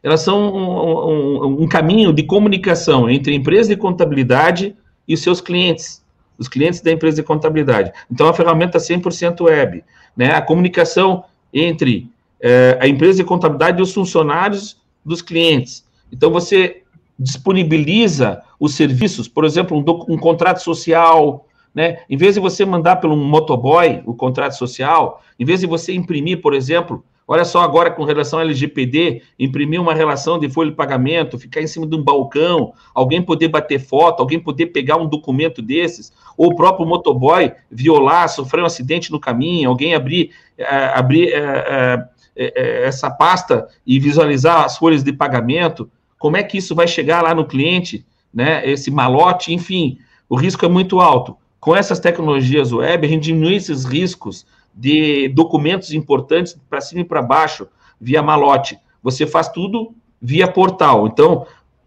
Elas 0.08 0.22
são 0.22 0.40
um, 0.40 1.44
um, 1.44 1.64
um 1.64 1.68
caminho 1.68 2.14
de 2.14 2.24
comunicação 2.24 3.10
entre 3.10 3.34
a 3.34 3.36
empresa 3.36 3.68
de 3.68 3.76
contabilidade 3.76 4.74
e 5.06 5.14
os 5.14 5.20
seus 5.20 5.42
clientes, 5.42 6.02
os 6.38 6.48
clientes 6.48 6.80
da 6.80 6.94
empresa 6.94 7.18
de 7.18 7.24
contabilidade. 7.24 7.92
Então, 8.10 8.30
a 8.30 8.34
ferramenta 8.34 8.78
100% 8.78 9.42
web, 9.42 9.84
né? 10.16 10.34
A 10.34 10.42
comunicação 10.42 11.26
entre 11.54 12.10
é, 12.40 12.78
a 12.80 12.88
empresa 12.88 13.18
de 13.18 13.26
contabilidade 13.26 13.80
e 13.80 13.82
os 13.82 13.94
funcionários 13.94 14.78
dos 15.04 15.22
clientes. 15.22 15.84
Então, 16.10 16.32
você 16.32 16.84
disponibiliza 17.20 18.42
os 18.58 18.76
serviços, 18.76 19.28
por 19.28 19.44
exemplo, 19.44 19.78
um, 19.78 20.14
um 20.14 20.18
contrato 20.18 20.60
social, 20.60 21.46
né? 21.76 21.98
Em 22.10 22.16
vez 22.16 22.36
de 22.36 22.40
você 22.40 22.64
mandar 22.64 22.96
pelo 22.96 23.18
motoboy 23.18 24.02
o 24.06 24.14
contrato 24.14 24.54
social, 24.54 25.22
em 25.38 25.44
vez 25.44 25.60
de 25.60 25.68
você 25.68 25.94
imprimir, 25.94 26.42
por 26.42 26.54
exemplo, 26.54 27.04
olha 27.28 27.44
só 27.44 27.62
agora 27.62 27.92
com 27.92 28.06
relação 28.06 28.40
ao 28.40 28.46
LGPD, 28.46 29.22
imprimir 29.38 29.82
uma 29.82 29.94
relação 29.94 30.40
de 30.40 30.50
folha 30.50 30.70
de 30.70 30.76
pagamento, 30.76 31.38
ficar 31.38 31.62
em 31.62 31.68
cima 31.68 31.86
de 31.86 31.96
um 31.96 32.02
balcão, 32.02 32.74
alguém 32.96 33.22
poder 33.22 33.50
bater 33.50 33.80
foto, 33.80 34.22
alguém 34.22 34.40
poder 34.40 34.68
pegar 34.68 34.96
um 34.96 35.06
documento 35.06 35.62
desses, 35.62 36.14
ou 36.38 36.52
o 36.52 36.56
próprio 36.56 36.88
motoboy 36.88 37.52
violar, 37.70 38.30
sofrer 38.30 38.62
um 38.62 38.66
acidente 38.66 39.12
no 39.12 39.20
caminho, 39.20 39.70
alguém 39.70 39.94
abrir, 39.94 40.32
uh, 40.58 40.96
abrir 40.96 41.34
uh, 41.34 42.02
uh, 42.02 42.08
essa 42.36 43.12
pasta 43.12 43.68
e 43.86 44.00
visualizar 44.00 44.64
as 44.64 44.78
folhas 44.78 45.04
de 45.04 45.12
pagamento, 45.12 45.92
como 46.18 46.38
é 46.38 46.44
que 46.44 46.58
isso 46.58 46.74
vai 46.74 46.88
chegar 46.88 47.22
lá 47.22 47.36
no 47.36 47.46
cliente, 47.46 48.06
né? 48.34 48.68
Esse 48.68 48.90
malote, 48.90 49.54
enfim, 49.54 49.98
o 50.30 50.36
risco 50.36 50.66
é 50.66 50.70
muito 50.70 51.00
alto 51.00 51.38
com 51.60 51.76
essas 51.76 52.00
tecnologias 52.00 52.72
web, 52.72 53.06
a 53.06 53.10
gente 53.10 53.24
diminui 53.24 53.56
esses 53.56 53.84
riscos 53.84 54.46
de 54.78 55.28
documentos 55.30 55.92
importantes 55.92 56.58
para 56.70 56.80
cima 56.80 57.02
e 57.02 57.06
para 57.06 57.22
baixo, 57.22 57.68
via 58.00 58.22
malote. 58.22 58.80
Você 59.02 59.26
faz 59.26 59.50
tudo 59.50 59.96
via 60.22 60.48
portal. 60.48 61.08
Então, 61.08 61.46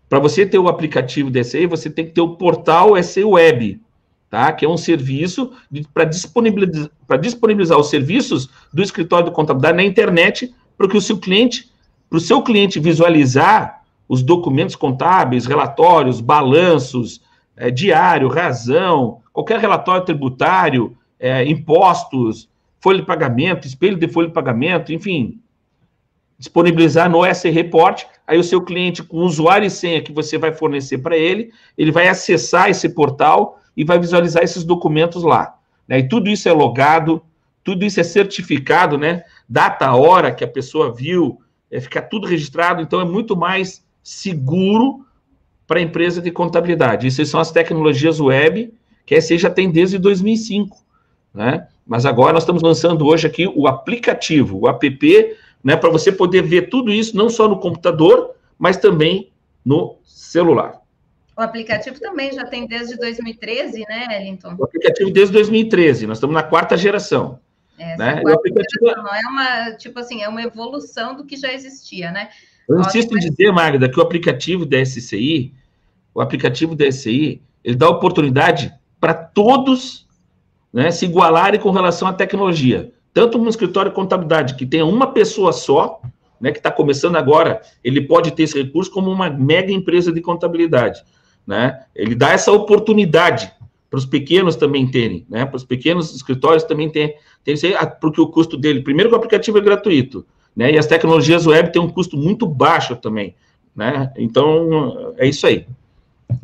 para 0.08 0.18
você 0.18 0.44
ter 0.44 0.58
o 0.58 0.68
aplicativo 0.68 1.30
DSE, 1.30 1.66
você 1.66 1.88
tem 1.88 2.04
que 2.04 2.12
ter 2.12 2.20
o 2.20 2.36
portal 2.36 3.00
SE 3.02 3.22
Web, 3.22 3.80
tá? 4.28 4.52
que 4.52 4.64
é 4.64 4.68
um 4.68 4.76
serviço 4.76 5.52
para 5.94 6.04
disponibilizar, 6.04 6.90
disponibilizar 7.20 7.78
os 7.78 7.88
serviços 7.88 8.50
do 8.72 8.82
escritório 8.82 9.26
de 9.26 9.32
contabilidade 9.32 9.76
na 9.76 9.84
internet 9.84 10.52
para 10.76 10.88
que 10.88 10.96
o 10.96 11.00
seu 11.00 11.18
cliente, 11.18 11.70
para 12.08 12.16
o 12.16 12.20
seu 12.20 12.42
cliente 12.42 12.80
visualizar 12.80 13.82
os 14.08 14.22
documentos 14.22 14.74
contábeis, 14.74 15.46
relatórios, 15.46 16.20
balanços, 16.20 17.20
é, 17.56 17.70
diário, 17.70 18.26
razão, 18.26 19.20
qualquer 19.32 19.60
relatório 19.60 20.04
tributário, 20.04 20.96
é, 21.20 21.44
impostos, 21.44 22.48
folha 22.80 23.00
de 23.00 23.06
pagamento, 23.06 23.66
espelho 23.66 23.96
de 23.96 24.08
folha 24.08 24.28
de 24.28 24.34
pagamento, 24.34 24.92
enfim, 24.92 25.40
disponibilizar 26.38 27.10
no 27.10 27.24
S 27.24 27.48
Report, 27.50 28.04
aí 28.26 28.38
o 28.38 28.44
seu 28.44 28.62
cliente, 28.62 29.02
com 29.02 29.18
usuário 29.18 29.66
e 29.66 29.70
senha 29.70 30.02
que 30.02 30.12
você 30.12 30.38
vai 30.38 30.52
fornecer 30.52 30.98
para 30.98 31.16
ele, 31.16 31.52
ele 31.76 31.92
vai 31.92 32.08
acessar 32.08 32.70
esse 32.70 32.88
portal 32.88 33.60
e 33.76 33.84
vai 33.84 33.98
visualizar 33.98 34.42
esses 34.42 34.64
documentos 34.64 35.22
lá. 35.22 35.58
Né? 35.86 35.98
E 35.98 36.08
tudo 36.08 36.30
isso 36.30 36.48
é 36.48 36.52
logado, 36.52 37.22
tudo 37.62 37.84
isso 37.84 38.00
é 38.00 38.02
certificado, 38.02 38.96
né? 38.96 39.22
Data, 39.48 39.92
hora 39.94 40.32
que 40.32 40.42
a 40.42 40.48
pessoa 40.48 40.94
viu, 40.94 41.40
é, 41.70 41.78
fica 41.78 42.00
tudo 42.00 42.26
registrado, 42.26 42.80
então 42.80 43.00
é 43.00 43.04
muito 43.04 43.36
mais 43.36 43.84
seguro 44.02 45.04
para 45.66 45.78
a 45.78 45.82
empresa 45.82 46.22
de 46.22 46.30
contabilidade. 46.30 47.06
Isso 47.06 47.24
são 47.26 47.38
as 47.38 47.50
tecnologias 47.50 48.18
web, 48.18 48.72
que 49.04 49.14
a 49.14 49.20
SE 49.20 49.36
já 49.36 49.50
tem 49.50 49.70
desde 49.70 49.98
2005, 49.98 50.76
né? 51.34 51.68
Mas 51.90 52.06
agora 52.06 52.32
nós 52.32 52.44
estamos 52.44 52.62
lançando 52.62 53.04
hoje 53.04 53.26
aqui 53.26 53.48
o 53.48 53.66
aplicativo, 53.66 54.60
o 54.60 54.68
app, 54.68 55.36
né, 55.64 55.74
para 55.74 55.90
você 55.90 56.12
poder 56.12 56.40
ver 56.40 56.68
tudo 56.68 56.92
isso 56.92 57.16
não 57.16 57.28
só 57.28 57.48
no 57.48 57.58
computador, 57.58 58.36
mas 58.56 58.76
também 58.76 59.32
no 59.64 59.96
celular. 60.04 60.80
O 61.36 61.42
aplicativo 61.42 61.98
também 61.98 62.32
já 62.32 62.46
tem 62.46 62.64
desde 62.64 62.96
2013, 62.96 63.80
né, 63.88 64.06
Ellington? 64.20 64.54
O 64.56 64.64
aplicativo 64.66 65.10
desde 65.10 65.32
2013, 65.32 66.06
nós 66.06 66.18
estamos 66.18 66.32
na 66.32 66.44
quarta 66.44 66.76
geração. 66.76 67.40
É, 67.76 67.96
né? 67.96 68.22
o 68.24 68.34
aplicativo 68.34 68.86
geração, 68.86 69.02
não 69.02 69.12
é 69.12 69.22
uma, 69.22 69.72
tipo 69.72 69.98
assim, 69.98 70.22
é 70.22 70.28
uma 70.28 70.42
evolução 70.42 71.16
do 71.16 71.24
que 71.24 71.36
já 71.36 71.52
existia, 71.52 72.12
né? 72.12 72.28
Eu 72.68 72.78
insisto 72.78 73.16
em 73.16 73.18
dizer, 73.18 73.50
Magda, 73.50 73.90
que 73.90 73.98
o 73.98 74.02
aplicativo 74.02 74.64
da 74.64 74.78
SCI, 74.80 75.52
o 76.14 76.20
aplicativo 76.20 76.76
da 76.76 76.88
SCI, 76.88 77.42
ele 77.64 77.74
dá 77.74 77.88
oportunidade 77.88 78.72
para 79.00 79.12
todos 79.12 80.08
né, 80.72 80.90
se 80.90 81.04
igualarem 81.04 81.60
com 81.60 81.70
relação 81.70 82.06
à 82.08 82.12
tecnologia. 82.12 82.92
Tanto 83.12 83.38
um 83.38 83.48
escritório 83.48 83.90
de 83.90 83.94
contabilidade 83.94 84.54
que 84.54 84.64
tenha 84.64 84.86
uma 84.86 85.08
pessoa 85.08 85.52
só, 85.52 86.00
né, 86.40 86.52
que 86.52 86.58
está 86.58 86.70
começando 86.70 87.16
agora, 87.16 87.60
ele 87.82 88.00
pode 88.00 88.30
ter 88.30 88.44
esse 88.44 88.60
recurso 88.60 88.90
como 88.90 89.10
uma 89.10 89.28
mega 89.28 89.72
empresa 89.72 90.12
de 90.12 90.20
contabilidade. 90.20 91.02
Né? 91.46 91.80
Ele 91.94 92.14
dá 92.14 92.30
essa 92.30 92.52
oportunidade 92.52 93.52
para 93.90 93.98
os 93.98 94.06
pequenos 94.06 94.54
também 94.54 94.88
terem, 94.88 95.26
né? 95.28 95.44
para 95.44 95.56
os 95.56 95.64
pequenos 95.64 96.14
escritórios 96.14 96.62
também 96.62 96.88
terem, 96.88 97.16
tem 97.42 97.56
porque 98.00 98.20
o 98.20 98.28
custo 98.28 98.56
dele, 98.56 98.82
primeiro 98.82 99.10
que 99.10 99.14
o 99.14 99.18
aplicativo 99.18 99.58
é 99.58 99.60
gratuito, 99.60 100.24
né? 100.54 100.70
e 100.70 100.78
as 100.78 100.86
tecnologias 100.86 101.46
web 101.46 101.72
têm 101.72 101.82
um 101.82 101.88
custo 101.88 102.16
muito 102.16 102.46
baixo 102.46 102.94
também. 102.94 103.34
Né? 103.74 104.12
Então, 104.16 105.12
é 105.16 105.26
isso 105.26 105.46
aí. 105.46 105.66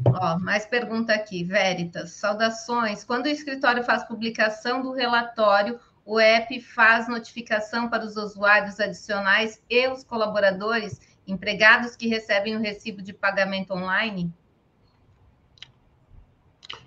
Ó, 0.05 0.39
mais 0.39 0.67
pergunta 0.67 1.13
aqui, 1.13 1.45
Veritas. 1.45 2.13
Saudações. 2.13 3.05
Quando 3.05 3.27
o 3.27 3.29
escritório 3.29 3.85
faz 3.85 4.05
publicação 4.05 4.83
do 4.83 4.93
relatório, 4.93 5.79
o 6.05 6.21
app 6.21 6.61
faz 6.61 7.09
notificação 7.09 7.89
para 7.89 8.05
os 8.05 8.17
usuários 8.17 8.79
adicionais 8.79 9.61
e 9.69 9.89
os 9.89 10.05
colaboradores, 10.05 11.01
empregados 11.27 11.97
que 11.97 12.07
recebem 12.07 12.57
o 12.57 12.61
recibo 12.61 13.03
de 13.03 13.13
pagamento 13.13 13.73
online? 13.73 14.33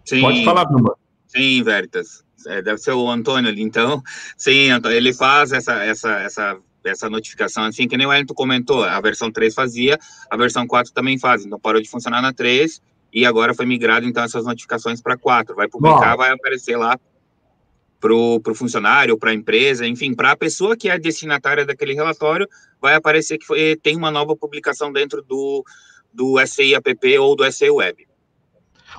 Sim. 0.06 0.22
Pode 0.22 0.46
falar, 0.46 0.66
Bruma. 0.66 0.96
Sim, 1.28 1.62
Veritas. 1.64 2.24
É, 2.48 2.62
deve 2.62 2.78
ser 2.78 2.94
o 2.94 3.10
Antônio 3.10 3.50
ali, 3.50 3.62
então. 3.62 4.02
Sim, 4.38 4.70
ele 4.86 5.14
faz 5.14 5.52
essa, 5.52 5.84
essa, 5.84 6.12
essa 6.20 6.60
essa 6.90 7.10
notificação, 7.10 7.64
assim, 7.66 7.88
que 7.88 7.98
nem 7.98 8.06
o 8.06 8.10
Wellington 8.10 8.34
comentou, 8.34 8.84
a 8.84 9.00
versão 9.00 9.32
3 9.32 9.54
fazia, 9.54 9.98
a 10.30 10.38
versão 10.38 10.68
4 10.68 10.94
também 10.94 11.18
faz, 11.18 11.46
então 11.46 11.60
parou 11.60 11.82
de 11.82 11.90
funcionar 11.90 12.22
na 12.22 12.34
3 12.34 12.82
e 13.14 13.26
agora 13.26 13.54
foi 13.54 13.66
migrado, 13.66 14.06
então, 14.06 14.24
essas 14.24 14.46
notificações 14.46 15.02
para 15.02 15.18
4. 15.18 15.56
Vai 15.56 15.68
publicar, 15.68 16.12
Bom. 16.12 16.18
vai 16.18 16.32
aparecer 16.32 16.78
lá 16.78 16.98
para 18.00 18.14
o 18.14 18.56
funcionário, 18.56 19.18
para 19.18 19.32
a 19.32 19.34
empresa, 19.34 19.86
enfim, 19.86 20.14
para 20.14 20.32
a 20.32 20.38
pessoa 20.38 20.76
que 20.76 20.90
é 20.90 20.98
destinatária 20.98 21.66
daquele 21.66 21.94
relatório, 21.94 22.48
vai 22.80 22.96
aparecer 22.96 23.38
que 23.38 23.46
foi, 23.46 23.76
tem 23.76 23.98
uma 23.98 24.10
nova 24.10 24.36
publicação 24.36 24.92
dentro 24.92 25.22
do, 25.22 25.66
do 26.14 26.40
SI 26.48 26.76
App 26.76 27.18
ou 27.18 27.36
do 27.36 27.52
SI 27.52 27.70
Web. 27.70 28.08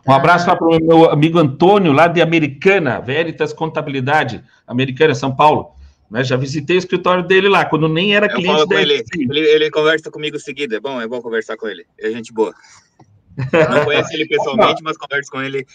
Um 0.07 0.13
abraço 0.13 0.45
para 0.45 0.67
o 0.67 0.79
meu 0.81 1.11
amigo 1.11 1.39
Antônio, 1.39 1.93
lá 1.93 2.07
de 2.07 2.21
Americana, 2.21 3.01
Veritas 3.01 3.53
Contabilidade, 3.53 4.45
Americana, 4.67 5.15
São 5.15 5.35
Paulo. 5.35 5.75
Né? 6.11 6.25
Já 6.25 6.37
visitei 6.37 6.77
o 6.77 6.79
escritório 6.79 7.23
dele 7.23 7.49
lá, 7.49 7.65
quando 7.65 7.89
nem 7.89 8.15
era 8.15 8.27
eu 8.27 8.35
cliente 8.35 8.67
dele. 8.67 9.05
Ele, 9.15 9.29
ele, 9.31 9.49
ele, 9.49 9.71
conversa 9.71 10.11
comigo 10.11 10.39
seguida, 10.39 10.77
é 10.77 10.81
bom, 10.81 11.01
é 11.01 11.07
bom 11.07 11.23
conversar 11.23 11.57
com 11.57 11.69
ele. 11.69 11.87
É 11.99 12.11
gente 12.11 12.33
boa. 12.33 12.53
Não 13.71 13.85
conheço 13.85 14.13
ele 14.13 14.27
pessoalmente, 14.27 14.83
mas 14.83 14.97
converso 14.97 15.31
com 15.31 15.41
ele. 15.41 15.67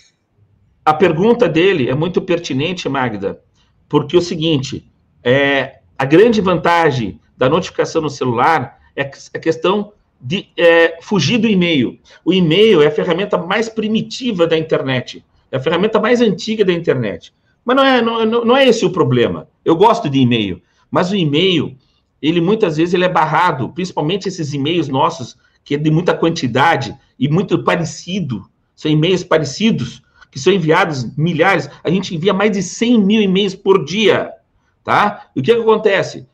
A 0.83 0.93
pergunta 0.93 1.47
dele 1.47 1.89
é 1.89 1.95
muito 1.95 2.21
pertinente, 2.21 2.87
Magda, 2.89 3.41
porque 3.87 4.15
é 4.15 4.19
o 4.19 4.21
seguinte, 4.21 4.85
é, 5.23 5.79
a 5.97 6.05
grande 6.05 6.41
vantagem 6.41 7.19
da 7.37 7.49
notificação 7.49 8.01
no 8.01 8.09
celular 8.09 8.79
é 8.95 9.01
a 9.01 9.39
questão 9.39 9.93
de 10.21 10.47
é, 10.57 10.97
fugir 11.01 11.37
do 11.37 11.47
e-mail. 11.47 11.97
O 12.23 12.33
e-mail 12.33 12.81
é 12.81 12.87
a 12.87 12.91
ferramenta 12.91 13.37
mais 13.37 13.67
primitiva 13.69 14.45
da 14.45 14.57
internet, 14.57 15.25
é 15.51 15.57
a 15.57 15.59
ferramenta 15.59 15.99
mais 15.99 16.21
antiga 16.21 16.63
da 16.63 16.73
internet. 16.73 17.33
Mas 17.65 17.75
não 17.75 17.83
é, 17.83 18.01
não, 18.01 18.45
não 18.45 18.55
é 18.55 18.67
esse 18.67 18.85
o 18.85 18.91
problema. 18.91 19.49
Eu 19.65 19.75
gosto 19.75 20.07
de 20.07 20.19
e-mail, 20.19 20.61
mas 20.91 21.11
o 21.11 21.15
e-mail, 21.15 21.75
ele 22.21 22.39
muitas 22.39 22.77
vezes 22.77 22.93
ele 22.93 23.03
é 23.03 23.09
barrado, 23.09 23.69
principalmente 23.69 24.27
esses 24.27 24.53
e-mails 24.53 24.87
nossos, 24.87 25.35
que 25.63 25.73
é 25.73 25.77
de 25.77 25.89
muita 25.89 26.13
quantidade 26.13 26.95
e 27.19 27.27
muito 27.27 27.63
parecido, 27.63 28.45
são 28.75 28.91
e-mails 28.91 29.23
parecidos, 29.23 30.03
que 30.29 30.39
são 30.39 30.53
enviados 30.53 31.15
milhares, 31.17 31.69
a 31.83 31.89
gente 31.89 32.13
envia 32.13 32.33
mais 32.33 32.51
de 32.51 32.61
100 32.61 32.99
mil 32.99 33.21
e-mails 33.21 33.55
por 33.55 33.83
dia, 33.83 34.31
tá? 34.83 35.27
E 35.35 35.39
o 35.39 35.43
que, 35.43 35.55
que 35.55 35.61
acontece? 35.61 36.27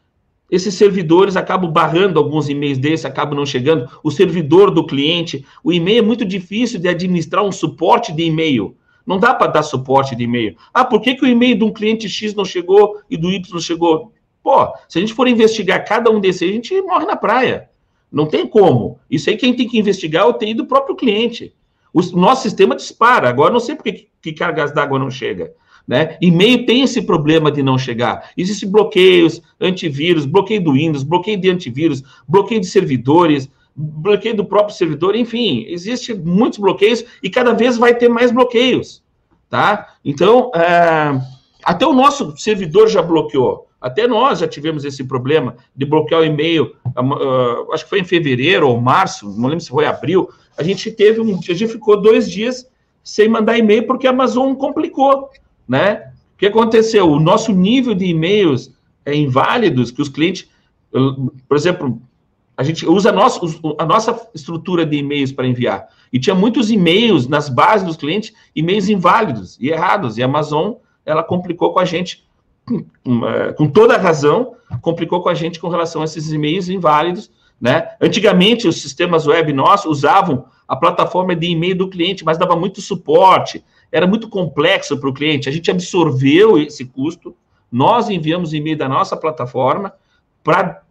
Esses 0.49 0.73
servidores 0.73 1.37
acabam 1.37 1.71
barrando 1.71 2.19
alguns 2.19 2.49
e-mails 2.49 2.77
desses, 2.77 3.05
acabam 3.05 3.37
não 3.37 3.45
chegando. 3.45 3.89
O 4.03 4.11
servidor 4.11 4.69
do 4.69 4.85
cliente, 4.85 5.45
o 5.63 5.71
e-mail 5.71 5.99
é 5.99 6.01
muito 6.01 6.25
difícil 6.25 6.77
de 6.77 6.89
administrar 6.89 7.41
um 7.41 7.53
suporte 7.53 8.11
de 8.11 8.23
e-mail. 8.23 8.75
Não 9.11 9.19
dá 9.19 9.33
para 9.33 9.51
dar 9.51 9.63
suporte 9.63 10.15
de 10.15 10.23
e-mail. 10.23 10.55
Ah, 10.73 10.85
por 10.85 11.01
que, 11.01 11.15
que 11.15 11.25
o 11.25 11.27
e-mail 11.27 11.57
de 11.57 11.65
um 11.65 11.73
cliente 11.73 12.07
X 12.07 12.33
não 12.33 12.45
chegou 12.45 13.01
e 13.09 13.17
do 13.17 13.29
Y 13.29 13.53
não 13.53 13.59
chegou? 13.59 14.13
Pô, 14.41 14.73
se 14.87 14.97
a 14.97 15.01
gente 15.01 15.13
for 15.13 15.27
investigar 15.27 15.85
cada 15.85 16.09
um 16.09 16.17
desses, 16.17 16.49
a 16.49 16.53
gente 16.53 16.81
morre 16.83 17.05
na 17.05 17.17
praia. 17.17 17.69
Não 18.09 18.25
tem 18.25 18.47
como. 18.47 18.99
Isso 19.09 19.29
aí 19.29 19.35
quem 19.35 19.53
tem 19.53 19.67
que 19.67 19.77
investigar 19.77 20.23
é 20.23 20.25
o 20.29 20.31
TI 20.31 20.53
do 20.53 20.65
próprio 20.65 20.95
cliente. 20.95 21.53
O 21.93 22.01
nosso 22.17 22.43
sistema 22.43 22.73
dispara. 22.73 23.27
Agora, 23.27 23.51
não 23.51 23.59
sei 23.59 23.75
por 23.75 23.83
que, 23.83 24.07
que 24.21 24.31
cargas 24.31 24.73
d'água 24.73 24.97
não 24.97 25.11
chega. 25.11 25.51
Né? 25.85 26.17
E-mail 26.21 26.65
tem 26.65 26.81
esse 26.81 27.01
problema 27.01 27.51
de 27.51 27.61
não 27.61 27.77
chegar. 27.77 28.31
Existem 28.37 28.71
bloqueios, 28.71 29.41
antivírus, 29.59 30.25
bloqueio 30.25 30.63
do 30.63 30.71
Windows, 30.71 31.03
bloqueio 31.03 31.37
de 31.37 31.49
antivírus, 31.49 32.01
bloqueio 32.25 32.61
de 32.61 32.67
servidores, 32.67 33.49
bloqueio 33.75 34.35
do 34.35 34.45
próprio 34.45 34.75
servidor, 34.75 35.15
enfim, 35.15 35.65
existem 35.67 36.15
muitos 36.15 36.59
bloqueios 36.59 37.03
e 37.23 37.29
cada 37.29 37.53
vez 37.53 37.77
vai 37.77 37.95
ter 37.95 38.09
mais 38.09 38.31
bloqueios, 38.31 39.03
tá? 39.49 39.95
Então, 40.03 40.51
é, 40.53 41.19
até 41.63 41.85
o 41.85 41.93
nosso 41.93 42.35
servidor 42.37 42.87
já 42.87 43.01
bloqueou. 43.01 43.67
Até 43.79 44.07
nós 44.07 44.39
já 44.39 44.47
tivemos 44.47 44.85
esse 44.85 45.03
problema 45.03 45.55
de 45.75 45.85
bloquear 45.85 46.21
o 46.21 46.25
e-mail, 46.25 46.75
uh, 46.85 47.73
acho 47.73 47.83
que 47.85 47.89
foi 47.89 47.99
em 47.99 48.05
fevereiro 48.05 48.67
ou 48.67 48.79
março, 48.79 49.25
não 49.35 49.49
lembro 49.49 49.63
se 49.63 49.69
foi 49.69 49.87
abril. 49.87 50.29
A 50.55 50.61
gente 50.61 50.91
teve 50.91 51.19
um, 51.19 51.39
a 51.39 51.53
gente 51.53 51.67
ficou 51.67 51.99
dois 51.99 52.29
dias 52.29 52.69
sem 53.03 53.27
mandar 53.27 53.57
e-mail 53.57 53.87
porque 53.87 54.05
a 54.05 54.11
Amazon 54.11 54.53
complicou, 54.53 55.29
né? 55.67 56.11
O 56.35 56.37
que 56.37 56.45
aconteceu? 56.45 57.09
O 57.09 57.19
nosso 57.19 57.51
nível 57.51 57.95
de 57.95 58.05
e-mails 58.05 58.71
é 59.03 59.15
inválidos 59.15 59.89
que 59.89 60.01
os 60.01 60.09
clientes, 60.09 60.47
por 61.47 61.57
exemplo, 61.57 61.99
a 62.61 62.63
gente 62.63 62.85
usa 62.85 63.09
a 63.09 63.11
nossa, 63.11 63.39
a 63.79 63.85
nossa 63.87 64.29
estrutura 64.35 64.85
de 64.85 64.97
e-mails 64.97 65.31
para 65.31 65.47
enviar. 65.47 65.87
E 66.13 66.19
tinha 66.19 66.35
muitos 66.35 66.69
e-mails 66.69 67.27
nas 67.27 67.49
bases 67.49 67.87
dos 67.87 67.97
clientes, 67.97 68.31
e-mails 68.55 68.87
inválidos 68.87 69.57
e 69.59 69.69
errados. 69.69 70.19
E 70.19 70.21
a 70.21 70.25
Amazon, 70.27 70.73
ela 71.03 71.23
complicou 71.23 71.73
com 71.73 71.79
a 71.79 71.85
gente, 71.85 72.23
com 73.57 73.67
toda 73.67 73.95
a 73.95 73.97
razão, 73.97 74.53
complicou 74.79 75.23
com 75.23 75.29
a 75.29 75.33
gente 75.33 75.59
com 75.59 75.69
relação 75.69 76.03
a 76.03 76.05
esses 76.05 76.31
e-mails 76.31 76.69
inválidos. 76.69 77.31
Né? 77.59 77.89
Antigamente, 77.99 78.67
os 78.67 78.79
sistemas 78.79 79.25
web 79.25 79.51
nossos 79.53 79.89
usavam 79.89 80.45
a 80.67 80.75
plataforma 80.75 81.35
de 81.35 81.47
e-mail 81.47 81.75
do 81.75 81.89
cliente, 81.89 82.23
mas 82.23 82.37
dava 82.37 82.55
muito 82.55 82.79
suporte, 82.79 83.63
era 83.91 84.05
muito 84.05 84.29
complexo 84.29 84.99
para 84.99 85.09
o 85.09 85.13
cliente. 85.13 85.49
A 85.49 85.51
gente 85.51 85.71
absorveu 85.71 86.59
esse 86.59 86.85
custo, 86.85 87.35
nós 87.71 88.07
enviamos 88.07 88.53
e-mail 88.53 88.77
da 88.77 88.87
nossa 88.87 89.17
plataforma 89.17 89.93
para 90.43 90.83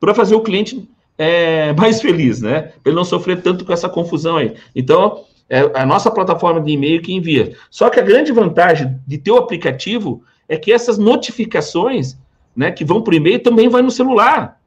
para 0.00 0.14
fazer 0.14 0.34
o 0.34 0.42
cliente 0.42 0.88
é, 1.18 1.72
mais 1.78 2.00
feliz, 2.00 2.40
né? 2.40 2.62
Para 2.82 2.90
ele 2.90 2.96
não 2.96 3.04
sofrer 3.04 3.42
tanto 3.42 3.64
com 3.64 3.72
essa 3.72 3.88
confusão 3.88 4.36
aí. 4.36 4.54
Então, 4.74 5.24
é 5.48 5.60
a 5.74 5.86
nossa 5.86 6.10
plataforma 6.10 6.60
de 6.60 6.72
e-mail 6.72 7.00
que 7.00 7.12
envia. 7.12 7.56
Só 7.70 7.88
que 7.88 8.00
a 8.00 8.02
grande 8.02 8.32
vantagem 8.32 8.98
de 9.06 9.18
ter 9.18 9.30
o 9.30 9.36
aplicativo 9.36 10.22
é 10.48 10.56
que 10.56 10.72
essas 10.72 10.98
notificações, 10.98 12.16
né, 12.54 12.70
que 12.70 12.84
vão 12.84 13.02
o 13.06 13.14
e-mail, 13.14 13.40
também 13.40 13.68
vão 13.68 13.82
no 13.82 13.90
celular. 13.90 14.60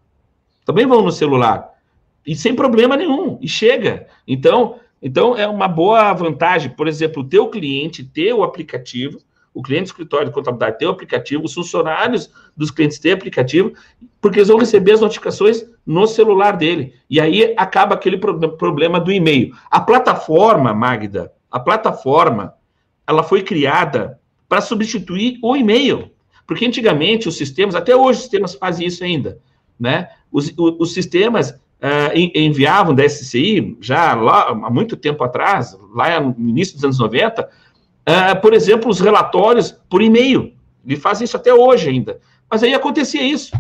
Também 0.65 0.85
vão 0.85 1.01
no 1.01 1.11
celular. 1.11 1.69
E 2.25 2.35
sem 2.35 2.55
problema 2.55 2.95
nenhum. 2.95 3.37
E 3.41 3.47
chega. 3.47 4.07
Então, 4.27 4.75
então 5.01 5.37
é 5.37 5.47
uma 5.47 5.67
boa 5.67 6.13
vantagem, 6.13 6.71
por 6.71 6.87
exemplo, 6.87 7.23
o 7.23 7.27
teu 7.27 7.47
cliente 7.49 8.03
ter 8.03 8.33
o 8.33 8.43
aplicativo 8.43 9.19
o 9.53 9.61
cliente 9.61 9.83
do 9.83 9.87
escritório 9.87 10.27
de 10.27 10.33
contabilidade 10.33 10.77
tem 10.77 10.87
o 10.87 10.91
aplicativo, 10.91 11.43
os 11.43 11.53
funcionários 11.53 12.31
dos 12.55 12.71
clientes 12.71 12.99
têm 12.99 13.11
aplicativo, 13.11 13.73
porque 14.21 14.39
eles 14.39 14.47
vão 14.47 14.57
receber 14.57 14.93
as 14.93 15.01
notificações 15.01 15.65
no 15.85 16.05
celular 16.07 16.57
dele. 16.57 16.93
E 17.09 17.19
aí 17.19 17.53
acaba 17.57 17.95
aquele 17.95 18.17
problema 18.17 18.99
do 18.99 19.11
e-mail. 19.11 19.53
A 19.69 19.79
plataforma, 19.79 20.73
Magda, 20.73 21.31
a 21.49 21.59
plataforma, 21.59 22.53
ela 23.07 23.23
foi 23.23 23.41
criada 23.41 24.19
para 24.47 24.61
substituir 24.61 25.39
o 25.41 25.55
e-mail. 25.55 26.11
Porque 26.45 26.65
antigamente 26.65 27.27
os 27.27 27.37
sistemas, 27.37 27.75
até 27.75 27.95
hoje 27.95 28.17
os 28.17 28.23
sistemas 28.23 28.55
fazem 28.55 28.87
isso 28.87 29.03
ainda, 29.03 29.39
né? 29.79 30.09
Os, 30.31 30.51
os, 30.57 30.93
sistemas 30.93 31.51
uh, 31.51 32.11
enviavam 32.15 32.93
da 32.93 33.07
SCI, 33.07 33.77
já 33.79 34.15
lá 34.15 34.49
há 34.49 34.69
muito 34.69 34.97
tempo 34.97 35.23
atrás, 35.23 35.77
lá 35.93 36.19
no 36.19 36.49
início 36.49 36.75
dos 36.75 36.83
anos 36.83 36.99
90, 36.99 37.47
é, 38.05 38.33
por 38.35 38.53
exemplo, 38.53 38.89
os 38.89 38.99
relatórios 38.99 39.71
por 39.89 40.01
e-mail. 40.01 40.53
Ele 40.85 40.95
faz 40.95 41.21
isso 41.21 41.37
até 41.37 41.53
hoje 41.53 41.89
ainda. 41.89 42.19
Mas 42.49 42.63
aí 42.63 42.73
acontecia 42.73 43.21
isso. 43.21 43.51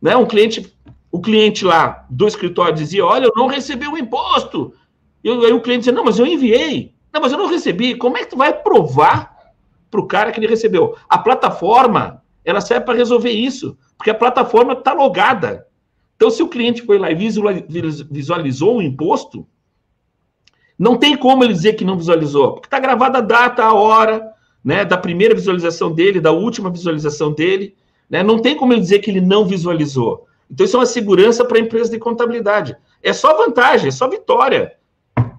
Né? 0.00 0.16
Um 0.16 0.26
cliente, 0.26 0.72
o 1.10 1.20
cliente 1.20 1.64
lá 1.64 2.04
do 2.10 2.26
escritório 2.26 2.74
dizia: 2.74 3.04
Olha, 3.04 3.26
eu 3.26 3.32
não 3.34 3.46
recebi 3.46 3.86
o 3.86 3.96
imposto. 3.96 4.74
E 5.22 5.30
aí 5.30 5.52
o 5.52 5.60
cliente 5.60 5.80
dizia: 5.80 5.92
Não, 5.92 6.04
mas 6.04 6.18
eu 6.18 6.26
enviei. 6.26 6.94
Não, 7.12 7.20
mas 7.20 7.32
eu 7.32 7.38
não 7.38 7.48
recebi. 7.48 7.94
Como 7.94 8.16
é 8.16 8.20
que 8.20 8.30
tu 8.30 8.36
vai 8.36 8.52
provar 8.52 9.36
para 9.90 10.00
o 10.00 10.06
cara 10.06 10.30
que 10.30 10.38
ele 10.38 10.46
recebeu? 10.46 10.96
A 11.08 11.18
plataforma, 11.18 12.22
ela 12.44 12.60
serve 12.60 12.84
para 12.84 12.96
resolver 12.96 13.30
isso, 13.30 13.76
porque 13.96 14.10
a 14.10 14.14
plataforma 14.14 14.74
está 14.74 14.92
logada. 14.92 15.66
Então, 16.16 16.30
se 16.30 16.42
o 16.42 16.48
cliente 16.48 16.82
foi 16.82 16.98
lá 16.98 17.10
e 17.10 17.14
visualizou 17.14 18.76
o 18.76 18.82
imposto, 18.82 19.46
não 20.80 20.96
tem 20.96 21.14
como 21.14 21.44
ele 21.44 21.52
dizer 21.52 21.74
que 21.74 21.84
não 21.84 21.98
visualizou, 21.98 22.54
porque 22.54 22.66
está 22.66 22.78
gravada 22.78 23.18
a 23.18 23.20
data, 23.20 23.62
a 23.62 23.74
hora, 23.74 24.32
né, 24.64 24.82
da 24.82 24.96
primeira 24.96 25.34
visualização 25.34 25.92
dele, 25.92 26.22
da 26.22 26.32
última 26.32 26.70
visualização 26.70 27.34
dele, 27.34 27.76
né? 28.08 28.22
Não 28.22 28.38
tem 28.38 28.56
como 28.56 28.72
ele 28.72 28.80
dizer 28.80 29.00
que 29.00 29.10
ele 29.10 29.20
não 29.20 29.44
visualizou. 29.44 30.26
Então 30.50 30.64
isso 30.64 30.76
é 30.76 30.80
uma 30.80 30.86
segurança 30.86 31.44
para 31.44 31.58
a 31.58 31.60
empresa 31.60 31.90
de 31.90 31.98
contabilidade. 31.98 32.74
É 33.02 33.12
só 33.12 33.36
vantagem, 33.36 33.88
é 33.88 33.90
só 33.90 34.08
vitória. 34.08 34.74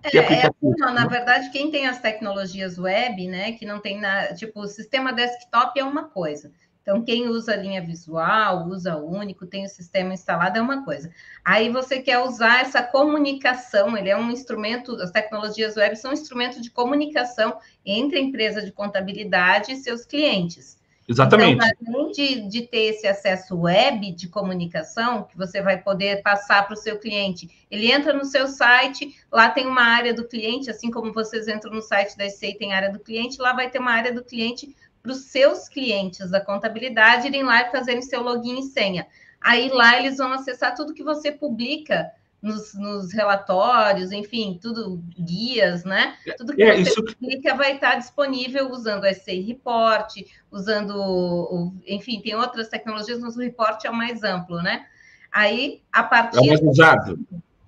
É, 0.04 0.18
é, 0.18 0.50
não, 0.62 0.94
na 0.94 1.08
verdade, 1.08 1.50
quem 1.50 1.72
tem 1.72 1.88
as 1.88 2.00
tecnologias 2.00 2.78
web, 2.78 3.28
né, 3.28 3.54
que 3.54 3.66
não 3.66 3.80
tem 3.80 4.00
na, 4.00 4.36
tipo, 4.36 4.62
o 4.62 4.68
sistema 4.68 5.12
desktop 5.12 5.80
é 5.80 5.84
uma 5.84 6.04
coisa. 6.04 6.52
Então, 6.82 7.04
quem 7.04 7.28
usa 7.28 7.56
linha 7.56 7.82
visual, 7.82 8.68
usa 8.68 8.98
único, 8.98 9.46
tem 9.46 9.66
o 9.66 9.70
sistema 9.70 10.14
instalado, 10.14 10.58
é 10.58 10.62
uma 10.62 10.84
coisa. 10.84 11.12
Aí 11.46 11.70
você 11.70 12.00
quer 12.02 12.20
usar 12.20 12.62
essa 12.62 12.82
comunicação, 12.82 13.96
ele 13.96 14.10
é 14.10 14.18
um 14.18 14.32
instrumento, 14.32 14.96
as 14.96 15.12
tecnologias 15.12 15.78
web 15.78 15.96
são 15.96 16.10
um 16.10 16.14
instrumento 16.14 16.60
de 16.60 16.72
comunicação 16.72 17.58
entre 17.86 18.18
a 18.18 18.22
empresa 18.22 18.64
de 18.64 18.72
contabilidade 18.72 19.72
e 19.72 19.78
seus 19.78 20.06
clientes. 20.06 20.82
Exatamente. 21.08 21.56
Então, 21.56 21.94
além 21.94 22.12
de, 22.12 22.48
de 22.48 22.62
ter 22.62 22.86
esse 22.86 23.06
acesso 23.06 23.60
web 23.60 24.12
de 24.12 24.28
comunicação, 24.30 25.24
que 25.24 25.38
você 25.38 25.62
vai 25.62 25.78
poder 25.78 26.22
passar 26.22 26.66
para 26.66 26.74
o 26.74 26.78
seu 26.78 26.98
cliente, 26.98 27.50
ele 27.70 27.92
entra 27.92 28.14
no 28.14 28.24
seu 28.24 28.48
site, 28.48 29.16
lá 29.32 29.50
tem 29.50 29.68
uma 29.68 29.84
área 29.84 30.14
do 30.14 30.28
cliente, 30.28 30.70
assim 30.70 30.90
como 30.90 31.12
vocês 31.12 31.48
entram 31.48 31.74
no 31.74 31.82
site 31.82 32.18
da 32.18 32.30
SEI, 32.30 32.56
tem 32.56 32.74
área 32.74 32.92
do 32.92 33.00
cliente, 33.00 33.42
lá 33.42 33.54
vai 33.54 33.70
ter 33.70 33.80
uma 33.80 33.92
área 33.92 34.14
do 34.14 34.24
cliente 34.24 34.74
para 35.02 35.12
os 35.12 35.26
seus 35.26 35.68
clientes 35.68 36.30
da 36.30 36.40
contabilidade 36.40 37.28
irem 37.28 37.44
lá 37.44 37.62
e 37.62 37.72
fazerem 37.72 38.02
seu 38.02 38.22
login 38.22 38.60
e 38.60 38.64
senha. 38.64 39.08
Aí 39.40 39.70
lá 39.70 39.98
eles 39.98 40.18
vão 40.18 40.32
acessar 40.34 40.76
tudo 40.76 40.94
que 40.94 41.04
você 41.04 41.32
publica 41.32 42.12
nos, 42.42 42.74
nos 42.74 43.14
relatórios, 43.14 44.12
enfim, 44.12 44.58
tudo, 44.62 45.04
guias, 45.20 45.84
né? 45.84 46.16
Tudo 46.38 46.56
que 46.56 46.64
é, 46.64 46.76
você 46.76 46.90
isso... 46.90 47.04
publica 47.04 47.56
vai 47.56 47.76
estar 47.76 47.96
disponível 47.96 48.72
usando 48.72 49.04
o 49.04 49.14
SCI 49.14 49.42
Report, 49.42 50.12
usando, 50.52 50.96
o, 50.96 51.74
enfim, 51.86 52.20
tem 52.20 52.36
outras 52.36 52.68
tecnologias, 52.68 53.20
mas 53.20 53.36
o 53.36 53.40
report 53.40 53.86
é 53.86 53.90
o 53.90 53.96
mais 53.96 54.24
amplo, 54.24 54.62
né? 54.62 54.88
Aí, 55.32 55.82
a 55.92 56.04
partir... 56.04 56.44
É 56.44 56.48
mais 56.48 56.62
usado. 56.62 57.20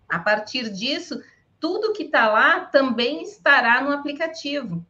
A 0.09 0.19
partir 0.19 0.69
disso, 0.71 1.21
tudo 1.59 1.93
que 1.93 2.03
está 2.03 2.29
lá 2.29 2.61
também 2.61 3.23
estará 3.23 3.81
no 3.81 3.91
aplicativo, 3.91 4.85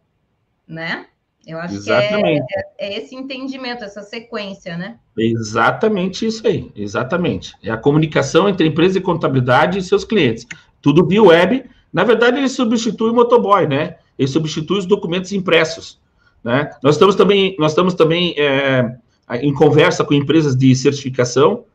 né? 0.68 1.08
Eu 1.46 1.60
acho 1.60 1.76
Exatamente. 1.76 2.46
que 2.48 2.60
é, 2.60 2.64
é, 2.80 2.96
é, 2.96 2.98
esse 2.98 3.16
entendimento, 3.16 3.84
essa 3.84 4.02
sequência, 4.02 4.78
né? 4.78 4.98
Exatamente 5.18 6.26
isso 6.26 6.48
aí, 6.48 6.72
exatamente. 6.76 7.54
É 7.62 7.70
a 7.70 7.78
comunicação 7.78 8.48
entre 8.48 8.66
a 8.66 8.70
empresa 8.70 8.94
de 8.94 9.02
contabilidade 9.02 9.78
e 9.78 9.82
seus 9.82 10.06
clientes. 10.06 10.48
Tudo 10.82 11.06
via 11.06 11.22
web. 11.22 11.66
Na 11.92 12.04
verdade, 12.04 12.38
ele 12.38 12.50
substitui 12.50 13.12
o 13.12 13.14
motoboy, 13.14 13.68
né? 13.68 13.98
Ele 14.18 14.28
substitui 14.28 14.80
os 14.80 14.86
documentos 14.86 15.34
impressos. 15.34 16.02
Né? 16.44 16.70
Nós 16.82 16.96
estamos 16.96 17.16
também, 17.16 17.56
nós 17.60 17.72
estamos 17.72 17.94
também 17.94 18.34
é, 18.38 18.96
em 19.42 19.54
conversa 19.54 20.04
com 20.04 20.14
empresas 20.14 20.56
de 20.56 20.74
certificação, 20.76 21.66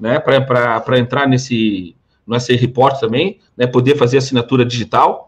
né? 0.00 0.18
Para 0.18 0.98
entrar 0.98 1.28
nesse, 1.28 1.94
SI 2.40 2.56
Report 2.56 2.98
também, 2.98 3.38
né? 3.56 3.66
Poder 3.66 3.96
fazer 3.96 4.18
assinatura 4.18 4.64
digital 4.64 5.27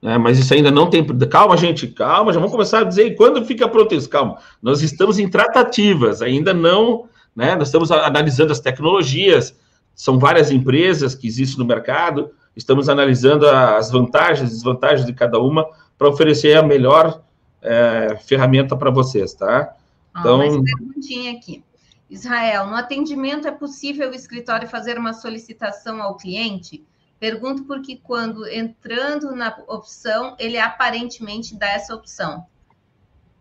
né? 0.00 0.16
Mas 0.16 0.38
isso 0.38 0.54
ainda 0.54 0.70
não 0.70 0.88
tem. 0.88 1.04
Calma, 1.28 1.56
gente, 1.56 1.86
calma, 1.88 2.32
já 2.32 2.38
vamos 2.38 2.52
começar 2.52 2.80
a 2.80 2.84
dizer 2.84 3.14
quando 3.16 3.44
fica 3.44 3.68
pronto. 3.68 4.08
Calma, 4.08 4.38
nós 4.62 4.82
estamos 4.82 5.18
em 5.18 5.28
tratativas, 5.28 6.22
ainda 6.22 6.54
não. 6.54 7.08
Né? 7.34 7.54
Nós 7.56 7.68
estamos 7.68 7.90
analisando 7.90 8.52
as 8.52 8.60
tecnologias, 8.60 9.56
são 9.94 10.18
várias 10.18 10.50
empresas 10.50 11.14
que 11.14 11.26
existem 11.26 11.58
no 11.58 11.64
mercado, 11.64 12.30
estamos 12.56 12.88
analisando 12.88 13.48
as 13.48 13.90
vantagens 13.90 14.50
e 14.50 14.54
desvantagens 14.54 15.06
de 15.06 15.12
cada 15.12 15.38
uma 15.38 15.66
para 15.96 16.08
oferecer 16.08 16.56
a 16.56 16.62
melhor 16.62 17.22
é, 17.62 18.16
ferramenta 18.26 18.76
para 18.76 18.90
vocês, 18.90 19.34
tá? 19.34 19.74
Então, 20.18 20.38
mais 20.38 20.56
perguntinha 20.56 21.32
aqui. 21.32 21.62
Israel, 22.10 22.66
no 22.66 22.74
atendimento 22.74 23.46
é 23.46 23.52
possível 23.52 24.10
o 24.10 24.14
escritório 24.14 24.66
fazer 24.66 24.98
uma 24.98 25.12
solicitação 25.12 26.02
ao 26.02 26.16
cliente? 26.16 26.84
Pergunto 27.18 27.64
porque 27.64 27.96
quando 27.96 28.46
entrando 28.46 29.34
na 29.34 29.56
opção, 29.66 30.36
ele 30.38 30.56
aparentemente 30.56 31.56
dá 31.56 31.68
essa 31.68 31.94
opção. 31.94 32.46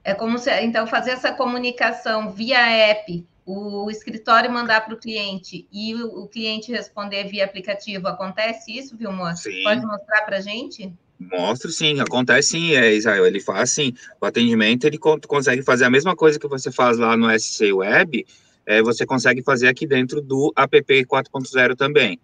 É 0.04 0.14
como 0.14 0.40
se, 0.40 0.50
então, 0.62 0.88
fazer 0.88 1.12
essa 1.12 1.32
comunicação 1.32 2.32
via 2.32 2.60
app, 2.60 3.26
o 3.46 3.90
escritório 3.92 4.52
mandar 4.52 4.82
para 4.82 4.94
o 4.94 4.98
cliente 4.98 5.68
e 5.72 5.94
o, 5.94 6.24
o, 6.24 6.28
cliente 6.28 6.72
responder 6.72 7.26
via 7.26 7.46
aplicativo. 7.46 8.08
Acontece 8.08 8.76
isso, 8.76 8.98
Vilmor? 8.98 9.36
Sim. 9.36 9.64
Pode 9.64 9.86
mostrar 9.86 10.24
para 10.24 10.38
a 10.38 10.42
gente? 10.42 10.92
Mostro 11.20 11.72
sim, 11.72 12.00
acontece 12.00 12.50
sim, 12.50 12.74
é, 12.74 12.94
Israel. 12.94 13.26
Ele 13.26 13.40
faz 13.40 13.72
sim. 13.72 13.94
O 14.20 14.26
atendimento 14.26 14.86
ele 14.86 14.98
consegue 14.98 15.62
fazer 15.62 15.86
a 15.86 15.90
mesma 15.90 16.16
coisa 16.16 16.40
que 16.40 16.48
você 16.48 16.72
faz 16.72 16.98
lá 16.98 17.16
no 17.16 17.30
SC 17.40 17.72
Web, 17.72 18.26
é, 18.66 18.82
você 18.82 19.06
consegue 19.06 19.44
fazer 19.44 19.68
aqui 19.68 19.86
dentro 19.86 20.22
do 20.22 20.52
app 20.56 21.06
4.0 21.06 21.76
também 21.76 22.20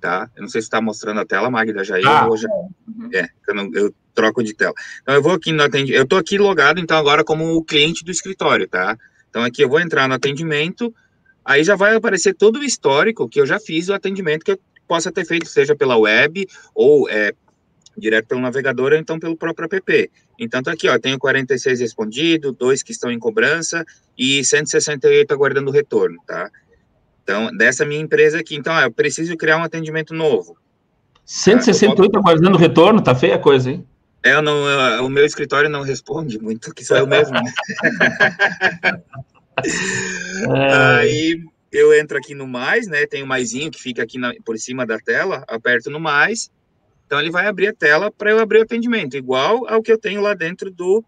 tá? 0.00 0.30
Eu 0.36 0.42
não 0.42 0.48
sei 0.48 0.60
se 0.60 0.66
está 0.66 0.80
mostrando 0.80 1.20
a 1.20 1.26
tela, 1.26 1.50
Magda, 1.50 1.84
já 1.84 1.96
ah. 1.96 2.26
eu 2.28 2.36
já... 2.36 2.48
Uhum. 2.48 3.10
É, 3.12 3.28
eu, 3.46 3.54
não, 3.54 3.70
eu, 3.74 3.94
troco 4.14 4.42
de 4.42 4.52
tela. 4.52 4.74
Então, 5.02 5.14
eu 5.14 5.22
vou 5.22 5.32
aqui 5.32 5.52
no 5.52 5.62
atendimento, 5.62 5.96
eu 5.96 6.02
estou 6.02 6.18
aqui 6.18 6.38
logado, 6.38 6.80
então, 6.80 6.96
agora 6.96 7.22
como 7.22 7.54
o 7.54 7.62
cliente 7.62 8.04
do 8.04 8.10
escritório, 8.10 8.66
tá? 8.66 8.98
Então, 9.30 9.44
aqui 9.44 9.62
eu 9.62 9.68
vou 9.68 9.80
entrar 9.80 10.08
no 10.08 10.14
atendimento, 10.14 10.92
aí 11.44 11.62
já 11.62 11.76
vai 11.76 11.94
aparecer 11.94 12.34
todo 12.34 12.58
o 12.58 12.64
histórico 12.64 13.28
que 13.28 13.40
eu 13.40 13.46
já 13.46 13.60
fiz 13.60 13.88
o 13.88 13.94
atendimento 13.94 14.44
que 14.44 14.52
eu 14.52 14.60
possa 14.88 15.12
ter 15.12 15.24
feito, 15.24 15.46
seja 15.46 15.76
pela 15.76 15.96
web 15.96 16.48
ou 16.74 17.08
é, 17.08 17.32
direto 17.96 18.26
pelo 18.26 18.40
navegador 18.40 18.92
ou 18.92 18.98
então 18.98 19.20
pelo 19.20 19.36
próprio 19.36 19.68
app. 19.70 20.10
Então, 20.38 20.62
tá 20.62 20.72
aqui, 20.72 20.88
ó, 20.88 20.98
tenho 20.98 21.18
46 21.18 21.78
respondido, 21.80 22.52
dois 22.52 22.82
que 22.82 22.90
estão 22.90 23.12
em 23.12 23.18
cobrança 23.18 23.84
e 24.16 24.44
168 24.44 25.32
aguardando 25.32 25.70
retorno, 25.70 26.16
tá? 26.26 26.50
Então, 27.28 27.54
dessa 27.54 27.84
minha 27.84 28.00
empresa 28.00 28.40
aqui. 28.40 28.56
Então, 28.56 28.74
eu 28.80 28.90
preciso 28.90 29.36
criar 29.36 29.58
um 29.58 29.62
atendimento 29.62 30.14
novo. 30.14 30.56
168 31.26 32.10
tá? 32.10 32.18
aguardando 32.18 32.56
retorno, 32.56 33.02
tá 33.02 33.14
feia 33.14 33.34
a 33.34 33.38
coisa, 33.38 33.70
hein? 33.70 33.86
É, 34.22 34.40
não, 34.40 34.66
eu, 34.66 35.04
o 35.04 35.10
meu 35.10 35.26
escritório 35.26 35.68
não 35.68 35.82
responde 35.82 36.38
muito, 36.38 36.72
que 36.74 36.82
sou 36.82 36.96
eu 36.96 37.06
mesmo. 37.06 37.34
Né? 37.34 37.52
é. 40.48 40.72
Aí 41.00 41.44
eu 41.70 41.92
entro 41.92 42.16
aqui 42.16 42.34
no 42.34 42.46
mais, 42.46 42.86
né? 42.86 43.04
Tem 43.04 43.22
o 43.22 43.26
maisinho 43.26 43.70
que 43.70 43.78
fica 43.78 44.02
aqui 44.02 44.16
na, 44.16 44.32
por 44.42 44.56
cima 44.58 44.86
da 44.86 44.98
tela, 44.98 45.44
aperto 45.48 45.90
no 45.90 46.00
mais. 46.00 46.50
Então 47.04 47.20
ele 47.20 47.30
vai 47.30 47.46
abrir 47.46 47.68
a 47.68 47.74
tela 47.74 48.10
para 48.10 48.30
eu 48.30 48.38
abrir 48.38 48.60
o 48.60 48.62
atendimento, 48.62 49.18
igual 49.18 49.68
ao 49.68 49.82
que 49.82 49.92
eu 49.92 49.98
tenho 49.98 50.22
lá 50.22 50.32
dentro 50.32 50.70
do, 50.70 51.04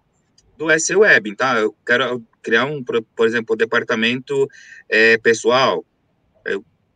do 0.58 0.78
SE 0.78 0.94
Web. 0.94 1.30
Então, 1.30 1.56
eu 1.56 1.74
quero 1.84 2.22
criar 2.42 2.66
um, 2.66 2.84
por 2.84 3.26
exemplo, 3.26 3.54
o 3.54 3.58
departamento 3.58 4.46
é, 4.86 5.16
pessoal 5.16 5.82
eu 5.82 5.84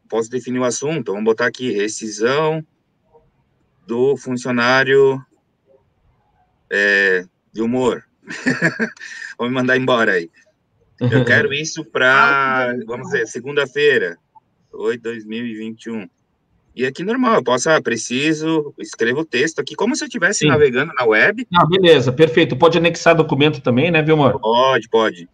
posso 0.09 0.31
definir 0.31 0.59
o 0.59 0.65
assunto, 0.65 1.13
vamos 1.13 1.25
botar 1.25 1.47
aqui, 1.47 1.73
rescisão 1.73 2.65
do 3.87 4.17
funcionário 4.17 5.21
é, 6.71 7.25
de 7.53 7.63
humor. 7.63 8.05
Vou 9.39 9.49
me 9.49 9.55
mandar 9.55 9.77
embora 9.77 10.13
aí. 10.13 10.31
Eu 11.01 11.25
quero 11.25 11.53
isso 11.53 11.85
para, 11.85 12.75
vamos 12.87 13.09
dizer, 13.09 13.27
segunda-feira, 13.27 14.17
8 14.73 15.03
2021. 15.03 16.09
E 16.77 16.85
aqui 16.85 17.05
normal, 17.05 17.37
eu 17.37 17.45
posso, 17.45 17.71
ah, 17.71 17.81
preciso, 17.81 18.75
escrevo 18.81 19.21
o 19.21 19.25
texto 19.25 19.61
aqui, 19.61 19.77
como 19.77 19.95
se 19.95 20.03
eu 20.03 20.09
estivesse 20.09 20.45
navegando 20.45 20.93
na 20.93 21.05
web. 21.05 21.47
Ah, 21.55 21.65
beleza, 21.65 22.13
perfeito. 22.13 22.57
Pode 22.57 22.79
anexar 22.79 23.15
documento 23.15 23.61
também, 23.61 23.93
né, 23.93 24.03
Vilmar? 24.03 24.37
Pode, 24.41 24.89
pode. 24.89 25.29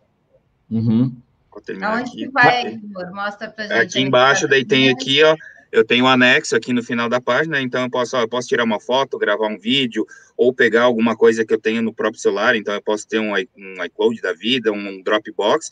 Uhum. 0.70 1.16
Vou 1.52 1.60
terminar 1.60 1.98
Aonde 1.98 2.10
aqui. 2.10 2.26
que 2.26 2.28
vai, 2.30 2.74
Igor? 2.74 3.12
Mostra 3.12 3.50
pra 3.50 3.66
gente. 3.66 3.72
Aqui 3.74 4.00
embaixo, 4.00 4.46
daí 4.46 4.64
tem 4.64 4.90
aqui, 4.90 5.22
ó, 5.22 5.36
eu 5.72 5.84
tenho 5.84 6.04
um 6.04 6.08
anexo 6.08 6.56
aqui 6.56 6.72
no 6.72 6.82
final 6.82 7.08
da 7.08 7.20
página, 7.20 7.60
então 7.60 7.82
eu 7.82 7.90
posso, 7.90 8.16
ó, 8.16 8.22
eu 8.22 8.28
posso 8.28 8.48
tirar 8.48 8.64
uma 8.64 8.80
foto, 8.80 9.18
gravar 9.18 9.46
um 9.48 9.58
vídeo, 9.58 10.06
ou 10.36 10.52
pegar 10.52 10.82
alguma 10.82 11.16
coisa 11.16 11.44
que 11.44 11.52
eu 11.52 11.60
tenho 11.60 11.82
no 11.82 11.92
próprio 11.92 12.20
celular, 12.20 12.56
então 12.56 12.74
eu 12.74 12.82
posso 12.82 13.06
ter 13.06 13.18
um, 13.18 13.32
um 13.34 13.84
iCloud 13.84 14.20
da 14.20 14.32
vida, 14.32 14.72
um 14.72 15.02
Dropbox, 15.02 15.70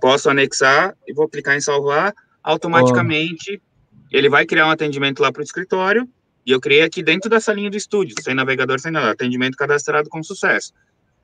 posso 0.00 0.28
anexar 0.28 0.96
e 1.06 1.12
vou 1.12 1.28
clicar 1.28 1.56
em 1.56 1.60
salvar, 1.60 2.14
automaticamente 2.42 3.60
oh. 3.60 4.06
ele 4.10 4.28
vai 4.28 4.44
criar 4.44 4.66
um 4.66 4.70
atendimento 4.70 5.20
lá 5.20 5.32
para 5.32 5.40
o 5.40 5.44
escritório, 5.44 6.08
e 6.44 6.50
eu 6.50 6.60
criei 6.60 6.82
aqui 6.82 7.02
dentro 7.02 7.30
dessa 7.30 7.52
linha 7.52 7.70
do 7.70 7.76
estúdio, 7.76 8.16
sem 8.20 8.34
navegador, 8.34 8.80
sem 8.80 8.90
nada, 8.90 9.10
atendimento 9.10 9.56
cadastrado 9.56 10.08
com 10.08 10.22
sucesso. 10.22 10.72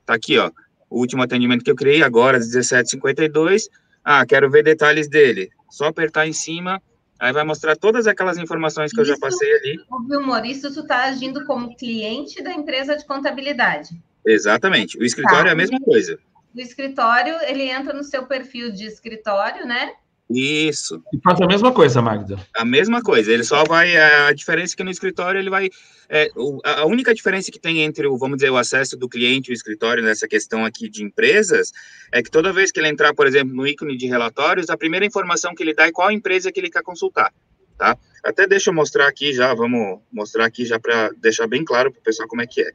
Tá 0.05 0.13
aqui, 0.13 0.37
ó, 0.37 0.49
o 0.89 0.99
último 0.99 1.21
atendimento 1.21 1.63
que 1.63 1.71
eu 1.71 1.75
criei 1.75 2.01
agora, 2.01 2.37
às 2.37 2.47
17h52, 2.49 3.67
ah, 4.03 4.25
quero 4.25 4.49
ver 4.49 4.63
detalhes 4.63 5.07
dele. 5.07 5.49
Só 5.69 5.85
apertar 5.85 6.27
em 6.27 6.33
cima, 6.33 6.81
aí 7.19 7.31
vai 7.31 7.43
mostrar 7.43 7.75
todas 7.75 8.07
aquelas 8.07 8.37
informações 8.37 8.91
que 8.91 9.01
isso, 9.01 9.11
eu 9.11 9.15
já 9.15 9.19
passei 9.19 9.51
ali. 9.53 9.79
Vilmor, 10.07 10.45
isso 10.45 10.73
tu 10.73 10.81
está 10.81 11.05
agindo 11.05 11.45
como 11.45 11.75
cliente 11.75 12.41
da 12.41 12.51
empresa 12.51 12.97
de 12.97 13.05
contabilidade. 13.05 13.89
Exatamente. 14.25 14.97
O 14.97 15.03
escritório 15.03 15.45
tá. 15.45 15.49
é 15.49 15.53
a 15.53 15.55
mesma 15.55 15.79
coisa. 15.79 16.17
O 16.55 16.59
escritório, 16.59 17.35
ele 17.43 17.63
entra 17.63 17.93
no 17.93 18.03
seu 18.03 18.25
perfil 18.25 18.71
de 18.71 18.85
escritório, 18.85 19.65
né? 19.65 19.93
Isso. 20.29 21.01
E 21.11 21.19
faz 21.23 21.41
a 21.41 21.47
mesma 21.47 21.71
coisa, 21.71 22.01
Magda. 22.03 22.37
A 22.55 22.63
mesma 22.63 23.01
coisa. 23.01 23.31
Ele 23.31 23.43
só 23.43 23.63
vai. 23.63 23.97
A 23.97 24.31
diferença 24.31 24.75
é 24.75 24.77
que 24.77 24.83
no 24.83 24.91
escritório 24.91 25.39
ele 25.39 25.49
vai. 25.49 25.69
É, 26.07 26.29
a 26.63 26.85
única 26.85 27.13
diferença 27.15 27.51
que 27.51 27.59
tem 27.59 27.81
entre 27.81 28.05
o, 28.07 28.15
vamos 28.15 28.37
dizer, 28.37 28.51
o 28.51 28.57
acesso 28.57 28.95
do 28.95 29.09
cliente 29.09 29.49
e 29.49 29.53
o 29.53 29.55
escritório 29.55 30.03
nessa 30.03 30.27
questão 30.27 30.63
aqui 30.65 30.87
de 30.87 31.03
empresas 31.03 31.71
é 32.11 32.21
que 32.21 32.29
toda 32.29 32.53
vez 32.53 32.71
que 32.71 32.79
ele 32.79 32.89
entrar, 32.89 33.13
por 33.13 33.25
exemplo, 33.25 33.55
no 33.55 33.65
ícone 33.65 33.97
de 33.97 34.05
relatórios, 34.05 34.69
a 34.69 34.77
primeira 34.77 35.05
informação 35.05 35.55
que 35.55 35.63
ele 35.63 35.73
dá 35.73 35.87
é 35.87 35.91
qual 35.91 36.11
empresa 36.11 36.51
que 36.51 36.59
ele 36.59 36.69
quer 36.69 36.83
consultar. 36.83 37.33
Tá? 37.75 37.97
Até 38.23 38.45
deixa 38.45 38.69
eu 38.69 38.73
mostrar 38.73 39.07
aqui 39.07 39.33
já, 39.33 39.53
vamos 39.53 39.99
mostrar 40.11 40.45
aqui 40.45 40.65
já 40.65 40.79
para 40.79 41.09
deixar 41.17 41.47
bem 41.47 41.63
claro 41.63 41.91
para 41.91 41.99
o 41.99 42.03
pessoal 42.03 42.27
como 42.27 42.41
é 42.41 42.47
que 42.47 42.61
é. 42.61 42.71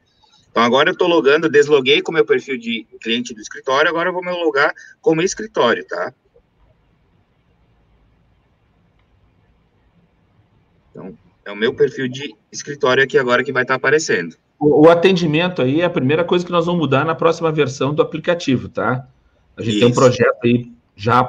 Então, 0.49 0.63
agora 0.63 0.89
eu 0.89 0.93
estou 0.93 1.07
logando, 1.07 1.49
desloguei 1.49 2.01
com 2.01 2.11
o 2.11 2.15
meu 2.15 2.25
perfil 2.25 2.57
de 2.57 2.87
cliente 3.01 3.33
do 3.33 3.41
escritório, 3.41 3.89
agora 3.89 4.09
eu 4.09 4.13
vou 4.13 4.23
me 4.23 4.31
logar 4.31 4.73
como 5.01 5.21
escritório, 5.21 5.85
tá? 5.85 6.13
Então, 10.95 11.17
é 11.45 11.51
o 11.51 11.55
meu 11.55 11.73
perfil 11.73 12.07
de 12.07 12.35
escritório 12.51 13.03
aqui 13.03 13.17
agora 13.17 13.43
que 13.43 13.51
vai 13.51 13.63
estar 13.63 13.75
aparecendo. 13.75 14.35
O, 14.59 14.87
o 14.87 14.89
atendimento 14.89 15.61
aí 15.61 15.81
é 15.81 15.85
a 15.85 15.89
primeira 15.89 16.23
coisa 16.23 16.43
que 16.43 16.51
nós 16.51 16.65
vamos 16.65 16.81
mudar 16.81 17.05
na 17.05 17.13
próxima 17.13 17.51
versão 17.51 17.93
do 17.93 18.01
aplicativo, 18.01 18.67
tá? 18.67 19.07
A 19.55 19.61
gente 19.61 19.77
Isso. 19.77 19.79
tem 19.79 19.89
um 19.89 19.93
projeto 19.93 20.37
aí 20.43 20.71
já 20.95 21.23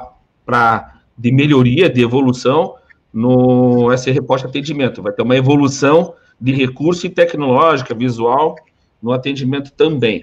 para 0.45 1.01
de 1.17 1.31
melhoria, 1.31 1.89
de 1.89 2.01
evolução 2.01 2.75
no 3.13 3.95
SR 3.95 4.11
Report 4.11 4.43
Atendimento. 4.43 5.01
Vai 5.01 5.13
ter 5.13 5.21
uma 5.21 5.35
evolução 5.35 6.13
de 6.39 6.51
recurso 6.51 7.05
e 7.05 7.09
tecnológica, 7.09 7.93
visual, 7.93 8.55
no 9.01 9.11
atendimento 9.11 9.71
também. 9.71 10.21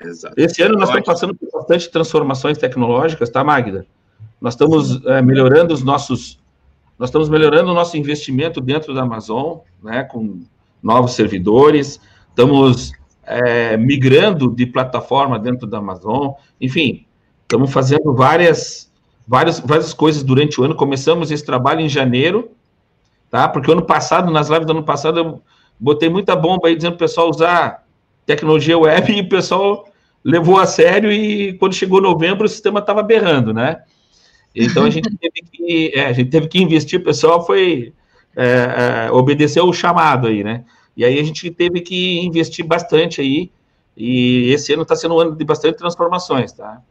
Exato. 0.00 0.34
Esse 0.36 0.62
ano 0.62 0.74
nós 0.74 0.88
estamos 0.88 1.06
passando 1.06 1.34
por 1.34 1.48
bastante 1.52 1.90
transformações 1.90 2.58
tecnológicas, 2.58 3.30
tá, 3.30 3.44
Magda? 3.44 3.86
Nós 4.40 4.54
estamos 4.54 5.04
é, 5.06 5.22
melhorando 5.22 5.72
os 5.72 5.84
nossos 5.84 6.41
nós 7.02 7.08
estamos 7.08 7.28
melhorando 7.28 7.72
o 7.72 7.74
nosso 7.74 7.96
investimento 7.96 8.60
dentro 8.60 8.94
da 8.94 9.02
Amazon, 9.02 9.58
né, 9.82 10.04
com 10.04 10.44
novos 10.80 11.14
servidores, 11.14 12.00
estamos 12.28 12.92
é, 13.24 13.76
migrando 13.76 14.48
de 14.48 14.66
plataforma 14.66 15.36
dentro 15.36 15.66
da 15.66 15.78
Amazon, 15.78 16.34
enfim, 16.60 17.04
estamos 17.42 17.72
fazendo 17.72 18.14
várias, 18.14 18.88
várias, 19.26 19.58
várias 19.58 19.92
coisas 19.92 20.22
durante 20.22 20.60
o 20.60 20.64
ano. 20.64 20.76
Começamos 20.76 21.32
esse 21.32 21.44
trabalho 21.44 21.80
em 21.80 21.88
janeiro, 21.88 22.52
tá? 23.28 23.48
Porque 23.48 23.72
ano 23.72 23.82
passado, 23.82 24.30
nas 24.30 24.48
lives 24.48 24.66
do 24.66 24.70
ano 24.70 24.84
passado, 24.84 25.18
eu 25.18 25.42
botei 25.80 26.08
muita 26.08 26.36
bomba 26.36 26.68
aí 26.68 26.76
dizendo 26.76 26.92
para 26.92 27.04
o 27.04 27.08
pessoal 27.08 27.28
usar 27.28 27.84
tecnologia 28.24 28.78
web 28.78 29.12
e 29.12 29.22
o 29.22 29.28
pessoal 29.28 29.88
levou 30.22 30.56
a 30.56 30.66
sério 30.66 31.10
e 31.10 31.54
quando 31.54 31.74
chegou 31.74 32.00
novembro 32.00 32.46
o 32.46 32.48
sistema 32.48 32.78
estava 32.78 33.02
berrando, 33.02 33.52
né? 33.52 33.82
Então 34.54 34.84
a 34.84 34.90
gente 34.90 35.08
teve 35.16 35.42
que, 35.50 35.92
é, 35.94 36.06
a 36.06 36.12
gente 36.12 36.30
teve 36.30 36.48
que 36.48 36.60
investir, 36.60 37.00
o 37.00 37.04
pessoal 37.04 37.44
foi 37.44 37.92
é, 38.36 39.06
é, 39.06 39.12
obedeceu 39.12 39.64
o 39.64 39.72
chamado 39.72 40.26
aí, 40.26 40.42
né? 40.42 40.64
E 40.96 41.04
aí 41.04 41.18
a 41.18 41.22
gente 41.22 41.50
teve 41.50 41.80
que 41.80 42.20
investir 42.20 42.66
bastante 42.66 43.20
aí, 43.20 43.50
e 43.96 44.50
esse 44.52 44.72
ano 44.72 44.82
está 44.82 44.96
sendo 44.96 45.14
um 45.14 45.18
ano 45.18 45.36
de 45.36 45.44
bastante 45.44 45.78
transformações, 45.78 46.52
tá? 46.52 46.82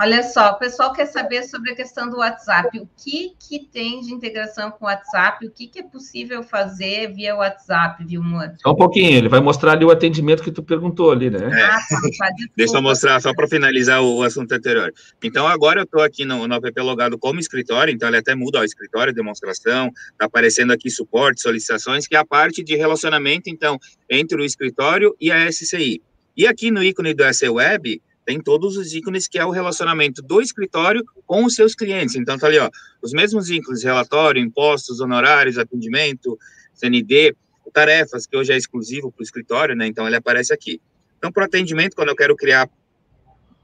Olha 0.00 0.22
só, 0.22 0.52
o 0.52 0.58
pessoal 0.58 0.92
quer 0.92 1.06
saber 1.06 1.42
sobre 1.42 1.72
a 1.72 1.74
questão 1.74 2.08
do 2.08 2.18
WhatsApp. 2.18 2.78
O 2.78 2.88
que, 2.96 3.32
que 3.36 3.66
tem 3.66 4.00
de 4.00 4.14
integração 4.14 4.70
com 4.70 4.84
o 4.84 4.88
WhatsApp? 4.88 5.44
O 5.44 5.50
que, 5.50 5.66
que 5.66 5.80
é 5.80 5.82
possível 5.82 6.40
fazer 6.44 7.12
via 7.12 7.34
WhatsApp, 7.34 8.04
Vilmor? 8.04 8.52
Só 8.62 8.70
um 8.70 8.76
pouquinho, 8.76 9.16
ele 9.16 9.28
vai 9.28 9.40
mostrar 9.40 9.72
ali 9.72 9.84
o 9.84 9.90
atendimento 9.90 10.40
que 10.40 10.52
tu 10.52 10.62
perguntou 10.62 11.10
ali, 11.10 11.30
né? 11.30 11.40
É. 11.40 11.64
Ah, 11.64 11.80
tá, 11.90 12.00
tá, 12.16 12.28
Deixa 12.56 12.76
eu 12.76 12.82
mostrar, 12.82 13.20
só 13.20 13.34
para 13.34 13.48
finalizar 13.48 14.00
o 14.00 14.22
assunto 14.22 14.52
anterior. 14.52 14.94
Então, 15.20 15.48
agora 15.48 15.80
eu 15.80 15.84
estou 15.84 16.00
aqui 16.00 16.24
no, 16.24 16.46
no 16.46 16.54
app 16.54 16.80
logado 16.80 17.18
como 17.18 17.40
escritório, 17.40 17.92
então 17.92 18.06
ele 18.08 18.18
até 18.18 18.36
muda 18.36 18.60
o 18.60 18.64
escritório, 18.64 19.12
demonstração, 19.12 19.90
está 20.12 20.26
aparecendo 20.26 20.72
aqui 20.72 20.90
suporte, 20.90 21.42
solicitações, 21.42 22.06
que 22.06 22.14
é 22.14 22.20
a 22.20 22.24
parte 22.24 22.62
de 22.62 22.76
relacionamento, 22.76 23.50
então, 23.50 23.76
entre 24.08 24.40
o 24.40 24.44
escritório 24.44 25.16
e 25.20 25.32
a 25.32 25.50
SCI. 25.50 26.00
E 26.36 26.46
aqui 26.46 26.70
no 26.70 26.84
ícone 26.84 27.14
do 27.14 27.34
SE 27.34 27.48
Web, 27.48 28.00
tem 28.28 28.38
todos 28.38 28.76
os 28.76 28.92
ícones 28.92 29.26
que 29.26 29.38
é 29.38 29.46
o 29.46 29.50
relacionamento 29.50 30.20
do 30.20 30.42
escritório 30.42 31.02
com 31.24 31.46
os 31.46 31.54
seus 31.54 31.74
clientes. 31.74 32.14
Então, 32.14 32.36
tá 32.36 32.46
ali, 32.46 32.58
ó, 32.58 32.68
os 33.00 33.10
mesmos 33.12 33.48
ícones, 33.48 33.82
relatório, 33.82 34.42
impostos, 34.42 35.00
honorários, 35.00 35.56
atendimento, 35.56 36.38
CND, 36.74 37.34
tarefas, 37.72 38.26
que 38.26 38.36
hoje 38.36 38.52
é 38.52 38.56
exclusivo 38.58 39.10
para 39.10 39.22
o 39.22 39.24
escritório, 39.24 39.74
né? 39.74 39.86
Então, 39.86 40.06
ele 40.06 40.16
aparece 40.16 40.52
aqui. 40.52 40.78
Então, 41.16 41.32
para 41.32 41.44
o 41.44 41.46
atendimento, 41.46 41.96
quando 41.96 42.10
eu 42.10 42.14
quero 42.14 42.36
criar 42.36 42.68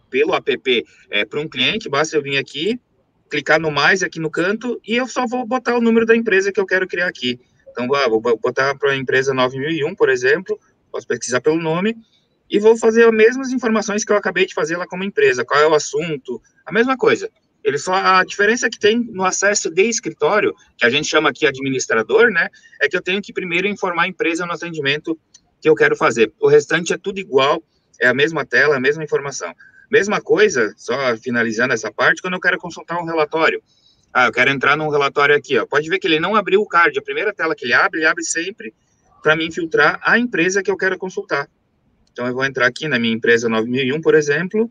pelo 0.08 0.34
app 0.34 0.84
é, 1.10 1.26
para 1.26 1.40
um 1.40 1.46
cliente, 1.46 1.86
basta 1.86 2.16
eu 2.16 2.22
vir 2.22 2.38
aqui, 2.38 2.80
clicar 3.28 3.60
no 3.60 3.70
mais 3.70 4.02
aqui 4.02 4.18
no 4.18 4.30
canto 4.30 4.80
e 4.82 4.96
eu 4.96 5.06
só 5.06 5.26
vou 5.26 5.44
botar 5.44 5.76
o 5.76 5.80
número 5.82 6.06
da 6.06 6.16
empresa 6.16 6.50
que 6.50 6.58
eu 6.58 6.64
quero 6.64 6.88
criar 6.88 7.08
aqui. 7.08 7.38
Então, 7.70 7.86
vou 7.86 8.18
botar 8.38 8.74
para 8.78 8.92
a 8.92 8.96
empresa 8.96 9.34
9001, 9.34 9.94
por 9.94 10.08
exemplo, 10.08 10.58
posso 10.90 11.06
pesquisar 11.06 11.42
pelo 11.42 11.58
nome, 11.60 11.94
e 12.50 12.58
vou 12.58 12.76
fazer 12.76 13.04
as 13.06 13.12
mesmas 13.12 13.52
informações 13.52 14.04
que 14.04 14.12
eu 14.12 14.16
acabei 14.16 14.46
de 14.46 14.54
fazer 14.54 14.76
lá 14.76 14.86
como 14.86 15.04
empresa, 15.04 15.44
qual 15.44 15.60
é 15.60 15.66
o 15.66 15.74
assunto, 15.74 16.40
a 16.64 16.72
mesma 16.72 16.96
coisa. 16.96 17.30
Ele 17.62 17.78
só 17.78 17.94
a 17.94 18.22
diferença 18.24 18.68
que 18.68 18.78
tem 18.78 19.00
no 19.00 19.24
acesso 19.24 19.70
de 19.70 19.82
escritório, 19.82 20.54
que 20.76 20.84
a 20.84 20.90
gente 20.90 21.08
chama 21.08 21.30
aqui 21.30 21.46
administrador, 21.46 22.30
né, 22.30 22.48
é 22.80 22.88
que 22.88 22.96
eu 22.96 23.00
tenho 23.00 23.22
que 23.22 23.32
primeiro 23.32 23.66
informar 23.66 24.02
a 24.02 24.08
empresa 24.08 24.44
no 24.44 24.52
atendimento 24.52 25.18
que 25.60 25.68
eu 25.68 25.74
quero 25.74 25.96
fazer. 25.96 26.30
O 26.38 26.46
restante 26.46 26.92
é 26.92 26.98
tudo 26.98 27.18
igual, 27.18 27.62
é 27.98 28.06
a 28.06 28.14
mesma 28.14 28.44
tela, 28.44 28.76
a 28.76 28.80
mesma 28.80 29.02
informação. 29.02 29.54
Mesma 29.90 30.20
coisa, 30.20 30.74
só 30.76 31.16
finalizando 31.16 31.72
essa 31.72 31.90
parte, 31.90 32.20
quando 32.20 32.34
eu 32.34 32.40
quero 32.40 32.58
consultar 32.58 33.00
um 33.00 33.04
relatório. 33.06 33.62
Ah, 34.12 34.26
eu 34.26 34.32
quero 34.32 34.50
entrar 34.50 34.76
num 34.76 34.90
relatório 34.90 35.34
aqui, 35.34 35.58
ó. 35.58 35.66
Pode 35.66 35.88
ver 35.88 35.98
que 35.98 36.06
ele 36.06 36.20
não 36.20 36.36
abriu 36.36 36.60
o 36.60 36.68
card. 36.68 36.98
A 36.98 37.02
primeira 37.02 37.32
tela 37.32 37.54
que 37.54 37.64
ele 37.64 37.72
abre, 37.72 38.00
ele 38.00 38.06
abre 38.06 38.22
sempre 38.22 38.74
para 39.22 39.34
me 39.34 39.50
filtrar 39.50 39.98
a 40.02 40.18
empresa 40.18 40.62
que 40.62 40.70
eu 40.70 40.76
quero 40.76 40.98
consultar. 40.98 41.48
Então, 42.14 42.28
eu 42.28 42.32
vou 42.32 42.44
entrar 42.44 42.68
aqui 42.68 42.86
na 42.86 42.96
minha 42.96 43.12
empresa 43.12 43.48
9001, 43.48 44.00
por 44.00 44.14
exemplo, 44.14 44.70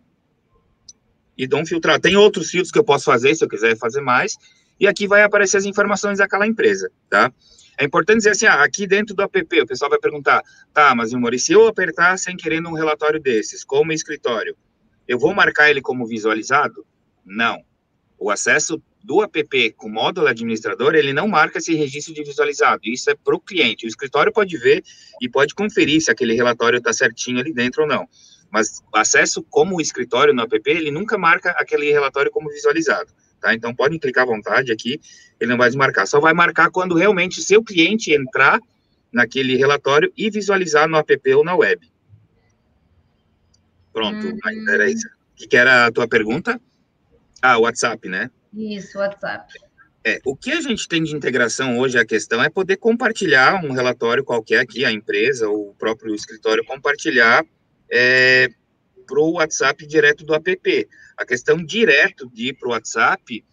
e 1.38 1.46
dou 1.46 1.60
um 1.60 1.66
filtrar. 1.66 2.00
Tem 2.00 2.16
outros 2.16 2.50
filtros 2.50 2.72
que 2.72 2.80
eu 2.80 2.86
posso 2.86 3.04
fazer, 3.04 3.36
se 3.36 3.44
eu 3.44 3.50
quiser 3.50 3.78
fazer 3.78 4.00
mais, 4.00 4.38
e 4.80 4.88
aqui 4.88 5.08
vai 5.08 5.24
aparecer 5.24 5.58
as 5.58 5.66
informações 5.66 6.20
daquela 6.20 6.48
empresa, 6.48 6.90
tá? 7.10 7.34
É 7.78 7.84
importante 7.84 8.20
dizer 8.20 8.30
assim, 8.30 8.46
ah, 8.46 8.64
aqui 8.64 8.88
dentro 8.88 9.14
do 9.14 9.24
app, 9.24 9.62
o 9.62 9.68
pessoal 9.68 9.90
vai 9.90 10.00
perguntar, 10.00 10.42
tá, 10.74 10.96
mas, 10.96 11.12
Mori, 11.12 11.38
se 11.38 11.52
eu 11.52 11.68
apertar 11.68 12.18
sem 12.18 12.38
querer 12.38 12.62
num 12.62 12.72
relatório 12.72 13.20
desses, 13.20 13.62
como 13.62 13.92
escritório, 13.92 14.56
eu 15.06 15.20
vou 15.20 15.34
marcar 15.34 15.70
ele 15.70 15.82
como 15.82 16.08
visualizado? 16.08 16.86
Não. 17.26 17.62
O 18.18 18.32
acesso 18.32 18.82
do 19.04 19.22
app 19.22 19.72
com 19.72 19.90
módulo 19.90 20.28
administrador, 20.28 20.96
ele 20.96 21.12
não 21.12 21.28
marca 21.28 21.58
esse 21.58 21.76
registro 21.76 22.14
de 22.14 22.24
visualizado. 22.24 22.82
Isso 22.86 23.10
é 23.10 23.16
para 23.16 23.36
o 23.36 23.40
cliente. 23.40 23.86
O 23.86 23.88
escritório 23.88 24.32
pode 24.32 24.58
ver 24.58 24.82
e 25.22 25.30
pode 25.30 25.54
conferir 25.54 26.02
se 26.02 26.10
aquele 26.10 26.34
relatório 26.34 26.78
está 26.78 26.94
certinho 26.94 27.40
ali 27.40 27.54
dentro 27.54 27.82
ou 27.82 27.88
não. 27.88 28.08
Mas 28.50 28.82
acesso 28.94 29.44
como 29.44 29.82
escritório 29.82 30.34
no 30.34 30.44
app, 30.44 30.62
ele 30.66 30.90
nunca 30.90 31.18
marca 31.18 31.52
aquele 31.52 31.92
relatório 31.92 32.32
como 32.32 32.50
visualizado. 32.50 33.12
Tá? 33.42 33.54
Então, 33.54 33.76
podem 33.76 34.00
clicar 34.00 34.24
à 34.24 34.28
vontade 34.28 34.72
aqui, 34.72 35.02
ele 35.38 35.52
não 35.52 35.58
vai 35.58 35.68
desmarcar. 35.68 36.08
Só 36.08 36.22
vai 36.22 36.34
marcar 36.34 36.72
quando 36.72 36.96
realmente 36.96 37.42
seu 37.42 37.62
cliente 37.62 38.14
entrar 38.14 38.60
naquele 39.12 39.58
relatório 39.58 40.14
e 40.16 40.30
visualizar 40.30 40.88
no 40.88 40.98
app 40.98 41.34
ou 41.34 41.44
na 41.44 41.56
web. 41.56 41.86
Pronto, 43.92 44.28
hum. 44.28 44.70
era 44.70 44.90
isso. 44.90 45.08
O 45.08 45.48
que 45.48 45.58
era 45.58 45.88
a 45.88 45.92
tua 45.92 46.08
pergunta? 46.08 46.60
Ah, 47.42 47.58
WhatsApp, 47.58 48.08
né? 48.08 48.32
Isso, 48.54 48.98
WhatsApp. 48.98 49.54
É, 50.06 50.20
o 50.26 50.36
que 50.36 50.52
a 50.52 50.60
gente 50.60 50.88
tem 50.88 51.02
de 51.02 51.16
integração 51.16 51.80
hoje, 51.80 51.98
a 51.98 52.06
questão 52.06 52.44
é 52.44 52.50
poder 52.50 52.76
compartilhar 52.76 53.64
um 53.64 53.72
relatório 53.72 54.24
qualquer 54.24 54.60
aqui, 54.60 54.84
a 54.84 54.92
empresa 54.92 55.48
ou 55.48 55.70
o 55.70 55.76
próprio 55.76 56.14
escritório 56.14 56.66
compartilhar 56.66 57.46
é, 57.90 58.50
para 59.08 59.20
o 59.20 59.34
WhatsApp 59.34 59.86
direto 59.88 60.26
do 60.26 60.34
app. 60.34 60.90
A 61.16 61.26
questão 61.26 61.64
direto 61.64 62.30
de 62.34 62.50
ir 62.50 62.54
para 62.54 62.68
o 62.68 62.72
WhatsApp, 62.72 63.46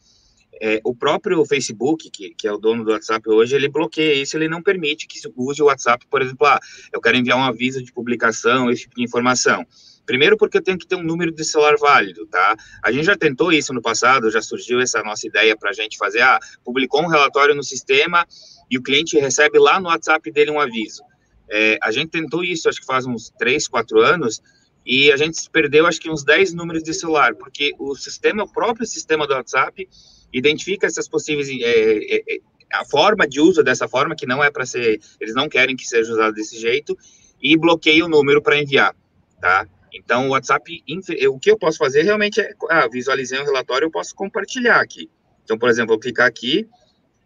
é, 0.61 0.81
o 0.85 0.95
próprio 0.95 1.45
Facebook, 1.45 2.11
que, 2.11 2.35
que 2.35 2.49
é 2.49 2.53
o 2.53 2.59
dono 2.59 2.85
do 2.85 2.91
WhatsApp 2.91 3.29
hoje, 3.29 3.55
ele 3.55 3.69
bloqueia 3.69 4.15
isso, 4.15 4.37
ele 4.37 4.49
não 4.49 4.63
permite 4.63 5.07
que 5.07 5.21
se 5.21 5.33
use 5.37 5.63
o 5.63 5.67
WhatsApp, 5.67 6.05
por 6.11 6.21
exemplo, 6.21 6.47
ah, 6.47 6.59
eu 6.93 7.01
quero 7.01 7.17
enviar 7.17 7.39
um 7.39 7.45
aviso 7.45 7.83
de 7.83 7.93
publicação, 7.93 8.71
esse 8.71 8.83
tipo 8.83 8.97
de 8.97 9.05
informação. 9.05 9.65
Primeiro 10.11 10.37
porque 10.37 10.61
tenho 10.61 10.77
que 10.77 10.89
ter 10.89 10.97
um 10.97 11.05
número 11.05 11.31
de 11.31 11.45
celular 11.45 11.77
válido, 11.77 12.27
tá? 12.27 12.57
A 12.83 12.91
gente 12.91 13.05
já 13.05 13.17
tentou 13.17 13.53
isso 13.53 13.73
no 13.73 13.81
passado, 13.81 14.29
já 14.29 14.43
surgiu 14.43 14.81
essa 14.81 15.01
nossa 15.05 15.25
ideia 15.25 15.57
para 15.57 15.71
a 15.71 15.73
gente 15.73 15.97
fazer, 15.97 16.21
ah, 16.21 16.37
publicou 16.65 17.01
um 17.01 17.07
relatório 17.07 17.55
no 17.55 17.63
sistema 17.63 18.27
e 18.69 18.77
o 18.77 18.83
cliente 18.83 19.17
recebe 19.21 19.61
lá 19.61 19.79
no 19.79 19.87
WhatsApp 19.87 20.29
dele 20.33 20.51
um 20.51 20.59
aviso. 20.59 21.05
É, 21.49 21.79
a 21.81 21.93
gente 21.93 22.11
tentou 22.11 22.43
isso, 22.43 22.69
acho 22.69 22.81
que 22.81 22.87
faz 22.87 23.07
uns 23.07 23.31
3, 23.39 23.69
4 23.69 24.01
anos, 24.01 24.43
e 24.85 25.13
a 25.13 25.17
gente 25.17 25.49
perdeu, 25.49 25.87
acho 25.87 26.01
que 26.01 26.11
uns 26.11 26.25
10 26.25 26.55
números 26.55 26.83
de 26.83 26.93
celular, 26.93 27.37
porque 27.37 27.73
o 27.79 27.95
sistema, 27.95 28.43
o 28.43 28.53
próprio 28.53 28.89
sistema 28.89 29.29
do 29.29 29.35
WhatsApp, 29.35 29.89
identifica 30.33 30.89
essas 30.89 31.09
possíveis, 31.09 31.49
é, 31.49 32.17
é, 32.17 32.35
é 32.35 32.39
a 32.73 32.85
forma 32.85 33.29
de 33.29 33.41
uso 33.41 33.63
dessa 33.63 33.87
forma, 33.87 34.17
que 34.17 34.27
não 34.27 34.43
é 34.43 34.51
para 34.51 34.67
ser, 34.67 35.01
eles 35.21 35.37
não 35.37 35.49
querem 35.49 35.77
que 35.77 35.87
seja 35.87 36.13
usado 36.13 36.35
desse 36.35 36.59
jeito, 36.59 36.99
e 37.41 37.57
bloqueia 37.57 38.05
o 38.05 38.09
número 38.09 38.43
para 38.43 38.61
enviar, 38.61 38.93
tá? 39.41 39.69
Então, 39.93 40.29
o 40.29 40.31
WhatsApp, 40.31 40.83
o 41.29 41.39
que 41.39 41.51
eu 41.51 41.59
posso 41.59 41.79
fazer 41.79 42.03
realmente 42.03 42.41
é, 42.41 42.53
ah, 42.69 42.89
visualizei 42.89 43.39
um 43.41 43.45
relatório, 43.45 43.87
eu 43.87 43.91
posso 43.91 44.15
compartilhar 44.15 44.81
aqui. 44.81 45.11
Então, 45.45 45.59
por 45.59 45.69
exemplo, 45.69 45.95
vou 45.95 45.99
clicar 45.99 46.27
aqui, 46.27 46.69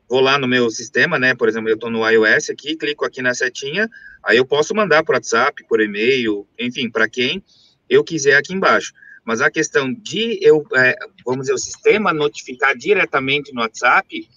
vou 0.08 0.20
lá 0.20 0.38
no 0.38 0.48
meu 0.48 0.70
sistema, 0.70 1.18
né? 1.18 1.34
Por 1.34 1.48
exemplo, 1.48 1.68
eu 1.68 1.74
estou 1.74 1.90
no 1.90 2.08
iOS 2.08 2.50
aqui, 2.50 2.76
clico 2.76 3.04
aqui 3.04 3.20
na 3.20 3.34
setinha, 3.34 3.88
aí 4.22 4.36
eu 4.36 4.46
posso 4.46 4.74
mandar 4.74 5.04
por 5.04 5.14
WhatsApp, 5.14 5.64
por 5.68 5.80
e-mail, 5.80 6.46
enfim, 6.58 6.90
para 6.90 7.08
quem 7.08 7.42
eu 7.88 8.02
quiser 8.02 8.36
aqui 8.36 8.54
embaixo. 8.54 8.92
Mas 9.24 9.40
a 9.40 9.50
questão 9.50 9.92
de 9.92 10.38
eu, 10.42 10.64
é, 10.74 10.96
vamos 11.24 11.42
dizer, 11.42 11.54
o 11.54 11.58
sistema 11.58 12.12
notificar 12.12 12.76
diretamente 12.76 13.52
no 13.54 13.62
WhatsApp, 13.62 14.28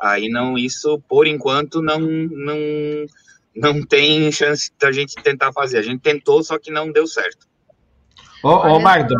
aí 0.00 0.28
não, 0.28 0.56
isso 0.56 0.98
por 1.08 1.26
enquanto 1.26 1.82
não, 1.82 2.00
não, 2.00 2.58
não 3.54 3.82
tem 3.84 4.32
chance 4.32 4.70
da 4.78 4.90
gente 4.90 5.14
tentar 5.16 5.52
fazer. 5.52 5.78
A 5.78 5.82
gente 5.82 6.00
tentou, 6.00 6.42
só 6.42 6.58
que 6.58 6.70
não 6.70 6.90
deu 6.90 7.06
certo. 7.06 7.49
Ô, 8.42 8.48
oh, 8.48 8.80
Magda, 8.80 9.14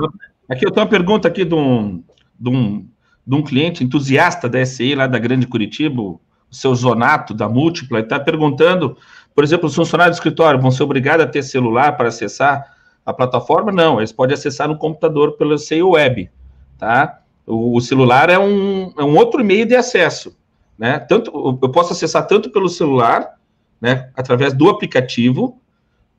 aqui 0.49 0.65
eu 0.65 0.71
tenho 0.71 0.85
uma 0.85 0.91
pergunta 0.91 1.29
aqui 1.29 1.45
de 1.45 1.55
um, 1.55 2.03
de 2.39 2.49
um, 2.49 2.89
de 3.27 3.35
um 3.35 3.43
cliente 3.43 3.85
entusiasta 3.85 4.49
da 4.49 4.65
SI 4.65 4.95
lá 4.95 5.07
da 5.07 5.19
Grande 5.19 5.47
Curitiba, 5.47 6.01
o 6.01 6.21
seu 6.51 6.75
Zonato, 6.75 7.35
da 7.35 7.49
Múltipla, 7.49 7.99
ele 7.99 8.07
está 8.07 8.19
perguntando, 8.19 8.97
por 9.35 9.45
exemplo, 9.45 9.67
os 9.67 9.75
funcionários 9.75 10.17
do 10.17 10.21
escritório 10.21 10.61
vão 10.61 10.71
ser 10.71 10.83
obrigados 10.83 11.25
a 11.25 11.29
ter 11.29 11.43
celular 11.43 11.97
para 11.97 12.09
acessar 12.09 12.77
a 13.05 13.13
plataforma? 13.13 13.71
Não, 13.71 13.99
eles 13.99 14.11
podem 14.13 14.35
acessar 14.35 14.69
no 14.69 14.79
computador 14.79 15.37
pelo 15.37 15.59
SEI 15.59 15.83
Web, 15.83 16.31
tá? 16.79 17.21
O, 17.47 17.77
o 17.77 17.81
celular 17.81 18.31
é 18.31 18.39
um, 18.39 18.93
é 18.99 19.05
um 19.05 19.17
outro 19.17 19.45
meio 19.45 19.67
de 19.67 19.77
acesso, 19.77 20.37
né? 20.79 20.99
Tanto, 20.99 21.59
eu 21.63 21.69
posso 21.69 21.93
acessar 21.93 22.27
tanto 22.27 22.51
pelo 22.51 22.69
celular, 22.69 23.35
né, 23.81 24.11
através 24.17 24.53
do 24.53 24.69
aplicativo, 24.69 25.61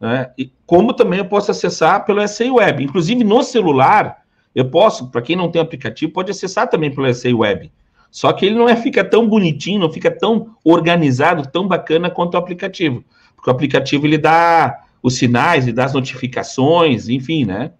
né? 0.01 0.31
E 0.35 0.51
como 0.65 0.93
também 0.93 1.19
eu 1.19 1.25
posso 1.25 1.51
acessar 1.51 2.03
pelo 2.05 2.27
SAI 2.27 2.49
Web. 2.49 2.83
Inclusive 2.83 3.23
no 3.23 3.43
celular, 3.43 4.23
eu 4.55 4.65
posso, 4.69 5.11
para 5.11 5.21
quem 5.21 5.35
não 5.35 5.51
tem 5.51 5.61
aplicativo, 5.61 6.11
pode 6.11 6.31
acessar 6.31 6.67
também 6.67 6.89
pelo 6.89 7.13
SAI 7.13 7.33
Web. 7.33 7.71
Só 8.09 8.33
que 8.33 8.45
ele 8.45 8.55
não 8.55 8.67
é, 8.67 8.75
fica 8.75 9.03
tão 9.05 9.27
bonitinho, 9.29 9.79
não 9.79 9.93
fica 9.93 10.09
tão 10.09 10.55
organizado, 10.65 11.47
tão 11.47 11.67
bacana 11.67 12.09
quanto 12.09 12.33
o 12.33 12.37
aplicativo. 12.37 13.03
Porque 13.35 13.49
o 13.49 13.53
aplicativo 13.53 14.05
ele 14.05 14.17
dá 14.17 14.81
os 15.01 15.15
sinais, 15.15 15.67
e 15.67 15.71
dá 15.71 15.85
as 15.85 15.93
notificações, 15.93 17.07
enfim, 17.07 17.45
né? 17.45 17.71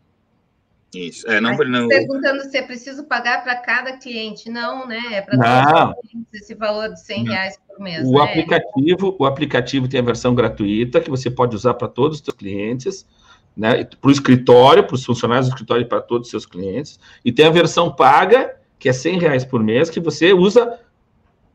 Isso. 0.93 1.25
É, 1.29 1.39
não, 1.39 1.55
não... 1.57 1.87
Perguntando 1.87 2.43
se 2.43 2.57
é 2.57 2.61
preciso 2.61 3.05
pagar 3.05 3.43
para 3.43 3.55
cada 3.55 3.93
cliente. 3.97 4.49
Não, 4.49 4.85
né? 4.85 4.99
É 5.11 5.21
para 5.21 5.95
esse 6.33 6.53
valor 6.53 6.89
de 6.89 6.99
100 6.99 7.25
reais 7.25 7.59
por 7.67 7.79
mês. 7.79 8.05
O, 8.05 8.13
né? 8.13 8.23
aplicativo, 8.23 9.15
o 9.17 9.25
aplicativo 9.25 9.87
tem 9.87 10.01
a 10.01 10.03
versão 10.03 10.35
gratuita 10.35 10.99
que 10.99 11.09
você 11.09 11.29
pode 11.31 11.55
usar 11.55 11.75
para 11.75 11.87
todos 11.87 12.17
os 12.17 12.25
seus 12.25 12.35
clientes, 12.35 13.07
né? 13.55 13.85
Para 13.85 14.09
o 14.09 14.11
escritório, 14.11 14.85
para 14.85 14.95
os 14.95 15.05
funcionários 15.05 15.47
do 15.47 15.51
escritório 15.51 15.83
e 15.83 15.87
para 15.87 16.01
todos 16.01 16.27
os 16.27 16.31
seus 16.31 16.45
clientes. 16.45 16.99
E 17.23 17.31
tem 17.31 17.45
a 17.45 17.51
versão 17.51 17.89
paga, 17.89 18.55
que 18.77 18.89
é 18.89 18.93
100 18.93 19.19
reais 19.19 19.45
por 19.45 19.63
mês, 19.63 19.89
que 19.89 19.99
você 19.99 20.33
usa, 20.33 20.77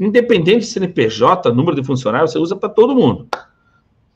independente 0.01 0.61
de 0.61 0.66
CNPJ, 0.66 1.53
número 1.53 1.76
de 1.76 1.84
funcionários, 1.84 2.32
você 2.32 2.39
usa 2.39 2.57
para 2.57 2.70
todo 2.70 2.95
mundo. 2.95 3.28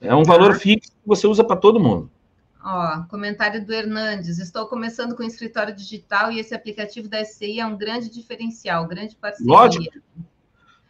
É 0.01 0.15
um 0.15 0.25
valor 0.25 0.55
fixo 0.55 0.93
que 0.93 1.07
você 1.07 1.27
usa 1.27 1.45
para 1.45 1.57
todo 1.57 1.79
mundo. 1.79 2.11
Ó, 2.63 3.03
comentário 3.09 3.65
do 3.65 3.73
Hernandes. 3.73 4.39
Estou 4.39 4.67
começando 4.67 5.17
com 5.17 5.23
o 5.23 5.27
escritório 5.27 5.75
digital 5.75 6.31
e 6.31 6.39
esse 6.39 6.55
aplicativo 6.55 7.09
da 7.09 7.25
SCI 7.25 7.61
é 7.61 7.67
um 7.67 7.77
grande 7.77 8.11
diferencial, 8.11 8.87
grande 8.87 9.17
parceria. 9.17 9.53
Lógico. 9.53 9.99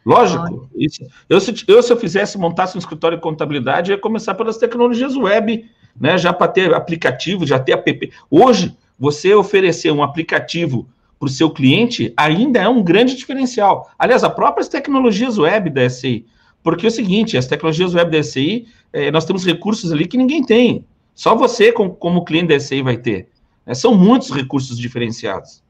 Lógico. 0.05 0.69
Isso. 0.75 1.05
Eu, 1.29 1.39
se, 1.39 1.63
eu, 1.67 1.81
se 1.81 1.93
eu 1.93 1.97
fizesse, 1.97 2.37
montasse 2.37 2.75
um 2.75 2.79
escritório 2.79 3.17
de 3.17 3.23
contabilidade, 3.23 3.91
ia 3.91 3.97
começar 3.97 4.35
pelas 4.35 4.57
tecnologias 4.57 5.15
web, 5.15 5.69
né? 5.99 6.17
Já 6.17 6.33
para 6.33 6.51
ter 6.51 6.73
aplicativo, 6.73 7.45
já 7.45 7.59
ter 7.59 7.73
app. 7.73 8.11
Hoje, 8.29 8.75
você 8.99 9.33
oferecer 9.33 9.91
um 9.91 10.03
aplicativo 10.03 10.89
para 11.19 11.27
o 11.27 11.29
seu 11.29 11.51
cliente 11.51 12.11
ainda 12.17 12.59
é 12.59 12.67
um 12.67 12.83
grande 12.83 13.15
diferencial. 13.15 13.91
Aliás, 13.97 14.23
as 14.23 14.33
próprias 14.33 14.67
tecnologias 14.67 15.37
web 15.37 15.69
da 15.69 15.87
SCI. 15.87 16.25
Porque 16.63 16.85
é 16.85 16.89
o 16.89 16.91
seguinte, 16.91 17.37
as 17.37 17.47
tecnologias 17.47 17.93
web 17.93 18.11
da 18.11 18.23
SCI, 18.23 18.67
eh, 18.91 19.11
nós 19.11 19.25
temos 19.25 19.45
recursos 19.45 19.91
ali 19.91 20.07
que 20.07 20.17
ninguém 20.17 20.43
tem. 20.43 20.85
Só 21.13 21.35
você, 21.35 21.71
como 21.71 22.25
cliente 22.25 22.47
da 22.49 22.59
SCI, 22.59 22.81
vai 22.81 22.97
ter. 22.97 23.29
É, 23.65 23.73
são 23.73 23.95
muitos 23.95 24.31
recursos 24.31 24.77
diferenciados. 24.77 25.63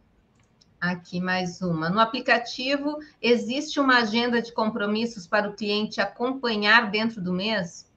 Aqui 0.80 1.20
mais 1.22 1.62
uma. 1.62 1.90
No 1.90 2.00
aplicativo, 2.00 2.98
existe 3.22 3.80
uma 3.80 4.00
agenda 4.00 4.42
de 4.42 4.52
compromissos 4.52 5.28
para 5.28 5.48
o 5.48 5.54
cliente 5.54 6.02
acompanhar 6.02 6.90
dentro 6.90 7.22
do 7.22 7.32
mês? 7.32 7.92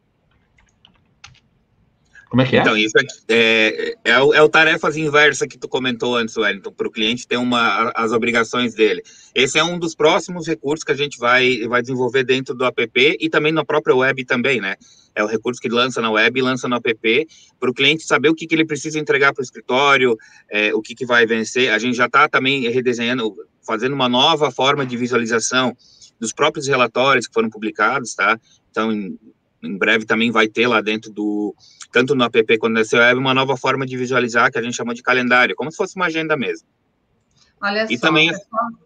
Como 2.29 2.43
é 2.43 2.47
que 2.47 2.57
é? 2.57 2.61
Então, 2.61 2.77
isso 2.77 2.99
aqui 2.99 3.15
é, 3.29 3.95
é, 4.05 4.11
é, 4.11 4.21
o, 4.21 4.35
é 4.35 4.43
o 4.43 4.49
tarefas 4.49 4.97
inversa 4.97 5.47
que 5.47 5.57
tu 5.57 5.69
comentou 5.69 6.17
antes, 6.17 6.37
Wellington, 6.37 6.73
para 6.73 6.89
o 6.89 6.91
cliente 6.91 7.29
ter 7.29 7.37
uma, 7.37 7.93
as 7.95 8.11
obrigações 8.11 8.75
dele. 8.75 9.05
Esse 9.35 9.59
é 9.59 9.65
um 9.65 9.79
dos 9.79 9.97
próximos 9.97 10.47
recursos 10.47 10.85
que 10.85 10.93
a 10.93 10.97
gente 10.97 11.19
vai, 11.19 11.67
vai 11.67 11.83
desenvolver 11.83 12.23
dentro 12.23 12.55
do 12.55 12.65
app 12.65 13.17
e 13.21 13.29
também 13.29 13.53
na 13.53 13.65
própria 13.65 13.95
web 13.95 14.25
também, 14.25 14.61
né? 14.61 14.77
É 15.13 15.25
o 15.25 15.27
recurso 15.27 15.61
que 15.61 15.69
lança 15.69 16.01
na 16.01 16.11
web 16.11 16.39
e 16.39 16.43
lança 16.43 16.69
no 16.69 16.77
app, 16.77 17.27
para 17.59 17.71
o 17.71 17.75
cliente 17.75 18.05
saber 18.05 18.29
o 18.29 18.35
que, 18.35 18.47
que 18.47 18.55
ele 18.55 18.65
precisa 18.65 18.99
entregar 18.99 19.33
para 19.33 19.43
o 19.43 19.45
escritório, 19.45 20.17
é, 20.49 20.73
o 20.73 20.81
que, 20.81 20.95
que 20.95 21.05
vai 21.05 21.27
vencer. 21.27 21.73
A 21.73 21.79
gente 21.79 21.97
já 21.97 22.07
está 22.07 22.29
também 22.29 22.69
redesenhando, 22.71 23.35
fazendo 23.67 23.93
uma 23.93 24.09
nova 24.09 24.53
forma 24.53 24.87
de 24.87 24.97
visualização 24.97 25.77
dos 26.21 26.33
próprios 26.33 26.69
relatórios 26.69 27.27
que 27.27 27.35
foram 27.35 27.51
publicados, 27.51 28.15
tá? 28.15 28.39
Então, 28.71 28.93
em, 28.93 29.19
em 29.63 29.77
breve 29.77 30.05
também 30.05 30.31
vai 30.31 30.47
ter 30.47 30.69
lá 30.69 30.81
dentro 30.81 31.11
do 31.11 31.55
tanto 31.91 32.15
no 32.15 32.25
app 32.25 32.59
quanto 32.59 32.85
seu 32.85 33.01
web, 33.01 33.19
uma 33.19 33.35
nova 33.35 33.57
forma 33.57 33.85
de 33.87 33.97
visualizar 33.97 34.51
que 34.51 34.59
a 34.59 34.63
gente 34.63 34.77
chama 34.77 34.95
de 34.95 35.03
calendário, 35.03 35.57
como 35.57 35.71
se 35.71 35.77
fosse 35.77 35.97
uma 35.97 36.07
agenda 36.07 36.37
mesmo. 36.37 36.67
Olha 37.61 37.87
e 37.89 37.97
só, 37.97 38.09
também, 38.09 38.31
pessoal... 38.31 38.84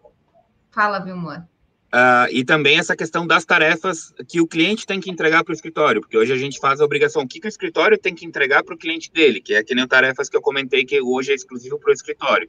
fala, 0.71 0.99
Vilmar. 0.99 1.47
Uh, 1.93 2.29
e 2.31 2.45
também 2.45 2.77
essa 2.77 2.95
questão 2.95 3.25
das 3.25 3.43
tarefas 3.45 4.13
que 4.27 4.39
o 4.39 4.45
cliente 4.45 4.85
tem 4.85 4.99
que 4.99 5.09
entregar 5.09 5.43
para 5.43 5.51
o 5.51 5.55
escritório, 5.55 6.01
porque 6.01 6.15
hoje 6.15 6.31
a 6.31 6.37
gente 6.37 6.59
faz 6.59 6.79
a 6.79 6.85
obrigação, 6.85 7.23
o 7.23 7.27
que, 7.27 7.39
que 7.39 7.47
o 7.47 7.49
escritório 7.49 7.97
tem 7.97 8.13
que 8.13 8.25
entregar 8.25 8.63
para 8.63 8.75
o 8.75 8.77
cliente 8.77 9.11
dele, 9.11 9.41
que 9.41 9.55
é 9.55 9.63
que 9.63 9.73
nem 9.73 9.87
tarefas 9.87 10.29
que 10.29 10.37
eu 10.37 10.41
comentei 10.41 10.85
que 10.85 11.01
hoje 11.01 11.31
é 11.31 11.35
exclusivo 11.35 11.79
para 11.79 11.89
o 11.89 11.93
escritório. 11.93 12.47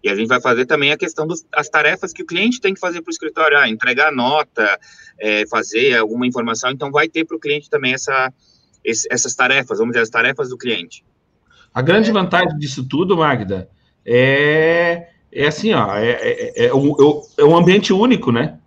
E 0.00 0.08
a 0.08 0.14
gente 0.14 0.28
vai 0.28 0.40
fazer 0.40 0.64
também 0.64 0.92
a 0.92 0.96
questão 0.96 1.26
das 1.26 1.68
tarefas 1.68 2.12
que 2.12 2.22
o 2.22 2.26
cliente 2.26 2.60
tem 2.60 2.72
que 2.72 2.78
fazer 2.78 3.02
para 3.02 3.10
o 3.10 3.12
escritório, 3.12 3.58
ah, 3.58 3.68
entregar 3.68 4.12
nota, 4.12 4.78
é, 5.18 5.44
fazer 5.48 5.96
alguma 5.96 6.24
informação, 6.24 6.70
então 6.70 6.92
vai 6.92 7.08
ter 7.08 7.24
para 7.24 7.36
o 7.36 7.40
cliente 7.40 7.68
também 7.68 7.94
essa, 7.94 8.32
esse, 8.84 9.08
essas 9.10 9.34
tarefas, 9.34 9.78
vamos 9.78 9.92
dizer, 9.92 10.04
as 10.04 10.10
tarefas 10.10 10.50
do 10.50 10.56
cliente. 10.56 11.04
A 11.74 11.82
grande 11.82 12.12
vantagem 12.12 12.56
disso 12.58 12.86
tudo, 12.86 13.16
Magda, 13.16 13.68
é, 14.06 15.08
é 15.38 15.46
assim, 15.46 15.72
ó, 15.72 15.94
é, 15.94 16.10
é, 16.10 16.66
é, 16.66 16.74
um, 16.74 16.94
é 17.38 17.44
um 17.44 17.56
ambiente 17.56 17.92
único, 17.92 18.32
né? 18.32 18.58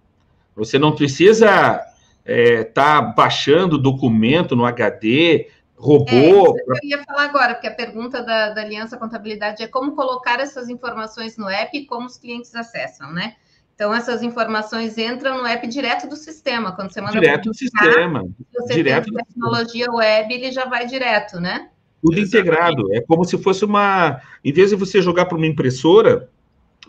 Você 0.55 0.79
não 0.79 0.95
precisa 0.95 1.47
estar 1.47 1.91
é, 2.25 2.63
tá 2.63 3.01
baixando 3.01 3.77
documento 3.77 4.55
no 4.55 4.65
HD, 4.65 5.49
robô. 5.75 6.57
É, 6.57 6.61
eu 6.61 6.75
ia 6.83 7.03
falar 7.03 7.23
agora, 7.23 7.55
porque 7.55 7.67
a 7.67 7.75
pergunta 7.75 8.23
da, 8.23 8.51
da 8.51 8.61
Aliança 8.61 8.95
Contabilidade 8.97 9.61
é 9.61 9.67
como 9.67 9.95
colocar 9.95 10.39
essas 10.39 10.69
informações 10.69 11.35
no 11.37 11.49
app 11.49 11.77
e 11.77 11.85
como 11.85 12.05
os 12.05 12.17
clientes 12.17 12.55
acessam, 12.55 13.11
né? 13.11 13.35
Então, 13.75 13.93
essas 13.93 14.21
informações 14.21 14.97
entram 14.97 15.39
no 15.39 15.45
app 15.45 15.67
direto 15.67 16.07
do 16.07 16.15
sistema. 16.15 16.71
Quando 16.73 16.93
você 16.93 17.01
manda 17.01 17.19
direto 17.19 17.49
do 17.49 17.55
sistema. 17.55 18.23
Você 18.53 18.75
direto 18.75 19.11
tem 19.11 19.25
tecnologia 19.25 19.91
web, 19.91 20.33
ele 20.33 20.51
já 20.51 20.65
vai 20.65 20.85
direto, 20.85 21.39
né? 21.39 21.69
Tudo 22.01 22.19
integrado. 22.19 22.93
É 22.93 23.01
como 23.01 23.25
se 23.25 23.37
fosse 23.39 23.65
uma. 23.65 24.21
Em 24.45 24.53
vez 24.53 24.69
de 24.69 24.75
você 24.75 25.01
jogar 25.01 25.25
para 25.25 25.35
uma 25.35 25.47
impressora, 25.47 26.29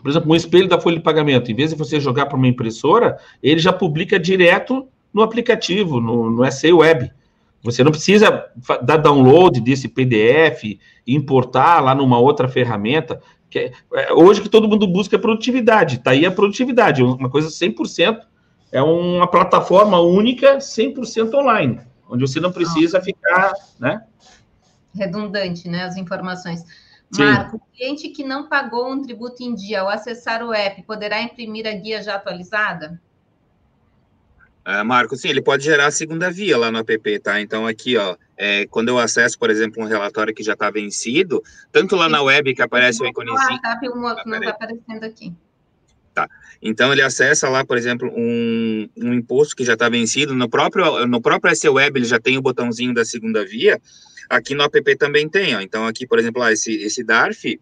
por 0.03 0.09
exemplo, 0.09 0.31
um 0.33 0.35
espelho 0.35 0.67
da 0.67 0.79
folha 0.79 0.97
de 0.97 1.01
pagamento, 1.01 1.49
em 1.49 1.55
vez 1.55 1.69
de 1.69 1.77
você 1.77 1.97
jogar 1.97 2.25
para 2.25 2.35
uma 2.35 2.47
impressora, 2.47 3.17
ele 3.41 3.59
já 3.59 3.71
publica 3.71 4.19
direto 4.19 4.85
no 5.13 5.21
aplicativo, 5.21 6.01
no, 6.01 6.29
no 6.29 6.51
SE 6.51 6.73
Web. 6.73 7.09
Você 7.63 7.85
não 7.85 7.91
precisa 7.91 8.45
dar 8.81 8.97
download 8.97 9.61
desse 9.61 9.87
PDF, 9.87 10.77
importar 11.07 11.79
lá 11.79 11.95
numa 11.95 12.19
outra 12.19 12.49
ferramenta. 12.49 13.21
Que 13.49 13.59
é, 13.59 13.71
é 13.93 14.13
hoje 14.13 14.41
que 14.41 14.49
todo 14.49 14.67
mundo 14.67 14.85
busca 14.85 15.15
é 15.15 15.19
produtividade, 15.19 15.95
está 15.95 16.11
aí 16.11 16.25
a 16.25 16.31
produtividade, 16.31 17.01
uma 17.01 17.29
coisa 17.29 17.47
100%, 17.47 18.19
é 18.73 18.81
uma 18.81 19.27
plataforma 19.27 20.01
única, 20.01 20.57
100% 20.57 21.33
online, 21.33 21.79
onde 22.09 22.27
você 22.27 22.41
não 22.41 22.51
precisa 22.51 22.99
ficar, 22.99 23.53
né? 23.79 24.03
Redundante, 24.93 25.69
né, 25.69 25.83
as 25.83 25.95
informações. 25.95 26.65
Sim. 27.13 27.23
Marco, 27.25 27.57
o 27.57 27.77
cliente 27.77 28.09
que 28.09 28.23
não 28.23 28.47
pagou 28.47 28.91
um 28.91 29.01
tributo 29.01 29.43
em 29.43 29.53
dia 29.53 29.81
ao 29.81 29.89
acessar 29.89 30.43
o 30.43 30.53
app 30.53 30.81
poderá 30.83 31.21
imprimir 31.21 31.67
a 31.67 31.71
guia 31.71 32.01
já 32.01 32.15
atualizada? 32.15 32.99
Uh, 34.65 34.83
Marco, 34.83 35.15
sim, 35.15 35.27
ele 35.27 35.41
pode 35.41 35.63
gerar 35.63 35.87
a 35.87 35.91
segunda 35.91 36.31
via 36.31 36.57
lá 36.57 36.71
no 36.71 36.79
app, 36.79 37.19
tá? 37.19 37.39
Então, 37.39 37.67
aqui, 37.67 37.97
ó, 37.97 38.15
é, 38.37 38.65
quando 38.67 38.89
eu 38.89 38.97
acesso, 38.97 39.37
por 39.37 39.49
exemplo, 39.49 39.83
um 39.83 39.85
relatório 39.85 40.33
que 40.33 40.41
já 40.41 40.53
está 40.53 40.71
vencido, 40.71 41.43
tanto 41.71 41.95
lá 41.95 42.09
na 42.09 42.21
web 42.21 42.55
que 42.55 42.61
aparece 42.61 43.03
o 43.03 43.05
íconezinho... 43.05 43.59
Ah, 43.63 43.77
tá, 43.77 43.79
não 44.25 44.37
está 44.37 44.49
aparecendo 44.51 45.03
aqui. 45.03 45.33
Tá, 46.13 46.29
então 46.61 46.91
ele 46.93 47.01
acessa 47.01 47.49
lá, 47.49 47.65
por 47.65 47.77
exemplo, 47.77 48.09
um, 48.15 48.87
um 48.97 49.13
imposto 49.13 49.55
que 49.55 49.65
já 49.65 49.73
está 49.73 49.89
vencido, 49.89 50.33
no 50.33 50.47
próprio, 50.47 51.05
no 51.07 51.19
próprio 51.19 51.55
SE 51.55 51.67
Web 51.67 51.99
ele 51.99 52.05
já 52.05 52.19
tem 52.19 52.37
o 52.37 52.41
botãozinho 52.41 52.93
da 52.93 53.03
segunda 53.03 53.45
via, 53.45 53.81
Aqui 54.29 54.55
no 54.55 54.63
app 54.63 54.95
também 54.95 55.27
tem, 55.27 55.55
ó. 55.55 55.61
Então, 55.61 55.85
aqui, 55.85 56.07
por 56.07 56.19
exemplo, 56.19 56.41
ó, 56.41 56.49
esse, 56.49 56.73
esse 56.75 57.03
DARF, 57.03 57.59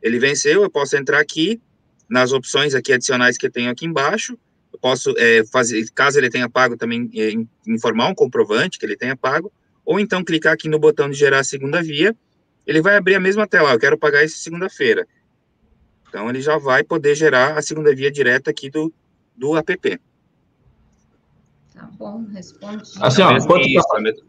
ele 0.00 0.18
venceu, 0.18 0.62
eu 0.62 0.70
posso 0.70 0.96
entrar 0.96 1.20
aqui 1.20 1.60
nas 2.08 2.32
opções 2.32 2.74
aqui 2.74 2.92
adicionais 2.92 3.38
que 3.38 3.46
eu 3.46 3.50
tenho 3.50 3.70
aqui 3.70 3.86
embaixo, 3.86 4.38
eu 4.72 4.78
posso 4.78 5.14
é, 5.16 5.44
fazer, 5.46 5.84
caso 5.94 6.18
ele 6.18 6.28
tenha 6.28 6.48
pago 6.48 6.76
também, 6.76 7.10
é, 7.14 7.32
informar 7.66 8.08
um 8.08 8.14
comprovante 8.14 8.78
que 8.78 8.84
ele 8.84 8.96
tenha 8.96 9.16
pago, 9.16 9.52
ou 9.84 9.98
então 9.98 10.24
clicar 10.24 10.52
aqui 10.52 10.68
no 10.68 10.78
botão 10.78 11.08
de 11.08 11.16
gerar 11.16 11.40
a 11.40 11.44
segunda 11.44 11.82
via, 11.82 12.14
ele 12.66 12.82
vai 12.82 12.96
abrir 12.96 13.14
a 13.14 13.20
mesma 13.20 13.46
tela, 13.46 13.72
eu 13.72 13.78
quero 13.78 13.98
pagar 13.98 14.24
isso 14.24 14.38
segunda-feira. 14.38 15.06
Então, 16.08 16.28
ele 16.28 16.42
já 16.42 16.58
vai 16.58 16.84
poder 16.84 17.14
gerar 17.14 17.56
a 17.56 17.62
segunda 17.62 17.94
via 17.94 18.10
direta 18.10 18.50
aqui 18.50 18.68
do, 18.68 18.92
do 19.34 19.56
app. 19.56 20.00
Tá 21.74 21.90
bom, 21.98 22.26
respondi. 22.32 22.82
Assim, 23.00 23.22
ó, 23.22 23.32
enquanto 23.32 23.66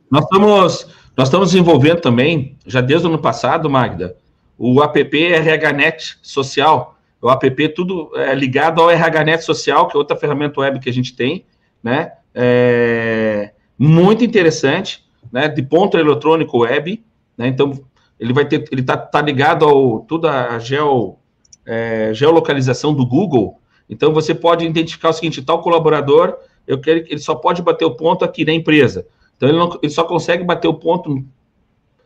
nós 0.10 0.24
estamos 0.24 1.03
nós 1.16 1.28
estamos 1.28 1.52
desenvolvendo 1.52 2.02
também, 2.02 2.58
já 2.66 2.82
desde 2.82 3.06
o 3.06 3.10
ano 3.10 3.20
passado, 3.20 3.70
Magda, 3.70 4.16
o 4.58 4.82
app 4.82 5.00
RHNet 5.00 6.18
Social. 6.22 6.98
O 7.22 7.30
app 7.30 7.70
tudo 7.70 8.12
é 8.16 8.34
ligado 8.34 8.82
ao 8.82 8.90
RHNet 8.90 9.44
Social, 9.44 9.88
que 9.88 9.96
é 9.96 10.00
outra 10.00 10.18
ferramenta 10.18 10.60
web 10.60 10.80
que 10.80 10.90
a 10.90 10.94
gente 10.94 11.16
tem, 11.16 11.46
né? 11.84 12.14
É 12.34 13.52
muito 13.78 14.24
interessante, 14.24 15.04
né? 15.32 15.48
De 15.48 15.62
ponto 15.62 15.98
eletrônico 15.98 16.60
web, 16.60 17.04
né? 17.38 17.48
Então 17.48 17.74
ele 18.20 18.34
vai 18.34 18.46
ter, 18.46 18.66
ele 18.72 18.82
tá, 18.82 18.98
tá 18.98 19.22
ligado 19.22 19.66
ao 19.66 20.00
toda 20.00 20.56
a 20.56 20.60
geo, 20.60 21.18
é, 21.66 22.12
geolocalização 22.14 22.94
do 22.94 23.06
Google. 23.06 23.60
Então 23.90 24.14
você 24.14 24.34
pode 24.34 24.66
identificar 24.66 25.10
o 25.10 25.14
seguinte: 25.14 25.42
tal 25.42 25.62
colaborador, 25.62 26.38
eu 26.66 26.80
quero 26.80 27.04
que 27.04 27.14
ele 27.14 27.22
só 27.22 27.36
pode 27.36 27.62
bater 27.62 27.86
o 27.86 27.96
ponto 27.96 28.26
aqui 28.26 28.44
na 28.44 28.54
empresa. 28.54 29.06
Então 29.44 29.50
ele, 29.50 29.60
não, 29.60 29.80
ele 29.84 29.92
só 29.92 30.06
consegue 30.06 30.42
bater 30.42 30.70
o 30.70 30.74
ponto, 30.74 31.22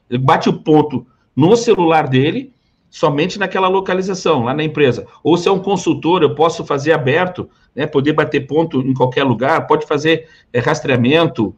ele 0.10 0.18
bate 0.18 0.50
o 0.50 0.54
ponto 0.54 1.06
no 1.36 1.56
celular 1.56 2.08
dele, 2.08 2.52
somente 2.90 3.38
naquela 3.38 3.68
localização, 3.68 4.46
lá 4.46 4.56
na 4.56 4.64
empresa. 4.64 5.06
Ou 5.24 5.38
se 5.38 5.48
é 5.48 5.52
um 5.52 5.60
consultor, 5.60 6.24
eu 6.24 6.34
posso 6.34 6.66
fazer 6.66 6.94
aberto, 6.94 7.48
né, 7.76 7.86
poder 7.86 8.14
bater 8.14 8.48
ponto 8.48 8.82
em 8.82 8.92
qualquer 8.92 9.24
lugar, 9.24 9.68
pode 9.68 9.86
fazer 9.86 10.28
é, 10.52 10.58
rastreamento, 10.58 11.56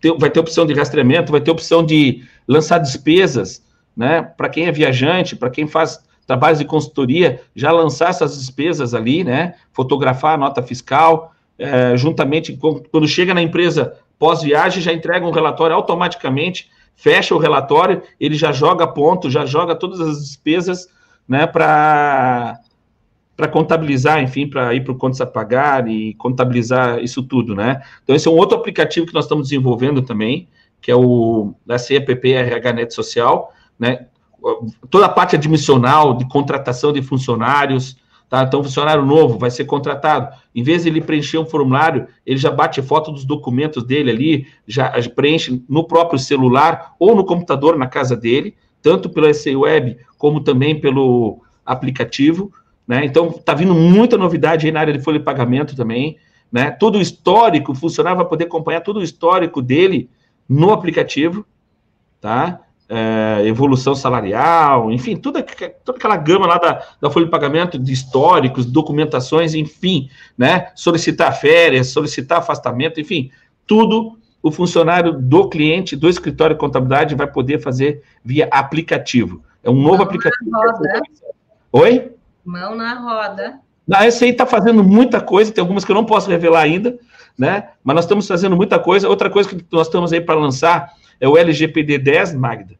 ter, 0.00 0.12
vai 0.18 0.30
ter 0.30 0.40
opção 0.40 0.66
de 0.66 0.74
rastreamento, 0.74 1.30
vai 1.30 1.40
ter 1.40 1.52
opção 1.52 1.86
de 1.86 2.24
lançar 2.48 2.78
despesas, 2.78 3.64
né, 3.96 4.22
para 4.22 4.48
quem 4.48 4.66
é 4.66 4.72
viajante, 4.72 5.36
para 5.36 5.48
quem 5.48 5.64
faz 5.64 6.02
trabalhos 6.26 6.58
de 6.58 6.64
consultoria, 6.64 7.40
já 7.54 7.70
lançar 7.70 8.10
essas 8.10 8.36
despesas 8.36 8.94
ali, 8.94 9.22
né, 9.22 9.54
fotografar 9.72 10.34
a 10.34 10.38
nota 10.38 10.60
fiscal, 10.60 11.32
é, 11.60 11.94
juntamente, 11.94 12.58
quando 12.90 13.06
chega 13.06 13.34
na 13.34 13.42
empresa, 13.42 13.98
pós-viagem, 14.18 14.82
já 14.82 14.92
entrega 14.92 15.26
um 15.26 15.30
relatório 15.30 15.76
automaticamente, 15.76 16.70
fecha 16.96 17.34
o 17.34 17.38
relatório, 17.38 18.02
ele 18.18 18.34
já 18.34 18.50
joga 18.50 18.86
ponto, 18.86 19.30
já 19.30 19.44
joga 19.44 19.74
todas 19.76 20.00
as 20.00 20.20
despesas, 20.20 20.88
né, 21.28 21.46
para 21.46 22.58
para 23.36 23.48
contabilizar, 23.48 24.22
enfim, 24.22 24.46
para 24.46 24.74
ir 24.74 24.84
para 24.84 24.92
o 24.92 24.94
contas 24.94 25.18
a 25.18 25.24
pagar 25.24 25.88
e 25.88 26.12
contabilizar 26.14 27.02
isso 27.02 27.22
tudo, 27.22 27.54
né? 27.54 27.80
Então, 28.04 28.14
esse 28.14 28.28
é 28.28 28.30
um 28.30 28.36
outro 28.36 28.58
aplicativo 28.58 29.06
que 29.06 29.14
nós 29.14 29.24
estamos 29.24 29.48
desenvolvendo 29.48 30.02
também, 30.02 30.46
que 30.78 30.90
é 30.90 30.94
o 30.94 31.54
da 31.64 31.78
CEPP 31.78 32.34
RHNet 32.34 32.92
Social, 32.92 33.50
né? 33.78 34.08
Toda 34.90 35.06
a 35.06 35.08
parte 35.08 35.36
admissional 35.36 36.12
de 36.12 36.28
contratação 36.28 36.92
de 36.92 37.00
funcionários, 37.00 37.96
Tá? 38.30 38.44
Então, 38.44 38.62
funcionário 38.62 39.04
novo 39.04 39.36
vai 39.36 39.50
ser 39.50 39.64
contratado. 39.64 40.36
Em 40.54 40.62
vez 40.62 40.84
de 40.84 40.88
ele 40.88 41.00
preencher 41.00 41.36
um 41.36 41.44
formulário, 41.44 42.06
ele 42.24 42.38
já 42.38 42.48
bate 42.48 42.80
foto 42.80 43.10
dos 43.10 43.24
documentos 43.24 43.82
dele 43.82 44.08
ali, 44.08 44.46
já 44.68 44.92
preenche 45.16 45.64
no 45.68 45.82
próprio 45.82 46.16
celular 46.16 46.94
ou 46.96 47.16
no 47.16 47.24
computador 47.24 47.76
na 47.76 47.88
casa 47.88 48.16
dele, 48.16 48.54
tanto 48.80 49.10
pelo 49.10 49.34
SE 49.34 49.54
Web 49.54 49.98
como 50.16 50.40
também 50.42 50.80
pelo 50.80 51.42
aplicativo. 51.66 52.52
Né? 52.86 53.04
Então, 53.04 53.30
está 53.30 53.52
vindo 53.52 53.74
muita 53.74 54.16
novidade 54.16 54.64
aí 54.64 54.70
na 54.72 54.78
área 54.78 54.92
de 54.92 55.02
folha 55.02 55.18
de 55.18 55.24
pagamento 55.24 55.74
também. 55.74 56.16
Né? 56.52 56.70
Todo 56.70 56.98
o 56.98 57.02
histórico, 57.02 57.72
o 57.72 57.74
funcionário 57.74 58.18
vai 58.18 58.28
poder 58.28 58.44
acompanhar 58.44 58.80
todo 58.82 59.00
o 59.00 59.02
histórico 59.02 59.60
dele 59.60 60.08
no 60.48 60.72
aplicativo. 60.72 61.44
Tá? 62.20 62.60
É, 62.90 63.46
evolução 63.46 63.94
salarial, 63.94 64.90
enfim, 64.90 65.16
toda, 65.16 65.44
toda 65.84 65.96
aquela 65.96 66.16
gama 66.16 66.44
lá 66.44 66.58
da, 66.58 66.82
da 67.00 67.08
folha 67.08 67.26
de 67.26 67.30
pagamento 67.30 67.78
de 67.78 67.92
históricos, 67.92 68.66
documentações, 68.66 69.54
enfim, 69.54 70.10
né? 70.36 70.72
Solicitar 70.74 71.32
férias, 71.38 71.86
solicitar 71.86 72.38
afastamento, 72.38 73.00
enfim, 73.00 73.30
tudo 73.64 74.18
o 74.42 74.50
funcionário 74.50 75.12
do 75.12 75.48
cliente, 75.48 75.94
do 75.94 76.08
escritório 76.08 76.56
de 76.56 76.60
contabilidade, 76.60 77.14
vai 77.14 77.28
poder 77.28 77.60
fazer 77.60 78.02
via 78.24 78.48
aplicativo. 78.50 79.44
É 79.62 79.70
um 79.70 79.74
novo 79.74 79.98
Mão 79.98 80.02
aplicativo. 80.02 80.50
Na 80.50 80.58
roda. 80.58 81.02
Oi? 81.70 82.12
Mão 82.44 82.74
na 82.74 82.94
roda. 82.94 83.60
Não, 83.86 84.02
esse 84.02 84.24
aí 84.24 84.30
está 84.30 84.46
fazendo 84.46 84.82
muita 84.82 85.20
coisa, 85.20 85.52
tem 85.52 85.62
algumas 85.62 85.84
que 85.84 85.92
eu 85.92 85.96
não 85.96 86.04
posso 86.04 86.28
revelar 86.28 86.62
ainda, 86.62 86.98
né? 87.38 87.68
Mas 87.84 87.94
nós 87.94 88.04
estamos 88.04 88.26
fazendo 88.26 88.56
muita 88.56 88.80
coisa. 88.80 89.08
Outra 89.08 89.30
coisa 89.30 89.48
que 89.48 89.64
nós 89.70 89.86
estamos 89.86 90.12
aí 90.12 90.20
para 90.20 90.34
lançar 90.34 90.92
é 91.20 91.28
o 91.28 91.36
LGPD 91.36 91.98
10, 91.98 92.34
Magda, 92.34 92.79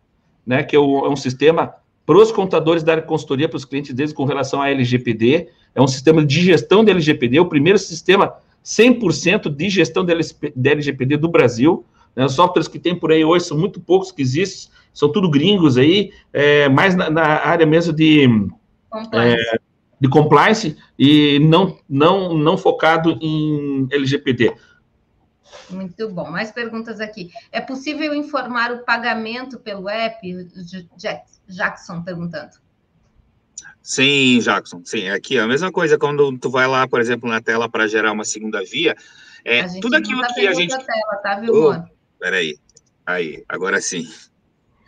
né, 0.50 0.64
que 0.64 0.74
é, 0.74 0.78
é 0.78 0.82
um 0.82 1.14
sistema 1.14 1.72
para 2.04 2.18
os 2.18 2.32
contadores 2.32 2.82
darem 2.82 3.04
consultoria 3.04 3.48
para 3.48 3.56
os 3.56 3.64
clientes 3.64 3.94
deles 3.94 4.12
com 4.12 4.24
relação 4.24 4.60
à 4.60 4.68
LGPD. 4.68 5.46
É 5.72 5.80
um 5.80 5.86
sistema 5.86 6.26
de 6.26 6.42
gestão 6.42 6.84
da 6.84 6.90
LGPD, 6.90 7.38
o 7.38 7.46
primeiro 7.46 7.78
sistema 7.78 8.34
100% 8.64 9.48
de 9.48 9.70
gestão 9.70 10.04
da 10.04 10.12
LGPD 10.72 11.16
do 11.18 11.28
Brasil. 11.28 11.84
Né? 12.16 12.24
Os 12.24 12.32
softwares 12.32 12.66
que 12.66 12.80
tem 12.80 12.96
por 12.96 13.12
aí 13.12 13.24
hoje 13.24 13.44
são 13.44 13.56
muito 13.56 13.78
poucos 13.78 14.10
que 14.10 14.22
existem, 14.22 14.72
são 14.92 15.08
tudo 15.12 15.30
gringos 15.30 15.78
aí, 15.78 16.10
é, 16.32 16.68
mais 16.68 16.96
na, 16.96 17.08
na, 17.08 17.22
área 17.22 17.64
mesmo 17.64 17.92
de 17.92 18.26
compliance. 18.90 19.54
É, 19.54 19.58
de 20.00 20.08
compliance 20.08 20.76
e 20.98 21.38
não, 21.38 21.76
não, 21.88 22.36
não 22.36 22.58
focado 22.58 23.16
em 23.20 23.86
LGPD. 23.88 24.52
Muito 25.68 26.08
bom. 26.08 26.30
Mais 26.30 26.50
perguntas 26.50 27.00
aqui. 27.00 27.30
É 27.52 27.60
possível 27.60 28.14
informar 28.14 28.72
o 28.72 28.84
pagamento 28.84 29.58
pelo 29.58 29.88
app? 29.88 30.20
Jackson 31.48 32.02
perguntando. 32.02 32.52
Sim, 33.82 34.38
Jackson. 34.40 34.82
Sim, 34.84 35.08
aqui 35.08 35.38
a 35.38 35.46
mesma 35.46 35.72
coisa 35.72 35.98
quando 35.98 36.36
tu 36.38 36.50
vai 36.50 36.66
lá, 36.66 36.86
por 36.86 37.00
exemplo, 37.00 37.28
na 37.28 37.40
tela 37.40 37.68
para 37.68 37.88
gerar 37.88 38.12
uma 38.12 38.24
segunda 38.24 38.62
via. 38.64 38.94
É 39.44 39.66
tudo 39.80 39.96
aquilo 39.96 40.22
que 40.34 40.46
a 40.46 40.52
gente. 40.52 40.70
Tela, 40.70 41.16
tá, 41.22 41.40
viu, 41.40 41.54
oh, 41.54 41.82
Peraí. 42.18 42.58
Aí, 43.06 43.44
agora 43.48 43.80
sim. 43.80 44.06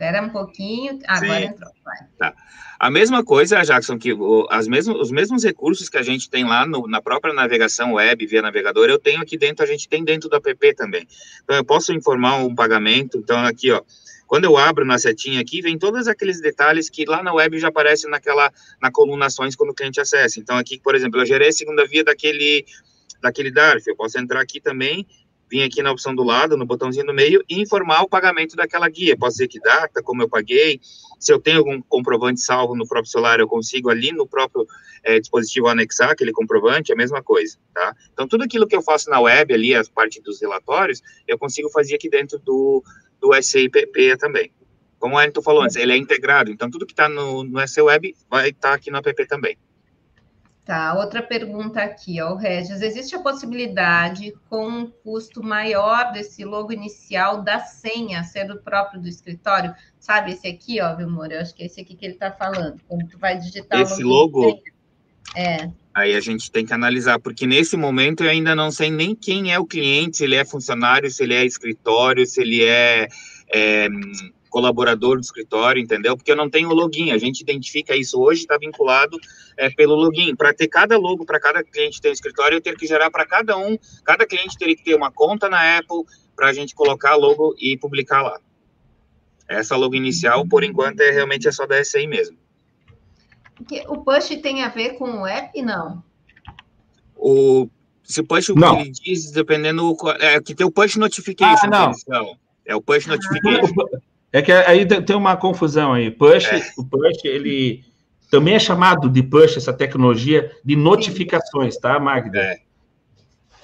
Espera 0.03 0.21
um 0.21 0.29
pouquinho. 0.29 0.99
Agora 1.07 1.39
Sim. 1.39 1.45
entrou. 1.45 1.71
Tá. 2.17 2.33
A 2.77 2.91
mesma 2.91 3.23
coisa, 3.23 3.63
Jackson, 3.63 3.97
que 3.97 4.11
o, 4.11 4.45
as 4.49 4.67
mesmos, 4.67 4.99
os 4.99 5.11
mesmos 5.11 5.45
recursos 5.45 5.87
que 5.87 5.97
a 5.97 6.01
gente 6.01 6.29
tem 6.29 6.43
lá 6.43 6.65
no, 6.65 6.85
na 6.87 7.01
própria 7.01 7.33
navegação 7.33 7.93
web, 7.93 8.25
via 8.27 8.41
navegador, 8.41 8.89
eu 8.89 8.99
tenho 8.99 9.21
aqui 9.21 9.37
dentro, 9.37 9.63
a 9.63 9.67
gente 9.67 9.87
tem 9.87 10.03
dentro 10.03 10.27
do 10.27 10.35
app 10.35 10.75
também. 10.75 11.07
Então, 11.41 11.55
eu 11.55 11.63
posso 11.63 11.93
informar 11.93 12.35
um 12.35 12.53
pagamento. 12.53 13.17
Então, 13.17 13.39
aqui, 13.45 13.71
ó, 13.71 13.81
quando 14.27 14.43
eu 14.43 14.57
abro 14.57 14.83
na 14.83 14.97
setinha 14.97 15.39
aqui, 15.39 15.61
vem 15.61 15.77
todos 15.77 16.05
aqueles 16.09 16.41
detalhes 16.41 16.89
que 16.89 17.05
lá 17.05 17.23
na 17.23 17.33
web 17.33 17.57
já 17.57 17.69
aparecem 17.69 18.09
naquela, 18.09 18.51
na 18.81 18.91
colunações 18.91 19.55
quando 19.55 19.69
o 19.69 19.73
cliente 19.73 20.01
acessa. 20.01 20.37
Então, 20.37 20.57
aqui, 20.57 20.77
por 20.77 20.95
exemplo, 20.95 21.21
eu 21.21 21.25
gerei 21.25 21.47
a 21.47 21.53
segunda 21.53 21.87
via 21.87 22.03
daquele, 22.03 22.65
daquele 23.21 23.51
DARF, 23.51 23.87
eu 23.87 23.95
posso 23.95 24.19
entrar 24.19 24.41
aqui 24.41 24.59
também 24.59 25.07
vir 25.53 25.61
aqui 25.61 25.83
na 25.83 25.91
opção 25.91 26.15
do 26.15 26.23
lado, 26.23 26.57
no 26.57 26.65
botãozinho 26.65 27.05
do 27.05 27.13
meio, 27.13 27.43
e 27.47 27.61
informar 27.61 28.01
o 28.01 28.09
pagamento 28.09 28.55
daquela 28.55 28.89
guia. 28.89 29.15
Posso 29.15 29.33
dizer 29.33 29.47
que 29.47 29.59
data, 29.59 30.01
como 30.01 30.23
eu 30.23 30.27
paguei, 30.27 30.79
se 31.19 31.31
eu 31.31 31.39
tenho 31.39 31.59
algum 31.59 31.79
comprovante 31.83 32.41
salvo 32.41 32.75
no 32.75 32.87
próprio 32.87 33.11
celular, 33.11 33.39
eu 33.39 33.47
consigo 33.47 33.91
ali 33.91 34.11
no 34.11 34.27
próprio 34.27 34.65
é, 35.03 35.19
dispositivo 35.19 35.67
anexar 35.67 36.09
aquele 36.09 36.31
comprovante, 36.31 36.91
é 36.91 36.95
a 36.95 36.97
mesma 36.97 37.21
coisa, 37.21 37.55
tá? 37.71 37.95
Então, 38.11 38.27
tudo 38.27 38.43
aquilo 38.43 38.65
que 38.65 38.75
eu 38.75 38.81
faço 38.81 39.11
na 39.11 39.19
web 39.19 39.53
ali, 39.53 39.75
a 39.75 39.83
parte 39.93 40.19
dos 40.21 40.41
relatórios, 40.41 41.03
eu 41.27 41.37
consigo 41.37 41.69
fazer 41.69 41.95
aqui 41.95 42.09
dentro 42.09 42.39
do, 42.39 42.83
do 43.21 43.39
SIPP 43.39 44.17
também. 44.17 44.51
Como 44.97 45.13
o 45.13 45.17
Wellington 45.19 45.43
falou 45.43 45.61
antes, 45.61 45.75
ele 45.75 45.93
é 45.93 45.97
integrado, 45.97 46.49
então 46.49 46.67
tudo 46.67 46.85
que 46.85 46.93
está 46.93 47.07
no, 47.07 47.43
no 47.43 47.67
SC 47.67 47.81
Web 47.81 48.15
vai 48.27 48.49
estar 48.49 48.69
tá 48.69 48.73
aqui 48.73 48.89
no 48.89 48.97
app 48.97 49.27
também. 49.27 49.55
Tá, 50.65 50.93
outra 50.93 51.21
pergunta 51.21 51.81
aqui, 51.81 52.21
ó, 52.21 52.35
Regis. 52.35 52.81
Existe 52.81 53.13
a 53.15 53.19
possibilidade, 53.19 54.33
com 54.49 54.65
um 54.65 54.89
custo 54.89 55.43
maior 55.43 56.13
desse 56.13 56.45
logo 56.45 56.71
inicial 56.71 57.43
da 57.43 57.59
senha 57.59 58.23
ser 58.23 58.49
o 58.49 58.57
próprio 58.57 59.01
do 59.01 59.07
escritório? 59.09 59.75
Sabe 59.99 60.31
esse 60.31 60.47
aqui, 60.47 60.79
ó, 60.79 60.95
Vilmor? 60.95 61.27
Eu 61.31 61.41
acho 61.41 61.53
que 61.53 61.63
é 61.63 61.65
esse 61.65 61.81
aqui 61.81 61.95
que 61.95 62.05
ele 62.05 62.13
está 62.13 62.31
falando. 62.31 62.79
Quando 62.87 63.07
tu 63.09 63.17
vai 63.19 63.37
digitar 63.37 63.81
esse 63.81 64.01
logo. 64.03 64.41
logo 64.41 64.61
é. 65.35 65.69
Aí 65.93 66.15
a 66.15 66.21
gente 66.21 66.49
tem 66.49 66.65
que 66.65 66.73
analisar, 66.73 67.19
porque 67.19 67.45
nesse 67.45 67.75
momento 67.75 68.23
eu 68.23 68.29
ainda 68.29 68.55
não 68.55 68.71
sei 68.71 68.89
nem 68.89 69.13
quem 69.13 69.51
é 69.51 69.59
o 69.59 69.65
cliente, 69.65 70.17
se 70.17 70.23
ele 70.23 70.35
é 70.35 70.45
funcionário, 70.45 71.11
se 71.11 71.23
ele 71.23 71.35
é 71.35 71.45
escritório, 71.45 72.25
se 72.25 72.41
ele 72.41 72.63
é, 72.63 73.07
é 73.53 73.87
colaborador 74.53 75.15
do 75.15 75.21
escritório, 75.21 75.81
entendeu? 75.81 76.15
Porque 76.15 76.31
eu 76.31 76.35
não 76.35 76.47
tenho 76.47 76.69
login, 76.69 77.09
a 77.09 77.17
gente 77.17 77.41
identifica 77.41 77.95
isso 77.95 78.21
hoje, 78.21 78.41
está 78.41 78.55
vinculado 78.55 79.17
é, 79.57 79.67
pelo 79.71 79.95
login. 79.95 80.35
Para 80.35 80.53
ter 80.53 80.67
cada 80.67 80.95
logo, 80.95 81.25
para 81.25 81.39
cada 81.39 81.63
cliente 81.63 81.99
ter 81.99 82.09
um 82.09 82.13
escritório, 82.13 82.57
eu 82.57 82.61
tenho 82.61 82.77
que 82.77 82.85
gerar 82.85 83.09
para 83.09 83.25
cada 83.25 83.57
um, 83.57 83.75
cada 84.05 84.27
cliente 84.27 84.55
teria 84.55 84.75
que 84.75 84.83
ter 84.83 84.93
uma 84.93 85.11
conta 85.11 85.49
na 85.49 85.79
Apple 85.79 86.03
para 86.35 86.49
a 86.49 86.53
gente 86.53 86.75
colocar 86.75 87.15
logo 87.15 87.55
e 87.57 87.75
publicar 87.79 88.21
lá. 88.21 88.39
Essa 89.47 89.75
logo 89.75 89.95
inicial, 89.95 90.47
por 90.47 90.63
enquanto, 90.63 91.01
é 91.01 91.09
realmente 91.09 91.47
é 91.47 91.51
só 91.51 91.65
da 91.65 91.83
SI 91.83 92.05
mesmo. 92.05 92.37
O 93.87 94.03
push 94.03 94.39
tem 94.39 94.61
a 94.61 94.69
ver 94.69 94.99
com 94.99 95.21
o 95.21 95.25
app, 95.25 95.59
não? 95.63 96.03
O, 97.15 97.67
se 98.03 98.21
o 98.21 98.23
push, 98.23 98.49
o 98.49 98.55
que 98.55 98.63
ele 98.63 98.91
diz, 98.91 99.31
dependendo, 99.31 99.97
é 100.19 100.39
que 100.39 100.53
tem 100.53 100.65
o 100.65 100.71
push 100.71 100.95
notification. 100.97 101.69
Ah, 101.73 101.91
não. 102.07 102.37
É 102.65 102.75
o 102.75 102.81
push 102.81 103.07
ah. 103.09 103.17
É 104.33 104.41
que 104.41 104.51
aí 104.51 104.83
tem 104.83 105.15
uma 105.15 105.37
confusão 105.37 105.93
aí. 105.93 106.09
Push, 106.09 106.51
é. 106.51 106.71
o 106.75 106.83
push, 106.83 107.23
ele 107.23 107.85
também 108.31 108.55
é 108.55 108.59
chamado 108.59 109.07
de 109.07 109.21
push, 109.21 109.57
essa 109.57 109.71
tecnologia 109.71 110.51
de 110.65 110.75
notificações, 110.75 111.77
tá, 111.77 111.99
Magda? 111.99 112.39
É. 112.39 112.57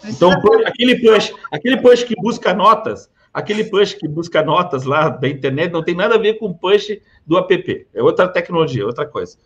Então, 0.05 0.31
aquele 0.63 0.99
push, 0.99 1.33
aquele 1.51 1.77
push 1.77 2.03
que 2.03 2.15
busca 2.15 2.53
notas, 2.53 3.09
aquele 3.33 3.63
push 3.63 3.95
que 3.95 4.07
busca 4.07 4.43
notas 4.43 4.83
lá 4.83 5.09
da 5.09 5.27
internet 5.27 5.71
não 5.71 5.83
tem 5.83 5.95
nada 5.95 6.13
a 6.15 6.19
ver 6.19 6.35
com 6.35 6.45
o 6.45 6.55
push 6.55 6.99
do 7.25 7.35
app. 7.35 7.87
É 7.91 8.03
outra 8.03 8.27
tecnologia, 8.27 8.85
outra 8.85 9.07
coisa. 9.07 9.39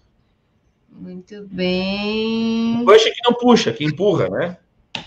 Muito 0.92 1.48
bem. 1.50 2.84
Push 2.86 3.04
que 3.06 3.24
não 3.24 3.34
puxa, 3.34 3.72
que 3.72 3.86
empurra, 3.86 4.28
né? 4.28 4.58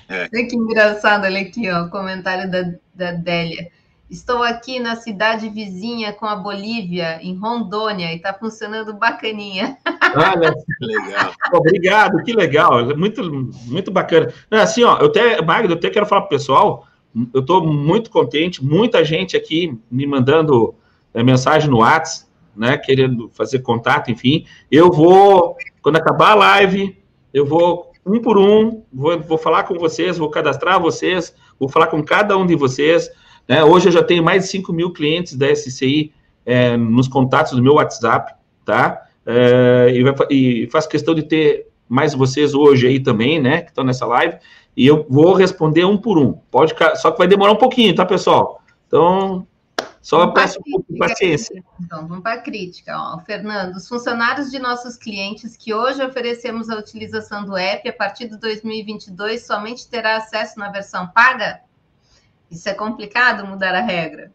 É. 0.09 0.29
Que 0.29 0.57
engraçado, 0.57 1.25
olha 1.25 1.43
aqui, 1.43 1.71
ó, 1.71 1.85
o 1.85 1.91
comentário 1.91 2.51
da, 2.51 2.73
da 2.95 3.13
Délia. 3.13 3.71
Estou 4.09 4.43
aqui 4.45 4.79
na 4.79 4.95
cidade 4.95 5.49
vizinha 5.49 6.13
com 6.13 6.27
a 6.27 6.37
Bolívia, 6.37 7.19
em 7.21 7.37
Rondônia, 7.37 8.13
e 8.13 8.17
está 8.17 8.33
funcionando 8.33 8.95
bacaninha. 8.95 9.77
Olha, 10.15 10.53
que 10.53 10.87
legal. 10.87 11.33
Obrigado, 11.53 12.23
que 12.23 12.33
legal. 12.33 12.97
Muito, 12.97 13.53
muito 13.65 13.91
bacana. 13.91 14.33
Assim, 14.51 14.85
ó, 14.85 14.99
eu 14.99 15.07
até, 15.07 15.43
Magda, 15.43 15.73
eu 15.73 15.77
até 15.77 15.91
quero 15.91 16.07
falar 16.07 16.23
para 16.23 16.27
o 16.27 16.39
pessoal, 16.39 16.87
eu 17.35 17.41
estou 17.41 17.67
muito 17.67 18.09
contente, 18.09 18.65
muita 18.65 19.05
gente 19.05 19.37
aqui 19.37 19.77
me 19.91 20.07
mandando 20.07 20.75
é, 21.13 21.23
mensagem 21.23 21.69
no 21.69 21.79
WhatsApp, 21.79 22.27
né, 22.55 22.79
querendo 22.79 23.29
fazer 23.35 23.59
contato, 23.59 24.11
enfim. 24.11 24.47
Eu 24.71 24.91
vou, 24.91 25.57
quando 25.83 25.97
acabar 25.97 26.31
a 26.31 26.35
live, 26.37 26.97
eu 27.35 27.45
vou 27.45 27.91
um 28.05 28.21
por 28.21 28.39
um, 28.39 28.83
vou, 28.93 29.19
vou 29.21 29.37
falar 29.37 29.65
com 29.65 29.75
vocês, 29.75 30.17
vou 30.17 30.31
cadastrar 30.31 30.81
vocês, 30.81 31.35
vou 31.59 31.69
falar 31.69 31.89
com 31.89 32.03
cada 32.03 32.37
um 32.39 32.47
de 32.47 32.55
vocês, 32.55 33.11
né? 33.49 33.63
Hoje 33.65 33.89
eu 33.89 33.93
já 33.93 34.03
tenho 34.03 34.23
mais 34.23 34.45
de 34.45 34.51
5 34.51 34.73
mil 34.73 34.93
clientes 34.93 35.37
da 35.37 35.55
SCI 35.55 36.13
é, 36.45 36.77
nos 36.77 37.09
contatos 37.09 37.53
do 37.53 37.63
meu 37.63 37.75
WhatsApp, 37.75 38.35
tá? 38.65 39.07
É, 39.25 39.93
e, 40.31 40.63
e 40.65 40.71
faço 40.71 40.89
questão 40.89 41.15
de 41.15 41.23
ter 41.23 41.67
mais 41.89 42.15
vocês 42.15 42.55
hoje 42.55 42.87
aí 42.87 43.01
também, 43.01 43.41
né? 43.41 43.63
Que 43.63 43.71
estão 43.71 43.85
nessa 43.85 44.07
live. 44.07 44.39
E 44.77 44.87
eu 44.87 45.07
vou 45.09 45.33
responder 45.33 45.85
um 45.85 45.97
por 45.97 46.19
um. 46.19 46.33
Pode, 46.51 46.75
só 46.97 47.11
que 47.11 47.19
vai 47.19 47.27
demorar 47.27 47.53
um 47.53 47.57
pouquinho, 47.57 47.95
tá, 47.95 48.05
pessoal? 48.05 48.61
Então, 48.87 49.47
só 50.03 50.19
vamos 50.19 50.35
peço 50.35 50.61
um 50.61 50.71
pouco 50.71 50.93
de 50.93 50.99
paciência. 50.99 51.65
Então, 51.81 52.07
vamos 52.07 52.23
para 52.23 52.35
a 52.35 52.43
crítica. 52.43 52.95
Ó. 52.97 53.19
Fernando, 53.25 53.75
os 53.75 53.89
funcionários 53.89 54.51
de 54.51 54.59
nossos 54.59 54.97
clientes 54.97 55.57
que 55.57 55.73
hoje 55.73 56.05
oferecemos 56.05 56.69
a 56.69 56.77
utilização 56.77 57.45
do 57.45 57.57
app, 57.57 57.89
a 57.89 57.93
partir 57.93 58.29
de 58.29 58.39
2022, 58.39 59.47
somente 59.47 59.89
terá 59.89 60.17
acesso 60.17 60.59
na 60.59 60.71
versão 60.71 61.09
paga? 61.09 61.61
Isso 62.51 62.69
é 62.69 62.75
complicado 62.75 63.47
mudar 63.47 63.75
a 63.75 63.81
regra? 63.81 64.33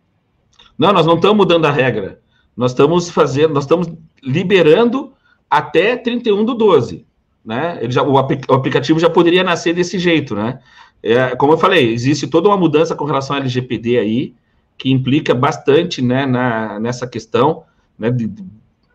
Não, 0.77 0.91
nós 0.91 1.05
não 1.05 1.15
estamos 1.15 1.37
mudando 1.37 1.65
a 1.65 1.71
regra. 1.71 2.19
Nós 2.55 2.71
estamos 2.71 3.09
fazendo, 3.09 3.53
nós 3.53 3.63
estamos 3.63 3.87
liberando 4.21 5.13
até 5.49 5.95
31 5.95 6.43
do 6.43 6.53
12. 6.53 7.05
Né? 7.43 7.79
Ele 7.81 7.91
já, 7.91 8.03
o, 8.03 8.13
o 8.13 8.17
aplicativo 8.53 8.99
já 8.99 9.09
poderia 9.09 9.43
nascer 9.43 9.73
desse 9.73 9.97
jeito, 9.97 10.35
né? 10.35 10.59
É, 11.03 11.35
como 11.35 11.53
eu 11.53 11.57
falei, 11.57 11.91
existe 11.91 12.27
toda 12.27 12.47
uma 12.47 12.57
mudança 12.57 12.95
com 12.95 13.05
relação 13.05 13.35
ao 13.35 13.41
LGPD 13.41 13.97
aí, 13.97 14.35
que 14.77 14.91
implica 14.91 15.33
bastante 15.33 16.01
né, 16.01 16.25
na, 16.25 16.79
nessa 16.79 17.07
questão. 17.07 17.63
Né, 17.97 18.11
de, 18.11 18.31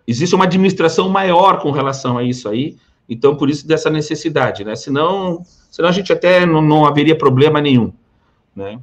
existe 0.06 0.34
uma 0.34 0.44
administração 0.44 1.08
maior 1.08 1.60
com 1.60 1.70
relação 1.70 2.16
a 2.16 2.22
isso 2.22 2.48
aí, 2.48 2.76
então 3.08 3.36
por 3.36 3.50
isso 3.50 3.66
dessa 3.66 3.90
necessidade, 3.90 4.64
né? 4.64 4.76
Senão, 4.76 5.42
senão 5.70 5.88
a 5.88 5.92
gente 5.92 6.12
até 6.12 6.46
não, 6.46 6.62
não 6.62 6.86
haveria 6.86 7.16
problema 7.16 7.60
nenhum, 7.60 7.92
né? 8.54 8.78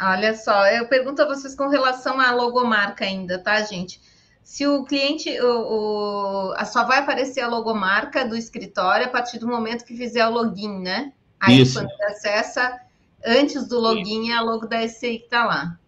Olha 0.00 0.34
só, 0.36 0.66
eu 0.66 0.86
pergunto 0.86 1.22
a 1.22 1.26
vocês 1.26 1.54
com 1.54 1.68
relação 1.68 2.20
à 2.20 2.30
logomarca 2.32 3.04
ainda, 3.04 3.38
tá, 3.38 3.62
gente? 3.62 4.00
Se 4.42 4.66
o 4.66 4.84
cliente, 4.84 5.28
o, 5.40 6.52
o, 6.52 6.64
só 6.66 6.84
vai 6.84 6.98
aparecer 6.98 7.40
a 7.40 7.48
logomarca 7.48 8.24
do 8.24 8.36
escritório 8.36 9.06
a 9.06 9.08
partir 9.08 9.38
do 9.38 9.48
momento 9.48 9.84
que 9.84 9.96
fizer 9.96 10.26
o 10.26 10.30
login, 10.30 10.78
né? 10.80 11.12
Aí 11.40 11.60
Isso. 11.60 11.78
quando 11.78 11.90
ele 11.90 12.04
acessa, 12.04 12.78
antes 13.24 13.66
do 13.66 13.80
login, 13.80 14.30
é 14.30 14.36
a 14.36 14.42
logo 14.42 14.66
da 14.66 14.86
SCI 14.86 15.18
que 15.18 15.24
está 15.24 15.44
lá. 15.44 15.78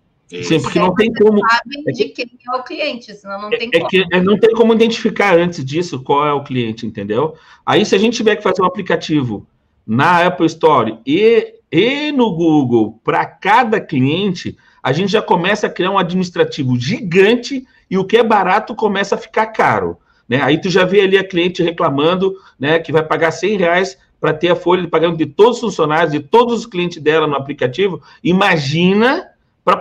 Sim, 0.42 0.60
porque 0.60 0.78
não 0.78 0.94
tem 0.94 1.12
como. 1.12 1.40
Sabem 1.48 1.84
é 1.86 1.92
de 1.92 2.04
quem 2.10 2.30
é 2.46 2.56
o 2.56 2.62
cliente, 2.62 3.14
senão 3.14 3.40
não 3.42 3.50
tem 3.50 3.70
é, 3.72 3.78
como. 3.78 3.86
É 3.86 3.88
que 3.88 4.20
não 4.20 4.38
tem 4.38 4.54
como 4.54 4.74
identificar 4.74 5.38
antes 5.38 5.64
disso 5.64 6.02
qual 6.02 6.26
é 6.26 6.32
o 6.32 6.44
cliente, 6.44 6.86
entendeu? 6.86 7.34
Aí, 7.64 7.84
se 7.86 7.94
a 7.94 7.98
gente 7.98 8.16
tiver 8.16 8.36
que 8.36 8.42
fazer 8.42 8.60
um 8.60 8.66
aplicativo 8.66 9.46
na 9.86 10.26
Apple 10.26 10.46
Store 10.46 10.98
e 11.06 11.54
e 11.70 12.12
no 12.12 12.34
Google 12.34 13.00
para 13.04 13.24
cada 13.26 13.80
cliente, 13.80 14.56
a 14.82 14.92
gente 14.92 15.12
já 15.12 15.22
começa 15.22 15.66
a 15.66 15.70
criar 15.70 15.90
um 15.90 15.98
administrativo 15.98 16.78
gigante 16.78 17.66
e 17.90 17.98
o 17.98 18.04
que 18.04 18.16
é 18.16 18.22
barato 18.22 18.74
começa 18.74 19.14
a 19.14 19.18
ficar 19.18 19.46
caro. 19.46 19.98
Né? 20.28 20.40
Aí 20.42 20.60
tu 20.60 20.70
já 20.70 20.84
vê 20.84 21.00
ali 21.00 21.18
a 21.18 21.26
cliente 21.26 21.62
reclamando 21.62 22.34
né, 22.58 22.78
que 22.78 22.92
vai 22.92 23.02
pagar 23.02 23.30
100 23.30 23.56
reais 23.56 23.98
para 24.20 24.34
ter 24.34 24.50
a 24.50 24.56
folha 24.56 24.82
de 24.82 24.88
pagamento 24.88 25.18
de 25.18 25.26
todos 25.26 25.56
os 25.56 25.60
funcionários, 25.60 26.12
de 26.12 26.20
todos 26.20 26.60
os 26.60 26.66
clientes 26.66 27.00
dela 27.00 27.26
no 27.26 27.36
aplicativo. 27.36 28.02
Imagina 28.22 29.28
para 29.64 29.80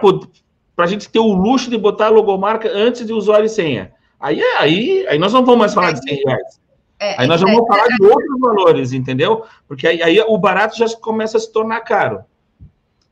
a 0.78 0.88
gente 0.88 1.10
ter 1.10 1.20
o 1.20 1.34
luxo 1.34 1.70
de 1.70 1.78
botar 1.78 2.08
a 2.08 2.10
logomarca 2.10 2.70
antes 2.72 3.06
de 3.06 3.14
usuário 3.14 3.46
e 3.46 3.50
senha. 3.50 3.92
Aí, 4.20 4.42
aí, 4.60 5.06
aí 5.08 5.18
nós 5.18 5.34
não 5.34 5.44
vamos 5.44 5.60
mais 5.60 5.74
falar 5.74 5.92
de 5.92 6.02
100 6.04 6.24
reais. 6.26 6.67
É, 7.00 7.22
aí 7.22 7.28
nós 7.28 7.40
já 7.40 7.46
vamos 7.46 7.64
é, 7.64 7.68
falar 7.68 7.88
de 7.88 8.04
outros 8.04 8.40
valores, 8.40 8.94
entendeu? 8.94 9.46
Porque 9.68 9.88
aí, 9.88 10.02
aí, 10.02 10.20
o 10.22 10.38
barato 10.38 10.78
já 10.78 10.88
começa 10.98 11.38
a 11.38 11.40
se 11.40 11.52
tornar 11.52 11.82
caro. 11.82 12.24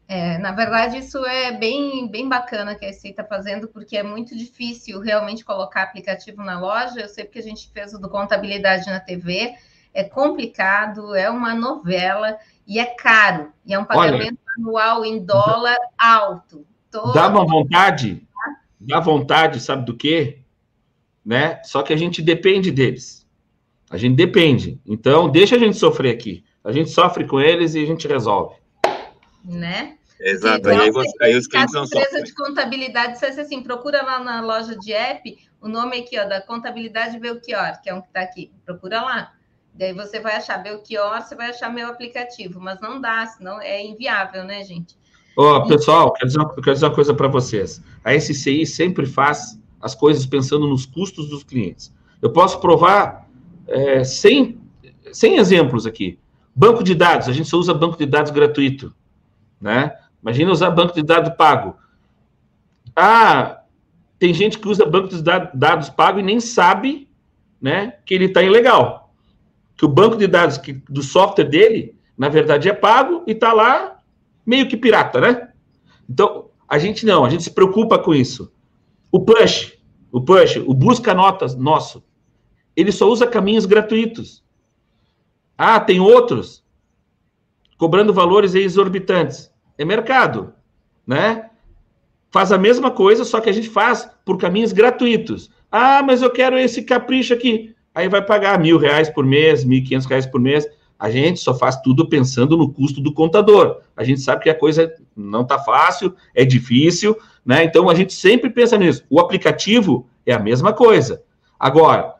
É, 0.07 0.37
na 0.37 0.51
verdade, 0.51 0.97
isso 0.97 1.23
é 1.25 1.51
bem, 1.51 2.07
bem 2.07 2.29
bacana 2.29 2.75
que 2.75 2.85
a 2.85 2.93
SCI 2.93 3.09
está 3.09 3.23
fazendo, 3.23 3.67
porque 3.67 3.97
é 3.97 4.03
muito 4.03 4.35
difícil 4.35 4.99
realmente 4.99 5.43
colocar 5.43 5.83
aplicativo 5.83 6.43
na 6.43 6.59
loja. 6.59 6.99
Eu 6.99 7.07
sei 7.07 7.25
porque 7.25 7.39
a 7.39 7.43
gente 7.43 7.69
fez 7.71 7.93
o 7.93 7.99
do 7.99 8.09
Contabilidade 8.09 8.85
na 8.87 8.99
TV, 8.99 9.55
é 9.93 10.03
complicado, 10.03 11.15
é 11.15 11.29
uma 11.29 11.55
novela 11.55 12.37
e 12.67 12.79
é 12.79 12.85
caro, 12.85 13.51
e 13.65 13.73
é 13.73 13.79
um 13.79 13.85
pagamento 13.85 14.37
Olha, 14.57 14.67
anual 14.67 15.05
em 15.05 15.23
dólar 15.23 15.77
alto. 15.97 16.65
Todo... 16.91 17.13
Dá 17.13 17.27
uma 17.27 17.45
vontade, 17.45 18.27
dá 18.79 18.99
vontade, 18.99 19.59
sabe 19.59 19.85
do 19.85 19.95
quê? 19.95 20.39
Né? 21.25 21.61
Só 21.63 21.81
que 21.81 21.93
a 21.93 21.97
gente 21.97 22.21
depende 22.21 22.71
deles. 22.71 23.14
A 23.95 23.97
gente 23.97 24.15
depende. 24.15 24.77
Então, 24.85 25.29
deixa 25.29 25.55
a 25.55 25.59
gente 25.59 25.77
sofrer 25.77 26.13
aqui. 26.13 26.43
A 26.61 26.71
gente 26.73 26.89
sofre 26.89 27.25
com 27.25 27.39
eles 27.39 27.75
e 27.75 27.79
a 27.81 27.85
gente 27.85 28.05
resolve. 28.07 28.55
Né? 29.41 29.95
Exato, 30.19 30.67
aí, 30.67 30.91
você, 30.91 31.23
aí 31.23 31.35
os 31.37 31.47
clientes 31.47 31.73
não 31.73 31.85
empresa 31.85 32.21
de 32.21 32.33
contabilidade 32.33 33.13
dissesse 33.13 33.39
assim, 33.39 33.61
procura 33.61 34.01
lá 34.01 34.19
na 34.19 34.41
loja 34.41 34.77
de 34.77 34.91
app, 34.91 35.37
o 35.61 35.69
nome 35.69 35.99
aqui, 35.99 36.19
ó, 36.19 36.25
da 36.25 36.41
contabilidade 36.41 37.19
Belchior, 37.19 37.81
que 37.81 37.89
é 37.89 37.93
um 37.93 38.01
que 38.01 38.07
está 38.07 38.21
aqui, 38.21 38.51
procura 38.65 39.01
lá. 39.01 39.31
Daí 39.73 39.93
você 39.93 40.19
vai 40.19 40.35
achar 40.35 40.57
Belchior, 40.57 41.21
você 41.21 41.35
vai 41.35 41.51
achar 41.51 41.69
meu 41.69 41.87
aplicativo, 41.87 42.59
mas 42.59 42.81
não 42.81 42.99
dá, 42.99 43.25
senão 43.27 43.61
é 43.61 43.81
inviável, 43.85 44.43
né, 44.43 44.63
gente? 44.63 44.97
Ó, 45.37 45.57
oh, 45.57 45.67
pessoal, 45.67 46.11
quero 46.13 46.27
dizer, 46.27 46.45
quero 46.55 46.73
dizer 46.73 46.85
uma 46.85 46.95
coisa 46.95 47.13
para 47.13 47.27
vocês. 47.27 47.81
A 48.03 48.13
SCI 48.13 48.65
sempre 48.65 49.05
faz 49.05 49.57
as 49.81 49.93
coisas 49.93 50.25
pensando 50.25 50.67
nos 50.67 50.85
custos 50.85 51.29
dos 51.29 51.43
clientes. 51.43 51.93
Eu 52.21 52.31
posso 52.31 52.59
provar 52.59 53.24
é, 53.67 54.03
100, 54.03 54.59
100 55.11 55.37
exemplos 55.37 55.85
aqui. 55.85 56.19
Banco 56.55 56.83
de 56.83 56.95
dados, 56.95 57.27
a 57.27 57.33
gente 57.33 57.49
só 57.49 57.57
usa 57.57 57.73
banco 57.73 57.97
de 57.97 58.05
dados 58.05 58.31
gratuito, 58.31 58.93
né? 59.59 59.93
Imagina 60.21 60.51
usar 60.51 60.71
banco 60.71 60.93
de 60.95 61.03
dados 61.03 61.35
pago. 61.35 61.75
Ah, 62.95 63.61
tem 64.17 64.33
gente 64.33 64.57
que 64.57 64.67
usa 64.67 64.85
banco 64.85 65.09
de 65.09 65.21
dados 65.21 65.89
pago 65.89 66.19
e 66.19 66.23
nem 66.23 66.39
sabe, 66.39 67.09
né, 67.61 67.95
que 68.05 68.13
ele 68.13 68.25
está 68.25 68.41
ilegal 68.41 69.05
que 69.75 69.85
o 69.85 69.89
banco 69.89 70.15
de 70.15 70.27
dados 70.27 70.57
que, 70.57 70.73
do 70.73 71.03
software 71.03 71.45
dele, 71.45 71.95
na 72.17 72.29
verdade, 72.29 72.69
é 72.69 72.73
pago 72.73 73.23
e 73.27 73.31
está 73.31 73.51
lá 73.51 73.99
meio 74.45 74.67
que 74.67 74.77
pirata, 74.77 75.19
né? 75.19 75.49
Então, 76.09 76.45
a 76.67 76.77
gente 76.77 77.05
não, 77.05 77.25
a 77.25 77.29
gente 77.29 77.43
se 77.43 77.51
preocupa 77.51 77.99
com 77.99 78.13
isso. 78.13 78.51
O 79.11 79.19
push, 79.19 79.73
o 80.11 80.21
push, 80.21 80.57
o 80.65 80.73
busca 80.73 81.13
notas 81.13 81.55
nosso, 81.55 82.03
ele 82.75 82.91
só 82.91 83.07
usa 83.07 83.27
caminhos 83.27 83.65
gratuitos. 83.65 84.43
Ah, 85.57 85.79
tem 85.79 85.99
outros 85.99 86.63
cobrando 87.77 88.13
valores 88.13 88.55
exorbitantes. 88.55 89.51
É 89.77 89.85
mercado, 89.85 90.53
né? 91.05 91.49
Faz 92.31 92.51
a 92.51 92.57
mesma 92.57 92.91
coisa, 92.91 93.23
só 93.23 93.39
que 93.39 93.49
a 93.49 93.53
gente 93.53 93.69
faz 93.69 94.09
por 94.25 94.37
caminhos 94.37 94.73
gratuitos. 94.73 95.49
Ah, 95.71 96.03
mas 96.03 96.21
eu 96.21 96.29
quero 96.29 96.57
esse 96.57 96.83
capricho 96.83 97.33
aqui 97.33 97.75
aí 97.95 98.09
vai 98.09 98.21
pagar 98.21 98.59
mil 98.59 98.77
reais 98.77 99.09
por 99.09 99.25
mês, 99.25 99.63
mil 99.63 99.79
e 99.79 99.81
quinhentos 99.81 100.05
reais 100.05 100.25
por 100.25 100.41
mês. 100.41 100.67
A 100.99 101.09
gente 101.09 101.39
só 101.39 101.53
faz 101.53 101.77
tudo 101.77 102.07
pensando 102.09 102.57
no 102.57 102.71
custo 102.71 102.99
do 103.01 103.13
contador. 103.13 103.81
A 103.95 104.03
gente 104.03 104.19
sabe 104.19 104.43
que 104.43 104.49
a 104.49 104.57
coisa 104.57 104.93
não 105.15 105.41
está 105.41 105.57
fácil, 105.57 106.13
é 106.33 106.43
difícil, 106.43 107.17
né? 107.45 107.63
Então 107.63 107.89
a 107.89 107.95
gente 107.95 108.13
sempre 108.13 108.49
pensa 108.49 108.77
nisso. 108.77 109.03
O 109.09 109.19
aplicativo 109.19 110.07
é 110.25 110.33
a 110.33 110.39
mesma 110.39 110.73
coisa. 110.73 111.23
Agora, 111.57 112.14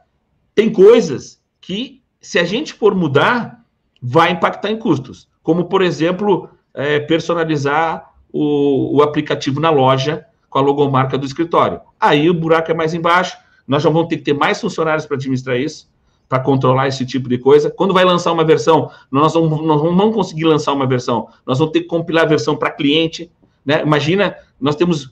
tem 0.56 0.72
coisas 0.72 1.40
que, 1.62 2.02
se 2.20 2.40
a 2.40 2.44
gente 2.44 2.74
for 2.74 2.96
mudar, 2.96 3.64
vai 4.02 4.32
impactar 4.32 4.72
em 4.72 4.80
custos. 4.80 5.28
Como, 5.44 5.66
por 5.66 5.82
exemplo, 5.84 6.50
é, 6.74 7.00
personalizar 7.00 8.12
o, 8.32 8.98
o 8.98 9.04
aplicativo 9.04 9.60
na 9.60 9.70
loja 9.70 10.26
com 10.50 10.58
a 10.58 10.62
logomarca 10.62 11.18
do 11.18 11.26
escritório. 11.26 11.82
Aí 12.00 12.30
o 12.30 12.34
buraco 12.34 12.72
é 12.72 12.74
mais 12.74 12.94
embaixo 12.94 13.38
nós 13.68 13.82
já 13.82 13.90
vamos 13.90 14.08
ter 14.08 14.18
que 14.18 14.24
ter 14.24 14.34
mais 14.34 14.62
funcionários 14.62 15.06
para 15.06 15.18
administrar 15.18 15.58
isso, 15.58 15.90
para 16.30 16.40
controlar 16.40 16.88
esse 16.88 17.06
tipo 17.06 17.28
de 17.28 17.38
coisa. 17.38 17.70
Quando 17.70 17.94
vai 17.94 18.06
lançar 18.06 18.32
uma 18.32 18.44
versão, 18.44 18.92
nós 19.12 19.34
não, 19.34 19.48
nós 19.50 19.84
não 19.84 19.96
vamos 19.96 20.16
conseguir 20.16 20.46
lançar 20.46 20.74
uma 20.74 20.88
versão, 20.88 21.28
nós 21.46 21.60
vamos 21.60 21.74
ter 21.74 21.82
que 21.82 21.88
compilar 21.88 22.26
a 22.26 22.28
versão 22.28 22.56
para 22.56 22.72
cliente. 22.72 23.32
Né? 23.66 23.82
Imagina, 23.82 24.36
nós 24.60 24.76
temos. 24.76 25.12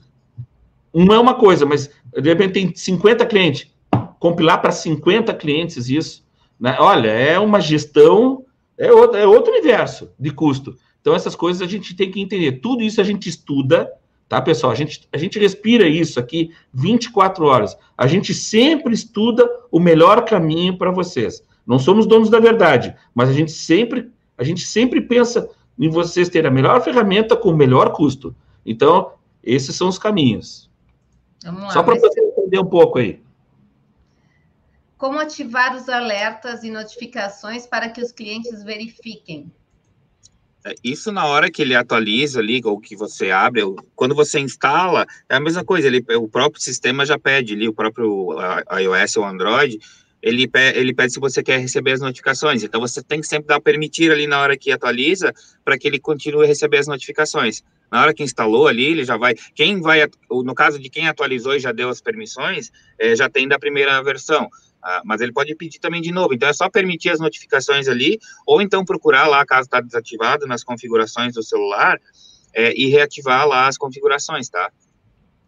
Não 0.92 1.14
é 1.14 1.18
uma 1.18 1.34
coisa, 1.34 1.66
mas 1.66 1.90
de 2.12 2.28
repente 2.28 2.52
tem 2.52 2.74
50 2.74 3.26
clientes. 3.26 3.68
Compilar 4.18 4.60
para 4.60 4.72
50 4.72 5.32
clientes 5.34 5.88
isso. 5.88 6.24
Né? 6.58 6.76
Olha, 6.78 7.08
é 7.08 7.38
uma 7.38 7.60
gestão, 7.60 8.44
é 8.78 8.92
outro, 8.92 9.18
é 9.18 9.26
outro 9.26 9.52
universo 9.52 10.10
de 10.18 10.30
custo. 10.30 10.76
Então, 11.00 11.14
essas 11.14 11.36
coisas 11.36 11.60
a 11.60 11.70
gente 11.70 11.94
tem 11.94 12.10
que 12.10 12.20
entender. 12.20 12.60
Tudo 12.60 12.82
isso 12.82 13.00
a 13.00 13.04
gente 13.04 13.28
estuda, 13.28 13.90
Tá, 14.28 14.40
pessoal? 14.40 14.72
A 14.72 14.74
gente, 14.74 15.06
a 15.12 15.18
gente 15.18 15.38
respira 15.38 15.86
isso 15.86 16.18
aqui 16.18 16.50
24 16.72 17.44
horas. 17.44 17.76
A 17.96 18.06
gente 18.06 18.32
sempre 18.32 18.94
estuda 18.94 19.48
o 19.70 19.78
melhor 19.78 20.24
caminho 20.24 20.78
para 20.78 20.90
vocês. 20.90 21.42
Não 21.66 21.78
somos 21.78 22.06
donos 22.06 22.30
da 22.30 22.40
verdade, 22.40 22.94
mas 23.14 23.28
a 23.28 23.32
gente 23.32 23.52
sempre, 23.52 24.10
a 24.36 24.42
gente 24.42 24.62
sempre 24.62 25.00
pensa 25.00 25.48
em 25.78 25.88
vocês 25.88 26.28
terem 26.28 26.48
a 26.48 26.52
melhor 26.52 26.82
ferramenta 26.82 27.36
com 27.36 27.50
o 27.50 27.56
melhor 27.56 27.92
custo. 27.92 28.34
Então, 28.64 29.12
esses 29.42 29.74
são 29.76 29.88
os 29.88 29.98
caminhos. 29.98 30.70
Lá, 31.44 31.70
Só 31.70 31.82
para 31.82 31.94
você 31.98 32.20
entender 32.20 32.58
um 32.58 32.66
pouco 32.66 32.98
aí. 32.98 33.20
Como 35.04 35.20
ativar 35.20 35.76
os 35.76 35.86
alertas 35.86 36.64
e 36.64 36.70
notificações 36.70 37.66
para 37.66 37.90
que 37.90 38.00
os 38.00 38.10
clientes 38.10 38.64
verifiquem? 38.64 39.52
É, 40.64 40.74
isso 40.82 41.12
na 41.12 41.26
hora 41.26 41.50
que 41.50 41.60
ele 41.60 41.74
atualiza 41.74 42.40
ali, 42.40 42.62
ou 42.64 42.80
que 42.80 42.96
você 42.96 43.30
abre, 43.30 43.60
quando 43.94 44.14
você 44.14 44.40
instala, 44.40 45.06
é 45.28 45.36
a 45.36 45.40
mesma 45.40 45.62
coisa, 45.62 45.88
ele, 45.88 46.02
o 46.16 46.26
próprio 46.26 46.62
sistema 46.62 47.04
já 47.04 47.18
pede 47.18 47.52
ali, 47.52 47.68
o 47.68 47.74
próprio 47.74 48.30
iOS 48.80 49.18
ou 49.18 49.26
Android, 49.26 49.78
ele, 50.22 50.50
ele 50.74 50.94
pede 50.94 51.12
se 51.12 51.20
você 51.20 51.42
quer 51.42 51.60
receber 51.60 51.92
as 51.92 52.00
notificações. 52.00 52.62
Então, 52.62 52.80
você 52.80 53.02
tem 53.02 53.20
que 53.20 53.26
sempre 53.26 53.48
dar 53.48 53.60
permitir 53.60 54.10
ali 54.10 54.26
na 54.26 54.40
hora 54.40 54.56
que 54.56 54.72
atualiza, 54.72 55.34
para 55.62 55.76
que 55.76 55.86
ele 55.86 55.98
continue 55.98 56.46
a 56.46 56.48
receber 56.48 56.78
as 56.78 56.86
notificações. 56.86 57.62
Na 57.92 58.00
hora 58.00 58.14
que 58.14 58.22
instalou 58.22 58.66
ali, 58.66 58.86
ele 58.86 59.04
já 59.04 59.18
vai. 59.18 59.34
Quem 59.54 59.82
vai, 59.82 60.00
no 60.30 60.54
caso 60.54 60.78
de 60.78 60.88
quem 60.88 61.08
atualizou 61.08 61.54
e 61.54 61.60
já 61.60 61.72
deu 61.72 61.90
as 61.90 62.00
permissões, 62.00 62.72
é, 62.98 63.14
já 63.14 63.28
tem 63.28 63.46
da 63.46 63.58
primeira 63.58 64.02
versão. 64.02 64.48
Ah, 64.84 65.00
mas 65.02 65.22
ele 65.22 65.32
pode 65.32 65.54
pedir 65.54 65.78
também 65.78 66.02
de 66.02 66.12
novo. 66.12 66.34
Então 66.34 66.46
é 66.46 66.52
só 66.52 66.68
permitir 66.68 67.08
as 67.08 67.18
notificações 67.18 67.88
ali, 67.88 68.18
ou 68.46 68.60
então 68.60 68.84
procurar 68.84 69.26
lá, 69.26 69.44
caso 69.46 69.62
está 69.62 69.80
desativado, 69.80 70.46
nas 70.46 70.62
configurações 70.62 71.32
do 71.32 71.42
celular, 71.42 71.98
é, 72.52 72.74
e 72.78 72.88
reativar 72.88 73.48
lá 73.48 73.66
as 73.66 73.78
configurações, 73.78 74.50
tá? 74.50 74.70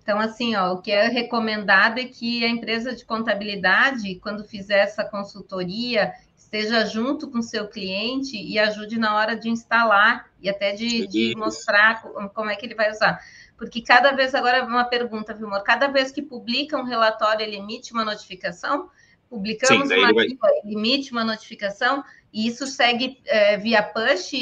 Então, 0.03 0.19
assim, 0.19 0.55
ó, 0.57 0.73
o 0.73 0.81
que 0.81 0.91
é 0.91 1.09
recomendado 1.09 1.99
é 1.99 2.05
que 2.05 2.45
a 2.45 2.49
empresa 2.49 2.95
de 2.95 3.05
contabilidade, 3.05 4.15
quando 4.21 4.43
fizer 4.45 4.79
essa 4.79 5.05
consultoria, 5.05 6.13
esteja 6.35 6.87
junto 6.87 7.29
com 7.29 7.39
o 7.39 7.43
seu 7.43 7.69
cliente 7.69 8.37
e 8.37 8.59
ajude 8.59 8.99
na 8.99 9.17
hora 9.17 9.37
de 9.37 9.51
instalar 9.51 10.31
e 10.41 10.49
até 10.49 10.73
de, 10.73 11.07
de 11.09 11.35
mostrar 11.37 12.03
como 12.33 12.49
é 12.49 12.57
que 12.57 12.65
ele 12.65 12.75
vai 12.75 12.91
usar. 12.91 13.21
Porque 13.59 13.83
cada 13.83 14.13
vez, 14.13 14.35
agora 14.35 14.65
uma 14.65 14.85
pergunta, 14.85 15.35
viu, 15.35 15.49
amor? 15.49 15.63
Cada 15.63 15.89
vez 15.89 16.11
que 16.13 16.23
publica 16.23 16.79
um 16.79 16.85
relatório, 16.85 17.43
ele 17.43 17.57
emite 17.57 17.93
uma 17.93 18.05
notificação? 18.05 18.89
Publicamos 19.29 19.89
Sim, 19.89 19.97
uma 19.97 20.13
vai... 20.13 20.27
limite, 20.65 21.13
uma 21.13 21.25
notificação, 21.25 22.03
e 22.33 22.47
isso 22.47 22.67
segue 22.67 23.19
é, 23.27 23.57
via 23.57 23.83
push 23.83 24.33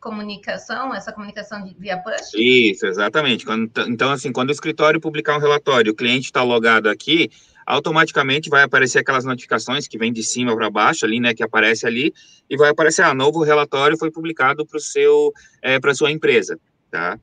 comunicação, 0.00 0.94
essa 0.94 1.12
comunicação 1.12 1.64
de, 1.64 1.74
via 1.78 1.96
push? 1.98 2.34
Isso, 2.34 2.86
exatamente. 2.86 3.44
Quando, 3.44 3.70
então, 3.88 4.10
assim, 4.10 4.32
quando 4.32 4.50
o 4.50 4.52
escritório 4.52 5.00
publicar 5.00 5.36
um 5.36 5.40
relatório, 5.40 5.92
o 5.92 5.94
cliente 5.94 6.26
está 6.26 6.42
logado 6.42 6.88
aqui, 6.88 7.30
automaticamente 7.66 8.48
vai 8.48 8.62
aparecer 8.62 8.98
aquelas 8.98 9.24
notificações 9.24 9.86
que 9.86 9.98
vem 9.98 10.12
de 10.12 10.22
cima 10.22 10.56
para 10.56 10.70
baixo 10.70 11.04
ali, 11.04 11.20
né, 11.20 11.34
que 11.34 11.42
aparece 11.42 11.86
ali, 11.86 12.12
e 12.48 12.56
vai 12.56 12.70
aparecer, 12.70 13.02
ah, 13.02 13.14
novo 13.14 13.42
relatório 13.42 13.98
foi 13.98 14.10
publicado 14.10 14.66
para 14.66 14.80
seu, 14.80 15.32
é, 15.62 15.78
para 15.78 15.94
sua 15.94 16.10
empresa, 16.10 16.58
tá? 16.90 17.18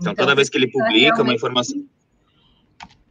Então, 0.00 0.12
então, 0.12 0.14
toda 0.14 0.34
vez 0.34 0.48
que 0.48 0.56
ele 0.56 0.70
publica 0.70 1.22
uma 1.22 1.34
informação 1.34 1.84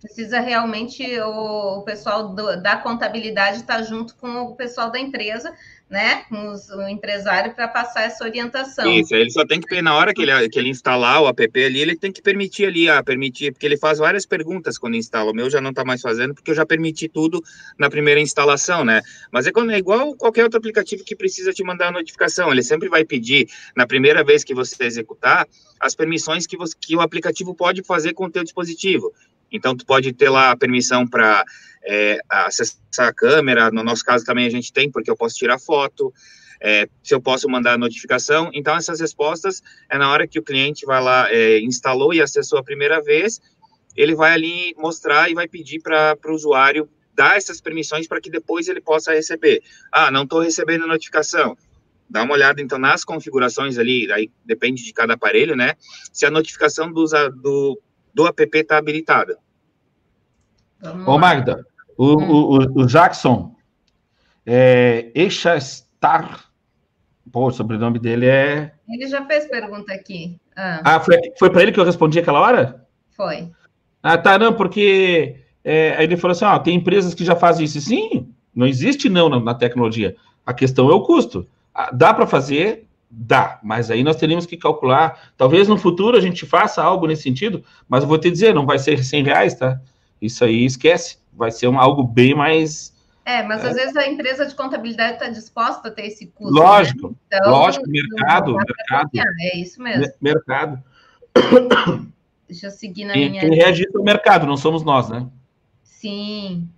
Precisa 0.07 0.39
realmente 0.39 1.03
o, 1.19 1.79
o 1.79 1.81
pessoal 1.83 2.29
do, 2.29 2.61
da 2.61 2.77
contabilidade 2.77 3.57
estar 3.57 3.77
tá 3.77 3.83
junto 3.83 4.15
com 4.15 4.43
o 4.43 4.55
pessoal 4.55 4.89
da 4.89 4.97
empresa 4.97 5.53
né, 5.89 6.25
com 6.27 6.51
os, 6.51 6.69
o 6.69 6.81
empresário 6.87 7.53
para 7.53 7.67
passar 7.67 8.03
essa 8.03 8.23
orientação. 8.25 8.91
Isso, 8.91 9.15
ele 9.15 9.29
só 9.29 9.45
tem 9.45 9.61
que, 9.61 9.81
na 9.81 9.95
hora 9.95 10.13
que 10.13 10.21
ele, 10.21 10.49
que 10.49 10.59
ele 10.59 10.69
instalar 10.69 11.21
o 11.21 11.27
app 11.29 11.63
ali, 11.63 11.79
ele 11.79 11.95
tem 11.95 12.11
que 12.11 12.21
permitir 12.21 12.65
ali, 12.65 12.89
ah, 12.89 13.01
permitir, 13.01 13.53
porque 13.53 13.65
ele 13.65 13.77
faz 13.77 13.97
várias 13.97 14.25
perguntas 14.25 14.77
quando 14.77 14.97
instala. 14.97 15.31
O 15.31 15.33
meu 15.33 15.49
já 15.49 15.61
não 15.61 15.69
está 15.69 15.85
mais 15.85 16.01
fazendo, 16.01 16.33
porque 16.33 16.51
eu 16.51 16.55
já 16.55 16.65
permiti 16.65 17.07
tudo 17.07 17.41
na 17.77 17.89
primeira 17.89 18.19
instalação, 18.19 18.83
né? 18.83 19.01
Mas 19.31 19.47
é, 19.47 19.51
quando, 19.51 19.71
é 19.71 19.77
igual 19.77 20.13
qualquer 20.15 20.43
outro 20.43 20.57
aplicativo 20.57 21.05
que 21.05 21.15
precisa 21.15 21.53
te 21.53 21.63
mandar 21.63 21.87
a 21.87 21.91
notificação, 21.91 22.51
ele 22.51 22.63
sempre 22.63 22.89
vai 22.89 23.05
pedir, 23.05 23.47
na 23.75 23.87
primeira 23.87 24.25
vez 24.25 24.43
que 24.43 24.53
você 24.53 24.83
executar, 24.83 25.47
as 25.79 25.95
permissões 25.95 26.45
que, 26.45 26.57
você, 26.57 26.75
que 26.79 26.95
o 26.97 27.01
aplicativo 27.01 27.55
pode 27.55 27.81
fazer 27.83 28.13
com 28.13 28.25
o 28.25 28.31
teu 28.31 28.43
dispositivo. 28.43 29.13
Então, 29.51 29.75
tu 29.75 29.85
pode 29.85 30.11
ter 30.13 30.29
lá 30.29 30.51
a 30.51 30.57
permissão 30.57 31.07
para 31.07 31.43
é, 31.85 32.19
acessar 32.29 33.07
a 33.07 33.13
câmera, 33.13 33.71
no 33.71 33.83
nosso 33.83 34.03
caso 34.03 34.25
também 34.25 34.45
a 34.45 34.49
gente 34.49 34.73
tem, 34.73 34.91
porque 34.91 35.09
eu 35.09 35.15
posso 35.15 35.35
tirar 35.35 35.57
foto, 35.59 36.13
é, 36.59 36.87
se 37.03 37.13
eu 37.13 37.21
posso 37.21 37.47
mandar 37.49 37.77
notificação. 37.77 38.49
Então, 38.53 38.75
essas 38.75 38.99
respostas 38.99 39.61
é 39.89 39.97
na 39.97 40.11
hora 40.11 40.27
que 40.27 40.39
o 40.39 40.43
cliente 40.43 40.85
vai 40.85 41.01
lá, 41.01 41.31
é, 41.31 41.59
instalou 41.59 42.13
e 42.13 42.21
acessou 42.21 42.59
a 42.59 42.63
primeira 42.63 43.01
vez, 43.01 43.39
ele 43.95 44.15
vai 44.15 44.33
ali 44.33 44.75
mostrar 44.77 45.29
e 45.29 45.33
vai 45.33 45.47
pedir 45.47 45.81
para 45.81 46.17
o 46.27 46.33
usuário 46.33 46.89
dar 47.15 47.35
essas 47.35 47.59
permissões 47.59 48.07
para 48.07 48.21
que 48.21 48.29
depois 48.29 48.67
ele 48.67 48.79
possa 48.79 49.11
receber. 49.11 49.63
Ah, 49.91 50.11
não 50.11 50.23
estou 50.23 50.39
recebendo 50.39 50.85
notificação. 50.85 51.57
Dá 52.09 52.23
uma 52.23 52.33
olhada, 52.33 52.61
então, 52.61 52.77
nas 52.77 53.03
configurações 53.03 53.77
ali, 53.77 54.09
aí 54.11 54.29
depende 54.45 54.83
de 54.83 54.93
cada 54.93 55.15
aparelho, 55.15 55.55
né? 55.55 55.73
Se 56.13 56.25
a 56.25 56.31
notificação 56.31 56.91
do, 56.91 57.05
do 57.41 57.81
do 58.17 58.25
app 58.25 58.49
está 58.51 58.79
habilitada. 58.79 59.37
Ô, 61.05 61.19
Magda, 61.19 61.63
o, 61.95 62.19
hum. 62.19 62.31
o, 62.31 62.81
o, 62.81 62.85
Jackson 62.87 63.55
é, 64.43 65.11
Eixastar, 65.13 66.45
pô, 67.31 67.47
o 67.47 67.51
sobrenome 67.51 67.99
dele 67.99 68.25
é... 68.25 68.73
Ele 68.89 69.07
já 69.07 69.23
fez 69.25 69.45
pergunta 69.47 69.93
aqui. 69.93 70.35
Ah, 70.55 70.95
ah 70.95 70.99
foi, 70.99 71.17
foi 71.37 71.51
para 71.51 71.61
ele 71.61 71.71
que 71.71 71.79
eu 71.79 71.85
respondi 71.85 72.17
aquela 72.17 72.41
hora? 72.41 72.87
Foi. 73.11 73.51
Ah, 74.01 74.17
tá, 74.17 74.39
não, 74.39 74.53
porque 74.53 75.35
é, 75.63 76.03
ele 76.03 76.17
falou 76.17 76.31
assim, 76.31 76.45
ó, 76.45 76.57
tem 76.57 76.75
empresas 76.75 77.13
que 77.13 77.23
já 77.23 77.35
fazem 77.35 77.65
isso. 77.65 77.79
Sim, 77.81 78.33
não 78.53 78.65
existe 78.65 79.09
não 79.09 79.29
na, 79.29 79.39
na 79.39 79.53
tecnologia. 79.53 80.15
A 80.43 80.55
questão 80.55 80.89
é 80.89 80.93
o 80.93 81.01
custo. 81.01 81.47
Ah, 81.71 81.91
dá 81.93 82.15
para 82.15 82.25
fazer, 82.25 82.86
Dá, 83.09 83.59
mas 83.63 83.89
aí 83.89 84.03
nós 84.03 84.17
teríamos 84.17 84.45
que 84.45 84.57
calcular. 84.57 85.31
Talvez 85.37 85.67
no 85.67 85.77
futuro 85.77 86.17
a 86.17 86.21
gente 86.21 86.45
faça 86.45 86.83
algo 86.83 87.07
nesse 87.07 87.23
sentido, 87.23 87.63
mas 87.87 88.03
eu 88.03 88.09
vou 88.09 88.17
te 88.17 88.29
dizer, 88.29 88.53
não 88.53 88.65
vai 88.65 88.77
ser 88.77 89.03
100 89.03 89.23
reais, 89.23 89.55
tá? 89.55 89.79
Isso 90.21 90.43
aí 90.43 90.65
esquece. 90.65 91.17
Vai 91.31 91.51
ser 91.51 91.67
um, 91.67 91.79
algo 91.79 92.03
bem 92.03 92.33
mais. 92.33 92.93
É, 93.23 93.43
mas 93.43 93.63
é. 93.63 93.69
às 93.69 93.75
vezes 93.75 93.95
a 93.95 94.07
empresa 94.07 94.45
de 94.45 94.55
contabilidade 94.55 95.13
está 95.13 95.29
disposta 95.29 95.87
a 95.87 95.91
ter 95.91 96.07
esse 96.07 96.27
custo. 96.27 96.53
Né? 96.53 96.61
Lógico, 96.61 97.09
né? 97.09 97.15
então, 97.27 97.51
lógico, 97.51 97.85
mercado, 97.87 98.55
mercado. 98.55 99.09
É 99.13 99.57
isso 99.57 99.81
mesmo. 99.81 100.13
Mercado. 100.19 100.83
Deixa 102.47 102.67
eu 102.67 102.71
seguir 102.71 103.05
na 103.05 103.13
quem, 103.13 103.29
minha. 103.29 103.41
Quem 103.41 103.53
registra 103.53 104.01
o 104.01 104.03
mercado, 104.03 104.47
não 104.47 104.57
somos 104.57 104.83
nós, 104.83 105.09
né? 105.09 105.27
Sim. 105.83 106.69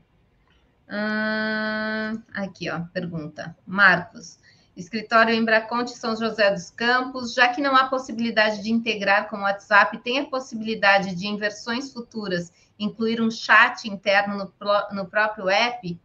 Hum, 0.90 2.22
aqui, 2.34 2.70
ó, 2.70 2.82
pergunta. 2.92 3.56
Marcos. 3.66 4.40
Escritório 4.80 5.34
em 5.36 5.44
Braconte, 5.44 5.92
São 5.92 6.16
José 6.16 6.52
dos 6.52 6.72
Campos, 6.72 7.34
já 7.34 7.50
que 7.50 7.62
não 7.62 7.76
há 7.76 7.86
possibilidade 7.86 8.64
de 8.64 8.72
integrar 8.72 9.30
com 9.30 9.36
o 9.36 9.42
WhatsApp, 9.42 9.98
tem 9.98 10.20
a 10.20 10.26
possibilidade 10.26 11.14
de, 11.14 11.28
em 11.28 11.36
versões 11.36 11.92
futuras, 11.92 12.52
incluir 12.80 13.22
um 13.22 13.30
chat 13.30 13.90
interno 13.90 14.38
no, 14.38 14.96
no 14.96 15.06
próprio 15.06 15.50
app? 15.50 16.00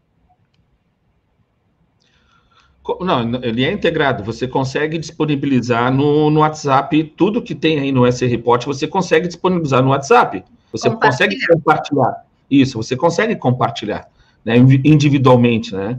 Não, 3.00 3.36
ele 3.42 3.64
é 3.64 3.72
integrado. 3.72 4.24
Você 4.24 4.48
consegue 4.48 4.98
disponibilizar 4.98 5.92
no, 5.92 6.28
no 6.28 6.40
WhatsApp 6.40 7.04
tudo 7.16 7.40
que 7.40 7.54
tem 7.54 7.78
aí 7.78 7.92
no 7.92 8.10
SR 8.10 8.26
Report, 8.26 8.66
você 8.66 8.88
consegue 8.88 9.28
disponibilizar 9.28 9.82
no 9.82 9.90
WhatsApp. 9.90 10.44
Você 10.72 10.90
consegue 10.90 11.38
compartilhar. 11.46 12.24
Isso, 12.50 12.76
você 12.76 12.96
consegue 12.96 13.36
compartilhar, 13.36 14.08
né, 14.44 14.56
individualmente, 14.56 15.74
né? 15.74 15.98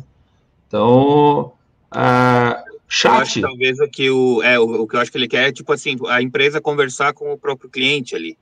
Então, 0.68 1.54
ah, 1.90 2.65
chat. 2.96 3.42
talvez 3.42 3.80
o 3.80 3.88
que 3.88 4.10
o, 4.10 4.42
é, 4.42 4.58
o, 4.58 4.84
o, 4.84 4.88
que 4.88 4.96
eu 4.96 5.00
acho 5.02 5.12
que 5.12 5.18
ele 5.18 5.28
quer 5.28 5.50
é 5.50 5.52
tipo 5.52 5.72
assim, 5.74 5.98
a 6.08 6.22
empresa 6.22 6.62
conversar 6.62 7.14
com 7.14 7.34
o 7.34 7.38
próprio 7.38 7.70
cliente 7.70 8.16
ali. 8.16 8.38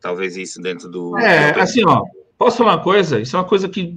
Talvez 0.00 0.36
isso 0.36 0.60
dentro 0.60 0.88
do. 0.88 1.16
É, 1.18 1.60
assim, 1.60 1.84
ó, 1.86 2.02
posso 2.36 2.58
falar 2.58 2.76
uma 2.76 2.82
coisa? 2.82 3.20
Isso 3.20 3.36
é 3.36 3.38
uma 3.38 3.48
coisa 3.48 3.68
que, 3.68 3.96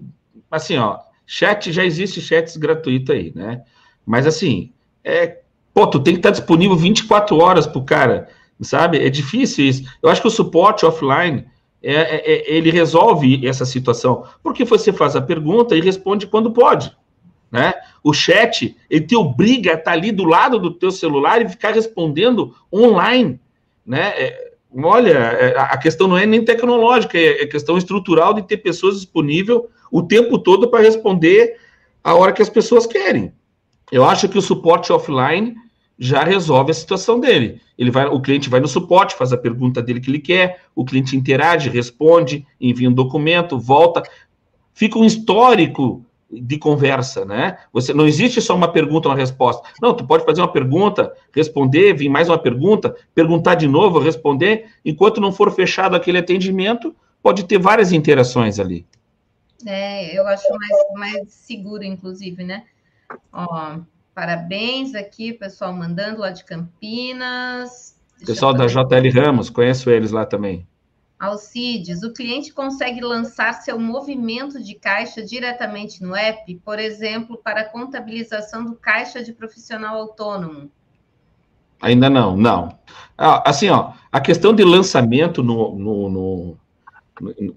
assim, 0.52 0.78
ó, 0.78 1.00
chat 1.26 1.72
já 1.72 1.84
existe 1.84 2.22
chats 2.22 2.56
gratuito 2.56 3.12
aí, 3.12 3.32
né? 3.34 3.64
Mas 4.06 4.28
assim, 4.28 4.72
é, 5.04 5.40
pô, 5.74 5.88
tu 5.88 6.00
tem 6.00 6.14
que 6.14 6.20
estar 6.20 6.30
disponível 6.30 6.76
24 6.76 7.36
horas 7.38 7.66
pro 7.66 7.84
cara, 7.84 8.30
sabe? 8.62 9.04
É 9.04 9.10
difícil 9.10 9.66
isso. 9.66 9.84
Eu 10.04 10.10
acho 10.10 10.22
que 10.22 10.28
o 10.28 10.32
suporte 10.32 10.86
offline 10.86 11.48
é, 11.82 11.94
é, 11.94 12.32
é 12.34 12.56
ele 12.56 12.70
resolve 12.70 13.48
essa 13.48 13.66
situação, 13.66 14.24
porque 14.44 14.64
você 14.64 14.94
faz 14.94 15.16
a 15.16 15.22
pergunta 15.22 15.76
e 15.76 15.82
responde 15.82 16.28
quando 16.28 16.52
pode 16.52 16.96
né? 17.52 17.74
O 18.04 18.14
chat, 18.14 18.76
ele 18.90 19.06
te 19.06 19.16
obriga 19.16 19.72
a 19.72 19.76
estar 19.76 19.92
ali 19.92 20.12
do 20.12 20.24
lado 20.24 20.60
do 20.60 20.72
teu 20.72 20.92
celular 20.92 21.42
e 21.42 21.50
ficar 21.50 21.72
respondendo 21.72 22.56
online, 22.72 23.40
né? 23.86 24.10
É, 24.18 24.52
olha, 24.84 25.12
é, 25.12 25.58
a 25.58 25.78
questão 25.78 26.08
não 26.08 26.18
é 26.18 26.26
nem 26.26 26.44
tecnológica, 26.44 27.18
é, 27.18 27.44
é 27.44 27.48
questão 27.48 27.78
estrutural 27.78 28.34
de 28.34 28.44
ter 28.44 28.58
pessoas 28.58 28.96
disponíveis 28.96 29.62
o 29.92 30.04
tempo 30.04 30.38
todo 30.38 30.70
para 30.70 30.84
responder 30.84 31.58
a 32.04 32.14
hora 32.14 32.34
que 32.34 32.42
as 32.42 32.50
pessoas 32.50 32.86
querem. 32.86 33.32
Eu 33.92 34.04
acho 34.04 34.28
que 34.28 34.38
o 34.38 34.42
suporte 34.42 34.92
offline 34.92 35.56
já 35.98 36.24
resolve 36.24 36.72
a 36.72 36.74
situação 36.74 37.20
dele. 37.20 37.62
Ele 37.78 37.90
vai, 37.90 38.06
o 38.06 38.20
cliente 38.20 38.50
vai 38.50 38.60
no 38.60 38.68
suporte, 38.68 39.16
faz 39.16 39.32
a 39.32 39.38
pergunta 39.38 39.82
dele 39.82 40.00
que 40.00 40.10
ele 40.10 40.20
quer, 40.20 40.62
o 40.76 40.84
cliente 40.84 41.16
interage, 41.16 41.70
responde, 41.70 42.46
envia 42.60 42.90
um 42.90 42.94
documento, 42.94 43.58
volta, 43.58 44.04
fica 44.74 45.00
um 45.00 45.06
histórico 45.06 46.05
de 46.32 46.58
conversa, 46.58 47.24
né? 47.24 47.58
Você 47.72 47.94
não 47.94 48.08
existe 48.08 48.42
só 48.42 48.56
uma 48.56 48.72
pergunta, 48.72 49.08
uma 49.10 49.16
resposta. 49.16 49.68
Não, 49.82 49.96
tu 49.96 50.06
pode 50.06 50.26
fazer 50.26 50.42
uma 50.42 50.52
pergunta, 50.52 51.14
responder, 51.34 51.94
vir 51.94 52.10
mais 52.10 52.30
uma 52.30 52.38
pergunta, 52.38 52.96
perguntar 53.14 53.56
de 53.56 53.68
novo, 53.68 54.00
responder. 54.00 54.70
Enquanto 54.84 55.22
não 55.22 55.32
for 55.32 55.52
fechado 55.52 55.96
aquele 55.96 56.18
atendimento, 56.18 56.96
pode 57.22 57.44
ter 57.46 57.60
várias 57.60 57.92
interações 57.92 58.60
ali. 58.60 58.86
É, 59.66 60.18
eu 60.18 60.28
acho 60.28 60.48
mais, 60.50 60.94
mais 60.94 61.34
seguro, 61.34 61.84
inclusive, 61.84 62.44
né? 62.44 62.64
Ó, 63.32 63.78
parabéns 64.14 64.94
aqui, 64.96 65.34
pessoal 65.34 65.74
mandando 65.74 66.22
lá 66.22 66.32
de 66.32 66.44
Campinas. 66.44 67.96
Pessoal 68.26 68.54
da 68.54 68.68
JL 68.68 69.12
Ramos, 69.14 69.50
conheço 69.50 69.90
eles 69.90 70.12
lá 70.12 70.26
também. 70.26 70.68
Alcides, 71.20 72.04
o 72.04 72.14
cliente 72.14 72.54
consegue 72.54 73.00
lançar 73.02 73.54
seu 73.54 73.80
movimento 73.80 74.62
de 74.62 74.76
caixa 74.76 75.24
diretamente 75.24 76.04
no 76.04 76.14
app, 76.14 76.54
por 76.64 76.78
exemplo, 76.78 77.38
para 77.38 77.64
contabilização 77.64 78.66
do 78.66 78.76
caixa 78.76 79.24
de 79.24 79.32
profissional 79.32 79.96
autônomo? 79.96 80.70
Ainda 81.82 82.10
não, 82.10 82.36
não. 82.36 82.78
Ah, 83.18 83.50
assim, 83.50 83.70
ó, 83.70 83.94
a 84.12 84.20
questão 84.20 84.54
de 84.54 84.64
lançamento 84.64 85.42
no, 85.42 85.76
no, 85.76 86.10
no 86.10 86.58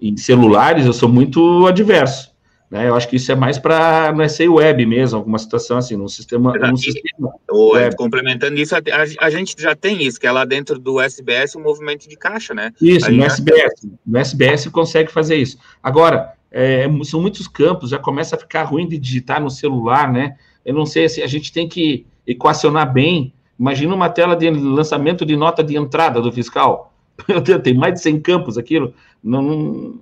em 0.01 0.15
celulares, 0.15 0.85
eu 0.85 0.93
sou 0.93 1.09
muito 1.09 1.67
adverso. 1.67 2.33
Né? 2.69 2.87
Eu 2.87 2.95
acho 2.95 3.07
que 3.07 3.15
isso 3.15 3.31
é 3.31 3.35
mais 3.35 3.57
para 3.57 4.11
não 4.11 4.21
é 4.21 4.27
ser 4.27 4.47
web 4.47 4.85
mesmo, 4.85 5.17
alguma 5.17 5.39
situação 5.39 5.77
assim, 5.77 5.95
num 5.95 6.07
sistema. 6.07 6.53
Num 6.53 6.77
sistema 6.77 7.33
o, 7.49 7.73
complementando 7.97 8.59
isso, 8.59 8.75
a, 8.75 8.79
a, 9.19 9.29
gente 9.29 9.55
já 9.57 9.75
tem 9.75 10.03
isso, 10.03 10.19
que 10.19 10.27
é 10.27 10.31
lá 10.31 10.45
dentro 10.45 10.77
do 10.77 11.01
SBS 11.01 11.55
o 11.55 11.59
movimento 11.59 12.07
de 12.07 12.15
caixa, 12.15 12.53
né? 12.53 12.71
Isso, 12.79 13.11
no 13.11 13.23
SBS. 13.23 13.87
No 14.05 14.19
SBS 14.19 14.67
consegue 14.67 15.11
fazer 15.11 15.37
isso. 15.37 15.57
Agora, 15.81 16.33
é, 16.51 16.85
são 17.03 17.19
muitos 17.19 17.47
campos, 17.47 17.89
já 17.89 17.97
começa 17.97 18.35
a 18.35 18.39
ficar 18.39 18.63
ruim 18.63 18.87
de 18.87 18.97
digitar 18.97 19.41
no 19.41 19.49
celular, 19.49 20.11
né? 20.11 20.35
Eu 20.63 20.75
não 20.75 20.85
sei 20.85 21.09
se 21.09 21.21
assim, 21.21 21.23
a 21.23 21.27
gente 21.27 21.51
tem 21.51 21.67
que 21.67 22.05
equacionar 22.25 22.91
bem. 22.91 23.33
Imagina 23.59 23.95
uma 23.95 24.09
tela 24.09 24.35
de 24.35 24.49
lançamento 24.49 25.25
de 25.25 25.35
nota 25.35 25.63
de 25.63 25.75
entrada 25.75 26.21
do 26.21 26.31
fiscal. 26.31 26.93
Tem 27.63 27.73
mais 27.73 27.95
de 27.95 28.01
100 28.01 28.21
campos 28.21 28.57
aquilo. 28.57 28.93
Não, 29.21 29.99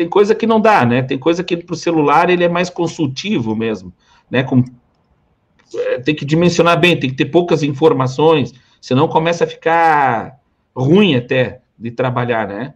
tem 0.00 0.08
coisa 0.08 0.34
que 0.34 0.46
não 0.46 0.58
dá, 0.58 0.86
né? 0.86 1.02
Tem 1.02 1.18
coisa 1.18 1.44
que 1.44 1.54
para 1.58 1.74
o 1.74 1.76
celular 1.76 2.30
ele 2.30 2.42
é 2.42 2.48
mais 2.48 2.70
consultivo 2.70 3.54
mesmo, 3.54 3.92
né? 4.30 4.42
Com, 4.42 4.64
é, 5.74 5.98
tem 5.98 6.14
que 6.14 6.24
dimensionar 6.24 6.80
bem, 6.80 6.98
tem 6.98 7.10
que 7.10 7.16
ter 7.16 7.26
poucas 7.26 7.62
informações, 7.62 8.54
senão 8.80 9.06
começa 9.06 9.44
a 9.44 9.46
ficar 9.46 10.40
ruim 10.74 11.16
até 11.16 11.60
de 11.78 11.90
trabalhar, 11.90 12.48
né? 12.48 12.72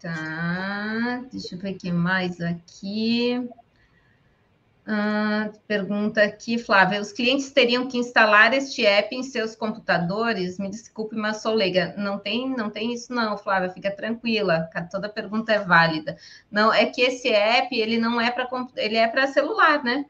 Tá, 0.00 1.24
deixa 1.32 1.56
eu 1.56 1.58
ver 1.58 1.72
o 1.72 1.76
que 1.76 1.90
mais 1.90 2.40
aqui. 2.40 3.44
Ah, 4.86 5.50
pergunta 5.68 6.22
aqui, 6.22 6.58
Flávia. 6.58 7.00
Os 7.00 7.12
clientes 7.12 7.52
teriam 7.52 7.86
que 7.86 7.98
instalar 7.98 8.52
este 8.54 8.84
app 8.84 9.14
em 9.14 9.22
seus 9.22 9.54
computadores? 9.54 10.58
Me 10.58 10.68
desculpe, 10.68 11.14
mas 11.14 11.42
sou 11.42 11.54
leiga. 11.54 11.94
Não 11.96 12.18
tem, 12.18 12.48
não 12.48 12.70
tem 12.70 12.92
isso, 12.92 13.12
não, 13.12 13.36
Flávia. 13.36 13.70
Fica 13.70 13.90
tranquila. 13.90 14.68
Toda 14.90 15.08
pergunta 15.08 15.52
é 15.52 15.58
válida. 15.58 16.16
Não, 16.50 16.72
é 16.72 16.86
que 16.86 17.02
esse 17.02 17.28
app 17.28 17.78
ele 17.78 17.98
não 17.98 18.20
é 18.20 18.30
para 18.30 18.48
ele 18.76 18.96
é 18.96 19.06
para 19.06 19.26
celular, 19.26 19.84
né? 19.84 20.06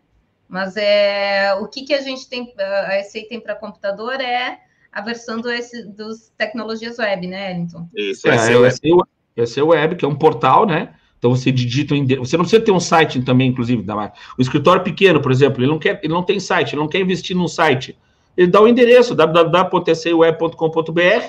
Mas 0.49 0.77
é 0.77 1.55
o 1.55 1.69
que, 1.69 1.85
que 1.85 1.95
a 1.95 2.01
gente 2.01 2.29
tem, 2.29 2.53
a 2.59 3.03
SCI 3.05 3.29
tem 3.29 3.41
para 3.41 3.55
computador 3.55 4.21
é 4.21 4.59
a 4.91 5.01
versão 5.01 5.41
do, 5.41 5.49
dos 5.95 6.33
tecnologias 6.37 6.99
web, 6.99 7.27
né, 7.29 7.53
Ellington? 7.53 7.89
Isso, 7.95 8.27
é, 8.27 8.31
é, 8.31 8.35
é, 8.35 9.61
é, 9.61 9.63
web, 9.63 9.97
que 9.97 10.05
é 10.05 10.09
um 10.09 10.17
portal, 10.17 10.67
né? 10.67 10.95
Então 11.21 11.37
você 11.37 11.53
digita 11.53 11.95
o 11.95 12.25
Você 12.25 12.37
não 12.39 12.45
precisa 12.45 12.65
ter 12.65 12.73
um 12.73 12.81
site 12.81 13.21
também, 13.21 13.51
inclusive, 13.51 13.83
da 13.83 13.95
marca. 13.95 14.19
O 14.39 14.43
escritório 14.43 14.83
pequeno, 14.83 15.21
por 15.21 15.31
exemplo, 15.31 15.63
ele 15.63 15.71
não 15.71 15.79
quer, 15.79 16.01
ele 16.03 16.13
não 16.13 16.23
tem 16.23 16.41
site, 16.41 16.75
ele 16.75 16.81
não 16.81 16.89
quer 16.89 16.99
investir 16.99 17.37
num 17.37 17.47
site. 17.47 17.97
Ele 18.35 18.47
dá 18.47 18.59
o 18.61 18.67
endereço 18.67 19.15
www.scweb.com.br, 19.15 21.27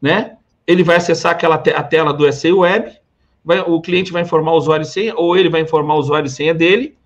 né? 0.00 0.36
Ele 0.66 0.82
vai 0.82 0.96
acessar 0.96 1.32
aquela 1.32 1.58
te 1.58 1.68
a 1.70 1.82
tela 1.82 2.14
do 2.14 2.32
SEI 2.32 2.54
Web, 2.54 2.92
vai, 3.44 3.60
o 3.60 3.78
cliente 3.82 4.12
vai 4.12 4.22
informar 4.22 4.52
o 4.52 4.56
usuário 4.56 4.84
e 4.84 4.86
senha, 4.86 5.14
ou 5.14 5.36
ele 5.36 5.50
vai 5.50 5.60
informar 5.60 5.96
o 5.96 5.98
usuário 5.98 6.26
e 6.26 6.30
senha 6.30 6.54
dele, 6.54 6.96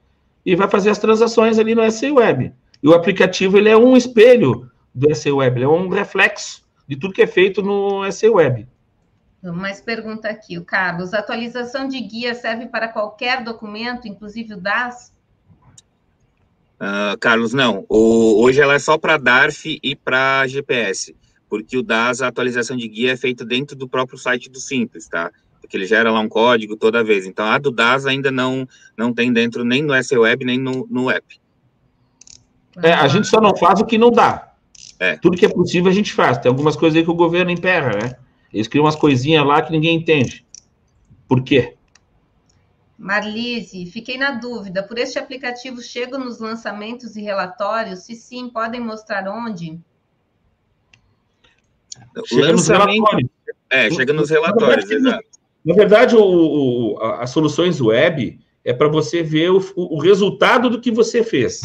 e 0.46 0.54
vai 0.54 0.68
fazer 0.68 0.90
as 0.90 0.98
transações 0.98 1.58
ali 1.58 1.74
no 1.74 1.90
SEI 1.90 2.12
Web. 2.12 2.52
E 2.80 2.88
o 2.88 2.94
aplicativo 2.94 3.58
ele 3.58 3.68
é 3.68 3.76
um 3.76 3.96
espelho 3.96 4.70
do 4.94 5.12
SEI 5.12 5.32
Web, 5.32 5.58
ele 5.58 5.64
é 5.64 5.68
um 5.68 5.88
reflexo 5.88 6.62
de 6.86 6.94
tudo 6.94 7.14
que 7.14 7.22
é 7.22 7.26
feito 7.26 7.62
no 7.62 8.08
SEI 8.12 8.30
Web. 8.30 8.68
Mais 9.42 9.80
pergunta 9.80 10.28
aqui, 10.28 10.56
o 10.56 10.64
Carlos. 10.64 11.12
Atualização 11.12 11.88
de 11.88 12.00
guia 12.00 12.34
serve 12.34 12.66
para 12.66 12.86
qualquer 12.86 13.42
documento, 13.42 14.06
inclusive 14.06 14.54
o 14.54 14.60
DAS? 14.60 15.12
Uh, 16.80 17.18
Carlos, 17.18 17.52
não. 17.52 17.84
O, 17.88 18.40
hoje 18.42 18.60
ela 18.60 18.74
é 18.74 18.78
só 18.78 18.96
para 18.96 19.16
DARF 19.16 19.80
e 19.82 19.96
para 19.96 20.46
GPS, 20.46 21.16
porque 21.48 21.76
o 21.76 21.82
DAS, 21.82 22.22
a 22.22 22.28
atualização 22.28 22.76
de 22.76 22.86
guia 22.86 23.12
é 23.12 23.16
feita 23.16 23.44
dentro 23.44 23.74
do 23.74 23.88
próprio 23.88 24.16
site 24.16 24.48
do 24.48 24.60
Simples, 24.60 25.08
tá? 25.08 25.30
Porque 25.60 25.76
ele 25.76 25.86
gera 25.86 26.12
lá 26.12 26.20
um 26.20 26.28
código 26.28 26.76
toda 26.76 27.02
vez. 27.02 27.26
Então, 27.26 27.46
a 27.46 27.58
do 27.58 27.72
DAS 27.72 28.06
ainda 28.06 28.30
não, 28.30 28.66
não 28.96 29.12
tem 29.12 29.32
dentro 29.32 29.64
nem 29.64 29.82
no 29.82 30.00
SEWeb, 30.02 30.44
nem 30.44 30.58
no, 30.58 30.86
no 30.88 31.10
app. 31.10 31.40
É, 32.80 32.92
a 32.92 33.08
gente 33.08 33.26
só 33.26 33.40
não 33.40 33.56
faz 33.56 33.80
o 33.80 33.84
que 33.84 33.98
não 33.98 34.10
dá. 34.10 34.54
É. 34.98 35.16
Tudo 35.16 35.36
que 35.36 35.46
é 35.46 35.48
possível 35.48 35.90
a 35.90 35.94
gente 35.94 36.12
faz. 36.12 36.38
Tem 36.38 36.48
algumas 36.48 36.76
coisas 36.76 36.96
aí 36.96 37.04
que 37.04 37.10
o 37.10 37.14
governo 37.14 37.50
emperra, 37.50 37.90
né? 37.96 38.16
Eles 38.52 38.68
criam 38.68 38.84
umas 38.84 38.96
coisinhas 38.96 39.46
lá 39.46 39.62
que 39.62 39.72
ninguém 39.72 39.96
entende. 39.96 40.44
Por 41.26 41.42
quê? 41.42 41.74
Marlise, 42.98 43.86
fiquei 43.86 44.18
na 44.18 44.32
dúvida. 44.32 44.82
Por 44.82 44.98
este 44.98 45.18
aplicativo 45.18 45.80
chegam 45.80 46.20
nos 46.20 46.38
lançamentos 46.38 47.16
e 47.16 47.22
relatórios? 47.22 48.00
Se 48.00 48.14
sim, 48.14 48.48
podem 48.48 48.80
mostrar 48.80 49.26
onde? 49.28 49.80
Chega 52.26 52.52
nos 52.52 52.68
relatórios. 52.68 53.30
É, 53.70 53.90
chega 53.90 54.12
nos 54.12 54.28
relatórios, 54.28 54.84
na 54.84 54.96
verdade, 54.96 55.26
Na 55.64 55.74
verdade, 55.74 56.16
o, 56.16 56.22
o, 56.22 56.98
as 57.00 57.30
soluções 57.30 57.80
web 57.80 58.38
é 58.62 58.72
para 58.74 58.88
você 58.88 59.22
ver 59.22 59.50
o, 59.50 59.60
o, 59.74 59.98
resultado 59.98 60.68
do 60.68 60.80
que 60.80 60.90
você 60.90 61.24
fez. 61.24 61.62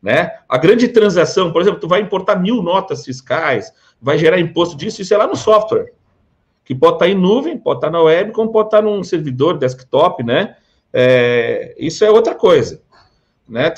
Né? 0.00 0.32
A 0.48 0.56
grande 0.56 0.88
transação, 0.88 1.52
por 1.52 1.60
exemplo, 1.60 1.80
tu 1.80 1.88
vai 1.88 2.00
importar 2.00 2.36
mil 2.36 2.62
notas 2.62 3.04
fiscais, 3.04 3.72
vai 4.00 4.16
gerar 4.16 4.38
imposto 4.38 4.76
disso, 4.76 5.02
isso 5.02 5.12
é 5.12 5.16
lá 5.16 5.26
no 5.26 5.36
software 5.36 5.92
que 6.70 6.74
pode 6.76 6.94
estar 6.94 7.08
em 7.08 7.16
nuvem, 7.16 7.58
pode 7.58 7.78
estar 7.78 7.90
na 7.90 8.00
web, 8.00 8.30
como 8.30 8.52
pode 8.52 8.68
estar 8.68 8.80
num 8.80 9.02
servidor 9.02 9.58
desktop, 9.58 10.22
né? 10.22 10.54
É, 10.92 11.74
isso 11.76 12.04
é 12.04 12.10
outra 12.12 12.32
coisa. 12.32 12.80
Né? 13.48 13.74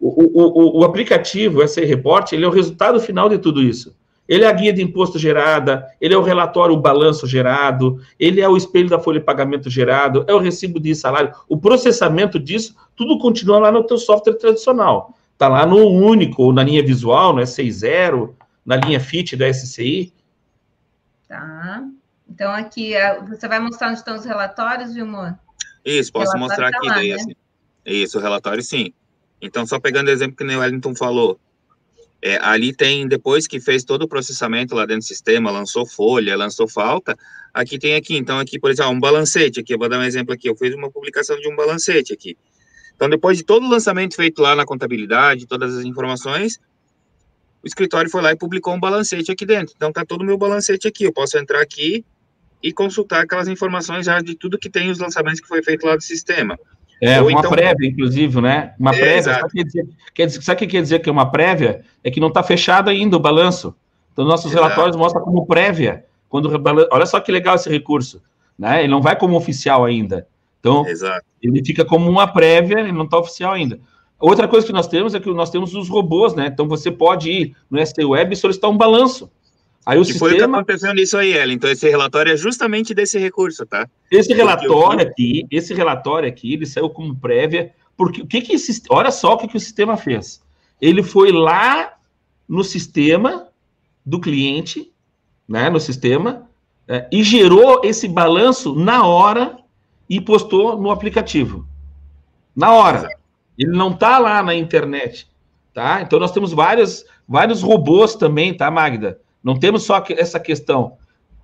O, 0.00 0.42
o, 0.42 0.80
o, 0.80 0.84
aplicativo, 0.84 1.62
esse 1.62 1.84
report, 1.84 2.32
ele 2.32 2.44
é 2.44 2.48
o 2.48 2.50
resultado 2.50 2.98
final 2.98 3.28
de 3.28 3.38
tudo 3.38 3.62
isso. 3.62 3.94
Ele 4.26 4.42
é 4.42 4.48
a 4.48 4.52
guia 4.52 4.72
de 4.72 4.82
imposto 4.82 5.20
gerada, 5.20 5.86
ele 6.00 6.14
é 6.14 6.18
o 6.18 6.22
relatório, 6.22 6.74
o 6.74 6.80
balanço 6.80 7.28
gerado, 7.28 8.00
ele 8.18 8.40
é 8.40 8.48
o 8.48 8.56
espelho 8.56 8.88
da 8.88 8.98
folha 8.98 9.20
de 9.20 9.24
pagamento 9.24 9.70
gerado, 9.70 10.24
é 10.26 10.34
o 10.34 10.40
recibo 10.40 10.80
de 10.80 10.96
salário. 10.96 11.32
O 11.48 11.56
processamento 11.56 12.40
disso, 12.40 12.74
tudo 12.96 13.20
continua 13.20 13.60
lá 13.60 13.70
no 13.70 13.84
teu 13.84 13.98
software 13.98 14.34
tradicional. 14.34 15.14
Está 15.32 15.46
lá 15.46 15.64
no 15.64 15.76
único, 15.76 16.52
na 16.52 16.64
linha 16.64 16.84
visual, 16.84 17.32
no 17.32 17.40
S60, 17.40 18.30
na 18.64 18.74
linha 18.74 18.98
FIT 18.98 19.36
da 19.36 19.48
SCI. 19.48 20.12
Tá. 21.28 21.84
Então, 22.36 22.52
aqui, 22.52 22.92
é, 22.92 23.18
você 23.18 23.48
vai 23.48 23.58
mostrar 23.58 23.88
onde 23.88 23.98
estão 23.98 24.14
os 24.14 24.26
relatórios, 24.26 24.92
Vilmor? 24.92 25.34
Isso, 25.82 26.12
posso 26.12 26.36
mostrar 26.36 26.70
tá 26.70 26.76
aqui. 26.76 26.86
Lá, 26.86 26.94
daí, 26.96 27.08
né? 27.08 27.14
assim. 27.14 27.32
Isso, 27.86 28.18
o 28.18 28.20
relatório 28.20 28.62
sim. 28.62 28.92
Então, 29.40 29.66
só 29.66 29.80
pegando 29.80 30.08
o 30.08 30.10
exemplo 30.10 30.36
que 30.36 30.44
o 30.44 30.60
Wellington 30.60 30.94
falou, 30.94 31.40
é, 32.20 32.36
ali 32.42 32.74
tem, 32.74 33.08
depois 33.08 33.46
que 33.46 33.58
fez 33.58 33.84
todo 33.84 34.02
o 34.02 34.08
processamento 34.08 34.74
lá 34.74 34.84
dentro 34.84 35.00
do 35.00 35.08
sistema, 35.08 35.50
lançou 35.50 35.86
folha, 35.86 36.36
lançou 36.36 36.68
falta, 36.68 37.16
aqui 37.54 37.78
tem 37.78 37.94
aqui, 37.94 38.18
então 38.18 38.38
aqui, 38.38 38.58
por 38.58 38.70
exemplo, 38.70 38.92
um 38.92 39.00
balancete 39.00 39.60
aqui, 39.60 39.72
eu 39.72 39.78
vou 39.78 39.88
dar 39.88 39.98
um 39.98 40.04
exemplo 40.04 40.34
aqui, 40.34 40.46
eu 40.46 40.56
fiz 40.56 40.74
uma 40.74 40.90
publicação 40.90 41.40
de 41.40 41.48
um 41.50 41.56
balancete 41.56 42.12
aqui. 42.12 42.36
Então, 42.94 43.08
depois 43.08 43.38
de 43.38 43.44
todo 43.44 43.64
o 43.64 43.70
lançamento 43.70 44.14
feito 44.14 44.42
lá 44.42 44.54
na 44.54 44.66
contabilidade, 44.66 45.46
todas 45.46 45.74
as 45.74 45.86
informações, 45.86 46.60
o 47.62 47.66
escritório 47.66 48.10
foi 48.10 48.20
lá 48.20 48.32
e 48.32 48.36
publicou 48.36 48.74
um 48.74 48.80
balancete 48.80 49.32
aqui 49.32 49.46
dentro. 49.46 49.72
Então, 49.74 49.90
tá 49.90 50.04
todo 50.04 50.20
o 50.20 50.24
meu 50.24 50.36
balancete 50.36 50.86
aqui, 50.86 51.04
eu 51.04 51.12
posso 51.14 51.38
entrar 51.38 51.62
aqui, 51.62 52.04
e 52.62 52.72
consultar 52.72 53.22
aquelas 53.22 53.48
informações 53.48 54.06
já 54.06 54.20
de 54.20 54.34
tudo 54.34 54.58
que 54.58 54.70
tem 54.70 54.90
os 54.90 54.98
lançamentos 54.98 55.40
que 55.40 55.48
foi 55.48 55.62
feito 55.62 55.86
lá 55.86 55.96
do 55.96 56.02
sistema. 56.02 56.58
É, 57.00 57.20
Ou 57.20 57.28
uma 57.28 57.40
então... 57.40 57.50
prévia, 57.50 57.88
inclusive, 57.88 58.40
né? 58.40 58.74
Uma 58.78 58.94
é, 58.94 58.98
prévia. 58.98 59.22
Sabe 59.22 59.44
o 59.44 59.48
que, 59.48 59.64
quer 60.14 60.26
dizer, 60.26 60.42
sabe 60.42 60.58
que 60.60 60.66
quer 60.66 60.82
dizer 60.82 60.98
que 61.00 61.08
é 61.08 61.12
uma 61.12 61.30
prévia? 61.30 61.82
É 62.02 62.10
que 62.10 62.20
não 62.20 62.28
está 62.28 62.42
fechado 62.42 62.88
ainda 62.88 63.16
o 63.16 63.20
balanço. 63.20 63.74
Então, 64.12 64.24
nossos 64.24 64.50
exato. 64.50 64.64
relatórios 64.64 64.96
mostram 64.96 65.22
como 65.22 65.46
prévia. 65.46 66.06
Quando 66.28 66.50
Olha 66.90 67.06
só 67.06 67.20
que 67.20 67.30
legal 67.30 67.54
esse 67.54 67.68
recurso. 67.68 68.22
Né? 68.58 68.80
Ele 68.80 68.88
não 68.88 69.02
vai 69.02 69.16
como 69.16 69.36
oficial 69.36 69.84
ainda. 69.84 70.26
Então, 70.58 70.86
exato. 70.86 71.24
ele 71.42 71.62
fica 71.64 71.84
como 71.84 72.10
uma 72.10 72.26
prévia, 72.26 72.80
ele 72.80 72.92
não 72.92 73.04
está 73.04 73.18
oficial 73.18 73.52
ainda. 73.52 73.78
Outra 74.18 74.48
coisa 74.48 74.66
que 74.66 74.72
nós 74.72 74.88
temos 74.88 75.14
é 75.14 75.20
que 75.20 75.30
nós 75.30 75.50
temos 75.50 75.74
os 75.74 75.88
robôs, 75.90 76.34
né? 76.34 76.46
Então, 76.46 76.66
você 76.66 76.90
pode 76.90 77.30
ir 77.30 77.56
no 77.70 77.84
ST 77.84 78.02
Web 78.02 78.32
e 78.32 78.36
solicitar 78.36 78.70
um 78.70 78.76
balanço. 78.76 79.30
Aí 79.86 79.98
o 79.98 80.02
que 80.02 80.08
sistema... 80.08 80.30
foi 80.30 80.34
o 80.34 80.36
que 80.36 80.42
aconteceu 80.42 80.92
nisso 80.92 81.16
aí, 81.16 81.32
Ellen. 81.32 81.54
Então, 81.54 81.70
esse 81.70 81.88
relatório 81.88 82.32
é 82.32 82.36
justamente 82.36 82.92
desse 82.92 83.20
recurso, 83.20 83.64
tá? 83.64 83.88
Esse 84.10 84.34
relatório 84.34 85.00
aqui, 85.00 85.46
esse 85.48 85.72
relatório 85.72 86.28
aqui, 86.28 86.54
ele 86.54 86.66
saiu 86.66 86.90
como 86.90 87.14
prévia, 87.14 87.72
porque 87.96 88.20
o 88.20 88.26
que 88.26 88.40
que 88.40 88.54
esse, 88.54 88.82
olha 88.90 89.12
só 89.12 89.34
o 89.34 89.38
que, 89.38 89.46
que 89.46 89.56
o 89.56 89.60
sistema 89.60 89.96
fez. 89.96 90.42
Ele 90.80 91.04
foi 91.04 91.30
lá 91.30 91.94
no 92.48 92.64
sistema 92.64 93.46
do 94.04 94.20
cliente, 94.20 94.92
né, 95.48 95.70
no 95.70 95.78
sistema, 95.78 96.48
é, 96.88 97.08
e 97.12 97.22
gerou 97.22 97.82
esse 97.84 98.08
balanço 98.08 98.74
na 98.74 99.06
hora 99.06 99.56
e 100.10 100.20
postou 100.20 100.76
no 100.76 100.90
aplicativo. 100.90 101.64
Na 102.54 102.72
hora. 102.72 103.08
Ele 103.56 103.70
não 103.70 103.92
está 103.92 104.18
lá 104.18 104.42
na 104.42 104.54
internet, 104.54 105.28
tá? 105.72 106.02
Então 106.02 106.18
nós 106.18 106.32
temos 106.32 106.52
vários, 106.52 107.04
vários 107.26 107.62
robôs 107.62 108.16
também, 108.16 108.52
tá, 108.52 108.70
Magda? 108.70 109.20
Não 109.42 109.58
temos 109.58 109.84
só 109.84 110.02
essa 110.10 110.40
questão. 110.40 110.96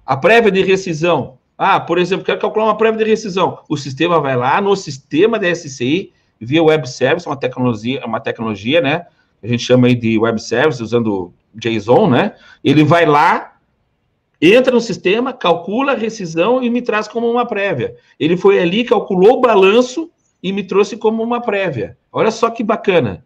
A 0.04 0.16
prévia 0.16 0.50
de 0.50 0.62
rescisão. 0.62 1.38
Ah, 1.56 1.78
por 1.78 1.98
exemplo, 1.98 2.24
quero 2.24 2.40
calcular 2.40 2.66
uma 2.66 2.76
prévia 2.76 3.04
de 3.04 3.10
rescisão. 3.10 3.60
O 3.68 3.76
sistema 3.76 4.20
vai 4.20 4.36
lá 4.36 4.60
no 4.60 4.74
sistema 4.74 5.38
da 5.38 5.54
SCI, 5.54 6.12
via 6.40 6.62
web 6.62 6.88
service, 6.88 7.26
uma 7.26 7.36
tecnologia, 7.36 8.04
uma 8.04 8.20
tecnologia, 8.20 8.80
né? 8.80 9.06
A 9.42 9.46
gente 9.46 9.62
chama 9.62 9.86
aí 9.86 9.94
de 9.94 10.18
web 10.18 10.40
service, 10.42 10.82
usando 10.82 11.32
JSON, 11.54 12.10
né? 12.10 12.34
Ele 12.64 12.82
vai 12.82 13.06
lá, 13.06 13.56
entra 14.40 14.72
no 14.72 14.80
sistema, 14.80 15.32
calcula 15.32 15.92
a 15.92 15.96
rescisão 15.96 16.62
e 16.62 16.68
me 16.68 16.82
traz 16.82 17.06
como 17.06 17.30
uma 17.30 17.46
prévia. 17.46 17.94
Ele 18.18 18.36
foi 18.36 18.58
ali, 18.58 18.84
calculou 18.84 19.38
o 19.38 19.40
balanço 19.40 20.10
e 20.42 20.52
me 20.52 20.64
trouxe 20.64 20.96
como 20.96 21.22
uma 21.22 21.40
prévia. 21.40 21.96
Olha 22.10 22.30
só 22.30 22.50
que 22.50 22.64
bacana, 22.64 23.24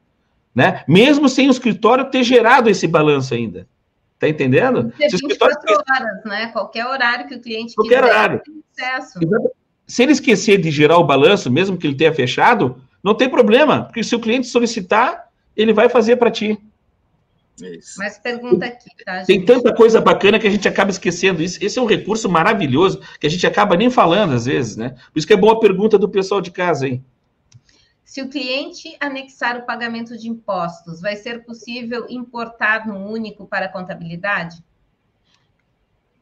né? 0.54 0.84
Mesmo 0.86 1.28
sem 1.28 1.48
o 1.48 1.50
escritório 1.50 2.10
ter 2.10 2.22
gerado 2.22 2.68
esse 2.68 2.86
balanço 2.86 3.32
ainda. 3.32 3.66
Tá 4.18 4.28
entendendo? 4.28 4.92
Se 4.98 5.16
24 5.16 5.74
horas, 5.74 6.24
né? 6.24 6.46
Qualquer 6.48 6.86
horário 6.86 7.28
que 7.28 7.34
o 7.34 7.40
cliente 7.40 7.74
Qualquer 7.74 8.02
quiser, 8.02 8.10
horário. 8.10 8.42
acesso. 8.72 9.18
Se 9.86 10.02
ele 10.02 10.12
esquecer 10.12 10.58
de 10.58 10.70
gerar 10.70 10.98
o 10.98 11.04
balanço, 11.04 11.50
mesmo 11.50 11.76
que 11.76 11.86
ele 11.86 11.94
tenha 11.96 12.12
fechado, 12.12 12.80
não 13.04 13.14
tem 13.14 13.28
problema, 13.28 13.84
porque 13.84 14.02
se 14.02 14.16
o 14.16 14.20
cliente 14.20 14.46
solicitar, 14.46 15.28
ele 15.56 15.72
vai 15.72 15.88
fazer 15.88 16.16
para 16.16 16.30
ti. 16.30 16.58
Isso. 17.60 17.94
Mas 17.98 18.18
pergunta 18.18 18.66
aqui, 18.66 18.90
tá? 19.04 19.18
Gente? 19.18 19.26
Tem 19.26 19.44
tanta 19.44 19.74
coisa 19.74 20.00
bacana 20.00 20.38
que 20.38 20.46
a 20.46 20.50
gente 20.50 20.68
acaba 20.68 20.90
esquecendo. 20.90 21.42
Isso, 21.42 21.58
esse 21.64 21.78
é 21.78 21.82
um 21.82 21.86
recurso 21.86 22.28
maravilhoso 22.28 23.00
que 23.18 23.26
a 23.26 23.30
gente 23.30 23.46
acaba 23.46 23.76
nem 23.76 23.90
falando 23.90 24.34
às 24.34 24.46
vezes, 24.46 24.76
né? 24.76 24.90
Por 25.12 25.18
isso 25.18 25.26
que 25.26 25.32
é 25.32 25.36
boa 25.36 25.54
a 25.54 25.60
pergunta 25.60 25.98
do 25.98 26.08
pessoal 26.08 26.40
de 26.40 26.50
casa, 26.50 26.86
hein? 26.88 27.04
Se 28.06 28.22
o 28.22 28.28
cliente 28.28 28.96
anexar 29.00 29.56
o 29.56 29.66
pagamento 29.66 30.16
de 30.16 30.28
impostos, 30.28 31.00
vai 31.00 31.16
ser 31.16 31.44
possível 31.44 32.06
importar 32.08 32.86
no 32.86 33.04
único 33.04 33.48
para 33.48 33.66
a 33.66 33.68
contabilidade? 33.68 34.62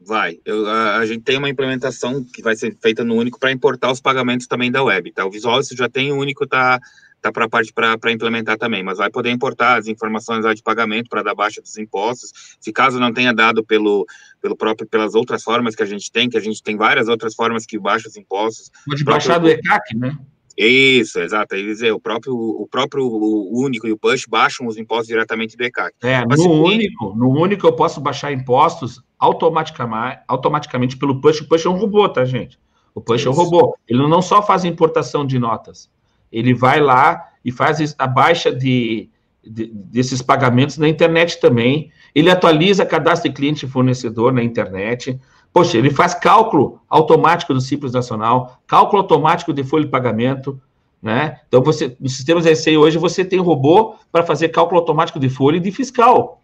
Vai. 0.01 0.39
Eu, 0.43 0.67
a, 0.67 0.97
a, 0.97 1.05
gente 1.05 1.21
tem 1.21 1.37
uma 1.37 1.47
implementação 1.47 2.23
que 2.23 2.41
vai 2.41 2.55
ser 2.55 2.75
feita 2.81 3.03
no 3.03 3.13
único 3.13 3.39
para 3.39 3.51
importar 3.51 3.91
os 3.91 4.01
pagamentos 4.01 4.47
também 4.47 4.71
da 4.71 4.83
web. 4.83 5.11
Tá? 5.11 5.25
O 5.25 5.29
Visual 5.29 5.59
isso 5.59 5.77
já 5.77 5.87
tem 5.87 6.11
o 6.11 6.17
único, 6.17 6.47
tá, 6.47 6.79
tá 7.21 7.31
para 7.31 7.45
a 7.45 7.49
parte 7.49 7.71
para 7.71 8.11
implementar 8.11 8.57
também, 8.57 8.81
mas 8.81 8.97
vai 8.97 9.11
poder 9.11 9.29
importar 9.29 9.77
as 9.77 9.85
informações 9.85 10.43
lá 10.43 10.55
de 10.55 10.63
pagamento 10.63 11.07
para 11.07 11.21
dar 11.21 11.35
baixa 11.35 11.61
dos 11.61 11.77
impostos. 11.77 12.57
Se 12.59 12.73
caso 12.73 12.99
não 12.99 13.13
tenha 13.13 13.31
dado 13.31 13.63
pelo, 13.63 14.07
pelo 14.41 14.57
próprio, 14.57 14.87
pelas 14.87 15.13
outras 15.13 15.43
formas 15.43 15.75
que 15.75 15.83
a 15.83 15.87
gente 15.87 16.11
tem, 16.11 16.31
que 16.31 16.37
a 16.37 16.41
gente 16.41 16.63
tem 16.63 16.75
várias 16.75 17.07
outras 17.07 17.35
formas 17.35 17.63
que 17.63 17.77
baixa 17.77 18.09
os 18.09 18.17
impostos. 18.17 18.71
Pode 18.87 19.03
baixar 19.03 19.37
do 19.37 19.47
ECAC, 19.47 19.95
né? 19.95 20.17
Isso, 20.57 21.19
exato. 21.19 21.55
dizer, 21.55 21.91
o 21.91 21.99
próprio, 21.99 22.33
o 22.33 22.67
próprio 22.69 23.05
o 23.05 23.61
único 23.61 23.87
e 23.87 23.91
o 23.91 23.97
push 23.97 24.25
baixam 24.25 24.67
os 24.67 24.77
impostos 24.77 25.07
diretamente 25.07 25.57
do 25.57 25.63
ECAC. 25.63 25.93
É, 26.01 26.25
Mas 26.25 26.39
no 26.39 26.63
único, 26.63 27.13
no 27.15 27.29
único 27.29 27.67
eu 27.67 27.73
posso 27.73 27.99
baixar 27.99 28.31
impostos 28.31 29.03
automaticamente, 29.19 30.19
automaticamente 30.27 30.97
pelo 30.97 31.19
push. 31.19 31.41
O 31.41 31.47
push 31.47 31.65
é 31.65 31.69
um 31.69 31.77
robô, 31.77 32.07
tá, 32.07 32.23
gente? 32.23 32.57
O 32.93 33.01
push 33.01 33.21
Isso. 33.21 33.27
é 33.27 33.31
um 33.31 33.35
robô. 33.35 33.75
Ele 33.87 34.07
não 34.07 34.21
só 34.21 34.41
faz 34.41 34.63
importação 34.63 35.25
de 35.25 35.37
notas, 35.37 35.89
ele 36.31 36.53
vai 36.53 36.79
lá 36.79 37.29
e 37.43 37.51
faz 37.51 37.93
a 37.97 38.07
baixa 38.07 38.51
de, 38.53 39.09
de, 39.43 39.67
desses 39.73 40.21
pagamentos 40.21 40.77
na 40.77 40.87
internet 40.87 41.39
também. 41.39 41.91
Ele 42.13 42.29
atualiza 42.29 42.85
cadastro 42.85 43.29
de 43.29 43.35
cliente 43.35 43.65
e 43.65 43.69
fornecedor 43.69 44.31
na 44.31 44.41
internet. 44.41 45.19
Poxa, 45.55 45.77
ele 45.77 45.89
faz 45.89 46.13
cálculo 46.13 46.81
automático 46.89 47.53
do 47.53 47.61
Simples 47.61 47.93
Nacional, 47.93 48.59
cálculo 48.67 49.01
automático 49.01 49.53
de 49.53 49.63
folha 49.63 49.85
de 49.85 49.89
pagamento, 49.89 50.61
né? 51.01 51.39
Então, 51.47 51.63
você, 51.63 51.95
nos 51.97 52.13
sistemas 52.17 52.43
SEI 52.43 52.75
hoje, 52.75 52.97
você 52.97 53.23
tem 53.23 53.39
robô 53.39 53.95
para 54.11 54.25
fazer 54.25 54.49
cálculo 54.49 54.81
automático 54.81 55.17
de 55.17 55.29
folha 55.29 55.55
e 55.55 55.61
de 55.61 55.71
fiscal. 55.71 56.41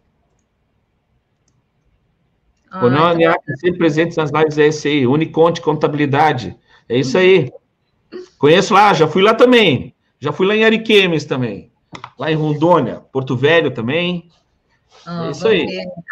Ah, 2.72 2.86
o 2.86 2.90
não 2.90 3.10
é 3.10 3.36
sempre 3.58 3.80
presente 3.80 4.16
nas 4.16 4.32
lives 4.32 4.56
da 4.56 5.10
Uniconte 5.10 5.60
Contabilidade. 5.60 6.56
É 6.88 6.98
isso 6.98 7.18
aí. 7.18 7.52
Conheço 8.38 8.74
lá, 8.74 8.94
já 8.94 9.10
fui 9.10 9.22
lá 9.22 9.34
também. 9.34 9.94
Já 10.22 10.32
fui 10.32 10.48
lá 10.48 10.56
em 10.56 10.64
Ariquemes 10.64 11.26
também. 11.26 11.70
Lá 12.18 12.32
em 12.32 12.36
Rondônia, 12.36 13.02
Porto 13.12 13.36
Velho 13.36 13.72
também. 13.72 14.30
Ah, 15.06 15.28
é 15.28 15.32
isso 15.32 15.48
aí. 15.48 15.66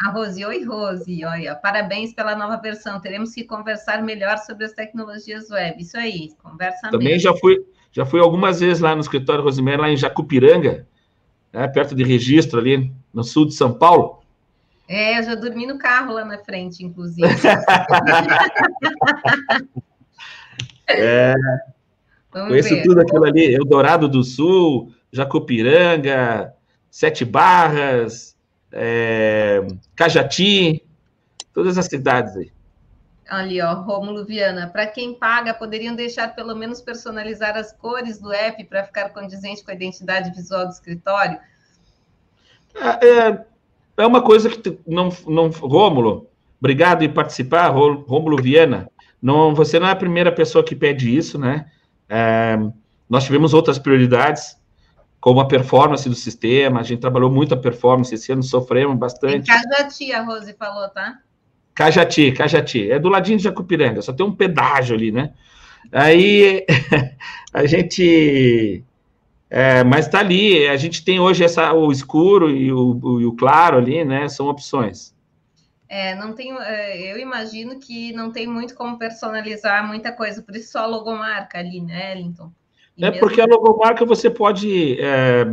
A 0.06 0.12
Rose, 0.12 0.44
oi 0.44 0.64
Rose, 0.64 1.26
olha, 1.26 1.56
parabéns 1.56 2.14
pela 2.14 2.36
nova 2.36 2.58
versão. 2.58 3.00
Teremos 3.00 3.34
que 3.34 3.44
conversar 3.44 4.02
melhor 4.02 4.38
sobre 4.40 4.66
as 4.66 4.74
tecnologias 4.74 5.50
web. 5.50 5.82
Isso 5.82 5.98
aí, 5.98 6.32
conversa 6.42 6.90
Também 6.90 7.10
mesmo. 7.10 7.22
já 7.22 7.36
fui, 7.36 7.64
já 7.92 8.06
fui 8.06 8.20
algumas 8.20 8.60
vezes 8.60 8.82
lá 8.82 8.96
no 8.96 9.02
escritório 9.02 9.44
Rosemary, 9.44 9.82
lá 9.82 9.90
em 9.90 9.98
Jacupiranga, 9.98 10.88
né, 11.54 11.68
perto 11.68 11.96
de 11.96 12.04
registro 12.04 12.60
ali, 12.60 12.92
no 13.14 13.24
sul 13.24 13.46
de 13.46 13.54
São 13.54 13.74
Paulo. 13.74 14.20
É, 14.88 15.20
eu 15.20 15.24
já 15.24 15.36
dormi 15.36 15.68
no 15.68 15.78
carro 15.78 16.14
lá 16.14 16.26
na 16.26 16.40
frente, 16.40 16.84
inclusive. 16.84 17.28
é, 20.90 21.36
Vamos 22.32 22.50
conheço 22.50 22.70
ver. 22.70 22.84
tudo 22.84 23.02
aquilo 23.02 23.24
ali, 23.24 23.54
Eldorado 23.54 24.08
do 24.08 24.24
Sul, 24.24 24.92
Jacupiranga, 25.12 26.54
Sete 26.90 27.24
Barras, 27.24 28.29
é, 28.72 29.66
Cajati, 29.96 30.84
todas 31.54 31.78
as 31.78 31.86
cidades 31.86 32.36
aí. 32.38 32.52
Ali, 33.30 33.62
ó, 33.62 33.74
Rômulo 33.74 34.26
Viana. 34.26 34.68
Para 34.68 34.88
quem 34.88 35.14
paga, 35.14 35.54
poderiam 35.54 35.96
deixar 35.96 36.36
pelo 36.36 36.56
menos 36.56 36.82
personalizar 36.82 37.56
as 37.56 37.72
cores 37.72 38.20
do 38.20 38.34
app 38.34 38.64
para 38.64 38.84
ficar 38.84 39.10
condizente 39.10 39.64
com 39.64 39.70
a 39.70 39.74
identidade 39.74 40.32
visual 40.32 40.66
do 40.66 40.72
escritório? 40.72 41.38
É, 42.74 43.08
é, 43.08 43.46
é 43.98 44.06
uma 44.06 44.22
coisa 44.22 44.50
que 44.50 44.80
não, 44.86 45.10
não. 45.28 45.50
Rômulo, 45.50 46.28
obrigado 46.60 47.04
em 47.04 47.14
participar, 47.14 47.68
Rômulo 47.68 48.42
Viana. 48.42 48.90
Não, 49.22 49.54
você 49.54 49.80
não 49.80 49.88
é 49.88 49.92
a 49.92 49.96
primeira 49.96 50.32
pessoa 50.32 50.64
que 50.64 50.76
pede 50.76 51.16
isso, 51.16 51.38
né? 51.38 51.70
É, 52.08 52.58
nós 53.08 53.26
tivemos 53.26 53.54
outras 53.54 53.78
prioridades 53.78 54.59
como 55.20 55.40
a 55.42 55.48
performance 55.48 56.08
do 56.08 56.16
sistema, 56.16 56.80
a 56.80 56.84
gente 56.84 57.00
trabalhou 57.00 57.30
muito 57.30 57.54
a 57.54 57.58
performance, 57.58 58.14
esse 58.14 58.32
ano 58.32 58.44
sofremos 58.44 58.98
bastante. 58.98 59.52
Em 59.52 59.54
Cajati, 59.54 60.14
a 60.14 60.24
Rose 60.24 60.54
falou, 60.54 60.88
tá? 60.90 61.20
Cajati, 61.76 62.32
Cajati, 62.32 62.92
é 62.92 63.00
do 63.00 63.10
ladinho 63.10 63.38
de 63.38 63.44
Jacupiranga, 63.44 64.02
só 64.02 64.14
tem 64.14 64.26
um 64.26 64.36
pedágio 64.36 64.96
ali, 64.96 65.12
né? 65.12 65.34
Aí 65.92 66.66
a 67.54 67.66
gente, 67.66 68.84
é, 69.50 69.84
mas 69.84 70.08
tá 70.08 70.20
ali, 70.20 70.68
a 70.68 70.78
gente 70.78 71.04
tem 71.04 71.20
hoje 71.20 71.44
essa, 71.44 71.74
o 71.74 71.92
escuro 71.92 72.50
e 72.50 72.72
o, 72.72 73.20
e 73.22 73.26
o 73.26 73.34
claro 73.34 73.78
ali, 73.78 74.04
né, 74.06 74.28
são 74.30 74.48
opções. 74.48 75.16
É, 75.88 76.14
não 76.16 76.34
tem, 76.34 76.56
é, 76.62 77.12
eu 77.12 77.18
imagino 77.18 77.80
que 77.80 78.14
não 78.14 78.32
tem 78.32 78.46
muito 78.46 78.76
como 78.76 79.00
personalizar 79.00 79.86
muita 79.88 80.12
coisa, 80.12 80.42
por 80.42 80.56
isso 80.56 80.74
só 80.74 80.80
a 80.80 80.86
logomarca 80.86 81.58
ali, 81.58 81.82
né, 81.82 82.12
Ellington? 82.12 82.52
É 83.08 83.12
porque 83.12 83.40
a 83.40 83.46
logomarca 83.46 84.06
você 84.06 84.30
pode. 84.30 85.00
É, 85.00 85.46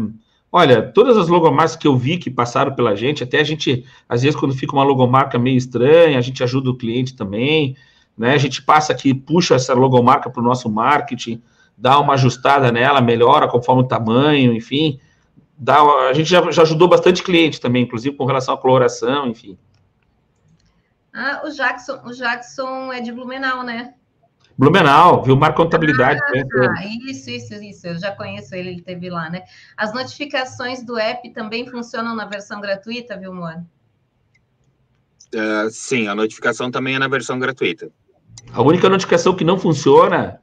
olha, 0.50 0.82
todas 0.82 1.16
as 1.16 1.28
logomarcas 1.28 1.76
que 1.76 1.86
eu 1.86 1.96
vi 1.96 2.18
que 2.18 2.30
passaram 2.30 2.74
pela 2.74 2.96
gente, 2.96 3.22
até 3.22 3.40
a 3.40 3.44
gente, 3.44 3.84
às 4.08 4.22
vezes, 4.22 4.38
quando 4.38 4.54
fica 4.54 4.72
uma 4.72 4.84
logomarca 4.84 5.38
meio 5.38 5.56
estranha, 5.56 6.18
a 6.18 6.22
gente 6.22 6.42
ajuda 6.42 6.70
o 6.70 6.76
cliente 6.76 7.14
também, 7.14 7.76
né? 8.16 8.34
A 8.34 8.38
gente 8.38 8.62
passa 8.62 8.92
aqui, 8.92 9.14
puxa 9.14 9.54
essa 9.54 9.74
logomarca 9.74 10.28
para 10.28 10.40
o 10.40 10.44
nosso 10.44 10.68
marketing, 10.68 11.42
dá 11.76 11.98
uma 12.00 12.14
ajustada 12.14 12.72
nela, 12.72 13.00
melhora 13.00 13.46
conforme 13.46 13.82
o 13.82 13.86
tamanho, 13.86 14.52
enfim. 14.52 14.98
Dá, 15.58 15.80
a 15.80 16.12
gente 16.12 16.28
já, 16.28 16.50
já 16.50 16.62
ajudou 16.62 16.88
bastante 16.88 17.22
cliente 17.22 17.60
também, 17.60 17.84
inclusive 17.84 18.16
com 18.16 18.24
relação 18.24 18.54
à 18.54 18.58
coloração, 18.58 19.28
enfim. 19.28 19.56
Ah, 21.14 21.42
o 21.46 21.50
Jackson, 21.50 22.00
o 22.04 22.12
Jackson 22.12 22.92
é 22.92 23.00
de 23.00 23.10
Blumenau, 23.10 23.62
né? 23.62 23.94
Blumenau, 24.58 25.22
viu? 25.22 25.36
Mar 25.36 25.54
Contabilidade. 25.54 26.18
Ah, 26.22 26.86
isso, 27.06 27.28
isso, 27.30 27.54
isso. 27.54 27.86
Eu 27.86 27.98
já 27.98 28.12
conheço 28.12 28.54
ele, 28.54 28.70
ele 28.70 28.82
teve 28.82 29.10
lá, 29.10 29.28
né? 29.28 29.42
As 29.76 29.92
notificações 29.92 30.82
do 30.84 30.98
app 30.98 31.28
também 31.30 31.66
funcionam 31.66 32.14
na 32.14 32.24
versão 32.24 32.60
gratuita, 32.60 33.18
viu? 33.18 33.32
Uh, 33.32 33.64
sim, 35.70 36.08
a 36.08 36.14
notificação 36.14 36.70
também 36.70 36.94
é 36.94 36.98
na 36.98 37.08
versão 37.08 37.38
gratuita. 37.38 37.90
A 38.52 38.62
única 38.62 38.88
notificação 38.88 39.34
que 39.34 39.44
não 39.44 39.58
funciona 39.58 40.40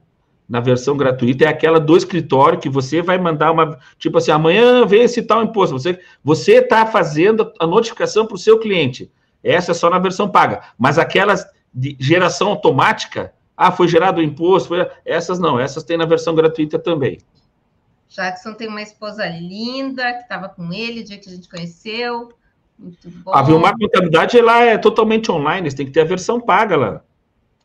na 0.48 0.60
versão 0.60 0.96
gratuita 0.96 1.44
é 1.44 1.48
aquela 1.48 1.80
do 1.80 1.96
escritório 1.96 2.60
que 2.60 2.68
você 2.68 3.02
vai 3.02 3.18
mandar 3.18 3.50
uma. 3.50 3.78
Tipo 3.98 4.18
assim, 4.18 4.30
amanhã 4.30 4.86
vem 4.86 5.02
esse 5.02 5.22
tal 5.22 5.42
imposto. 5.42 5.76
Você 5.78 5.98
você 6.22 6.58
está 6.58 6.86
fazendo 6.86 7.52
a 7.58 7.66
notificação 7.66 8.26
para 8.26 8.36
o 8.36 8.38
seu 8.38 8.60
cliente. 8.60 9.10
Essa 9.42 9.72
é 9.72 9.74
só 9.74 9.90
na 9.90 9.98
versão 9.98 10.28
paga. 10.28 10.62
Mas 10.78 10.98
aquelas 10.98 11.44
de 11.72 11.96
geração 11.98 12.48
automática 12.48 13.32
ah, 13.56 13.72
foi 13.72 13.88
gerado 13.88 14.20
o 14.20 14.24
imposto. 14.24 14.68
Foi... 14.68 14.88
Essas 15.04 15.38
não, 15.38 15.58
essas 15.58 15.84
tem 15.84 15.96
na 15.96 16.06
versão 16.06 16.34
gratuita 16.34 16.78
também. 16.78 17.18
Jackson 18.08 18.54
tem 18.54 18.68
uma 18.68 18.82
esposa 18.82 19.26
linda 19.26 20.12
que 20.14 20.22
estava 20.22 20.48
com 20.48 20.72
ele 20.72 21.00
o 21.00 21.04
dia 21.04 21.18
que 21.18 21.28
a 21.28 21.32
gente 21.32 21.48
conheceu. 21.48 22.32
Muito 22.78 23.08
bom. 23.10 23.34
A 23.34 23.42
Vilmar 23.42 23.76
Contabilidade 23.78 24.40
lá 24.40 24.62
é 24.62 24.78
totalmente 24.78 25.30
online, 25.30 25.70
você 25.70 25.76
tem 25.76 25.86
que 25.86 25.92
ter 25.92 26.00
a 26.00 26.04
versão 26.04 26.40
paga 26.40 26.76
lá 26.76 27.02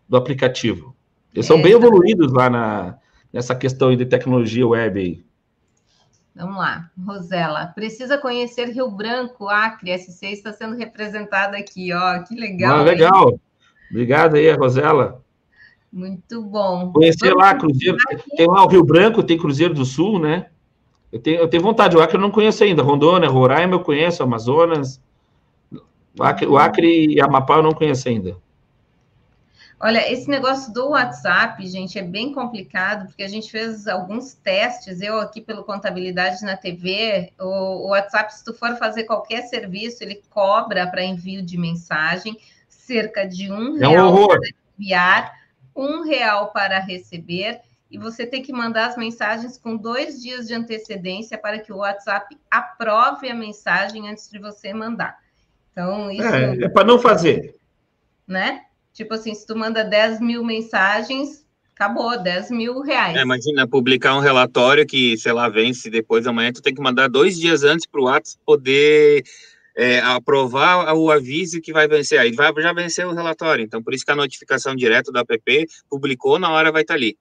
do 0.07 0.17
aplicativo. 0.17 0.95
Eles 1.33 1.45
é, 1.45 1.47
são 1.47 1.61
bem 1.61 1.73
evoluídos 1.73 2.31
lá 2.31 2.49
na, 2.49 2.97
nessa 3.31 3.55
questão 3.55 3.95
de 3.95 4.05
tecnologia 4.05 4.67
web 4.67 4.99
aí. 4.99 5.23
Vamos 6.35 6.57
lá, 6.57 6.89
Rosela. 7.05 7.67
Precisa 7.67 8.17
conhecer 8.17 8.69
Rio 8.69 8.89
Branco, 8.89 9.49
Acre, 9.49 9.97
SC 9.97 10.27
está 10.27 10.53
sendo 10.53 10.75
representada 10.75 11.57
aqui, 11.57 11.91
ó. 11.93 12.23
Que 12.23 12.33
legal. 12.33 12.79
Ah, 12.79 12.83
legal. 12.83 13.39
Obrigado 13.91 14.35
aí, 14.35 14.49
Rosela. 14.53 15.21
Muito 15.91 16.41
bom. 16.43 16.91
Conhecer 16.91 17.33
lá, 17.33 17.55
Cruzeiro. 17.55 17.97
Tem 18.35 18.47
lá 18.47 18.63
o 18.63 18.67
Rio 18.67 18.83
Branco, 18.83 19.23
tem 19.23 19.37
Cruzeiro 19.37 19.73
do 19.73 19.85
Sul, 19.85 20.19
né? 20.19 20.47
Eu 21.11 21.19
tenho, 21.19 21.39
eu 21.39 21.47
tenho 21.47 21.63
vontade. 21.63 21.97
O 21.97 22.01
Acre 22.01 22.17
eu 22.17 22.21
não 22.21 22.31
conheço 22.31 22.63
ainda. 22.63 22.83
Rondônia, 22.83 23.29
Roraima 23.29 23.75
eu 23.75 23.79
conheço, 23.79 24.21
Amazonas. 24.21 25.01
O 26.17 26.23
Acre, 26.23 26.45
o 26.45 26.57
Acre 26.57 27.15
e 27.15 27.21
Amapá 27.21 27.55
eu 27.55 27.63
não 27.63 27.71
conheço 27.71 28.07
ainda. 28.07 28.37
Olha, 29.81 30.11
esse 30.11 30.29
negócio 30.29 30.73
do 30.73 30.89
WhatsApp, 30.89 31.65
gente, 31.65 31.97
é 31.97 32.03
bem 32.03 32.33
complicado, 32.33 33.07
porque 33.07 33.23
a 33.23 33.29
gente 33.29 33.49
fez 33.49 33.87
alguns 33.87 34.33
testes, 34.33 34.99
eu 34.99 35.21
aqui 35.21 35.39
pelo 35.39 35.63
Contabilidade 35.63 36.43
na 36.43 36.57
TV, 36.57 37.31
o, 37.39 37.85
o 37.85 37.87
WhatsApp, 37.91 38.33
se 38.33 38.43
tu 38.43 38.53
for 38.53 38.75
fazer 38.75 39.05
qualquer 39.05 39.43
serviço, 39.43 40.03
ele 40.03 40.21
cobra 40.29 40.85
para 40.87 41.01
envio 41.01 41.41
de 41.41 41.57
mensagem 41.57 42.37
cerca 42.67 43.25
de 43.25 43.49
um 43.49 43.77
é 43.81 43.87
real 43.87 44.13
um 44.13 44.27
para 44.27 44.39
enviar 44.77 45.38
um 45.79 46.03
real 46.03 46.51
para 46.51 46.79
receber 46.79 47.61
e 47.91 47.97
você 47.97 48.25
tem 48.25 48.43
que 48.43 48.53
mandar 48.53 48.87
as 48.87 48.97
mensagens 48.97 49.57
com 49.57 49.75
dois 49.75 50.21
dias 50.21 50.47
de 50.47 50.53
antecedência 50.53 51.37
para 51.37 51.59
que 51.59 51.73
o 51.73 51.77
WhatsApp 51.77 52.37
aprove 52.49 53.29
a 53.29 53.33
mensagem 53.33 54.07
antes 54.07 54.29
de 54.29 54.37
você 54.37 54.73
mandar. 54.73 55.17
Então, 55.71 56.11
isso. 56.11 56.23
É, 56.23 56.65
é 56.65 56.69
para 56.69 56.85
não 56.85 56.99
fazer. 56.99 57.55
Né? 58.27 58.61
Tipo 58.93 59.15
assim, 59.15 59.33
se 59.33 59.47
tu 59.47 59.55
manda 59.55 59.83
10 59.83 60.19
mil 60.19 60.43
mensagens, 60.43 61.43
acabou, 61.73 62.21
10 62.21 62.51
mil 62.51 62.81
reais. 62.81 63.15
É, 63.15 63.21
imagina, 63.21 63.67
publicar 63.67 64.15
um 64.15 64.19
relatório 64.19 64.85
que, 64.85 65.17
sei 65.17 65.31
lá, 65.31 65.49
vence 65.49 65.89
depois 65.89 66.25
da 66.25 66.33
manhã, 66.33 66.51
tu 66.51 66.61
tem 66.61 66.75
que 66.75 66.81
mandar 66.81 67.07
dois 67.07 67.39
dias 67.39 67.63
antes 67.63 67.87
para 67.87 68.01
o 68.01 68.03
WhatsApp 68.03 68.39
poder 68.45 69.23
é, 69.79 70.01
aprovar 70.01 70.93
o 70.93 71.09
aviso 71.09 71.61
que 71.61 71.71
vai 71.71 71.87
vencer. 71.87 72.19
Aí 72.19 72.33
vai, 72.33 72.51
já 72.57 72.73
venceu 72.73 73.07
o 73.07 73.13
relatório. 73.13 73.63
Então, 73.63 73.81
por 73.81 73.93
isso 73.93 74.03
que 74.03 74.11
a 74.11 74.15
notificação 74.15 74.75
direto 74.75 75.09
da 75.09 75.21
app 75.21 75.67
publicou, 75.89 76.37
na 76.37 76.51
hora 76.51 76.69
vai 76.69 76.81
estar 76.81 76.95
ali. 76.95 77.17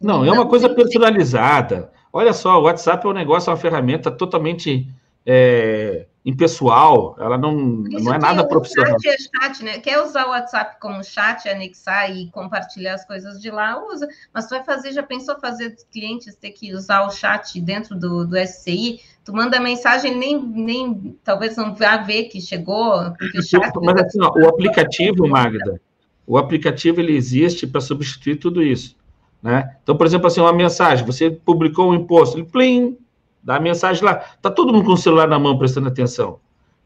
Não, 0.00 0.24
é 0.24 0.32
uma 0.32 0.48
coisa 0.48 0.70
personalizada. 0.70 1.92
Olha 2.10 2.32
só, 2.32 2.58
o 2.58 2.62
WhatsApp 2.62 3.06
é 3.06 3.10
um 3.10 3.12
negócio, 3.12 3.50
é 3.50 3.52
uma 3.52 3.60
ferramenta 3.60 4.10
totalmente 4.10 4.88
é, 5.26 6.06
impessoal, 6.24 7.16
ela 7.18 7.36
não, 7.36 7.54
não 7.54 8.14
é 8.14 8.18
nada 8.18 8.48
profissional. 8.48 8.96
Chat 9.00 9.14
é 9.14 9.18
chat, 9.18 9.64
né? 9.64 9.78
Quer 9.78 10.02
usar 10.02 10.26
o 10.26 10.30
WhatsApp 10.30 10.80
como 10.80 11.04
chat, 11.04 11.48
anexar 11.48 12.10
e 12.10 12.30
compartilhar 12.30 12.94
as 12.94 13.04
coisas 13.04 13.40
de 13.40 13.50
lá, 13.50 13.78
usa. 13.86 14.08
Mas 14.32 14.46
tu 14.46 14.50
vai 14.50 14.64
fazer, 14.64 14.92
já 14.92 15.02
pensou 15.02 15.38
fazer 15.38 15.74
os 15.76 15.84
clientes 15.84 16.34
ter 16.34 16.52
que 16.52 16.72
usar 16.74 17.04
o 17.04 17.10
chat 17.10 17.60
dentro 17.60 17.94
do, 17.94 18.26
do 18.26 18.38
SCI? 18.38 19.00
Tu 19.24 19.32
manda 19.32 19.60
mensagem, 19.60 20.16
nem, 20.16 20.40
nem 20.42 21.16
talvez 21.22 21.56
não 21.56 21.74
vá 21.74 21.98
ver 21.98 22.24
que 22.24 22.40
chegou, 22.40 23.12
porque 23.18 23.38
o 23.38 23.42
chat... 23.42 23.72
Mas 23.80 24.02
assim, 24.02 24.20
ó, 24.20 24.32
o 24.34 24.48
aplicativo, 24.48 25.28
Magda, 25.28 25.80
o 26.26 26.36
aplicativo 26.36 27.00
ele 27.00 27.14
existe 27.16 27.66
para 27.66 27.80
substituir 27.80 28.36
tudo 28.36 28.62
isso. 28.62 28.96
Né? 29.42 29.76
Então, 29.82 29.96
por 29.96 30.06
exemplo, 30.06 30.26
assim, 30.26 30.40
uma 30.40 30.52
mensagem, 30.52 31.04
você 31.04 31.30
publicou 31.30 31.90
um 31.90 31.94
imposto, 31.94 32.36
ele 32.36 32.46
plim, 32.46 32.96
dá 33.42 33.56
a 33.56 33.60
mensagem 33.60 34.04
lá. 34.04 34.14
Tá 34.14 34.50
todo 34.50 34.72
mundo 34.72 34.86
com 34.86 34.92
o 34.92 34.96
celular 34.96 35.28
na 35.28 35.38
mão 35.38 35.58
prestando 35.58 35.88
atenção, 35.88 36.38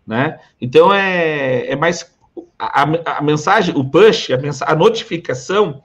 né? 0.07 0.39
Então 0.61 0.93
é, 0.93 1.71
é 1.71 1.77
mais 1.77 2.11
a, 2.59 3.19
a 3.19 3.23
mensagem, 3.23 3.77
o 3.77 3.85
push, 3.85 4.31
a, 4.31 4.73
a 4.73 4.75
notificação, 4.75 5.83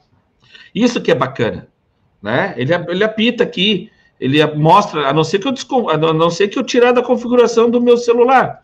isso 0.74 1.02
que 1.02 1.12
é 1.12 1.16
bacana, 1.16 1.68
né? 2.22 2.54
Ele, 2.58 2.74
ele 2.74 3.04
apita 3.04 3.44
aqui, 3.44 3.92
ele 4.22 4.46
mostra, 4.54 5.08
a 5.08 5.14
não 5.14 5.24
ser 5.24 5.40
que 5.40 5.48
eu 5.48 5.90
a 5.90 5.98
não 5.98 6.30
ser 6.30 6.48
que 6.48 6.60
eu 6.60 6.64
tirar 6.64 6.92
da 6.92 7.02
configuração 7.02 7.72
do 7.72 7.82
meu 7.82 7.98
celular, 7.98 8.64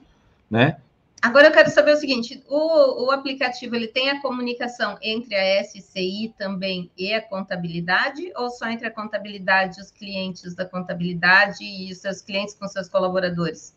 né? 0.49 0.77
Agora 1.19 1.47
eu 1.47 1.51
quero 1.51 1.71
saber 1.71 1.93
o 1.93 1.97
seguinte: 1.97 2.43
o, 2.47 3.07
o 3.07 3.11
aplicativo 3.11 3.75
ele 3.75 3.87
tem 3.87 4.11
a 4.11 4.21
comunicação 4.21 4.99
entre 5.01 5.33
a 5.33 5.63
SCI 5.63 6.31
também 6.37 6.91
e 6.95 7.11
a 7.11 7.21
contabilidade, 7.21 8.31
ou 8.35 8.51
só 8.51 8.69
entre 8.69 8.85
a 8.85 8.91
contabilidade, 8.91 9.81
os 9.81 9.89
clientes 9.89 10.53
da 10.53 10.63
contabilidade 10.63 11.63
e 11.63 11.91
os 11.91 11.97
seus 11.97 12.21
clientes 12.21 12.53
com 12.53 12.67
seus 12.67 12.87
colaboradores? 12.87 13.75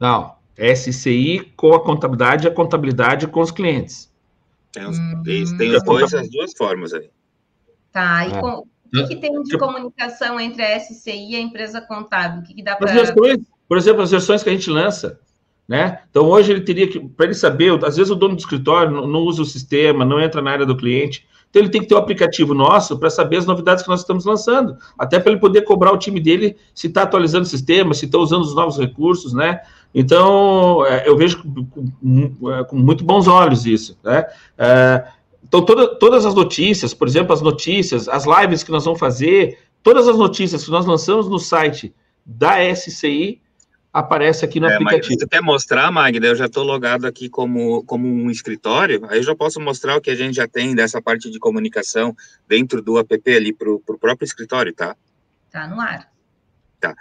Não, 0.00 0.34
SCI 0.56 1.52
com 1.56 1.74
a 1.74 1.84
contabilidade 1.84 2.44
e 2.44 2.50
a 2.50 2.52
contabilidade 2.52 3.28
com 3.28 3.40
os 3.40 3.52
clientes. 3.52 4.12
Tem, 4.72 4.84
os, 4.84 4.98
hum, 4.98 5.22
tem 5.56 5.76
os 5.76 5.84
dois, 5.84 6.12
as 6.12 6.28
duas 6.28 6.52
formas 6.56 6.92
aí. 6.92 7.08
Tá, 7.92 8.26
e 8.26 8.32
é. 8.32 8.40
com, 8.40 8.66
o 8.94 9.06
que, 9.06 9.08
que, 9.08 9.16
tem 9.16 9.42
de 9.42 9.58
comunicação 9.58 10.40
entre 10.40 10.62
a 10.62 10.78
SCI 10.78 11.32
e 11.32 11.36
a 11.36 11.40
empresa 11.40 11.80
contábil? 11.80 12.40
O 12.40 12.42
que, 12.44 12.54
que 12.54 12.62
dá 12.62 12.76
para. 12.76 13.14
Por 13.68 13.76
exemplo, 13.76 14.02
as 14.02 14.10
versões 14.10 14.42
que 14.42 14.48
a 14.48 14.52
gente 14.52 14.70
lança. 14.70 15.20
Né? 15.68 16.00
Então, 16.10 16.24
hoje 16.24 16.50
ele 16.50 16.62
teria 16.62 16.88
que, 16.88 16.98
para 16.98 17.26
ele 17.26 17.34
saber, 17.34 17.72
às 17.84 17.98
vezes 17.98 18.10
o 18.10 18.14
dono 18.14 18.34
do 18.34 18.38
escritório 18.38 18.90
não, 18.90 19.06
não, 19.06 19.20
usa 19.20 19.42
o 19.42 19.44
sistema, 19.44 20.02
não 20.02 20.18
entra 20.18 20.40
na 20.40 20.50
área 20.50 20.64
do 20.64 20.74
cliente, 20.74 21.26
então 21.50 21.60
ele 21.60 21.70
tem 21.70 21.82
que 21.82 21.86
ter 21.86 21.94
o 21.94 21.98
um 21.98 22.00
aplicativo 22.00 22.54
nosso 22.54 22.98
para 22.98 23.10
saber 23.10 23.36
as 23.36 23.46
novidades 23.46 23.82
que 23.82 23.90
nós 23.90 24.00
estamos 24.00 24.24
lançando, 24.24 24.76
até 24.98 25.20
para 25.20 25.30
ele 25.30 25.40
poder 25.40 25.62
cobrar 25.62 25.92
o 25.92 25.98
time 25.98 26.20
dele 26.20 26.56
se 26.74 26.86
está 26.86 27.02
atualizando 27.02 27.44
o 27.44 27.48
sistema, 27.48 27.92
se 27.92 28.06
está 28.06 28.18
usando 28.18 28.42
os 28.42 28.54
novos 28.54 28.78
recursos, 28.78 29.34
né? 29.34 29.60
Então, 29.94 30.84
é, 30.86 31.08
eu 31.08 31.16
vejo 31.16 31.42
com, 31.42 31.90
com, 31.90 32.52
é, 32.52 32.64
com, 32.64 32.76
muito 32.76 33.04
bons 33.04 33.26
olhos 33.26 33.66
isso, 33.66 33.98
né? 34.02 34.24
É, 34.56 35.04
então, 35.48 35.64
toda, 35.64 35.88
todas 35.98 36.26
as 36.26 36.34
notícias, 36.34 36.92
por 36.92 37.08
exemplo, 37.08 37.32
as 37.32 37.40
notícias, 37.40 38.06
as 38.06 38.24
lives 38.26 38.62
que 38.62 38.70
nós 38.70 38.84
vamos 38.84 39.00
fazer, 39.00 39.58
todas 39.82 40.06
as 40.06 40.16
notícias 40.16 40.62
que 40.62 40.70
nós 40.70 40.84
lançamos 40.84 41.26
no 41.26 41.38
site 41.38 41.94
da 42.24 42.58
SCI, 42.74 43.40
aparece 43.90 44.44
aqui 44.44 44.60
no 44.60 44.66
é, 44.66 44.74
aplicativo. 44.74 45.08
Mas 45.08 45.20
você 45.20 45.26
quer 45.26 45.40
mostrar, 45.40 45.90
Magda? 45.90 46.26
Eu 46.26 46.36
já 46.36 46.44
estou 46.44 46.62
logado 46.62 47.06
aqui 47.06 47.30
como, 47.30 47.82
como 47.84 48.06
um 48.06 48.30
escritório, 48.30 49.06
aí 49.08 49.20
eu 49.20 49.22
já 49.22 49.34
posso 49.34 49.58
mostrar 49.58 49.96
o 49.96 50.00
que 50.02 50.10
a 50.10 50.14
gente 50.14 50.34
já 50.34 50.46
tem 50.46 50.74
dessa 50.74 51.00
parte 51.00 51.30
de 51.30 51.38
comunicação 51.38 52.14
dentro 52.46 52.82
do 52.82 52.98
app 52.98 53.34
ali 53.34 53.52
para 53.52 53.70
o 53.70 53.80
próprio 53.80 54.26
escritório, 54.26 54.74
tá? 54.74 54.94
Tá 55.50 55.66
no 55.66 55.80
ar. 55.80 56.12
Tá. 56.78 56.94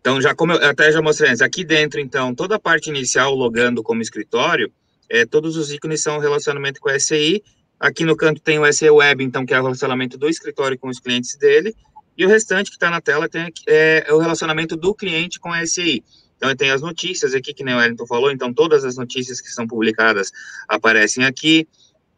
Então, 0.00 0.18
já 0.20 0.34
como 0.34 0.52
eu 0.52 0.66
até 0.66 0.90
já 0.90 1.02
mostrei 1.02 1.30
antes, 1.30 1.42
aqui 1.42 1.62
dentro, 1.62 2.00
então, 2.00 2.34
toda 2.34 2.56
a 2.56 2.58
parte 2.58 2.88
inicial 2.88 3.34
logando 3.34 3.82
como 3.82 4.00
escritório, 4.00 4.72
é, 5.08 5.26
todos 5.26 5.56
os 5.58 5.70
ícones 5.70 6.02
são 6.02 6.18
relacionamento 6.18 6.80
com 6.80 6.88
a 6.88 6.98
SI. 6.98 7.44
Aqui 7.82 8.04
no 8.04 8.16
canto 8.16 8.40
tem 8.40 8.60
o 8.60 8.72
SE 8.72 8.88
Web, 8.88 9.24
então, 9.24 9.44
que 9.44 9.52
é 9.52 9.58
o 9.58 9.62
relacionamento 9.64 10.16
do 10.16 10.28
escritório 10.28 10.78
com 10.78 10.86
os 10.86 11.00
clientes 11.00 11.36
dele. 11.36 11.74
E 12.16 12.24
o 12.24 12.28
restante 12.28 12.70
que 12.70 12.76
está 12.76 12.88
na 12.88 13.00
tela 13.00 13.28
tem, 13.28 13.52
é, 13.66 14.04
é, 14.06 14.12
o 14.12 14.18
relacionamento 14.18 14.76
do 14.76 14.94
cliente 14.94 15.40
com 15.40 15.52
a 15.52 15.66
SI. 15.66 16.04
Então, 16.36 16.54
tem 16.54 16.70
as 16.70 16.80
notícias 16.80 17.34
aqui, 17.34 17.52
que 17.52 17.64
nem 17.64 17.74
o 17.74 17.78
Wellington 17.78 18.06
falou, 18.06 18.30
então 18.30 18.54
todas 18.54 18.84
as 18.84 18.96
notícias 18.96 19.40
que 19.40 19.48
são 19.48 19.66
publicadas 19.66 20.30
aparecem 20.68 21.24
aqui. 21.24 21.66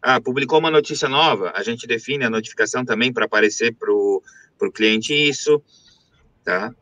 Ah, 0.03 0.21
publicou 0.21 0.59
uma 0.59 0.71
notícia 0.71 1.09
nova, 1.09 1.51
a 1.57 1.63
gente 1.63 1.87
define 1.87 2.25
a 2.25 2.31
notificação 2.31 2.85
também 2.85 3.11
para 3.11 3.25
aparecer 3.25 3.75
para 3.75 3.91
o 3.91 4.23
cliente 4.71 5.15
isso, 5.15 5.63
tá? 6.45 6.75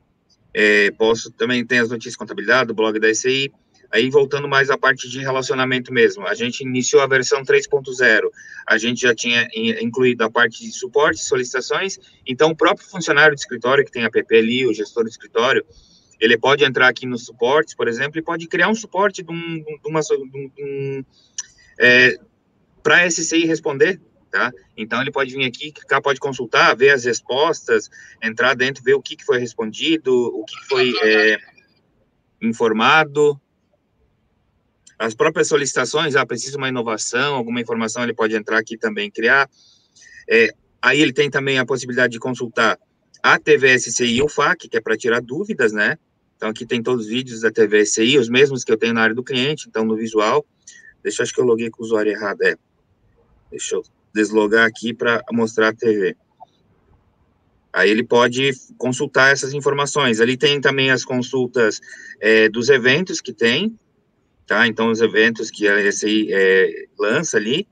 É, 0.52 0.90
posso 0.90 1.30
também 1.30 1.64
ter 1.64 1.78
as 1.78 1.88
notícias 1.88 2.14
de 2.14 2.18
contabilidade, 2.18 2.66
do 2.66 2.74
blog 2.74 2.98
da 2.98 3.14
SI. 3.14 3.52
Aí, 3.92 4.08
voltando 4.08 4.48
mais 4.48 4.70
à 4.70 4.78
parte 4.78 5.06
de 5.08 5.18
relacionamento 5.18 5.92
mesmo, 5.92 6.26
a 6.26 6.34
gente 6.34 6.62
iniciou 6.62 7.02
a 7.02 7.06
versão 7.06 7.42
3.0, 7.42 8.30
a 8.66 8.78
gente 8.78 9.02
já 9.02 9.14
tinha 9.14 9.46
incluído 9.54 10.24
a 10.24 10.30
parte 10.30 10.62
de 10.62 10.72
suporte, 10.72 11.22
solicitações, 11.22 11.98
então 12.26 12.50
o 12.50 12.56
próprio 12.56 12.88
funcionário 12.88 13.34
de 13.34 13.42
escritório, 13.42 13.84
que 13.84 13.92
tem 13.92 14.04
app 14.04 14.34
ali, 14.34 14.66
o 14.66 14.72
gestor 14.72 15.04
do 15.04 15.10
escritório, 15.10 15.62
ele 16.18 16.38
pode 16.38 16.64
entrar 16.64 16.88
aqui 16.88 17.04
nos 17.04 17.26
suportes, 17.26 17.74
por 17.74 17.86
exemplo, 17.86 18.18
e 18.18 18.22
pode 18.22 18.46
criar 18.46 18.68
um 18.68 18.74
suporte 18.74 19.22
de, 19.22 19.30
um, 19.30 19.62
de 19.62 19.88
uma, 19.88 20.00
de 20.00 20.62
um, 20.62 21.04
é, 21.78 22.16
para 22.82 23.02
a 23.02 23.10
SCI 23.10 23.44
responder, 23.44 24.00
tá? 24.30 24.50
Então, 24.74 25.02
ele 25.02 25.10
pode 25.10 25.34
vir 25.34 25.44
aqui, 25.44 25.70
clicar, 25.70 26.00
pode 26.00 26.18
consultar, 26.18 26.74
ver 26.74 26.90
as 26.90 27.04
respostas, 27.04 27.90
entrar 28.22 28.54
dentro, 28.54 28.82
ver 28.82 28.94
o 28.94 29.02
que, 29.02 29.16
que 29.16 29.24
foi 29.24 29.38
respondido, 29.38 30.14
o 30.14 30.44
que, 30.44 30.56
que 30.60 30.66
foi 30.66 30.92
é, 31.02 31.38
informado, 32.40 33.38
as 35.02 35.14
próprias 35.14 35.48
solicitações, 35.48 36.14
ah, 36.14 36.24
precisa 36.24 36.56
uma 36.56 36.68
inovação, 36.68 37.34
alguma 37.34 37.60
informação, 37.60 38.04
ele 38.04 38.14
pode 38.14 38.36
entrar 38.36 38.58
aqui 38.58 38.78
também 38.78 39.10
criar. 39.10 39.50
É, 40.30 40.54
aí 40.80 41.00
ele 41.00 41.12
tem 41.12 41.28
também 41.28 41.58
a 41.58 41.66
possibilidade 41.66 42.12
de 42.12 42.20
consultar 42.20 42.78
a 43.20 43.36
TVSCI 43.36 44.18
e 44.18 44.22
o 44.22 44.28
FAC, 44.28 44.68
que 44.68 44.76
é 44.76 44.80
para 44.80 44.96
tirar 44.96 45.20
dúvidas, 45.20 45.72
né? 45.72 45.98
Então, 46.36 46.50
aqui 46.50 46.64
tem 46.64 46.80
todos 46.80 47.06
os 47.06 47.10
vídeos 47.10 47.40
da 47.40 47.50
TV 47.50 47.84
SI, 47.84 48.16
os 48.16 48.28
mesmos 48.28 48.62
que 48.62 48.70
eu 48.70 48.76
tenho 48.76 48.94
na 48.94 49.02
área 49.02 49.14
do 49.14 49.24
cliente, 49.24 49.66
então, 49.68 49.84
no 49.84 49.96
visual. 49.96 50.46
Deixa 51.02 51.20
eu, 51.20 51.24
acho 51.24 51.34
que 51.34 51.40
eu 51.40 51.44
loguei 51.44 51.68
com 51.68 51.82
o 51.82 51.84
usuário 51.84 52.12
errado, 52.12 52.42
é. 52.42 52.54
Deixa 53.50 53.74
eu 53.74 53.82
deslogar 54.14 54.66
aqui 54.66 54.94
para 54.94 55.20
mostrar 55.32 55.70
a 55.70 55.74
TV. 55.74 56.16
Aí 57.72 57.90
ele 57.90 58.04
pode 58.04 58.52
consultar 58.78 59.32
essas 59.32 59.52
informações. 59.52 60.20
Ali 60.20 60.36
tem 60.36 60.60
também 60.60 60.92
as 60.92 61.04
consultas 61.04 61.80
é, 62.20 62.48
dos 62.48 62.68
eventos 62.68 63.20
que 63.20 63.32
tem, 63.32 63.76
tá? 64.52 64.66
Então, 64.66 64.90
os 64.90 65.00
eventos 65.00 65.50
que 65.50 65.66
a 65.66 65.90
SI 65.90 66.28
é, 66.30 66.86
lança 66.98 67.38
ali. 67.38 67.66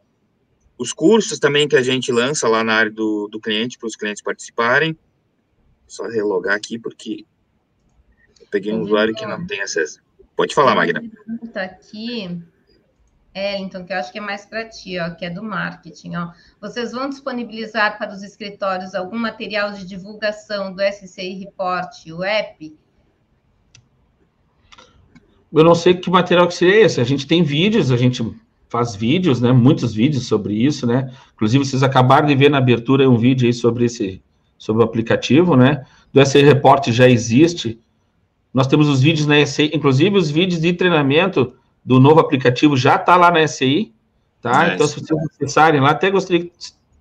Os 0.78 0.94
cursos 0.94 1.38
também 1.38 1.68
que 1.68 1.76
a 1.76 1.82
gente 1.82 2.10
lança 2.10 2.48
lá 2.48 2.64
na 2.64 2.72
área 2.72 2.90
do, 2.90 3.28
do 3.28 3.38
cliente, 3.38 3.76
para 3.76 3.86
os 3.86 3.96
clientes 3.96 4.22
participarem. 4.22 4.96
Só 5.86 6.04
relogar 6.08 6.56
aqui, 6.56 6.78
porque 6.78 7.26
peguei 8.50 8.72
um 8.72 8.80
usuário 8.80 9.14
que 9.14 9.26
não 9.26 9.46
tem 9.46 9.60
acesso. 9.60 10.00
Pode 10.34 10.54
falar, 10.54 10.74
Magna. 10.74 11.02
Tá 11.52 11.64
aqui, 11.64 12.40
Ellington, 13.34 13.84
que 13.84 13.92
eu 13.92 13.98
acho 13.98 14.10
que 14.10 14.18
é 14.18 14.22
mais 14.22 14.46
para 14.46 14.66
ti, 14.66 14.98
ó, 14.98 15.10
que 15.10 15.26
é 15.26 15.30
do 15.30 15.42
marketing. 15.42 16.16
Ó. 16.16 16.32
Vocês 16.62 16.92
vão 16.92 17.10
disponibilizar 17.10 17.98
para 17.98 18.14
os 18.14 18.22
escritórios 18.22 18.94
algum 18.94 19.18
material 19.18 19.72
de 19.72 19.84
divulgação 19.84 20.74
do 20.74 20.80
SCI 20.80 21.34
Report, 21.40 22.06
o 22.06 22.24
app? 22.24 22.74
Eu 25.52 25.64
não 25.64 25.74
sei 25.74 25.94
que 25.94 26.10
material 26.10 26.46
que 26.46 26.54
seria 26.54 26.86
esse. 26.86 27.00
A 27.00 27.04
gente 27.04 27.26
tem 27.26 27.42
vídeos, 27.42 27.90
a 27.90 27.96
gente 27.96 28.24
faz 28.68 28.94
vídeos, 28.94 29.40
né? 29.40 29.52
Muitos 29.52 29.92
vídeos 29.92 30.26
sobre 30.26 30.54
isso, 30.54 30.86
né? 30.86 31.12
Inclusive, 31.34 31.64
vocês 31.64 31.82
acabaram 31.82 32.26
de 32.26 32.34
ver 32.34 32.50
na 32.50 32.58
abertura 32.58 33.08
um 33.08 33.16
vídeo 33.16 33.46
aí 33.46 33.52
sobre 33.52 33.86
esse, 33.86 34.22
sobre 34.56 34.82
o 34.82 34.84
aplicativo, 34.84 35.56
né? 35.56 35.84
Do 36.12 36.24
SCI 36.24 36.42
Report 36.42 36.88
já 36.90 37.08
existe 37.08 37.78
nós 38.52 38.66
temos 38.66 38.88
os 38.88 39.00
vídeos 39.00 39.26
na 39.26 39.44
SCI, 39.44 39.70
inclusive 39.72 40.16
os 40.16 40.30
vídeos 40.30 40.60
de 40.60 40.72
treinamento 40.72 41.52
do 41.84 42.00
novo 42.00 42.20
aplicativo 42.20 42.76
já 42.76 42.96
está 42.96 43.16
lá 43.16 43.30
na 43.30 43.46
SCI, 43.46 43.92
tá? 44.42 44.70
É, 44.70 44.74
então, 44.74 44.86
se 44.86 45.00
vocês 45.00 45.18
acessarem 45.34 45.80
lá, 45.80 45.90
até 45.90 46.10
gostaria 46.10 46.44
que 46.44 46.50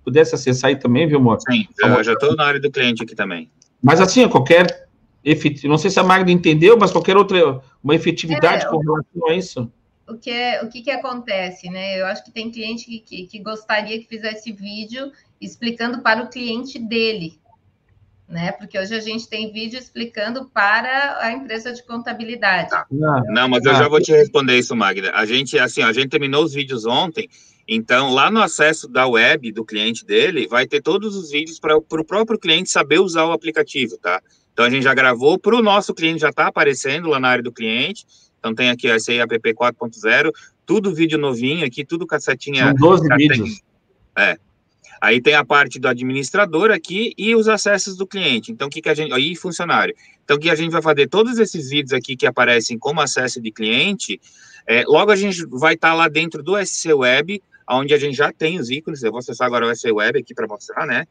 pudesse 0.04 0.34
acessar 0.34 0.68
aí 0.68 0.76
também, 0.76 1.06
viu, 1.06 1.18
amor? 1.18 1.38
Sim, 1.40 1.66
eu 1.82 2.04
já 2.04 2.12
estou 2.12 2.36
na 2.36 2.44
área 2.44 2.60
do 2.60 2.70
cliente 2.70 3.02
aqui 3.02 3.14
também. 3.14 3.50
Mas 3.82 4.00
assim, 4.00 4.26
qualquer 4.28 4.88
efetivo, 5.24 5.68
não 5.68 5.78
sei 5.78 5.90
se 5.90 6.00
a 6.00 6.02
Magda 6.02 6.30
entendeu, 6.30 6.78
mas 6.78 6.92
qualquer 6.92 7.16
outra, 7.16 7.60
uma 7.82 7.94
efetividade 7.94 8.64
é, 8.64 8.68
com 8.68 8.78
relação 8.78 9.28
a 9.28 9.34
isso. 9.34 9.72
O 10.08 10.16
que, 10.16 10.30
é, 10.30 10.62
o 10.62 10.68
que, 10.68 10.82
que 10.82 10.90
acontece, 10.90 11.70
né? 11.70 12.00
Eu 12.00 12.06
acho 12.06 12.24
que 12.24 12.32
tem 12.32 12.50
cliente 12.50 12.84
que, 12.84 12.98
que, 12.98 13.26
que 13.26 13.38
gostaria 13.38 13.98
que 13.98 14.08
fizesse 14.08 14.50
vídeo 14.50 15.12
explicando 15.40 16.02
para 16.02 16.24
o 16.24 16.28
cliente 16.28 16.78
dele, 16.78 17.38
né? 18.28 18.52
Porque 18.52 18.78
hoje 18.78 18.94
a 18.94 19.00
gente 19.00 19.28
tem 19.28 19.52
vídeo 19.52 19.78
explicando 19.78 20.46
para 20.46 21.18
a 21.20 21.32
empresa 21.32 21.72
de 21.72 21.84
contabilidade. 21.84 22.70
Tá. 22.70 22.86
Não, 22.90 23.48
mas 23.48 23.64
eu 23.64 23.74
já 23.74 23.88
vou 23.88 24.00
te 24.00 24.12
responder 24.12 24.58
isso, 24.58 24.74
Magda. 24.74 25.12
A 25.12 25.24
gente, 25.24 25.58
assim, 25.58 25.82
a 25.82 25.92
gente 25.92 26.08
terminou 26.08 26.44
os 26.44 26.54
vídeos 26.54 26.86
ontem, 26.86 27.28
então 27.68 28.12
lá 28.12 28.30
no 28.30 28.42
acesso 28.42 28.88
da 28.88 29.06
web 29.06 29.52
do 29.52 29.64
cliente 29.64 30.04
dele, 30.04 30.48
vai 30.48 30.66
ter 30.66 30.82
todos 30.82 31.14
os 31.14 31.30
vídeos 31.30 31.60
para 31.60 31.76
o 31.76 32.04
próprio 32.04 32.38
cliente 32.38 32.68
saber 32.68 32.98
usar 32.98 33.26
o 33.26 33.32
aplicativo, 33.32 33.96
tá? 33.96 34.20
Então 34.60 34.66
a 34.66 34.70
gente 34.70 34.82
já 34.82 34.92
gravou 34.92 35.38
para 35.38 35.56
o 35.56 35.62
nosso 35.62 35.94
cliente, 35.94 36.20
já 36.20 36.28
está 36.28 36.48
aparecendo 36.48 37.08
lá 37.08 37.18
na 37.18 37.28
área 37.28 37.42
do 37.42 37.50
cliente. 37.50 38.04
Então 38.38 38.54
tem 38.54 38.68
aqui 38.68 38.90
a 38.90 39.00
SCI 39.00 39.20
app 39.20 39.54
4.0, 39.54 40.30
tudo 40.66 40.94
vídeo 40.94 41.18
novinho 41.18 41.64
aqui, 41.64 41.82
tudo 41.82 42.06
cacetinha. 42.06 42.66
São 42.66 42.74
12 42.74 43.08
vídeos. 43.16 43.62
É. 44.18 44.36
Aí 45.00 45.18
tem 45.22 45.32
a 45.32 45.46
parte 45.46 45.78
do 45.78 45.88
administrador 45.88 46.70
aqui 46.70 47.14
e 47.16 47.34
os 47.34 47.48
acessos 47.48 47.96
do 47.96 48.06
cliente. 48.06 48.52
Então, 48.52 48.68
o 48.68 48.70
que, 48.70 48.82
que 48.82 48.90
a 48.90 48.94
gente. 48.94 49.14
Aí, 49.14 49.34
funcionário. 49.34 49.94
Então, 50.22 50.36
o 50.36 50.38
que 50.38 50.50
a 50.50 50.54
gente 50.54 50.72
vai 50.72 50.82
fazer? 50.82 51.08
Todos 51.08 51.38
esses 51.38 51.70
vídeos 51.70 51.94
aqui 51.94 52.14
que 52.14 52.26
aparecem 52.26 52.78
como 52.78 53.00
acesso 53.00 53.40
de 53.40 53.50
cliente, 53.50 54.20
é, 54.66 54.84
logo 54.86 55.10
a 55.10 55.16
gente 55.16 55.42
vai 55.46 55.72
estar 55.72 55.92
tá 55.92 55.94
lá 55.94 56.06
dentro 56.06 56.42
do 56.42 56.62
SC 56.62 56.92
Web, 56.92 57.42
onde 57.66 57.94
a 57.94 57.98
gente 57.98 58.14
já 58.14 58.30
tem 58.30 58.60
os 58.60 58.68
ícones. 58.68 59.02
Eu 59.02 59.10
vou 59.10 59.20
acessar 59.20 59.46
agora 59.46 59.66
o 59.66 59.74
SC 59.74 59.90
Web 59.90 60.18
aqui 60.18 60.34
para 60.34 60.46
mostrar, 60.46 60.86
né? 60.86 61.06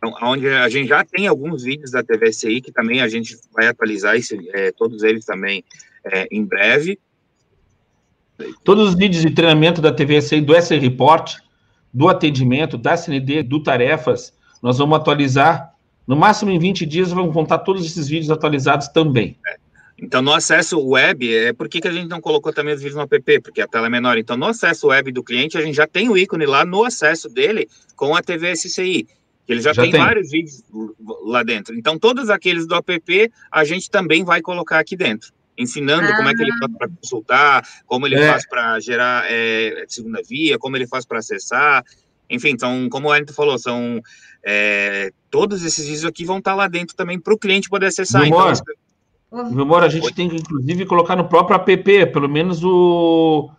Então, 0.00 0.14
onde 0.22 0.48
a 0.48 0.66
gente 0.70 0.88
já 0.88 1.04
tem 1.04 1.26
alguns 1.26 1.62
vídeos 1.62 1.90
da 1.90 2.02
TVSI, 2.02 2.62
que 2.62 2.72
também 2.72 3.02
a 3.02 3.08
gente 3.08 3.36
vai 3.52 3.66
atualizar 3.66 4.16
esse, 4.16 4.38
é, 4.54 4.72
todos 4.72 5.02
eles 5.02 5.26
também 5.26 5.62
é, 6.02 6.26
em 6.30 6.42
breve. 6.42 6.98
Todos 8.64 8.88
os 8.88 8.94
vídeos 8.94 9.22
de 9.22 9.30
treinamento 9.30 9.82
da 9.82 9.92
TVSI, 9.92 10.40
do 10.40 10.58
SC 10.58 10.78
Report, 10.78 11.36
do 11.92 12.08
atendimento, 12.08 12.78
da 12.78 12.96
CND, 12.96 13.42
do 13.42 13.62
Tarefas, 13.62 14.32
nós 14.62 14.78
vamos 14.78 14.96
atualizar. 14.96 15.74
No 16.06 16.16
máximo 16.16 16.50
em 16.50 16.58
20 16.58 16.86
dias, 16.86 17.10
vamos 17.10 17.34
contar 17.34 17.58
todos 17.58 17.84
esses 17.84 18.08
vídeos 18.08 18.30
atualizados 18.30 18.88
também. 18.88 19.36
É. 19.46 19.56
Então, 20.02 20.22
no 20.22 20.32
acesso 20.32 20.80
web, 20.80 21.36
é, 21.36 21.52
por 21.52 21.68
que, 21.68 21.78
que 21.78 21.88
a 21.88 21.92
gente 21.92 22.08
não 22.08 22.22
colocou 22.22 22.54
também 22.54 22.72
os 22.72 22.80
vídeos 22.80 22.96
no 22.96 23.02
app? 23.02 23.40
Porque 23.42 23.60
a 23.60 23.68
tela 23.68 23.86
é 23.86 23.90
menor. 23.90 24.16
Então, 24.16 24.34
no 24.34 24.46
acesso 24.46 24.86
web 24.86 25.12
do 25.12 25.22
cliente, 25.22 25.58
a 25.58 25.60
gente 25.60 25.74
já 25.74 25.86
tem 25.86 26.08
o 26.08 26.16
ícone 26.16 26.46
lá 26.46 26.64
no 26.64 26.84
acesso 26.84 27.28
dele 27.28 27.68
com 27.94 28.16
a 28.16 28.22
TV 28.22 28.56
SCI. 28.56 29.06
Ele 29.50 29.60
já, 29.60 29.72
já 29.72 29.82
tem, 29.82 29.90
tem, 29.90 30.00
vários 30.00 30.30
vídeos 30.30 30.62
lá 31.24 31.42
dentro. 31.42 31.76
Então, 31.76 31.98
todos 31.98 32.30
aqueles 32.30 32.66
do 32.66 32.74
app, 32.74 33.32
a 33.50 33.64
gente 33.64 33.90
também 33.90 34.24
vai 34.24 34.40
colocar 34.40 34.78
aqui 34.78 34.96
dentro. 34.96 35.32
Ensinando 35.58 36.06
ah. 36.06 36.16
como 36.16 36.28
é 36.28 36.34
que 36.34 36.42
ele 36.42 36.52
faz 36.56 36.72
para 36.78 36.88
consultar, 36.88 37.68
como 37.84 38.06
ele 38.06 38.14
é. 38.14 38.28
faz 38.28 38.48
para 38.48 38.78
gerar 38.78 39.24
é, 39.28 39.84
segunda 39.88 40.20
via, 40.26 40.56
como 40.56 40.76
ele 40.76 40.86
faz 40.86 41.04
para 41.04 41.18
acessar. 41.18 41.84
Enfim, 42.30 42.50
então, 42.50 42.88
como 42.88 43.08
o 43.08 43.10
Wellington 43.10 43.32
falou, 43.32 43.58
são 43.58 44.00
é, 44.44 45.10
todos 45.30 45.64
esses 45.64 45.84
vídeos 45.84 46.04
aqui 46.04 46.24
vão 46.24 46.38
estar 46.38 46.52
tá 46.52 46.56
lá 46.56 46.68
dentro 46.68 46.94
também 46.94 47.18
para 47.18 47.34
o 47.34 47.38
cliente 47.38 47.68
poder 47.68 47.86
acessar. 47.86 48.22
Memória. 48.22 48.52
Então, 49.32 49.52
Memória, 49.52 49.86
a 49.86 49.90
gente 49.90 50.06
Oi. 50.06 50.12
tem 50.12 50.28
que, 50.28 50.36
inclusive, 50.36 50.86
colocar 50.86 51.16
no 51.16 51.28
próprio 51.28 51.56
app, 51.56 52.06
pelo 52.12 52.28
menos 52.28 52.62
o 52.62 53.50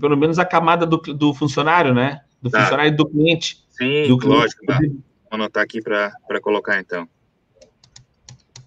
pelo 0.00 0.16
menos 0.16 0.38
a 0.38 0.44
camada 0.44 0.86
do, 0.86 0.98
do 0.98 1.34
funcionário, 1.34 1.92
né? 1.92 2.20
Do 2.40 2.48
tá. 2.48 2.60
funcionário 2.60 2.92
e 2.92 2.96
do 2.96 3.06
cliente. 3.06 3.64
Sim, 3.70 4.06
do 4.06 4.28
lógico. 4.28 4.64
Tá. 4.64 4.78
Vou 5.32 5.40
anotar 5.40 5.62
aqui 5.62 5.80
para 5.80 6.12
colocar, 6.42 6.78
então. 6.78 7.08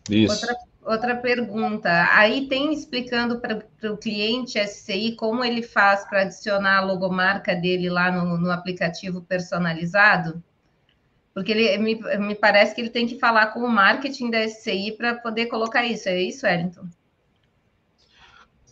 Isso. 0.09 0.33
Outra, 0.33 0.57
outra 0.81 1.15
pergunta. 1.15 2.07
Aí 2.11 2.47
tem 2.47 2.73
explicando 2.73 3.39
para 3.39 3.63
o 3.83 3.97
cliente 3.97 4.57
SCI 4.57 5.15
como 5.15 5.45
ele 5.45 5.61
faz 5.61 6.05
para 6.09 6.23
adicionar 6.23 6.79
a 6.79 6.81
logomarca 6.81 7.55
dele 7.55 7.87
lá 7.87 8.11
no, 8.11 8.39
no 8.39 8.49
aplicativo 8.49 9.21
personalizado? 9.21 10.43
Porque 11.35 11.51
ele 11.51 11.77
me, 11.77 12.01
me 12.17 12.33
parece 12.33 12.73
que 12.73 12.81
ele 12.81 12.89
tem 12.89 13.05
que 13.05 13.19
falar 13.19 13.47
com 13.47 13.59
o 13.59 13.69
marketing 13.69 14.31
da 14.31 14.47
SCI 14.47 14.93
para 14.97 15.13
poder 15.13 15.45
colocar 15.45 15.85
isso. 15.85 16.09
É 16.09 16.19
isso, 16.19 16.47
Wellington? 16.47 16.87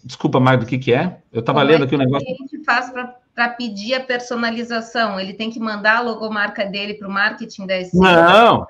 Desculpa, 0.03 0.39
mais 0.39 0.59
do 0.59 0.65
que, 0.65 0.79
que 0.79 0.91
é? 0.91 1.21
Eu 1.31 1.41
estava 1.41 1.61
lendo 1.61 1.83
é 1.83 1.85
aqui 1.85 1.93
o 1.93 1.99
um 1.99 2.01
negócio. 2.01 2.23
O 2.23 2.35
que 2.35 2.43
a 2.43 2.47
gente 2.47 2.65
faz 2.65 2.89
para 2.89 3.22
pedir 3.57 3.95
a 3.95 3.99
personalização? 3.99 5.19
Ele 5.19 5.33
tem 5.33 5.49
que 5.49 5.59
mandar 5.59 5.97
a 5.97 6.01
logomarca 6.01 6.65
dele 6.65 6.93
para 6.93 7.07
o 7.07 7.11
marketing 7.11 7.65
da 7.65 7.83
SCI? 7.83 7.97
Não, 7.97 8.65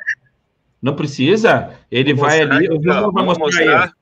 não 0.82 0.96
precisa. 0.96 1.72
Ele 1.92 2.14
vai 2.14 2.42
ali. 2.42 2.68
Vamos 2.80 3.38
mostrar. 3.38 3.94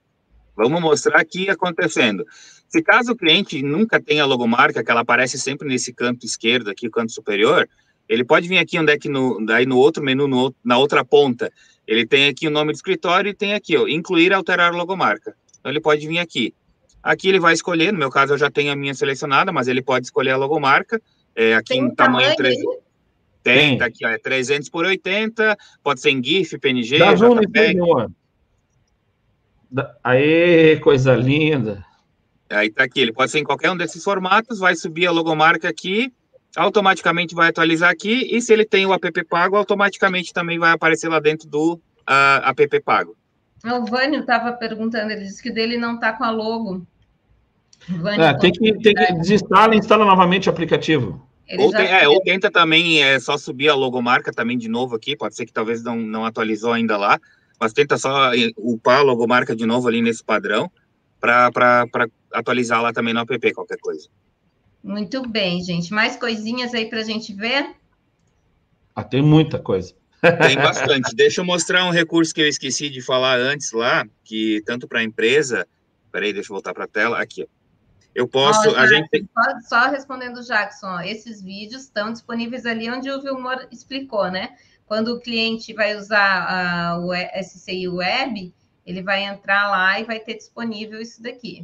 Vamos 0.56 0.82
mostrar 0.82 1.20
aqui 1.20 1.50
acontecendo. 1.50 2.26
Se 2.68 2.82
caso 2.82 3.14
o 3.14 3.16
cliente 3.16 3.62
nunca 3.62 4.00
tenha 4.00 4.26
logomarca, 4.26 4.84
que 4.84 4.92
ela 4.92 5.02
aparece 5.02 5.38
sempre 5.38 5.68
nesse 5.68 5.94
canto 5.94 6.26
esquerdo 6.26 6.70
aqui, 6.70 6.88
o 6.88 6.92
canto 6.92 7.12
superior, 7.12 7.68
ele 8.08 8.24
pode 8.24 8.48
vir 8.48 8.60
aqui 8.60 8.78
onde 8.78 8.92
é 8.92 8.98
que 8.98 9.10
no, 9.10 9.44
daí 9.46 9.66
no 9.66 9.78
outro 9.78 10.04
menu, 10.04 10.28
no, 10.28 10.54
na 10.64 10.78
outra 10.78 11.04
ponta, 11.04 11.52
ele 11.88 12.06
tem 12.06 12.28
aqui 12.28 12.48
o 12.48 12.52
nome 12.52 12.72
do 12.72 12.76
escritório 12.76 13.30
e 13.30 13.34
tem 13.34 13.54
aqui, 13.54 13.76
ó, 13.78 13.88
incluir 13.88 14.34
alterar 14.34 14.74
logomarca. 14.74 15.36
Então 15.60 15.72
ele 15.72 15.82
pode 15.82 16.08
vir 16.08 16.20
aqui. 16.20 16.54
Aqui 17.04 17.30
ele 17.30 17.40
vai 17.40 17.54
escolher, 17.54 17.92
no 17.92 18.00
meu 18.00 18.10
caso 18.10 18.34
eu 18.34 18.38
já 18.38 18.50
tenho 18.50 18.72
a 18.72 18.76
minha 18.76 18.94
selecionada, 18.94 19.52
mas 19.52 19.68
ele 19.68 19.82
pode 19.82 20.06
escolher 20.06 20.32
a 20.32 20.38
logomarca. 20.38 21.02
É, 21.36 21.56
aqui 21.56 21.70
tem 21.70 21.80
em 21.82 21.96
tamanho, 21.96 22.36
tamanho 22.36 22.38
300. 22.38 22.92
Tem, 23.44 23.78
tá 23.78 23.86
aqui, 23.86 24.06
ó, 24.06 24.10
é 24.10 24.18
300 24.20 24.70
por 24.70 24.86
80, 24.86 25.58
pode 25.84 26.00
ser 26.00 26.12
em 26.12 26.24
GIF, 26.24 26.60
PNG, 26.60 27.00
Dá 27.00 27.14
JPEG. 27.16 27.80
Aê, 30.04 30.78
coisa 30.78 31.16
linda. 31.16 31.84
Aí 32.50 32.70
tá 32.70 32.84
aqui, 32.84 33.00
ele 33.00 33.14
pode 33.14 33.32
ser 33.32 33.40
em 33.40 33.44
qualquer 33.44 33.72
um 33.72 33.78
desses 33.78 34.04
formatos, 34.04 34.60
vai 34.60 34.76
subir 34.76 35.08
a 35.08 35.12
logomarca 35.12 35.70
aqui, 35.70 36.14
automaticamente 36.56 37.34
vai 37.34 37.50
atualizar 37.50 37.90
aqui, 37.90 38.28
e 38.30 38.42
se 38.42 38.54
ele 38.54 38.66
tem 38.66 38.86
o 38.86 38.94
app 38.94 39.24
pago, 39.24 39.56
automaticamente 39.56 40.34
também 40.34 40.60
vai 40.60 40.72
aparecer 40.72 41.10
lá 41.10 41.20
dentro 41.20 41.50
do 41.50 41.76
uh, 41.76 42.46
app 42.46 42.80
pago. 42.82 43.16
O 43.66 43.86
Vânio 43.86 44.22
estava 44.22 44.52
perguntando, 44.54 45.12
ele 45.12 45.24
disse 45.24 45.42
que 45.42 45.50
o 45.50 45.54
dele 45.54 45.78
não 45.78 45.96
está 45.96 46.14
com 46.14 46.24
a 46.24 46.32
logo. 46.32 46.86
É, 48.18 48.34
tem, 48.36 48.52
que, 48.52 48.74
tem 48.80 48.94
que 48.94 49.14
desinstala 49.14 49.76
e 49.76 49.80
instala 49.80 50.06
novamente 50.06 50.48
o 50.48 50.52
aplicativo. 50.52 51.28
ou, 51.58 51.72
tem, 51.72 51.88
é, 51.88 52.08
ou 52.08 52.22
tenta 52.22 52.52
também 52.52 53.04
é, 53.04 53.20
só 53.20 53.38
subir 53.38 53.70
a 53.70 53.76
logomarca 53.76 54.32
também 54.32 54.58
de 54.58 54.70
novo 54.70 54.96
aqui, 54.96 55.16
pode 55.16 55.36
ser 55.36 55.46
que 55.46 55.54
talvez 55.54 55.84
não, 55.84 55.98
não 55.98 56.26
atualizou 56.26 56.74
ainda 56.74 56.96
lá, 56.98 57.20
mas 57.60 57.74
tenta 57.74 57.98
só 57.98 58.32
upar 58.58 59.00
a 59.00 59.04
logomarca 59.04 59.56
de 59.56 59.66
novo 59.66 59.88
ali 59.88 60.02
nesse 60.02 60.24
padrão 60.24 60.72
para 61.20 61.52
atualizar 62.32 62.82
lá 62.82 62.94
também 62.94 63.14
no 63.14 63.20
app, 63.20 63.54
qualquer 63.54 63.78
coisa. 63.80 64.08
Muito 64.84 65.28
bem, 65.28 65.64
gente. 65.64 65.94
Mais 65.94 66.16
coisinhas 66.16 66.74
aí 66.74 66.88
para 66.88 67.00
a 67.00 67.04
gente 67.04 67.34
ver? 67.34 67.76
Ah, 68.96 69.04
tem 69.04 69.22
muita 69.22 69.60
coisa. 69.60 69.94
Tem 70.22 70.56
bastante. 70.56 71.16
Deixa 71.16 71.42
eu 71.42 71.46
mostrar 71.46 71.86
um 71.86 71.92
recurso 71.92 72.34
que 72.34 72.42
eu 72.42 72.48
esqueci 72.48 72.90
de 72.90 73.02
falar 73.02 73.40
antes 73.40 73.72
lá, 73.72 74.06
que 74.24 74.62
tanto 74.66 74.88
para 74.88 75.00
a 75.00 75.04
empresa. 75.04 75.68
Peraí, 76.12 76.34
deixa 76.34 76.52
eu 76.52 76.56
voltar 76.56 76.74
para 76.74 76.86
a 76.86 76.88
tela. 76.88 77.22
Aqui, 77.22 77.48
Eu 78.14 78.28
posso. 78.28 78.76
a 78.76 78.88
gente... 78.88 79.26
só, 79.34 79.82
só 79.82 79.90
respondendo 79.90 80.38
o 80.38 80.44
Jackson, 80.44 80.88
ó, 80.88 81.02
esses 81.02 81.42
vídeos 81.42 81.84
estão 81.84 82.12
disponíveis 82.12 82.66
ali 82.66 82.90
onde 82.90 83.10
o 83.10 83.22
Vilmor 83.22 83.68
explicou, 83.72 84.30
né? 84.30 84.56
Quando 84.86 85.14
o 85.14 85.20
cliente 85.20 85.74
vai 85.74 85.96
usar 85.96 87.00
o 87.00 87.12
SCI 87.14 87.88
Web, 87.88 88.54
ele 88.86 89.02
vai 89.02 89.24
entrar 89.24 89.70
lá 89.70 90.00
e 90.00 90.04
vai 90.04 90.20
ter 90.20 90.36
disponível 90.36 91.00
isso 91.00 91.22
daqui. 91.24 91.64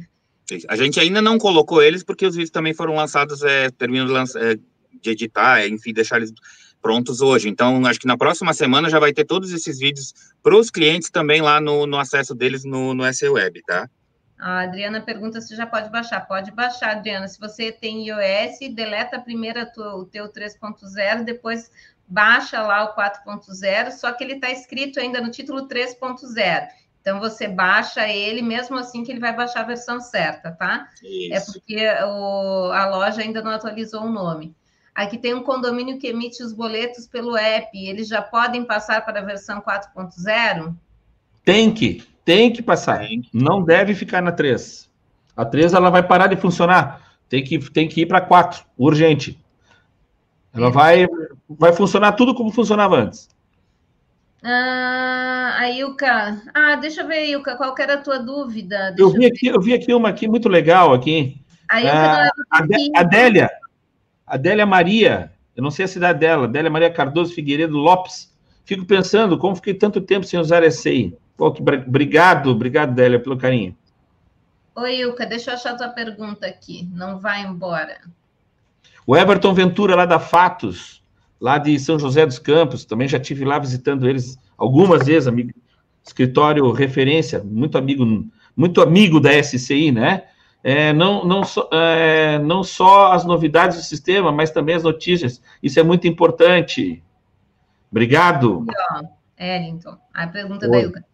A 0.66 0.76
gente 0.76 0.98
ainda 0.98 1.20
não 1.20 1.36
colocou 1.36 1.82
eles 1.82 2.02
porque 2.02 2.24
os 2.24 2.34
vídeos 2.34 2.50
também 2.50 2.72
foram 2.72 2.94
lançados, 2.94 3.42
é, 3.42 3.70
termino 3.70 4.06
de, 4.06 4.12
lança, 4.12 4.38
é, 4.40 4.54
de 4.54 5.10
editar, 5.10 5.60
é, 5.60 5.68
enfim, 5.68 5.92
deixar 5.92 6.16
eles 6.16 6.32
prontos 6.80 7.20
hoje. 7.20 7.50
Então, 7.50 7.84
acho 7.84 8.00
que 8.00 8.06
na 8.06 8.16
próxima 8.16 8.54
semana 8.54 8.88
já 8.88 8.98
vai 8.98 9.12
ter 9.12 9.24
todos 9.24 9.52
esses 9.52 9.78
vídeos 9.78 10.14
para 10.42 10.56
os 10.56 10.70
clientes 10.70 11.10
também 11.10 11.42
lá 11.42 11.60
no, 11.60 11.86
no 11.86 11.98
acesso 11.98 12.34
deles 12.34 12.64
no, 12.64 12.94
no 12.94 13.02
Web, 13.02 13.62
tá? 13.66 13.90
A 14.38 14.60
Adriana 14.60 15.00
pergunta 15.00 15.40
se 15.40 15.56
já 15.56 15.66
pode 15.66 15.90
baixar. 15.90 16.20
Pode 16.20 16.50
baixar, 16.52 16.92
Adriana. 16.92 17.26
Se 17.26 17.40
você 17.40 17.72
tem 17.72 18.06
iOS, 18.08 18.58
deleta 18.72 19.18
primeiro 19.18 19.64
tua, 19.72 19.96
o 19.96 20.04
teu 20.04 20.28
3.0, 20.28 21.24
depois 21.24 21.70
baixa 22.06 22.62
lá 22.62 22.84
o 22.84 22.94
4.0, 22.94 23.90
só 23.90 24.12
que 24.12 24.24
ele 24.24 24.34
está 24.34 24.50
escrito 24.50 24.98
ainda 24.98 25.20
no 25.20 25.30
título 25.30 25.68
3.0. 25.68 26.68
Então 27.00 27.20
você 27.20 27.48
baixa 27.48 28.06
ele, 28.08 28.42
mesmo 28.42 28.76
assim 28.76 29.02
que 29.02 29.10
ele 29.10 29.20
vai 29.20 29.34
baixar 29.34 29.60
a 29.60 29.64
versão 29.64 30.00
certa, 30.00 30.52
tá? 30.52 30.88
É 31.02 31.06
Isso. 31.06 31.34
É 31.34 31.52
porque 31.52 31.86
o, 32.04 32.70
a 32.72 32.86
loja 32.86 33.22
ainda 33.22 33.42
não 33.42 33.50
atualizou 33.50 34.02
o 34.02 34.12
nome. 34.12 34.54
Aqui 34.94 35.16
tem 35.16 35.32
um 35.32 35.42
condomínio 35.42 35.98
que 35.98 36.08
emite 36.08 36.42
os 36.42 36.52
boletos 36.52 37.06
pelo 37.06 37.36
app. 37.36 37.70
Eles 37.72 38.08
já 38.08 38.20
podem 38.20 38.64
passar 38.64 39.04
para 39.04 39.20
a 39.20 39.24
versão 39.24 39.60
4.0? 39.60 40.74
Tem 41.44 41.72
que, 41.72 42.02
tem 42.28 42.52
que 42.52 42.60
passar. 42.60 42.98
Tem. 42.98 43.22
Não 43.32 43.64
deve 43.64 43.94
ficar 43.94 44.20
na 44.20 44.30
3. 44.30 44.86
A 45.34 45.46
3 45.46 45.72
ela 45.72 45.88
vai 45.88 46.02
parar 46.02 46.26
de 46.26 46.36
funcionar. 46.36 47.16
Tem 47.26 47.42
que, 47.42 47.58
tem 47.70 47.88
que 47.88 48.02
ir 48.02 48.06
para 48.06 48.20
4, 48.20 48.66
urgente. 48.76 49.42
Ela 50.52 50.70
vai, 50.70 51.06
vai 51.48 51.72
funcionar 51.72 52.12
tudo 52.12 52.34
como 52.34 52.52
funcionava 52.52 52.96
antes. 52.96 53.30
Ah, 54.44 55.56
a 55.58 55.70
Ilka. 55.70 56.42
Ah, 56.52 56.76
deixa 56.76 57.00
eu 57.00 57.08
ver, 57.08 57.30
Ilka, 57.30 57.56
qual 57.56 57.74
era 57.78 57.94
a 57.94 58.02
tua 58.02 58.18
dúvida? 58.18 58.92
Deixa 58.94 59.02
eu 59.02 59.10
vi, 59.10 59.24
aqui, 59.24 59.46
eu 59.46 59.60
vi 59.60 59.72
aqui 59.72 59.94
uma 59.94 60.10
aqui 60.10 60.28
muito 60.28 60.50
legal 60.50 60.92
aqui. 60.92 61.40
A 61.66 61.80
Ilka 61.80 61.92
ah, 61.94 62.30
a 62.50 63.00
Adélia. 63.00 63.50
Adélia 64.26 64.66
Maria. 64.66 65.32
Eu 65.56 65.62
não 65.62 65.70
sei 65.70 65.86
a 65.86 65.88
cidade 65.88 66.20
dela. 66.20 66.44
Adélia 66.44 66.70
Maria 66.70 66.90
Cardoso 66.90 67.32
Figueiredo 67.32 67.78
Lopes. 67.78 68.30
Fico 68.66 68.84
pensando, 68.84 69.38
como 69.38 69.56
fiquei 69.56 69.72
tanto 69.72 69.98
tempo 69.98 70.26
sem 70.26 70.38
usar 70.38 70.62
esse 70.62 70.90
aí. 70.90 71.14
Obrigado, 71.38 72.50
obrigado, 72.50 72.90
Adélia, 72.90 73.20
pelo 73.20 73.38
carinho. 73.38 73.76
Oi, 74.74 74.96
Ilka, 74.96 75.24
deixa 75.24 75.50
eu 75.50 75.54
achar 75.54 75.72
a 75.72 75.76
tua 75.76 75.88
pergunta 75.88 76.46
aqui. 76.46 76.88
Não 76.92 77.18
vai 77.18 77.42
embora. 77.42 78.00
O 79.06 79.16
Everton 79.16 79.54
Ventura, 79.54 79.94
lá 79.94 80.04
da 80.04 80.18
Fatos 80.18 80.98
lá 81.40 81.58
de 81.58 81.78
São 81.78 81.98
José 81.98 82.26
dos 82.26 82.38
Campos, 82.38 82.84
também 82.84 83.08
já 83.08 83.18
tive 83.18 83.44
lá 83.44 83.58
visitando 83.58 84.08
eles 84.08 84.36
algumas 84.56 85.06
vezes, 85.06 85.28
amigo, 85.28 85.52
escritório 86.04 86.70
referência, 86.72 87.42
muito 87.44 87.78
amigo 87.78 88.04
muito 88.56 88.82
amigo 88.82 89.20
da 89.20 89.30
SCI, 89.40 89.92
né? 89.92 90.24
É, 90.64 90.92
não, 90.92 91.24
não, 91.24 91.44
so, 91.44 91.68
é, 91.72 92.40
não 92.40 92.64
só 92.64 93.12
as 93.12 93.24
novidades 93.24 93.76
do 93.76 93.82
sistema, 93.84 94.32
mas 94.32 94.50
também 94.50 94.74
as 94.74 94.82
notícias. 94.82 95.40
Isso 95.62 95.78
é 95.78 95.82
muito 95.84 96.08
importante. 96.08 97.00
Obrigado. 97.88 98.66
Ellington, 99.38 99.96
a 100.12 100.26
pergunta 100.26 100.66
Oi. 100.66 100.72
da 100.72 100.80
Ilka. 100.80 101.04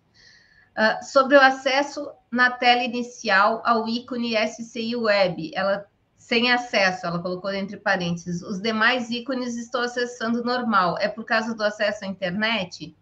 Uh, 0.76 1.04
sobre 1.04 1.36
o 1.36 1.40
acesso 1.40 2.10
na 2.30 2.50
tela 2.50 2.82
inicial 2.82 3.62
ao 3.64 3.86
ícone 3.88 4.34
SCI 4.34 4.96
Web, 4.96 5.52
ela 5.54 5.86
sem 6.16 6.50
acesso, 6.50 7.06
ela 7.06 7.20
colocou 7.20 7.52
entre 7.52 7.76
parênteses. 7.76 8.42
Os 8.42 8.60
demais 8.60 9.10
ícones 9.10 9.56
estou 9.56 9.82
acessando 9.82 10.42
normal. 10.42 10.96
É 10.98 11.06
por 11.06 11.24
causa 11.24 11.54
do 11.54 11.62
acesso 11.62 12.04
à 12.04 12.08
internet? 12.08 12.96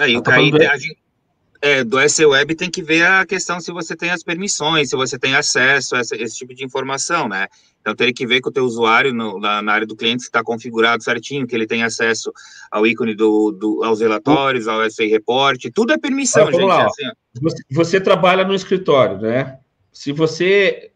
Aí, 0.00 0.22
tá 0.22 0.36
aí 0.36 0.50
a 0.66 0.76
gente, 0.76 0.98
é, 1.60 1.84
do 1.84 1.98
SWeb 2.08 2.54
tem 2.54 2.70
que 2.70 2.82
ver 2.82 3.06
a 3.06 3.26
questão 3.26 3.60
se 3.60 3.72
você 3.72 3.96
tem 3.96 4.10
as 4.10 4.22
permissões, 4.22 4.90
se 4.90 4.96
você 4.96 5.18
tem 5.18 5.34
acesso 5.34 5.96
a 5.96 6.00
esse, 6.00 6.14
esse 6.16 6.36
tipo 6.36 6.54
de 6.54 6.64
informação, 6.64 7.28
né? 7.28 7.48
Então, 7.80 7.94
teria 7.94 8.12
que 8.12 8.26
ver 8.26 8.40
com 8.40 8.48
o 8.48 8.52
teu 8.52 8.64
usuário 8.64 9.14
no, 9.14 9.38
na, 9.38 9.62
na, 9.62 9.72
área 9.72 9.86
do 9.86 9.94
cliente 9.94 10.22
se 10.22 10.28
está 10.28 10.42
configurado 10.42 11.04
certinho, 11.04 11.46
que 11.46 11.54
ele 11.54 11.68
tem 11.68 11.84
acesso 11.84 12.32
ao 12.68 12.84
ícone 12.84 13.14
do, 13.14 13.52
do 13.52 13.84
aos 13.84 14.00
relatórios, 14.00 14.66
ao 14.66 14.90
SA 14.90 15.04
Report, 15.04 15.64
tudo 15.72 15.92
é 15.92 15.98
permissão, 15.98 16.50
gente. 16.50 16.64
Lá, 16.64 16.82
é 16.82 16.86
assim, 16.86 17.04
você, 17.40 17.62
você, 17.70 18.00
trabalha 18.00 18.44
no 18.44 18.54
escritório, 18.54 19.18
né? 19.18 19.58
Se 19.92 20.10
você, 20.10 20.90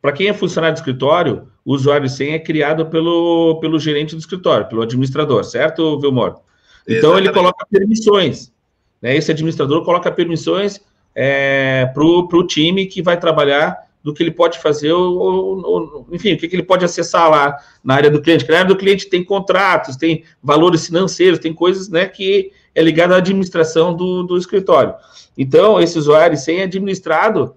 para 0.00 0.12
quem 0.12 0.28
é 0.28 0.32
funcionário 0.32 0.74
de 0.74 0.80
escritório, 0.80 1.46
o 1.62 1.74
usuário 1.74 2.08
sem 2.08 2.32
é 2.32 2.38
criado 2.38 2.86
pelo, 2.86 3.60
pelo 3.60 3.78
gerente 3.78 4.14
do 4.14 4.18
escritório, 4.18 4.66
pelo 4.66 4.80
administrador, 4.80 5.44
certo, 5.44 6.00
Vilmor? 6.00 6.40
Então, 6.88 7.10
Exatamente. 7.10 7.26
ele 7.26 7.32
coloca 7.34 7.66
permissões. 7.70 8.53
Né? 9.04 9.14
Esse 9.14 9.30
administrador 9.30 9.84
coloca 9.84 10.10
permissões 10.10 10.80
é, 11.14 11.90
para 11.92 12.02
o 12.02 12.46
time 12.46 12.86
que 12.86 13.02
vai 13.02 13.20
trabalhar 13.20 13.84
do 14.02 14.14
que 14.14 14.22
ele 14.22 14.30
pode 14.30 14.58
fazer, 14.58 14.92
ou, 14.92 15.62
ou, 15.62 16.06
enfim, 16.10 16.32
o 16.32 16.38
que, 16.38 16.48
que, 16.48 16.56
ele 16.56 16.62
pode 16.62 16.84
acessar 16.84 17.30
lá 17.30 17.56
na 17.82 17.94
área 17.94 18.10
do 18.10 18.20
cliente. 18.20 18.48
na 18.48 18.58
área 18.58 18.68
do 18.68 18.76
cliente 18.76 19.08
tem 19.08 19.22
contratos, 19.22 19.96
tem 19.96 20.24
valores 20.42 20.86
financeiros, 20.86 21.38
tem 21.38 21.52
coisas 21.52 21.88
né, 21.88 22.06
que 22.06 22.50
é 22.74 22.82
ligada 22.82 23.14
à 23.14 23.18
administração 23.18 23.94
do, 23.94 24.22
do 24.22 24.38
escritório. 24.38 24.94
Então, 25.36 25.80
esse 25.80 25.98
usuário 25.98 26.36
sem 26.36 26.62
administrado, 26.62 27.54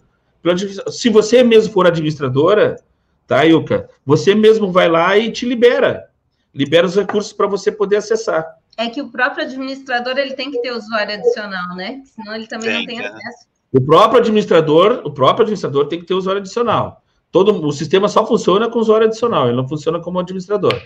se 0.89 1.09
você 1.09 1.43
mesmo 1.43 1.73
for 1.73 1.87
administradora, 1.87 2.77
tá, 3.25 3.45
Ilka? 3.45 3.89
Você 4.05 4.35
mesmo 4.35 4.71
vai 4.71 4.89
lá 4.89 5.17
e 5.17 5.31
te 5.31 5.45
libera. 5.45 6.09
Libera 6.53 6.87
os 6.87 6.95
recursos 6.95 7.33
para 7.33 7.47
você 7.47 7.71
poder 7.71 7.97
acessar 7.97 8.45
é 8.77 8.89
que 8.89 9.01
o 9.01 9.09
próprio 9.09 9.43
administrador 9.43 10.17
ele 10.17 10.35
tem 10.35 10.51
que 10.51 10.61
ter 10.61 10.71
usuário 10.71 11.15
adicional, 11.15 11.75
né? 11.75 12.01
Senão 12.05 12.35
ele 12.35 12.47
também 12.47 12.69
tem, 12.69 12.79
não 12.79 12.85
tem 12.85 12.99
é. 12.99 13.07
acesso. 13.07 13.47
O 13.73 13.81
próprio 13.81 14.19
administrador, 14.21 15.01
o 15.03 15.11
próprio 15.11 15.43
administrador 15.43 15.87
tem 15.87 15.99
que 15.99 16.05
ter 16.05 16.13
usuário 16.13 16.39
adicional. 16.39 17.01
Todo 17.31 17.65
o 17.65 17.71
sistema 17.71 18.07
só 18.07 18.25
funciona 18.25 18.69
com 18.69 18.79
usuário 18.79 19.07
adicional, 19.07 19.47
ele 19.47 19.57
não 19.57 19.67
funciona 19.67 19.99
como 19.99 20.19
administrador. 20.19 20.81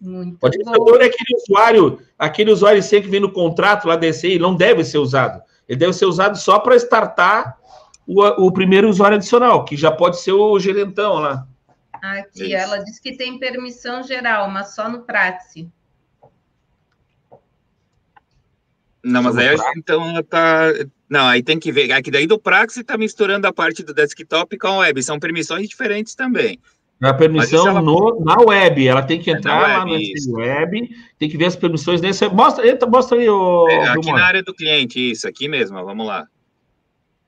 Muito 0.00 0.38
o 0.40 0.46
administrador 0.46 0.98
bom. 0.98 1.02
é 1.02 1.06
aquele 1.06 1.36
usuário, 1.36 1.98
aquele 2.18 2.50
usuário 2.50 2.82
sem 2.82 3.02
que 3.02 3.08
vem 3.08 3.20
no 3.20 3.30
contrato 3.30 3.86
lá 3.86 3.96
da 3.96 4.06
ECI, 4.06 4.38
não 4.38 4.54
deve 4.54 4.84
ser 4.84 4.98
usado. 4.98 5.42
Ele 5.68 5.78
deve 5.78 5.92
ser 5.92 6.06
usado 6.06 6.36
só 6.36 6.58
para 6.58 6.76
startar 6.76 7.58
o, 8.06 8.46
o 8.46 8.52
primeiro 8.52 8.88
usuário 8.88 9.16
adicional, 9.16 9.64
que 9.64 9.76
já 9.76 9.90
pode 9.90 10.20
ser 10.20 10.32
o 10.32 10.58
gerentão 10.58 11.14
lá. 11.14 11.46
Aqui, 12.02 12.54
ela 12.54 12.78
diz 12.78 12.98
que 12.98 13.16
tem 13.16 13.38
permissão 13.38 14.02
geral, 14.02 14.48
mas 14.48 14.74
só 14.74 14.88
no 14.88 15.00
Pratice. 15.02 15.68
Não, 19.08 19.22
mas 19.22 19.36
aí 19.36 19.56
então 19.76 20.08
ela 20.08 20.22
tá. 20.22 20.72
Não, 21.08 21.26
aí 21.26 21.42
tem 21.42 21.58
que 21.58 21.72
ver. 21.72 21.90
Aqui 21.92 22.10
daí 22.10 22.26
do 22.26 22.38
Praxis 22.38 22.78
está 22.78 22.96
misturando 22.96 23.46
a 23.46 23.52
parte 23.52 23.82
do 23.82 23.94
desktop 23.94 24.56
com 24.58 24.66
a 24.66 24.78
web. 24.78 25.02
São 25.02 25.18
permissões 25.18 25.68
diferentes 25.68 26.14
também. 26.14 26.58
A 27.00 27.14
permissão 27.14 27.68
ela... 27.68 27.80
no, 27.80 28.20
na 28.24 28.36
web, 28.40 28.86
ela 28.86 29.02
tem 29.02 29.20
que 29.20 29.30
é 29.30 29.34
entrar 29.34 29.52
é 29.52 29.76
lá 29.76 29.84
web, 29.84 30.12
na 30.26 30.38
web, 30.38 30.90
tem 31.16 31.28
que 31.28 31.36
ver 31.36 31.44
as 31.44 31.54
permissões 31.54 32.00
nesse. 32.00 32.28
Mostra, 32.28 32.68
entra, 32.68 32.88
mostra 32.88 33.16
aí 33.16 33.28
o. 33.28 33.68
É, 33.68 33.88
aqui 33.88 34.12
na 34.12 34.24
área 34.24 34.42
do 34.42 34.52
cliente, 34.52 35.12
isso, 35.12 35.28
aqui 35.28 35.48
mesmo, 35.48 35.82
vamos 35.84 36.04
lá. 36.04 36.26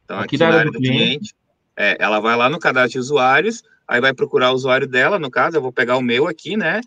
Então, 0.05 0.19
aqui, 0.19 0.35
aqui 0.35 0.39
na, 0.39 0.47
área, 0.47 0.59
área 0.59 0.73
do, 0.73 0.75
do 0.75 0.81
cliente, 0.81 0.99
cliente 0.99 1.35
é, 1.77 1.97
ela 2.01 2.19
vai 2.19 2.37
lá 2.37 2.51
no 2.51 2.59
cadastro 2.59 2.93
de 2.93 2.99
usuários, 2.99 3.63
aí 3.87 4.01
vai 4.01 4.13
procurar 4.13 4.51
o 4.51 4.55
usuário 4.55 4.89
dela, 4.89 5.19
no 5.19 5.31
caso, 5.31 5.57
eu 5.57 5.63
vou 5.63 5.73
pegar 5.73 5.97
o 5.97 6.03
meu 6.03 6.27
aqui, 6.27 6.57
né? 6.57 6.81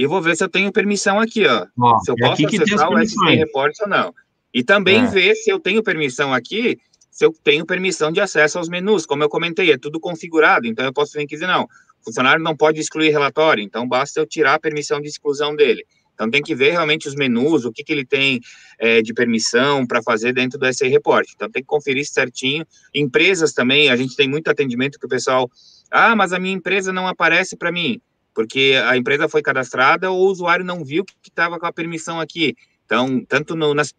E 0.00 0.06
vou 0.06 0.22
ver 0.22 0.34
se 0.34 0.42
eu 0.42 0.48
tenho 0.48 0.72
permissão 0.72 1.20
aqui, 1.20 1.46
ó. 1.46 1.66
ó 1.78 1.98
se 1.98 2.10
eu 2.10 2.14
é 2.18 2.26
posso 2.26 2.46
acessar 2.46 2.90
o 2.90 3.06
SC 3.06 3.22
Report 3.36 3.74
ou 3.82 3.86
não. 3.86 4.14
E 4.52 4.64
também 4.64 5.02
é. 5.02 5.06
ver 5.06 5.34
se 5.34 5.50
eu 5.50 5.60
tenho 5.60 5.82
permissão 5.82 6.32
aqui, 6.32 6.78
se 7.10 7.22
eu 7.22 7.34
tenho 7.44 7.66
permissão 7.66 8.10
de 8.10 8.18
acesso 8.18 8.56
aos 8.56 8.70
menus. 8.70 9.04
Como 9.04 9.22
eu 9.22 9.28
comentei, 9.28 9.70
é 9.70 9.76
tudo 9.76 10.00
configurado, 10.00 10.66
então 10.66 10.86
eu 10.86 10.92
posso 10.94 11.12
vir 11.12 11.24
aqui 11.24 11.34
dizer, 11.34 11.46
não, 11.46 11.64
o 11.64 12.04
funcionário 12.06 12.42
não 12.42 12.56
pode 12.56 12.80
excluir 12.80 13.10
relatório, 13.10 13.62
então 13.62 13.86
basta 13.86 14.18
eu 14.18 14.24
tirar 14.24 14.54
a 14.54 14.58
permissão 14.58 15.02
de 15.02 15.08
exclusão 15.08 15.54
dele. 15.54 15.84
Então 16.14 16.30
tem 16.30 16.42
que 16.42 16.54
ver 16.54 16.70
realmente 16.70 17.06
os 17.06 17.14
menus, 17.14 17.66
o 17.66 17.70
que, 17.72 17.84
que 17.84 17.92
ele 17.92 18.06
tem 18.06 18.40
é, 18.78 19.02
de 19.02 19.12
permissão 19.12 19.86
para 19.86 20.02
fazer 20.02 20.32
dentro 20.32 20.58
do 20.58 20.72
SA 20.72 20.86
Report. 20.86 21.28
Então 21.34 21.50
tem 21.50 21.60
que 21.60 21.68
conferir 21.68 22.06
certinho. 22.06 22.64
Empresas 22.94 23.52
também, 23.52 23.90
a 23.90 23.96
gente 23.96 24.16
tem 24.16 24.26
muito 24.26 24.48
atendimento 24.48 24.98
que 24.98 25.04
o 25.04 25.10
pessoal, 25.10 25.50
ah, 25.90 26.16
mas 26.16 26.32
a 26.32 26.38
minha 26.38 26.54
empresa 26.54 26.90
não 26.90 27.06
aparece 27.06 27.54
para 27.54 27.70
mim 27.70 28.00
porque 28.34 28.80
a 28.86 28.96
empresa 28.96 29.28
foi 29.28 29.42
cadastrada 29.42 30.10
ou 30.10 30.26
o 30.26 30.30
usuário 30.30 30.64
não 30.64 30.84
viu 30.84 31.04
que 31.04 31.14
estava 31.28 31.58
com 31.58 31.66
a 31.66 31.72
permissão 31.72 32.20
aqui. 32.20 32.54
Então, 32.84 33.24
tanto 33.28 33.54
no, 33.54 33.72
nas, 33.72 33.94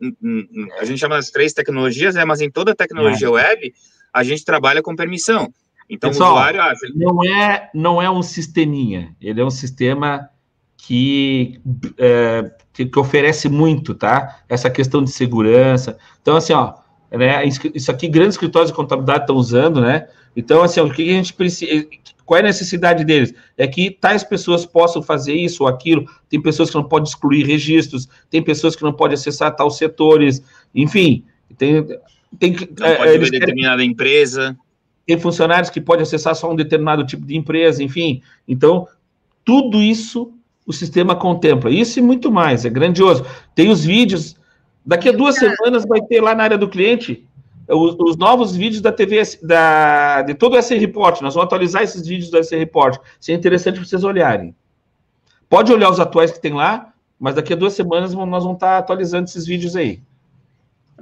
a 0.80 0.86
gente 0.86 1.00
chama 1.00 1.16
das 1.16 1.32
três 1.32 1.54
tecnologias, 1.54 2.16
né, 2.16 2.26
mas 2.26 2.42
em 2.42 2.52
toda 2.52 2.76
tecnologia 2.76 3.28
é. 3.28 3.32
web, 3.32 3.74
a 4.12 4.24
gente 4.24 4.44
trabalha 4.44 4.82
com 4.82 4.96
permissão. 4.96 5.54
Então, 5.90 6.10
Pessoal, 6.10 6.32
o 6.32 6.34
usuário... 6.34 6.62
Ah, 6.62 6.74
não, 6.96 7.24
é, 7.24 7.70
não 7.74 8.02
é 8.02 8.10
um 8.10 8.22
sisteminha, 8.22 9.16
ele 9.22 9.40
é 9.40 9.46
um 9.46 9.50
sistema 9.50 10.30
que, 10.78 11.62
é, 11.98 12.52
que, 12.74 12.86
que, 12.86 13.00
oferece 13.00 13.48
muito, 13.48 13.94
tá? 13.94 14.40
Essa 14.50 14.70
questão 14.70 15.04
de 15.04 15.12
segurança. 15.12 15.98
Então, 16.22 16.36
assim, 16.36 16.54
ó, 16.54 16.74
né, 17.12 17.44
isso 17.46 17.92
aqui 17.92 18.08
grandes 18.08 18.36
escritórios 18.36 18.72
de 18.72 18.76
contabilidade 18.76 19.22
estão 19.22 19.36
usando, 19.36 19.80
né? 19.80 20.08
Então, 20.36 20.64
assim, 20.64 20.80
o 20.80 20.92
que 20.92 21.10
a 21.10 21.14
gente 21.14 21.34
precisa. 21.34 21.86
Qual 22.26 22.38
é 22.38 22.42
a 22.42 22.46
necessidade 22.46 23.04
deles? 23.04 23.34
É 23.58 23.68
que 23.68 23.92
tais 23.92 24.24
pessoas 24.24 24.66
possam 24.66 25.04
fazer 25.04 25.34
isso 25.34 25.64
ou 25.64 25.70
aquilo. 25.70 26.06
Tem 26.30 26.42
pessoas 26.42 26.70
que 26.70 26.76
não 26.76 26.84
podem 26.84 27.10
excluir 27.10 27.46
registros, 27.46 28.08
tem 28.30 28.42
pessoas 28.42 28.76
que 28.76 28.84
não 28.84 28.94
podem 28.94 29.16
acessar 29.16 29.56
tais 29.56 29.76
setores, 29.76 30.42
enfim. 30.74 31.26
Tem, 31.58 31.86
tem 32.40 32.56
não 32.80 32.88
é, 32.88 32.96
pode 32.96 33.18
ver 33.18 33.32
determinada 33.32 33.78
querem, 33.78 33.92
empresa. 33.92 34.58
Tem 35.06 35.20
funcionários 35.20 35.70
que 35.70 35.82
podem 35.82 36.04
acessar 36.04 36.36
só 36.36 36.50
um 36.50 36.56
determinado 36.56 37.06
tipo 37.06 37.26
de 37.26 37.36
empresa, 37.36 37.84
enfim. 37.84 38.22
Então, 38.48 38.88
tudo 39.44 39.82
isso 39.82 40.34
o 40.66 40.72
sistema 40.72 41.16
contempla. 41.16 41.70
Isso 41.70 42.00
e 42.00 42.02
muito 42.02 42.32
mais, 42.32 42.66
é 42.66 42.70
grandioso. 42.70 43.26
Tem 43.54 43.70
os 43.70 43.84
vídeos. 43.84 44.38
Daqui 44.86 45.10
a 45.10 45.12
duas 45.12 45.36
semanas 45.36 45.86
vai 45.86 46.02
ter 46.02 46.22
lá 46.22 46.34
na 46.34 46.44
área 46.44 46.58
do 46.58 46.70
cliente 46.70 47.28
os, 47.68 47.96
os, 48.00 48.18
novos 48.18 48.56
vídeos 48.56 48.82
da 48.82 48.92
TV, 48.92 49.22
da, 49.44 50.22
de 50.22 50.34
todo 50.34 50.56
o 50.56 50.62
SR 50.62 50.78
Report. 50.78 51.22
Nós 51.22 51.34
vamos 51.34 51.48
atualizar 51.48 51.84
esses 51.84 52.06
vídeos 52.06 52.30
do 52.30 52.44
SR 52.44 52.58
Report. 52.58 53.00
Isso 53.20 53.32
é 53.32 53.34
interessante 53.34 53.76
para 53.76 53.86
vocês 53.86 54.04
olharem. 54.04 54.56
Pode 55.50 55.72
olhar 55.72 55.90
os 55.90 56.00
atuais 56.00 56.32
que 56.32 56.40
tem 56.40 56.54
lá, 56.54 56.94
mas 57.20 57.36
daqui 57.36 57.54
a 57.54 57.56
duas 57.56 57.74
semanas 57.74 58.14
nós 58.14 58.44
vamos 58.44 58.58
estar 58.58 58.78
atualizando 58.78 59.26
esses 59.26 59.46
vídeos 59.46 59.76
aí. 59.76 60.02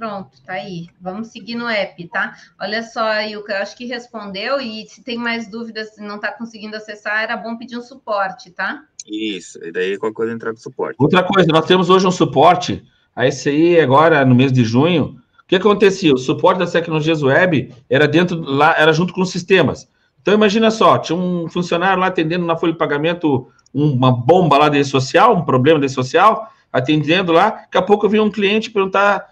Pronto, 0.00 0.30
tá 0.46 0.54
aí. 0.54 0.88
Vamos 0.98 1.28
seguir 1.28 1.56
no 1.56 1.68
app, 1.68 2.08
tá? 2.08 2.34
Olha 2.58 2.82
só, 2.82 3.20
Ilka, 3.20 3.52
eu 3.52 3.58
acho 3.58 3.76
que 3.76 3.84
respondeu 3.84 4.58
e 4.58 4.86
se 4.86 5.04
tem 5.04 5.18
mais 5.18 5.46
dúvidas, 5.50 5.94
se 5.94 6.02
não 6.02 6.16
está 6.16 6.32
conseguindo 6.32 6.74
acessar, 6.74 7.22
era 7.22 7.36
bom 7.36 7.56
pedir 7.58 7.76
um 7.76 7.82
suporte, 7.82 8.50
tá? 8.50 8.82
Isso, 9.06 9.62
e 9.62 9.70
daí 9.70 9.98
qualquer 9.98 10.14
coisa 10.14 10.32
entrar 10.32 10.52
no 10.52 10.58
suporte. 10.58 10.96
Outra 10.98 11.22
coisa, 11.22 11.52
nós 11.52 11.66
temos 11.66 11.90
hoje 11.90 12.06
um 12.06 12.10
suporte, 12.10 12.82
a 13.14 13.30
SCI 13.30 13.78
agora, 13.78 14.24
no 14.24 14.34
mês 14.34 14.50
de 14.50 14.64
junho, 14.64 15.20
que 15.50 15.56
acontecia? 15.56 16.14
O 16.14 16.16
suporte 16.16 16.58
das 16.58 16.70
tecnologias 16.70 17.24
web 17.24 17.74
era 17.90 18.06
dentro 18.06 18.40
lá, 18.40 18.72
era 18.78 18.92
junto 18.92 19.12
com 19.12 19.20
os 19.20 19.30
sistemas. 19.30 19.88
Então 20.22 20.32
imagina 20.32 20.70
só, 20.70 20.96
tinha 20.96 21.18
um 21.18 21.48
funcionário 21.48 22.00
lá 22.00 22.06
atendendo 22.06 22.46
na 22.46 22.56
folha 22.56 22.72
de 22.72 22.78
pagamento 22.78 23.48
uma 23.74 24.12
bomba 24.12 24.56
lá 24.56 24.68
de 24.68 24.84
social, 24.84 25.36
um 25.36 25.42
problema 25.42 25.80
de 25.80 25.88
social, 25.88 26.48
atendendo 26.72 27.32
lá, 27.32 27.50
daqui 27.50 27.76
a 27.78 27.82
pouco 27.82 28.08
vinha 28.08 28.22
um 28.22 28.30
cliente 28.30 28.70
perguntar 28.70 29.28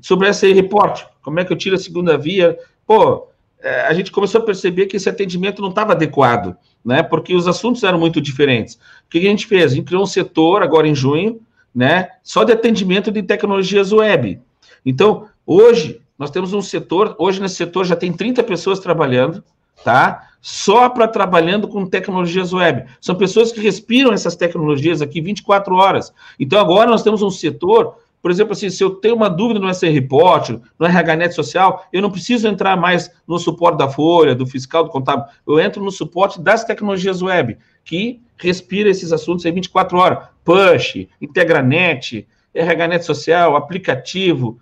sobre 0.00 0.26
essa 0.26 0.44
report, 0.48 1.04
como 1.22 1.38
é 1.38 1.44
que 1.44 1.52
eu 1.52 1.56
tiro 1.56 1.76
a 1.76 1.78
segunda 1.78 2.18
via? 2.18 2.58
Pô, 2.84 3.28
é, 3.62 3.82
a 3.82 3.92
gente 3.92 4.10
começou 4.10 4.40
a 4.40 4.44
perceber 4.44 4.86
que 4.86 4.96
esse 4.96 5.08
atendimento 5.08 5.62
não 5.62 5.68
estava 5.68 5.92
adequado, 5.92 6.56
né? 6.84 7.00
Porque 7.00 7.32
os 7.32 7.46
assuntos 7.46 7.84
eram 7.84 7.98
muito 8.00 8.20
diferentes. 8.20 8.74
O 8.74 9.10
que 9.10 9.18
a 9.18 9.22
gente 9.22 9.46
fez? 9.46 9.70
A 9.70 9.74
gente 9.76 9.84
criou 9.84 10.02
um 10.02 10.06
setor 10.06 10.64
agora 10.64 10.88
em 10.88 10.96
junho, 10.96 11.40
né? 11.72 12.08
Só 12.24 12.42
de 12.42 12.52
atendimento 12.52 13.12
de 13.12 13.22
tecnologias 13.22 13.92
web. 13.92 14.40
Então, 14.84 15.28
Hoje, 15.46 16.00
nós 16.18 16.30
temos 16.30 16.52
um 16.52 16.62
setor, 16.62 17.16
hoje 17.18 17.40
nesse 17.40 17.56
setor 17.56 17.84
já 17.84 17.96
tem 17.96 18.12
30 18.12 18.42
pessoas 18.42 18.78
trabalhando, 18.78 19.42
tá? 19.84 20.28
Só 20.40 20.88
para 20.88 21.08
trabalhando 21.08 21.68
com 21.68 21.86
tecnologias 21.86 22.52
web. 22.52 22.84
São 23.00 23.14
pessoas 23.14 23.52
que 23.52 23.60
respiram 23.60 24.12
essas 24.12 24.36
tecnologias 24.36 25.02
aqui 25.02 25.20
24 25.20 25.74
horas. 25.74 26.12
Então, 26.38 26.60
agora 26.60 26.90
nós 26.90 27.02
temos 27.02 27.22
um 27.22 27.30
setor 27.30 27.96
por 28.22 28.30
exemplo, 28.30 28.52
assim, 28.52 28.68
se 28.68 28.84
eu 28.84 28.90
tenho 28.90 29.16
uma 29.16 29.30
dúvida 29.30 29.58
no 29.58 29.72
SR 29.72 29.88
Report, 29.88 30.50
no 30.78 30.86
RHNet 30.86 31.34
Social, 31.34 31.86
eu 31.92 32.02
não 32.02 32.10
preciso 32.10 32.46
entrar 32.46 32.76
mais 32.76 33.10
no 33.26 33.38
suporte 33.38 33.78
da 33.78 33.88
Folha, 33.88 34.34
do 34.34 34.46
fiscal, 34.46 34.84
do 34.84 34.90
contábil. 34.90 35.24
Eu 35.46 35.58
entro 35.58 35.82
no 35.82 35.90
suporte 35.90 36.40
das 36.40 36.62
tecnologias 36.64 37.22
web, 37.22 37.56
que 37.82 38.20
respira 38.36 38.90
esses 38.90 39.12
assuntos 39.12 39.44
em 39.46 39.52
24 39.52 39.96
horas. 39.96 40.28
Push, 40.44 41.06
Integranet, 41.20 42.26
RHNet 42.54 43.04
Social, 43.04 43.56
aplicativo, 43.56 44.58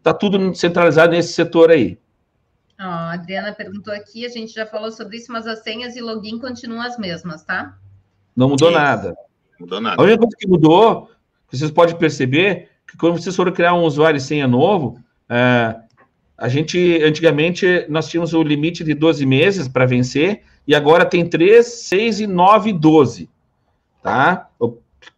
está 0.00 0.14
tudo 0.14 0.54
centralizado 0.54 1.12
nesse 1.12 1.32
setor 1.32 1.70
aí. 1.70 1.98
Oh, 2.78 2.84
a 2.84 3.12
Adriana 3.12 3.52
perguntou 3.52 3.92
aqui, 3.92 4.24
a 4.24 4.28
gente 4.30 4.52
já 4.52 4.64
falou 4.64 4.90
sobre 4.90 5.18
isso, 5.18 5.30
mas 5.30 5.46
as 5.46 5.62
senhas 5.62 5.94
e 5.96 6.00
login 6.00 6.38
continuam 6.38 6.80
as 6.80 6.98
mesmas, 6.98 7.44
tá? 7.44 7.76
Não 8.34 8.48
mudou 8.48 8.70
nada. 8.70 9.14
Mudou 9.58 9.80
nada. 9.80 10.00
A 10.00 10.04
única 10.04 10.18
coisa 10.18 10.36
que 10.38 10.48
mudou, 10.48 11.10
que 11.48 11.58
vocês 11.58 11.70
podem 11.70 11.96
perceber, 11.96 12.70
que 12.88 12.96
quando 12.96 13.20
vocês 13.20 13.36
forem 13.36 13.52
criar 13.52 13.74
um 13.74 13.82
usuário 13.82 14.16
e 14.16 14.20
senha 14.20 14.48
novo, 14.48 14.98
é, 15.28 15.76
a 16.38 16.48
gente, 16.48 17.02
antigamente, 17.04 17.84
nós 17.90 18.08
tínhamos 18.08 18.32
o 18.32 18.42
limite 18.42 18.82
de 18.82 18.94
12 18.94 19.26
meses 19.26 19.68
para 19.68 19.84
vencer, 19.84 20.42
e 20.66 20.74
agora 20.74 21.04
tem 21.04 21.28
3, 21.28 21.66
6 21.66 22.20
e 22.20 22.26
9 22.26 22.70
e 22.70 22.72
12. 22.72 23.28
Tá? 24.02 24.48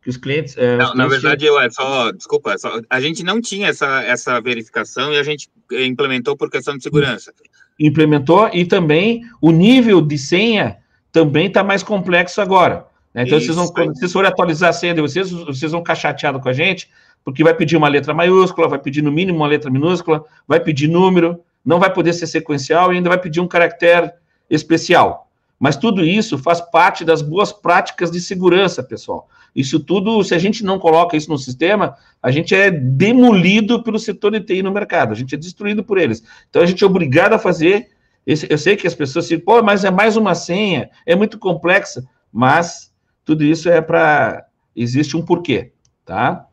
Que 0.02 0.10
os 0.10 0.16
clientes. 0.16 0.56
É, 0.56 0.76
não, 0.76 0.86
os 0.86 0.92
clientes 0.92 0.96
na 0.96 1.06
verdade, 1.08 1.44
eu, 1.44 1.60
é 1.60 1.70
só, 1.70 2.12
desculpa, 2.12 2.56
só, 2.58 2.80
a 2.88 3.00
gente 3.00 3.22
não 3.22 3.40
tinha 3.40 3.68
essa, 3.68 4.02
essa 4.02 4.40
verificação 4.40 5.12
e 5.12 5.18
a 5.18 5.22
gente 5.22 5.48
implementou 5.70 6.36
por 6.36 6.50
questão 6.50 6.76
de 6.76 6.82
segurança. 6.82 7.32
Implementou 7.78 8.50
e 8.52 8.64
também 8.64 9.22
o 9.40 9.50
nível 9.50 10.00
de 10.00 10.18
senha 10.18 10.78
também 11.10 11.46
está 11.46 11.62
mais 11.62 11.82
complexo 11.82 12.40
agora. 12.40 12.86
Né? 13.14 13.24
Então, 13.24 13.38
vocês 13.38 13.54
vão, 13.54 13.68
quando 13.68 13.96
vocês 13.96 14.12
forem 14.12 14.30
atualizar 14.30 14.70
a 14.70 14.72
senha 14.72 14.94
de 14.94 15.00
vocês, 15.00 15.30
vocês 15.30 15.72
vão 15.72 15.80
ficar 15.80 15.94
chateados 15.94 16.42
com 16.42 16.48
a 16.48 16.52
gente, 16.52 16.90
porque 17.24 17.44
vai 17.44 17.54
pedir 17.54 17.76
uma 17.76 17.88
letra 17.88 18.14
maiúscula, 18.14 18.68
vai 18.68 18.78
pedir 18.78 19.02
no 19.02 19.12
mínimo 19.12 19.38
uma 19.38 19.46
letra 19.46 19.70
minúscula, 19.70 20.24
vai 20.48 20.58
pedir 20.60 20.88
número, 20.88 21.40
não 21.64 21.78
vai 21.78 21.92
poder 21.92 22.12
ser 22.12 22.26
sequencial 22.26 22.92
e 22.92 22.96
ainda 22.96 23.08
vai 23.08 23.18
pedir 23.18 23.40
um 23.40 23.46
caractere 23.46 24.10
especial. 24.50 25.30
Mas 25.62 25.76
tudo 25.76 26.04
isso 26.04 26.36
faz 26.36 26.60
parte 26.60 27.04
das 27.04 27.22
boas 27.22 27.52
práticas 27.52 28.10
de 28.10 28.20
segurança, 28.20 28.82
pessoal. 28.82 29.28
Isso 29.54 29.78
tudo, 29.78 30.24
se 30.24 30.34
a 30.34 30.38
gente 30.38 30.64
não 30.64 30.76
coloca 30.76 31.16
isso 31.16 31.30
no 31.30 31.38
sistema, 31.38 31.96
a 32.20 32.32
gente 32.32 32.52
é 32.52 32.68
demolido 32.68 33.80
pelo 33.80 33.96
setor 33.96 34.32
de 34.32 34.40
TI 34.40 34.60
no 34.60 34.72
mercado, 34.72 35.12
a 35.12 35.14
gente 35.14 35.36
é 35.36 35.38
destruído 35.38 35.84
por 35.84 35.98
eles. 35.98 36.20
Então 36.50 36.62
a 36.62 36.66
gente 36.66 36.82
é 36.82 36.86
obrigado 36.86 37.34
a 37.34 37.38
fazer. 37.38 37.90
Esse, 38.26 38.44
eu 38.50 38.58
sei 38.58 38.74
que 38.74 38.88
as 38.88 38.94
pessoas 38.96 39.26
se, 39.26 39.38
pô, 39.38 39.62
mas 39.62 39.84
é 39.84 39.90
mais 39.92 40.16
uma 40.16 40.34
senha, 40.34 40.90
é 41.06 41.14
muito 41.14 41.38
complexa, 41.38 42.02
mas 42.32 42.92
tudo 43.24 43.44
isso 43.44 43.68
é 43.68 43.80
para. 43.80 44.44
Existe 44.74 45.16
um 45.16 45.24
porquê, 45.24 45.70
tá? 46.04 46.48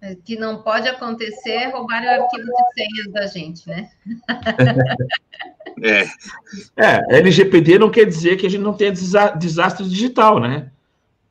É, 0.00 0.14
que 0.14 0.34
não 0.34 0.62
pode 0.62 0.88
acontecer 0.88 1.66
roubar 1.74 2.02
o 2.02 2.22
arquivo 2.22 2.46
de 2.46 2.72
senhas 2.74 3.12
da 3.12 3.26
gente, 3.26 3.68
né? 3.68 3.90
É. 5.82 6.06
é, 6.76 7.18
LGPD 7.18 7.78
não 7.78 7.90
quer 7.90 8.06
dizer 8.06 8.36
que 8.36 8.46
a 8.46 8.50
gente 8.50 8.62
não 8.62 8.72
tenha 8.72 8.92
desastre 8.92 9.86
digital, 9.88 10.40
né? 10.40 10.70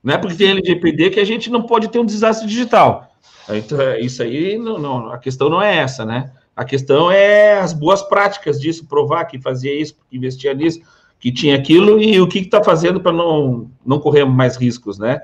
Não 0.04 0.14
é 0.14 0.18
porque 0.18 0.36
tem 0.36 0.52
LGPD 0.52 1.10
que 1.10 1.20
a 1.20 1.26
gente 1.26 1.50
não 1.50 1.64
pode 1.64 1.88
ter 1.88 1.98
um 1.98 2.06
desastre 2.06 2.48
digital. 2.48 3.12
Então, 3.50 3.82
é, 3.82 4.00
isso 4.00 4.22
aí, 4.22 4.58
não, 4.58 4.78
não, 4.78 5.12
a 5.12 5.18
questão 5.18 5.50
não 5.50 5.62
é 5.62 5.78
essa, 5.78 6.06
né? 6.06 6.32
A 6.56 6.64
questão 6.64 7.12
é 7.12 7.58
as 7.58 7.74
boas 7.74 8.02
práticas 8.02 8.60
disso, 8.62 8.88
provar 8.88 9.26
que 9.26 9.42
fazia 9.42 9.74
isso, 9.74 9.96
que 10.10 10.18
investia 10.18 10.54
nisso, 10.54 10.80
que 11.20 11.32
tinha 11.32 11.56
aquilo 11.56 12.00
e 12.00 12.20
o 12.22 12.28
que 12.28 12.40
está 12.40 12.64
fazendo 12.64 13.00
para 13.02 13.12
não, 13.12 13.70
não 13.86 14.00
correr 14.00 14.26
mais 14.26 14.56
riscos, 14.56 14.98
né? 14.98 15.22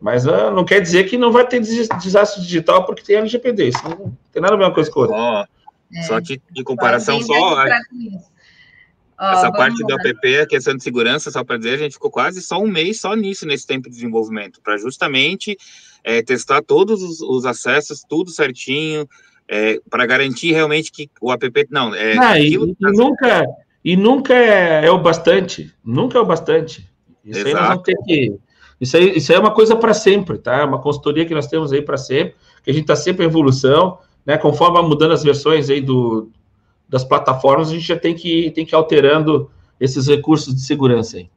Mas 0.00 0.26
uh, 0.26 0.50
não 0.54 0.64
quer 0.64 0.80
dizer 0.80 1.04
que 1.04 1.16
não 1.16 1.30
vai 1.30 1.46
ter 1.46 1.60
desastre 1.60 2.42
digital 2.42 2.84
porque 2.84 3.02
tem 3.02 3.16
LGPD. 3.16 3.68
Isso 3.68 3.88
não 3.88 4.16
tem 4.32 4.42
nada 4.42 4.54
a 4.54 4.58
ver 4.58 4.64
uma 4.64 4.74
coisa 4.74 4.90
com 4.90 5.00
outra. 5.00 5.16
Só, 5.16 5.46
é. 5.94 6.02
só 6.02 6.20
que, 6.20 6.40
de 6.50 6.64
comparação, 6.64 7.22
só. 7.22 7.64
Essa 9.18 9.52
parte 9.52 9.82
do 9.84 9.94
app, 9.94 10.36
a 10.38 10.46
questão 10.46 10.76
de 10.76 10.82
segurança, 10.82 11.30
só 11.30 11.44
para 11.44 11.56
dizer, 11.56 11.74
a 11.74 11.78
gente 11.78 11.92
ficou 11.92 12.10
quase 12.10 12.42
só 12.42 12.58
um 12.58 12.66
mês 12.66 13.00
só 13.00 13.14
nisso, 13.14 13.46
nesse 13.46 13.66
tempo 13.66 13.88
de 13.88 13.94
desenvolvimento, 13.94 14.60
para 14.60 14.76
justamente 14.76 15.56
é, 16.02 16.22
testar 16.22 16.62
todos 16.62 17.02
os, 17.02 17.20
os, 17.20 17.46
acessos, 17.46 18.04
tudo 18.08 18.30
certinho, 18.30 19.08
é, 19.48 19.80
para 19.88 20.04
garantir 20.04 20.52
realmente 20.52 20.90
que 20.90 21.08
o 21.20 21.32
app 21.32 21.66
não 21.70 21.94
é. 21.94 22.18
Ah, 22.18 22.38
e, 22.38 22.54
e 22.54 22.58
nunca 22.80 23.44
e 23.84 23.96
nunca 23.96 24.34
é, 24.34 24.86
é, 24.86 24.90
o 24.90 24.98
bastante, 24.98 25.72
nunca 25.84 26.18
é 26.18 26.20
o 26.20 26.26
bastante. 26.26 26.90
Isso 27.24 27.40
Exato. 27.40 27.48
aí 27.48 27.54
nós 27.54 27.68
vamos 27.68 27.82
ter 27.84 27.96
que 28.04 28.38
isso 28.80 28.96
aí, 28.96 29.16
isso 29.16 29.30
aí 29.30 29.38
é 29.38 29.40
uma 29.40 29.54
coisa 29.54 29.76
para 29.76 29.94
sempre, 29.94 30.38
tá? 30.38 30.56
É 30.56 30.64
uma 30.64 30.80
consultoria 30.80 31.24
que 31.24 31.34
nós 31.34 31.46
temos 31.46 31.72
aí 31.72 31.80
para 31.80 31.96
sempre, 31.96 32.34
que 32.62 32.70
a 32.70 32.72
gente 32.72 32.82
está 32.82 32.96
sempre 32.96 33.24
em 33.24 33.28
evolução, 33.28 33.98
né? 34.26 34.36
Conforme 34.36 34.78
vai 34.78 34.88
mudando 34.88 35.12
as 35.12 35.22
versões 35.22 35.70
aí 35.70 35.80
do, 35.80 36.30
das 36.94 37.02
plataformas, 37.02 37.70
a 37.70 37.72
gente 37.72 37.84
já 37.84 37.98
tem 37.98 38.14
que, 38.14 38.52
tem 38.52 38.64
que 38.64 38.72
ir 38.72 38.76
alterando 38.76 39.50
esses 39.80 40.06
recursos 40.06 40.54
de 40.54 40.60
segurança 40.60 41.16
aí. 41.16 41.28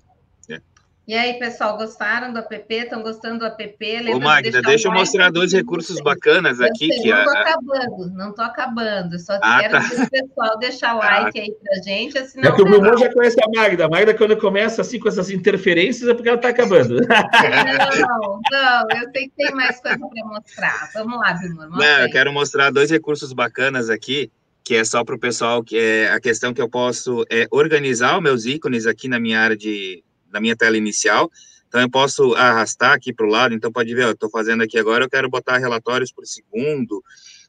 E 1.08 1.16
aí, 1.16 1.40
pessoal, 1.40 1.78
gostaram 1.78 2.34
do 2.34 2.40
app? 2.40 2.66
Estão 2.70 3.02
gostando 3.02 3.40
do 3.40 3.46
app? 3.46 3.78
Lembra 3.82 4.18
Ô, 4.18 4.20
Magda, 4.20 4.52
de 4.52 4.62
deixa 4.62 4.90
eu 4.90 4.92
mostrar 4.92 5.32
dois 5.32 5.54
recursos 5.54 6.02
bacanas 6.02 6.60
aqui. 6.60 6.92
Sei, 6.92 7.02
que 7.02 7.10
não 7.10 7.20
estou 7.20 7.38
a... 7.38 7.40
acabando, 7.40 8.10
não 8.10 8.30
estou 8.32 8.46
acabando. 8.46 9.18
Só 9.18 9.40
ah, 9.42 9.60
quero 9.62 9.72
tá. 9.72 9.90
que 9.90 10.02
o 10.02 10.10
pessoal 10.10 10.60
deixar 10.60 10.94
like 11.00 11.40
ah. 11.40 11.44
aí 11.44 11.56
para 11.64 11.82
gente. 11.82 12.28
Senão 12.28 12.52
é 12.52 12.54
que 12.54 12.62
o 12.62 12.68
irmão 12.68 12.98
já 12.98 13.12
conhece 13.14 13.38
a 13.42 13.48
Magda. 13.58 13.86
A 13.86 13.90
Magda, 13.90 14.14
quando 14.14 14.36
começa 14.36 14.82
assim 14.82 15.00
com 15.00 15.08
essas 15.08 15.30
interferências, 15.30 16.10
é 16.10 16.14
porque 16.14 16.28
ela 16.28 16.38
está 16.38 16.50
acabando. 16.50 16.96
Não, 17.00 17.08
não, 18.52 19.00
eu 19.00 19.10
sei 19.16 19.30
que 19.30 19.34
tem 19.38 19.56
mais 19.56 19.80
coisa 19.80 19.98
para 19.98 20.26
mostrar. 20.26 20.90
Vamos 20.94 21.20
lá, 21.20 21.34
Bimor. 21.34 21.70
Não, 21.70 22.00
eu 22.02 22.12
quero 22.12 22.34
mostrar 22.34 22.70
dois 22.70 22.92
recursos 22.92 23.32
bacanas 23.32 23.90
aqui 23.90 24.30
que 24.68 24.76
é 24.76 24.84
só 24.84 25.02
para 25.02 25.16
o 25.16 25.20
pessoal, 25.20 25.64
que 25.64 25.78
é 25.78 26.12
a 26.12 26.20
questão 26.20 26.54
que 26.54 26.62
eu 26.62 26.68
posso 26.68 27.24
é, 27.32 27.48
organizar 27.52 28.18
os 28.18 28.22
meus 28.22 28.46
ícones 28.46 28.86
aqui 28.86 29.08
na 29.08 29.18
minha 29.18 29.40
área 29.40 29.56
de, 29.56 30.04
na 30.30 30.42
minha 30.42 30.58
tela 30.58 30.76
inicial, 30.76 31.32
então 31.70 31.80
eu 31.80 31.90
posso 31.90 32.34
arrastar 32.34 32.92
aqui 32.92 33.14
para 33.14 33.26
o 33.26 33.30
lado, 33.30 33.56
então 33.56 33.72
pode 33.72 33.96
ver, 33.96 34.04
eu 34.04 34.12
estou 34.12 34.30
fazendo 34.30 34.64
aqui 34.64 34.78
agora, 34.78 35.06
eu 35.06 35.10
quero 35.10 35.30
botar 35.30 35.58
relatórios 35.58 36.12
por 36.12 36.26
segundo, 36.26 37.02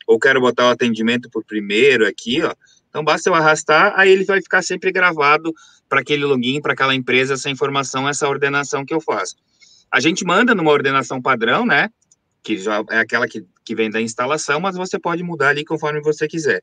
ou 0.06 0.16
quero 0.16 0.40
botar 0.40 0.66
o 0.66 0.70
atendimento 0.70 1.28
por 1.28 1.44
primeiro 1.44 2.06
aqui, 2.06 2.40
ó, 2.40 2.54
então 2.88 3.02
basta 3.02 3.28
eu 3.28 3.34
arrastar, 3.34 3.94
aí 3.96 4.12
ele 4.12 4.24
vai 4.24 4.40
ficar 4.40 4.62
sempre 4.62 4.92
gravado 4.92 5.52
para 5.88 6.02
aquele 6.02 6.24
login, 6.24 6.60
para 6.60 6.74
aquela 6.74 6.94
empresa, 6.94 7.34
essa 7.34 7.50
informação, 7.50 8.08
essa 8.08 8.28
ordenação 8.28 8.84
que 8.84 8.94
eu 8.94 9.00
faço. 9.00 9.34
A 9.90 9.98
gente 9.98 10.24
manda 10.24 10.54
numa 10.54 10.70
ordenação 10.70 11.20
padrão, 11.20 11.66
né, 11.66 11.90
que 12.44 12.56
já 12.56 12.80
é 12.90 13.00
aquela 13.00 13.26
que, 13.26 13.44
que 13.64 13.74
vem 13.74 13.90
da 13.90 14.00
instalação, 14.00 14.60
mas 14.60 14.76
você 14.76 15.00
pode 15.00 15.24
mudar 15.24 15.48
ali 15.48 15.64
conforme 15.64 16.00
você 16.00 16.28
quiser. 16.28 16.62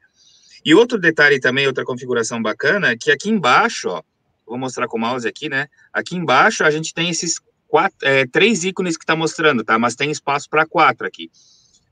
E 0.66 0.74
outro 0.74 0.98
detalhe 0.98 1.40
também, 1.40 1.68
outra 1.68 1.86
configuração 1.86 2.42
bacana, 2.42 2.98
que 2.98 3.12
aqui 3.12 3.30
embaixo, 3.30 3.88
ó, 3.88 4.02
vou 4.48 4.58
mostrar 4.58 4.88
com 4.88 4.98
o 4.98 5.00
mouse 5.00 5.28
aqui, 5.28 5.48
né? 5.48 5.68
Aqui 5.94 6.16
embaixo 6.16 6.64
a 6.64 6.72
gente 6.72 6.92
tem 6.92 7.08
esses 7.08 7.40
quatro, 7.68 7.96
é, 8.02 8.26
três 8.26 8.64
ícones 8.64 8.98
que 8.98 9.04
está 9.04 9.16
mostrando, 9.16 9.64
tá? 9.64 9.78
Mas 9.78 9.96
tem 9.96 10.10
espaço 10.10 10.50
para 10.50 10.66
quatro 10.66 11.06
aqui. 11.06 11.30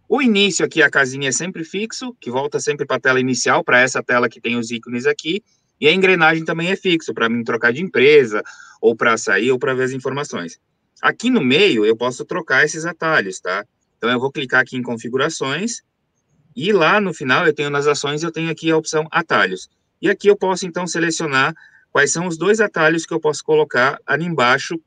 O 0.09 0.21
início 0.21 0.65
aqui, 0.65 0.81
a 0.81 0.89
casinha 0.89 1.29
é 1.29 1.31
sempre 1.31 1.63
fixo, 1.63 2.15
que 2.19 2.31
volta 2.31 2.59
sempre 2.59 2.85
para 2.85 2.97
a 2.97 2.99
tela 2.99 3.19
inicial, 3.19 3.63
para 3.63 3.79
essa 3.79 4.01
tela 4.01 4.27
que 4.27 4.41
tem 4.41 4.57
os 4.57 4.71
ícones 4.71 5.05
aqui. 5.05 5.43
E 5.79 5.87
a 5.87 5.93
engrenagem 5.93 6.43
também 6.43 6.69
é 6.69 6.75
fixo, 6.75 7.13
para 7.13 7.29
mim 7.29 7.43
trocar 7.43 7.73
de 7.73 7.81
empresa, 7.83 8.41
ou 8.81 8.95
para 8.95 9.17
sair, 9.17 9.51
ou 9.51 9.59
para 9.59 9.75
ver 9.75 9.83
as 9.83 9.91
informações. 9.91 10.59
Aqui 11.01 11.29
no 11.29 11.41
meio, 11.41 11.85
eu 11.85 11.95
posso 11.95 12.25
trocar 12.25 12.65
esses 12.65 12.85
atalhos, 12.85 13.39
tá? 13.39 13.65
Então, 13.97 14.09
eu 14.09 14.19
vou 14.19 14.31
clicar 14.31 14.61
aqui 14.61 14.77
em 14.77 14.81
configurações, 14.81 15.81
e 16.55 16.71
lá 16.71 16.99
no 17.01 17.13
final 17.13 17.45
eu 17.45 17.53
tenho 17.53 17.69
nas 17.69 17.87
ações, 17.87 18.23
eu 18.23 18.31
tenho 18.31 18.49
aqui 18.49 18.69
a 18.71 18.77
opção 18.77 19.07
atalhos. 19.11 19.69
E 20.01 20.09
aqui 20.09 20.27
eu 20.27 20.35
posso 20.35 20.65
então 20.65 20.85
selecionar 20.85 21.55
quais 21.91 22.11
são 22.11 22.27
os 22.27 22.37
dois 22.37 22.59
atalhos 22.59 23.05
que 23.05 23.13
eu 23.13 23.19
posso 23.19 23.43
colocar 23.43 23.99
ali 24.05 24.25
embaixo, 24.25 24.79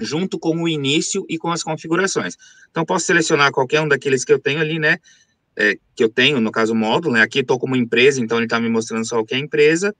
junto 0.00 0.38
com 0.38 0.62
o 0.62 0.68
início 0.68 1.24
e 1.28 1.38
com 1.38 1.50
as 1.50 1.62
configurações. 1.62 2.36
Então 2.70 2.84
posso 2.84 3.06
selecionar 3.06 3.50
qualquer 3.52 3.80
um 3.80 3.88
daqueles 3.88 4.24
que 4.24 4.32
eu 4.32 4.38
tenho 4.38 4.60
ali, 4.60 4.78
né? 4.78 4.98
É, 5.58 5.78
que 5.94 6.04
eu 6.04 6.08
tenho, 6.08 6.40
no 6.40 6.52
caso, 6.52 6.74
módulo, 6.74 7.14
né? 7.14 7.22
Aqui 7.22 7.40
estou 7.40 7.58
como 7.58 7.76
empresa, 7.76 8.20
então 8.20 8.38
ele 8.38 8.46
está 8.46 8.60
me 8.60 8.68
mostrando 8.68 9.06
só 9.06 9.18
o 9.18 9.24
que 9.24 9.34
é 9.34 9.38
empresa. 9.38 9.94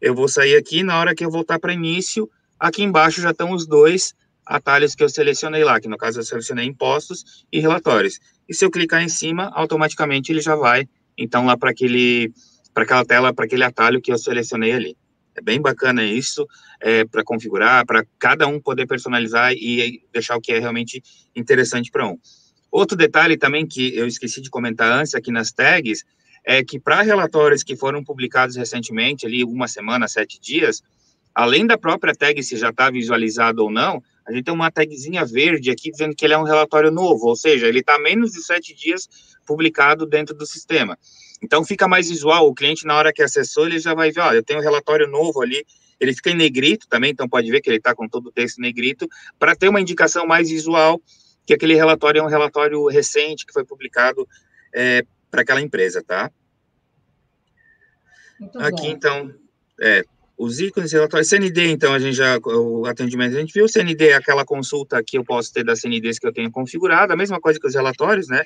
Eu 0.00 0.14
vou 0.14 0.28
sair 0.28 0.56
aqui, 0.56 0.82
na 0.82 0.98
hora 0.98 1.14
que 1.14 1.24
eu 1.24 1.30
voltar 1.30 1.58
para 1.58 1.72
início, 1.72 2.30
aqui 2.58 2.82
embaixo 2.82 3.22
já 3.22 3.30
estão 3.30 3.52
os 3.52 3.66
dois 3.66 4.14
atalhos 4.46 4.94
que 4.94 5.02
eu 5.02 5.08
selecionei 5.08 5.64
lá, 5.64 5.80
que 5.80 5.88
no 5.88 5.96
caso 5.96 6.20
eu 6.20 6.24
selecionei 6.24 6.66
impostos 6.66 7.46
e 7.52 7.60
relatórios. 7.60 8.18
E 8.48 8.54
se 8.54 8.64
eu 8.64 8.70
clicar 8.70 9.02
em 9.02 9.08
cima, 9.08 9.50
automaticamente 9.54 10.32
ele 10.32 10.40
já 10.40 10.54
vai, 10.54 10.88
então, 11.16 11.46
lá 11.46 11.56
para 11.56 11.70
aquele, 11.70 12.32
para 12.72 12.84
aquela 12.84 13.04
tela, 13.04 13.32
para 13.32 13.44
aquele 13.44 13.64
atalho 13.64 14.00
que 14.00 14.12
eu 14.12 14.18
selecionei 14.18 14.72
ali. 14.72 14.96
É 15.36 15.40
bem 15.40 15.60
bacana 15.60 16.04
isso, 16.04 16.46
é, 16.80 17.04
para 17.04 17.24
configurar, 17.24 17.84
para 17.86 18.04
cada 18.18 18.46
um 18.46 18.60
poder 18.60 18.86
personalizar 18.86 19.52
e 19.52 20.02
deixar 20.12 20.36
o 20.36 20.40
que 20.40 20.52
é 20.52 20.58
realmente 20.58 21.02
interessante 21.34 21.90
para 21.90 22.06
um. 22.06 22.16
Outro 22.70 22.96
detalhe 22.96 23.36
também 23.36 23.66
que 23.66 23.96
eu 23.96 24.06
esqueci 24.06 24.40
de 24.40 24.50
comentar 24.50 24.90
antes 24.90 25.14
aqui 25.14 25.30
nas 25.30 25.52
tags, 25.52 26.04
é 26.44 26.62
que 26.62 26.78
para 26.78 27.02
relatórios 27.02 27.62
que 27.62 27.74
foram 27.74 28.04
publicados 28.04 28.54
recentemente, 28.56 29.26
ali 29.26 29.42
uma 29.44 29.66
semana, 29.66 30.06
sete 30.06 30.40
dias, 30.40 30.82
além 31.34 31.66
da 31.66 31.78
própria 31.78 32.14
tag 32.14 32.40
se 32.42 32.56
já 32.56 32.70
está 32.70 32.90
visualizado 32.90 33.62
ou 33.62 33.70
não, 33.70 34.02
a 34.26 34.32
gente 34.32 34.44
tem 34.44 34.54
uma 34.54 34.70
tagzinha 34.70 35.24
verde 35.24 35.70
aqui 35.70 35.90
dizendo 35.90 36.14
que 36.14 36.24
ele 36.24 36.34
é 36.34 36.38
um 36.38 36.44
relatório 36.44 36.90
novo, 36.90 37.26
ou 37.26 37.36
seja, 37.36 37.66
ele 37.66 37.80
está 37.80 37.98
menos 37.98 38.32
de 38.32 38.42
sete 38.42 38.74
dias 38.74 39.08
publicado 39.46 40.06
dentro 40.06 40.34
do 40.34 40.46
sistema. 40.46 40.98
Então 41.42 41.64
fica 41.64 41.86
mais 41.86 42.08
visual, 42.08 42.48
o 42.48 42.54
cliente 42.54 42.86
na 42.86 42.96
hora 42.96 43.12
que 43.12 43.22
acessou, 43.22 43.66
ele 43.66 43.78
já 43.78 43.94
vai 43.94 44.10
ver, 44.10 44.20
ó, 44.20 44.32
eu 44.32 44.42
tenho 44.42 44.60
um 44.60 44.62
relatório 44.62 45.06
novo 45.06 45.42
ali, 45.42 45.64
ele 46.00 46.14
fica 46.14 46.30
em 46.30 46.34
negrito 46.34 46.88
também, 46.88 47.10
então 47.10 47.28
pode 47.28 47.50
ver 47.50 47.60
que 47.60 47.68
ele 47.68 47.76
está 47.76 47.94
com 47.94 48.08
todo 48.08 48.28
o 48.28 48.32
texto 48.32 48.60
negrito, 48.60 49.06
para 49.38 49.54
ter 49.54 49.68
uma 49.68 49.80
indicação 49.80 50.26
mais 50.26 50.48
visual 50.48 51.00
que 51.46 51.52
aquele 51.52 51.74
relatório 51.74 52.20
é 52.20 52.22
um 52.22 52.28
relatório 52.28 52.86
recente 52.86 53.44
que 53.44 53.52
foi 53.52 53.64
publicado 53.64 54.26
é, 54.72 55.04
para 55.30 55.42
aquela 55.42 55.60
empresa, 55.60 56.02
tá? 56.02 56.30
Muito 58.40 58.58
Aqui, 58.58 58.82
bom. 58.82 58.88
então, 58.88 59.34
é, 59.80 60.02
os 60.36 60.60
ícones 60.60 60.92
relatórios, 60.92 61.28
CND, 61.28 61.68
então, 61.68 61.94
a 61.94 61.98
gente 61.98 62.16
já, 62.16 62.38
o 62.44 62.86
atendimento, 62.86 63.36
a 63.36 63.40
gente 63.40 63.52
viu, 63.52 63.68
CND 63.68 64.08
é 64.08 64.14
aquela 64.14 64.44
consulta 64.44 65.02
que 65.02 65.16
eu 65.16 65.24
posso 65.24 65.52
ter 65.52 65.64
das 65.64 65.80
CNDs 65.80 66.18
que 66.18 66.26
eu 66.26 66.32
tenho 66.32 66.50
configurado, 66.50 67.12
a 67.12 67.16
mesma 67.16 67.40
coisa 67.40 67.58
que 67.58 67.66
os 67.66 67.74
relatórios, 67.74 68.26
né? 68.28 68.44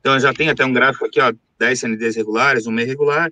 Então, 0.00 0.14
eu 0.14 0.20
já 0.20 0.32
tenho 0.32 0.50
até 0.50 0.64
um 0.64 0.72
gráfico 0.72 1.06
aqui, 1.06 1.20
ó, 1.20 1.32
10 1.58 1.80
CNDs 1.80 2.16
regulares, 2.16 2.66
um 2.66 2.72
meio 2.72 2.88
regular, 2.88 3.30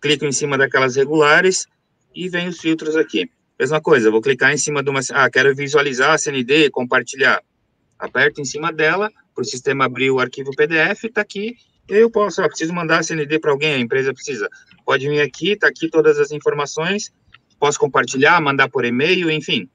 clico 0.00 0.24
em 0.24 0.32
cima 0.32 0.56
daquelas 0.56 0.96
regulares 0.96 1.66
e 2.14 2.28
vem 2.28 2.48
os 2.48 2.60
filtros 2.60 2.96
aqui. 2.96 3.28
Mesma 3.58 3.80
coisa, 3.80 4.10
vou 4.10 4.20
clicar 4.20 4.52
em 4.52 4.56
cima 4.56 4.82
de 4.82 4.88
uma, 4.88 5.00
ah, 5.12 5.28
quero 5.28 5.54
visualizar 5.54 6.12
a 6.12 6.18
CND, 6.18 6.70
compartilhar. 6.70 7.42
Aperto 7.98 8.40
em 8.40 8.44
cima 8.44 8.72
dela, 8.72 9.10
para 9.34 9.42
o 9.42 9.44
sistema 9.44 9.84
abrir 9.84 10.10
o 10.10 10.18
arquivo 10.18 10.50
PDF, 10.56 11.04
está 11.04 11.20
aqui, 11.20 11.56
eu 11.88 12.10
posso, 12.10 12.40
ó, 12.40 12.46
preciso 12.46 12.72
mandar 12.72 13.00
a 13.00 13.02
CND 13.02 13.38
para 13.38 13.50
alguém, 13.50 13.74
a 13.74 13.78
empresa 13.78 14.14
precisa. 14.14 14.48
Pode 14.86 15.08
vir 15.08 15.20
aqui, 15.20 15.50
está 15.52 15.68
aqui 15.68 15.90
todas 15.90 16.18
as 16.18 16.30
informações, 16.30 17.12
posso 17.60 17.78
compartilhar, 17.78 18.40
mandar 18.40 18.68
por 18.70 18.84
e-mail, 18.84 19.30
enfim, 19.30 19.68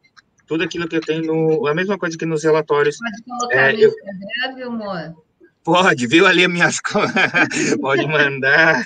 tudo 0.47 0.63
aquilo 0.63 0.87
que 0.87 0.97
eu 0.97 1.01
tenho, 1.01 1.23
no, 1.23 1.67
a 1.67 1.75
mesma 1.75 1.97
coisa 1.97 2.17
que 2.17 2.25
nos 2.25 2.43
relatórios. 2.43 2.97
Pode 2.97 3.23
colocar 3.23 3.55
é, 3.55 3.73
no 3.73 3.79
Instagram, 3.79 4.55
viu, 4.55 4.67
amor? 4.67 5.25
Pode, 5.63 6.07
viu 6.07 6.27
ali 6.27 6.47
minhas 6.47 6.79
pode 7.79 8.05
mandar. 8.07 8.85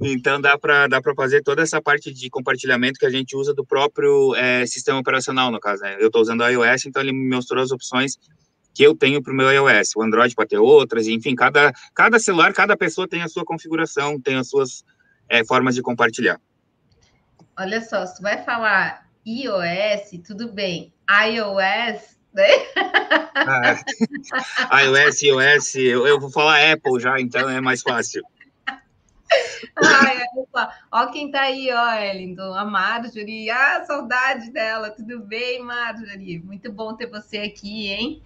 Então 0.00 0.40
dá 0.40 0.58
para 0.58 0.88
dá 0.88 1.00
para 1.00 1.14
fazer 1.14 1.42
toda 1.42 1.62
essa 1.62 1.80
parte 1.80 2.12
de 2.12 2.28
compartilhamento 2.28 2.98
que 2.98 3.06
a 3.06 3.10
gente 3.10 3.36
usa 3.36 3.54
do 3.54 3.64
próprio 3.64 4.34
é, 4.34 4.66
sistema 4.66 4.98
operacional 4.98 5.50
no 5.50 5.60
caso. 5.60 5.82
Né? 5.82 5.96
Eu 6.00 6.06
estou 6.06 6.22
usando 6.22 6.40
o 6.40 6.48
iOS, 6.48 6.86
então 6.86 7.02
ele 7.02 7.12
me 7.12 7.34
mostrou 7.34 7.62
as 7.62 7.70
opções 7.70 8.16
que 8.74 8.82
eu 8.82 8.96
tenho 8.96 9.22
para 9.22 9.32
o 9.32 9.36
meu 9.36 9.50
iOS. 9.52 9.94
O 9.94 10.02
Android 10.02 10.34
pode 10.34 10.48
ter 10.48 10.58
outras, 10.58 11.06
enfim, 11.06 11.34
cada 11.34 11.72
cada 11.94 12.18
celular, 12.18 12.52
cada 12.52 12.76
pessoa 12.76 13.06
tem 13.06 13.22
a 13.22 13.28
sua 13.28 13.44
configuração, 13.44 14.18
tem 14.18 14.36
as 14.36 14.48
suas 14.48 14.82
é, 15.28 15.44
formas 15.44 15.74
de 15.74 15.82
compartilhar. 15.82 16.40
Olha 17.58 17.80
só, 17.80 18.06
se 18.06 18.16
tu 18.16 18.22
vai 18.22 18.42
falar 18.44 19.06
iOS, 19.26 20.22
tudo 20.26 20.52
bem. 20.52 20.92
iOS 21.08 22.12
né? 22.32 22.48
Ah, 23.34 24.82
iOS, 24.82 25.22
iOS, 25.22 25.74
eu, 25.76 26.06
eu, 26.06 26.18
vou 26.18 26.30
falar 26.30 26.72
Apple 26.72 27.00
já, 27.00 27.20
então 27.20 27.48
é 27.48 27.60
mais 27.60 27.82
fácil. 27.82 28.22
Ai, 29.76 30.16
olha 30.16 30.46
só. 30.54 30.68
Ó 30.90 31.06
quem 31.06 31.30
tá 31.30 31.42
aí, 31.42 31.70
ó, 31.72 31.94
Ellington, 31.94 32.54
a 32.54 32.64
Marjorie. 32.64 33.50
Ah, 33.50 33.84
saudade 33.86 34.50
dela. 34.50 34.90
Tudo 34.90 35.20
bem, 35.20 35.62
Marjorie? 35.62 36.40
Muito 36.40 36.70
bom 36.70 36.94
ter 36.94 37.06
você 37.06 37.38
aqui, 37.38 37.88
hein? 37.88 38.22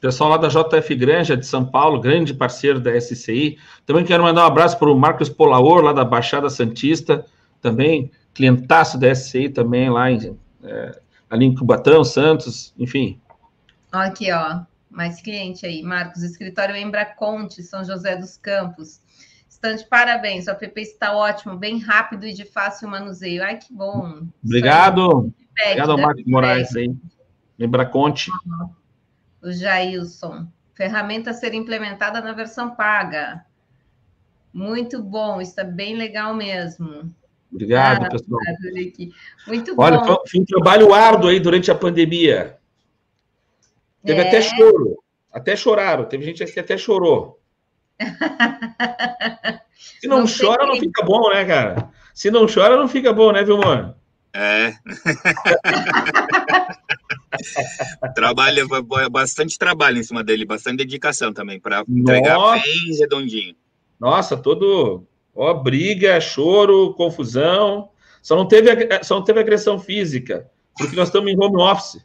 Pessoal 0.00 0.30
lá 0.30 0.36
da 0.36 0.48
JF 0.48 0.94
Granja 0.96 1.36
de 1.36 1.46
São 1.46 1.64
Paulo, 1.64 2.00
grande 2.00 2.34
parceiro 2.34 2.80
da 2.80 3.00
SCI. 3.00 3.58
Também 3.86 4.04
quero 4.04 4.22
mandar 4.22 4.42
um 4.42 4.46
abraço 4.46 4.78
para 4.78 4.90
o 4.90 4.98
Marcos 4.98 5.28
Polaor, 5.28 5.82
lá 5.82 5.92
da 5.92 6.04
Baixada 6.04 6.50
Santista, 6.50 7.24
também 7.62 8.10
clientaço 8.34 8.98
da 8.98 9.14
SCI 9.14 9.48
também 9.48 9.88
lá 9.88 10.10
em 10.10 10.36
é, 10.62 11.00
ali 11.30 11.46
em 11.46 11.54
Cubatão, 11.54 12.04
Santos, 12.04 12.74
enfim. 12.78 13.20
Aqui, 13.90 14.30
ó, 14.30 14.60
mais 14.90 15.20
cliente 15.20 15.64
aí, 15.64 15.82
Marcos, 15.82 16.22
escritório 16.22 16.76
Embraconte, 16.76 17.62
São 17.62 17.84
José 17.84 18.16
dos 18.16 18.36
Campos. 18.36 19.00
Estante, 19.48 19.86
parabéns, 19.86 20.46
o 20.46 20.50
app 20.50 20.80
está 20.80 21.16
ótimo, 21.16 21.56
bem 21.56 21.78
rápido 21.78 22.26
e 22.26 22.32
de 22.32 22.44
fácil 22.44 22.88
manuseio. 22.88 23.42
Ai, 23.42 23.58
que 23.58 23.72
bom. 23.72 24.26
Obrigado. 24.44 25.32
Obrigado 25.60 25.90
ao 25.90 25.96
né? 25.96 26.02
Marcos 26.02 26.24
Moraes 26.26 26.76
aí. 26.76 26.94
Embraconte. 27.58 28.30
O 29.42 29.50
Jailson. 29.50 30.46
Ferramenta 30.74 31.30
a 31.30 31.34
ser 31.34 31.54
implementada 31.54 32.20
na 32.20 32.32
versão 32.32 32.74
paga. 32.74 33.44
Muito 34.52 35.02
bom, 35.02 35.40
está 35.40 35.64
bem 35.64 35.96
legal 35.96 36.34
mesmo. 36.34 37.14
Obrigado, 37.52 38.06
ah, 38.06 38.08
pessoal. 38.08 38.40
Muito 39.46 39.74
Olha, 39.76 39.98
bom. 39.98 40.22
foi 40.26 40.40
um 40.40 40.44
trabalho 40.44 40.94
árduo 40.94 41.28
aí 41.28 41.38
durante 41.38 41.70
a 41.70 41.74
pandemia. 41.74 42.56
Teve 44.04 44.20
é. 44.20 44.28
até 44.28 44.40
choro. 44.40 45.02
Até 45.30 45.54
choraram. 45.54 46.06
Teve 46.06 46.24
gente 46.24 46.44
que 46.44 46.60
até 46.60 46.78
chorou. 46.78 47.38
Se 50.00 50.08
não, 50.08 50.20
não 50.20 50.26
chora, 50.26 50.66
não 50.66 50.76
fica 50.76 51.04
bom, 51.04 51.28
né, 51.30 51.44
cara? 51.44 51.90
Se 52.14 52.30
não 52.30 52.46
chora, 52.46 52.76
não 52.76 52.88
fica 52.88 53.12
bom, 53.12 53.32
né, 53.32 53.44
Vilmar? 53.44 53.94
É. 54.34 54.72
trabalho, 58.14 58.66
bastante 59.10 59.58
trabalho 59.58 59.98
em 59.98 60.02
cima 60.02 60.24
dele, 60.24 60.44
bastante 60.44 60.78
dedicação 60.78 61.32
também, 61.32 61.60
para 61.60 61.84
entregar 61.88 62.38
bem 62.54 62.98
redondinho. 62.98 63.54
Nossa, 64.00 64.36
todo 64.36 65.06
Ó, 65.34 65.54
briga, 65.54 66.20
choro, 66.20 66.94
confusão. 66.94 67.90
Só 68.22 68.36
não 68.36 68.46
teve, 68.46 68.68
só 69.02 69.16
não 69.16 69.24
teve 69.24 69.40
agressão 69.40 69.78
física, 69.78 70.48
porque 70.76 70.94
nós 70.94 71.08
estamos 71.08 71.30
em 71.30 71.36
home 71.36 71.60
office. 71.60 72.00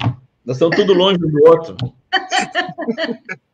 Nós 0.46 0.56
estamos 0.58 0.76
tudo 0.76 0.94
longe 0.94 1.20
do 1.20 1.44
outro. 1.46 1.76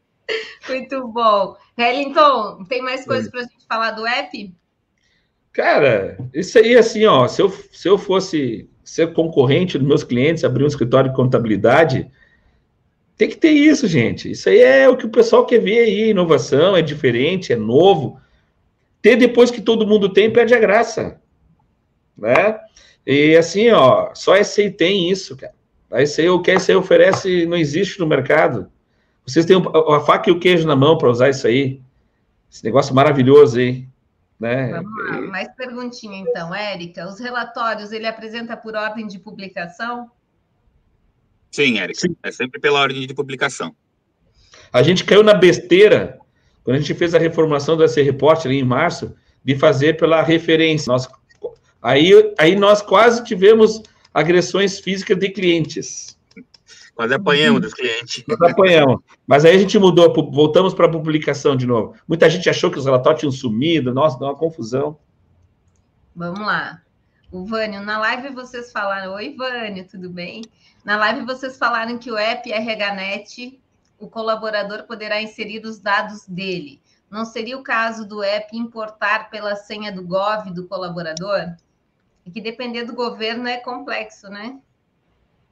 Muito 0.70 1.08
bom. 1.10 1.58
Wellington, 1.78 2.64
tem 2.70 2.82
mais 2.82 3.06
coisas 3.06 3.30
para 3.30 3.42
a 3.42 3.44
gente 3.44 3.66
falar 3.68 3.92
do 3.92 4.06
app? 4.06 4.54
Cara, 5.52 6.18
isso 6.34 6.58
aí, 6.58 6.76
assim, 6.76 7.06
ó, 7.06 7.28
se 7.28 7.42
eu, 7.42 7.50
se 7.50 7.88
eu 7.88 7.98
fosse 7.98 8.70
ser 8.84 9.14
concorrente 9.14 9.78
dos 9.78 9.88
meus 9.88 10.04
clientes, 10.04 10.44
abrir 10.44 10.64
um 10.64 10.68
escritório 10.68 11.10
de 11.10 11.16
contabilidade, 11.16 12.10
tem 13.18 13.30
que 13.30 13.38
ter 13.38 13.52
isso, 13.52 13.88
gente. 13.88 14.32
Isso 14.32 14.50
aí 14.50 14.60
é 14.62 14.90
o 14.90 14.98
que 14.98 15.06
o 15.06 15.10
pessoal 15.10 15.46
quer 15.46 15.60
ver 15.60 15.80
aí, 15.80 16.10
inovação, 16.10 16.76
é 16.76 16.82
diferente, 16.82 17.54
é 17.54 17.56
novo. 17.56 18.20
Ter 19.04 19.18
depois 19.18 19.52
que 19.52 19.62
todo 19.62 19.86
mundo 19.86 20.08
tem, 20.08 20.32
perde 20.32 20.56
a 20.56 20.60
graça. 20.60 21.20
Né? 22.18 22.58
E 23.06 23.36
assim, 23.36 23.70
ó, 23.70 24.16
só 24.16 24.34
a 24.34 24.42
SCI 24.42 24.72
tem 24.72 25.12
isso, 25.12 25.36
cara. 25.36 25.54
A 25.92 26.02
SCI, 26.02 26.30
o 26.30 26.42
que 26.42 26.50
a 26.50 26.58
SCI 26.58 26.74
oferece 26.76 27.46
não 27.46 27.58
existe 27.58 28.00
no 28.00 28.08
mercado. 28.08 28.72
Vocês 29.28 29.46
têm 29.46 29.58
a 29.58 30.00
faca 30.00 30.30
e 30.30 30.34
o 30.34 30.40
queijo 30.40 30.66
na 30.66 30.76
mão 30.76 30.98
para 30.98 31.10
usar 31.10 31.30
isso 31.30 31.46
aí. 31.46 31.82
Esse 32.50 32.64
negócio 32.64 32.96
maravilhoso 32.96 33.60
aí. 33.60 33.86
Né? 34.40 34.72
Vamos 34.72 35.06
lá, 35.06 35.22
mais 35.24 35.54
perguntinha 35.54 36.18
então, 36.20 36.56
Érica. 36.56 37.06
Os 37.06 37.20
relatórios, 37.20 37.92
ele 37.92 38.08
apresenta 38.08 38.56
por 38.56 38.74
ordem 38.74 39.06
de 39.06 39.20
publicação? 39.20 40.10
Sim, 41.52 41.78
Érica. 41.78 42.00
Sim. 42.00 42.16
É 42.24 42.32
sempre 42.32 42.58
pela 42.58 42.80
ordem 42.80 43.06
de 43.06 43.14
publicação. 43.14 43.76
A 44.72 44.82
gente 44.82 45.04
caiu 45.04 45.24
na 45.24 45.34
besteira 45.34 46.23
quando 46.64 46.78
a 46.78 46.80
gente 46.80 46.94
fez 46.94 47.14
a 47.14 47.20
reformulação 47.20 47.76
do 47.76 47.88
SC 47.88 48.02
Report 48.02 48.46
ali 48.46 48.60
em 48.60 48.64
março, 48.64 49.14
de 49.44 49.56
fazer 49.56 49.98
pela 49.98 50.22
referência. 50.22 50.92
Nós, 50.92 51.08
aí, 51.82 52.34
aí 52.38 52.56
nós 52.56 52.82
quase 52.82 53.24
tivemos 53.24 53.84
agressões 54.14 54.80
físicas 54.80 55.18
de 55.18 55.30
clientes. 55.30 56.18
Quase 56.96 57.14
apanhamos 57.14 57.62
dos 57.62 57.74
clientes. 57.74 58.24
Nós 58.28 58.52
apanhamos. 58.52 59.02
Mas 59.26 59.44
aí 59.44 59.56
a 59.56 59.58
gente 59.58 59.78
mudou, 59.80 60.14
voltamos 60.32 60.74
para 60.74 60.86
a 60.86 60.92
publicação 60.92 61.56
de 61.56 61.66
novo. 61.66 61.96
Muita 62.08 62.30
gente 62.30 62.50
achou 62.50 62.70
que 62.70 62.78
os 62.78 62.86
relatórios 62.86 63.20
tinham 63.20 63.32
sumido, 63.32 63.94
nossa, 63.94 64.18
deu 64.18 64.28
uma 64.28 64.36
confusão. 64.36 64.98
Vamos 66.16 66.40
lá. 66.40 66.82
O 67.32 67.46
Vânio, 67.46 67.82
na 67.82 67.98
live 67.98 68.30
vocês 68.30 68.72
falaram. 68.72 69.14
Oi, 69.16 69.36
Vânio, 69.36 69.88
tudo 69.90 70.08
bem? 70.08 70.44
Na 70.86 70.96
live 70.98 71.26
vocês 71.26 71.58
falaram 71.58 71.98
que 71.98 72.12
o 72.12 72.18
app 72.18 72.48
RHNet 72.52 73.60
o 74.00 74.08
colaborador 74.08 74.84
poderá 74.84 75.22
inserir 75.22 75.66
os 75.66 75.80
dados 75.80 76.28
dele. 76.28 76.82
Não 77.10 77.26
seria 77.26 77.58
o 77.58 77.64
caso 77.64 78.08
do 78.08 78.24
app 78.24 78.58
importar 78.58 79.30
pela 79.30 79.56
senha 79.56 79.92
do 79.92 80.04
Gov 80.04 80.52
do 80.52 80.68
colaborador? 80.68 81.56
E 82.26 82.32
que 82.32 82.42
depender 82.42 82.86
do 82.86 82.94
governo 82.94 83.48
é 83.48 83.58
complexo, 83.58 84.28
né? 84.30 84.60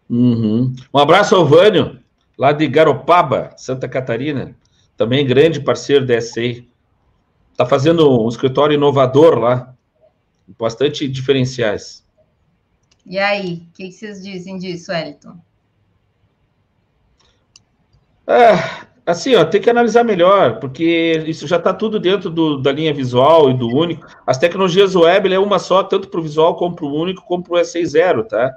Uhum. 0.10 0.74
Um 0.94 0.98
abraço 0.98 1.36
ao 1.36 1.46
Vânio, 1.46 2.00
lá 2.38 2.52
de 2.52 2.68
Garopaba, 2.68 3.54
Santa 3.58 3.88
Catarina, 3.88 4.56
também 4.98 5.26
grande 5.26 5.62
parceiro 5.62 6.06
da 6.06 6.20
SEI. 6.20 6.68
Está 7.52 7.66
fazendo 7.66 8.24
um 8.24 8.28
escritório 8.28 8.74
inovador 8.74 9.38
lá, 9.38 9.74
bastante 10.60 11.08
diferenciais. 11.08 12.06
E 13.06 13.18
aí, 13.18 13.68
o 13.70 13.74
que 13.74 13.92
vocês 13.92 14.24
dizem 14.24 14.58
disso, 14.58 14.92
Elton? 14.92 15.40
É, 18.28 18.86
assim, 19.06 19.36
ó, 19.36 19.44
tem 19.44 19.62
que 19.62 19.70
analisar 19.70 20.04
melhor, 20.04 20.60
porque 20.60 21.24
isso 21.28 21.48
já 21.48 21.58
está 21.58 21.74
tudo 21.74 22.00
dentro 22.00 22.30
do, 22.30 22.62
da 22.62 22.72
linha 22.72 22.94
visual 22.94 23.50
e 23.50 23.54
do 23.54 23.68
único. 23.68 24.06
As 24.26 24.38
tecnologias 24.38 24.96
web 24.96 25.34
é 25.34 25.40
uma 25.40 25.60
só, 25.60 25.84
tanto 25.84 26.08
para 26.08 26.20
o 26.20 26.24
visual 26.24 26.56
como 26.56 26.76
para 26.76 26.86
o 26.86 26.94
único, 26.94 27.24
como 27.24 27.44
para 27.44 27.54
o 27.54 27.58
S60, 27.62 28.28
tá? 28.28 28.56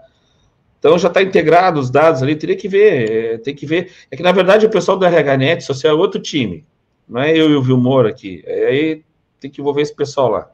Então 0.79 0.99
já 0.99 1.09
está 1.09 1.23
integrado 1.23 1.81
os 1.81 1.91
dados 1.91 2.23
ali, 2.23 2.37
teria 2.37 2.57
que 2.57 2.69
ver, 2.69 3.11
é, 3.11 3.39
tem 3.39 3.55
que 3.55 3.65
ver. 3.65 3.91
É 4.11 4.17
que 4.17 4.23
na 4.23 4.33
verdade 4.33 4.67
o 4.67 4.71
pessoal 4.71 4.99
do 4.99 5.07
RHNet 5.07 5.63
Social 5.63 5.97
é 5.97 5.99
outro 5.99 6.21
time, 6.21 6.65
não 7.09 7.23
é 7.23 7.33
eu 7.33 7.51
e 7.51 7.55
o 7.55 7.63
Vilmor 7.63 8.07
aqui. 8.07 8.43
É, 8.47 8.67
aí 8.67 9.05
tem 9.41 9.51
que 9.51 9.61
envolver 9.61 9.81
esse 9.81 9.95
pessoal 9.95 10.29
lá. 10.31 10.51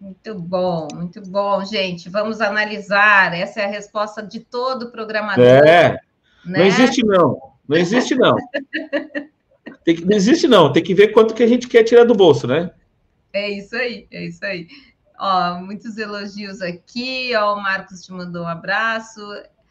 Muito 0.00 0.34
bom, 0.34 0.88
muito 0.94 1.22
bom, 1.22 1.64
gente. 1.64 2.10
Vamos 2.10 2.40
analisar. 2.40 3.34
Essa 3.34 3.60
é 3.60 3.64
a 3.64 3.68
resposta 3.68 4.22
de 4.22 4.40
todo 4.40 4.90
programador. 4.90 5.44
É, 5.44 5.92
né? 5.92 5.98
não 6.44 6.64
existe 6.64 7.04
não, 7.04 7.53
não 7.68 7.76
existe 7.76 8.14
não. 8.14 8.36
tem 9.84 9.96
que, 9.96 10.04
não 10.04 10.16
existe 10.16 10.46
não, 10.46 10.72
tem 10.72 10.82
que 10.82 10.94
ver 10.94 11.08
quanto 11.08 11.34
que 11.34 11.42
a 11.42 11.46
gente 11.46 11.68
quer 11.68 11.84
tirar 11.84 12.04
do 12.04 12.14
bolso, 12.14 12.46
né? 12.46 12.70
É 13.32 13.50
isso 13.50 13.74
aí, 13.76 14.06
é 14.10 14.26
isso 14.26 14.44
aí. 14.44 14.68
Ó, 15.18 15.58
muitos 15.60 15.98
elogios 15.98 16.60
aqui. 16.60 17.34
Ó, 17.34 17.54
o 17.54 17.62
Marcos 17.62 18.02
te 18.02 18.12
mandou 18.12 18.44
um 18.44 18.48
abraço. 18.48 19.20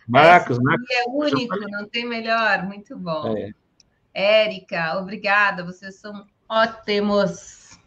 Marcos, 0.08 0.60
Marcos. 0.60 0.86
É 0.92 1.10
único, 1.10 1.56
não 1.70 1.88
tem 1.88 2.06
melhor. 2.06 2.64
Muito 2.64 2.98
bom. 2.98 3.38
É. 3.38 3.52
Érica, 4.14 4.98
obrigada. 5.00 5.64
Vocês 5.64 5.96
são 5.96 6.26
ótimos. 6.50 7.80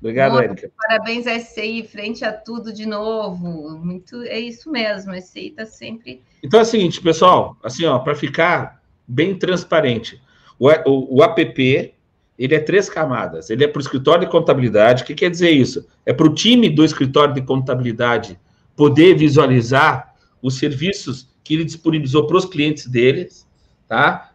Obrigado, 0.00 0.38
Érica. 0.38 0.70
Parabéns 0.76 1.26
a 1.26 1.38
SCI, 1.38 1.88
frente 1.88 2.24
a 2.24 2.32
tudo 2.32 2.72
de 2.72 2.86
novo. 2.86 3.78
Muito, 3.78 4.22
é 4.22 4.38
isso 4.38 4.70
mesmo, 4.70 5.12
a 5.12 5.20
SCI 5.20 5.48
está 5.48 5.64
sempre. 5.64 6.22
Então 6.42 6.60
é 6.60 6.62
o 6.62 6.66
seguinte, 6.66 7.00
pessoal, 7.00 7.56
assim, 7.62 7.86
ó, 7.86 7.98
para 7.98 8.14
ficar 8.14 8.82
bem 9.06 9.36
transparente, 9.36 10.20
o, 10.58 10.68
o, 10.68 11.16
o, 11.16 11.22
app 11.22 11.94
ele 12.38 12.54
é 12.54 12.60
três 12.60 12.88
camadas. 12.88 13.50
Ele 13.50 13.64
é 13.64 13.68
para 13.68 13.78
o 13.78 13.82
escritório 13.82 14.24
de 14.24 14.30
contabilidade. 14.30 15.02
O 15.02 15.06
que 15.06 15.14
quer 15.14 15.30
dizer 15.30 15.50
isso? 15.50 15.86
É 16.04 16.12
para 16.12 16.26
o 16.26 16.34
time 16.34 16.68
do 16.68 16.84
escritório 16.84 17.34
de 17.34 17.42
contabilidade 17.42 18.38
poder 18.76 19.16
visualizar 19.16 20.14
os 20.42 20.54
serviços 20.56 21.28
que 21.42 21.54
ele 21.54 21.64
disponibilizou 21.64 22.26
para 22.26 22.36
os 22.36 22.44
clientes 22.44 22.86
deles, 22.86 23.46
tá? 23.88 24.32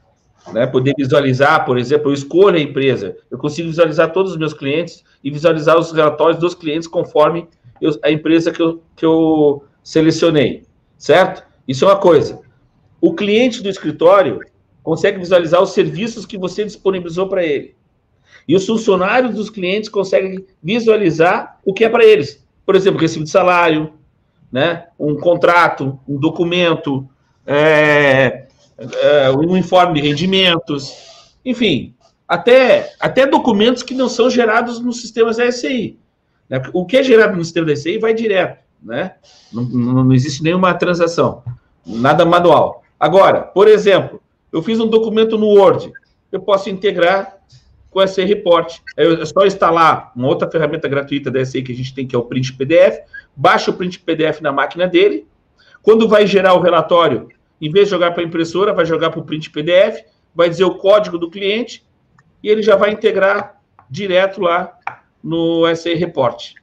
Né? 0.54 0.66
Poder 0.66 0.94
visualizar, 0.98 1.66
por 1.66 1.78
exemplo, 1.78 2.10
eu 2.10 2.14
escolho 2.14 2.58
a 2.58 2.62
empresa, 2.62 3.18
eu 3.30 3.38
consigo 3.38 3.68
visualizar 3.68 4.14
todos 4.14 4.32
os 4.32 4.38
meus 4.38 4.54
clientes 4.54 5.04
e 5.24 5.30
visualizar 5.30 5.78
os 5.78 5.92
relatórios 5.92 6.40
dos 6.40 6.56
clientes 6.56 6.88
conforme 6.88 7.48
eu, 7.82 7.92
a 8.04 8.10
empresa 8.10 8.52
que 8.52 8.62
eu, 8.62 8.82
que 8.96 9.06
eu 9.06 9.64
selecionei, 9.84 10.64
certo? 10.98 11.44
Isso 11.68 11.86
é 11.86 11.88
uma 11.88 11.98
coisa. 11.98 12.40
O 13.02 13.14
cliente 13.14 13.62
do 13.62 13.70
escritório 13.70 14.40
consegue 14.84 15.20
visualizar 15.20 15.62
os 15.62 15.74
serviços 15.74 16.26
que 16.26 16.38
você 16.38 16.64
disponibilizou 16.64 17.28
para 17.28 17.44
ele. 17.44 17.76
E 18.48 18.56
os 18.56 18.66
funcionários 18.66 19.36
dos 19.36 19.50
clientes 19.50 19.90
conseguem 19.90 20.46
visualizar 20.62 21.60
o 21.64 21.74
que 21.74 21.86
é 21.86 21.90
para 21.90 22.04
eles. 22.04 22.44
Por 22.66 22.76
exemplo, 22.76 23.00
recibo 23.00 23.24
de 23.24 23.30
salário, 23.30 23.94
né? 24.52 24.88
um 25.00 25.16
contrato, 25.16 26.00
um 26.08 26.18
documento, 26.18 27.08
é, 27.46 28.48
é, 28.78 29.32
um 29.32 29.56
informe 29.56 30.02
de 30.02 30.08
rendimentos, 30.08 31.36
enfim, 31.46 31.94
até, 32.28 32.94
até 33.00 33.26
documentos 33.26 33.84
que 33.84 33.94
não 33.94 34.10
são 34.10 34.30
gerados 34.30 34.80
nos 34.80 35.02
sistemas 35.02 35.40
da. 35.40 36.00
Né? 36.50 36.62
O 36.74 36.86
que 36.86 36.98
é 36.98 37.04
gerado 37.04 37.36
no 37.36 37.44
sistema 37.44 37.68
da 37.68 37.76
vai 38.00 38.14
direto, 38.14 38.60
né? 38.82 39.16
Não, 39.52 39.64
não 39.64 40.14
existe 40.14 40.44
nenhuma 40.44 40.74
transação, 40.74 41.44
nada 41.86 42.26
manual. 42.26 42.84
Agora, 43.00 43.42
por 43.42 43.68
exemplo, 43.68 44.22
eu 44.52 44.62
fiz 44.62 44.80
um 44.80 44.88
documento 44.88 45.38
no 45.38 45.48
Word, 45.48 45.92
eu 46.32 46.42
posso 46.42 46.70
integrar 46.70 47.38
com 47.90 48.00
a 48.00 48.08
SCI 48.08 48.26
Report. 48.26 48.80
É 48.96 49.26
só 49.26 49.46
instalar 49.46 50.12
uma 50.16 50.28
outra 50.28 50.50
ferramenta 50.50 50.88
gratuita 50.88 51.32
da 51.32 51.44
SCI 51.44 51.64
que 51.64 51.72
a 51.72 51.76
gente 51.76 51.94
tem, 51.94 52.08
que 52.08 52.16
é 52.16 52.20
o 52.20 52.24
Print 52.24 52.54
PDF, 52.54 53.00
baixa 53.36 53.72
o 53.72 53.74
Print 53.74 54.00
PDF 54.00 54.42
na 54.42 54.52
máquina 54.52 54.88
dele, 54.88 55.28
quando 55.82 56.08
vai 56.08 56.28
gerar 56.28 56.54
o 56.54 56.62
relatório, 56.62 57.30
em 57.62 57.72
vez 57.72 57.86
de 57.86 57.92
jogar 57.92 58.12
para 58.12 58.22
a 58.22 58.26
impressora, 58.26 58.74
vai 58.74 58.86
jogar 58.86 59.10
para 59.10 59.20
o 59.20 59.26
Print 59.26 59.50
PDF, 59.50 60.04
vai 60.36 60.50
dizer 60.50 60.66
o 60.66 60.76
código 60.76 61.18
do 61.18 61.30
cliente, 61.30 61.86
e 62.44 62.50
ele 62.50 62.62
já 62.62 62.76
vai 62.76 62.92
integrar 62.92 63.62
direto 63.90 64.42
lá 64.42 64.78
no 65.24 65.66
SE 65.76 65.94
Report. 65.96 66.54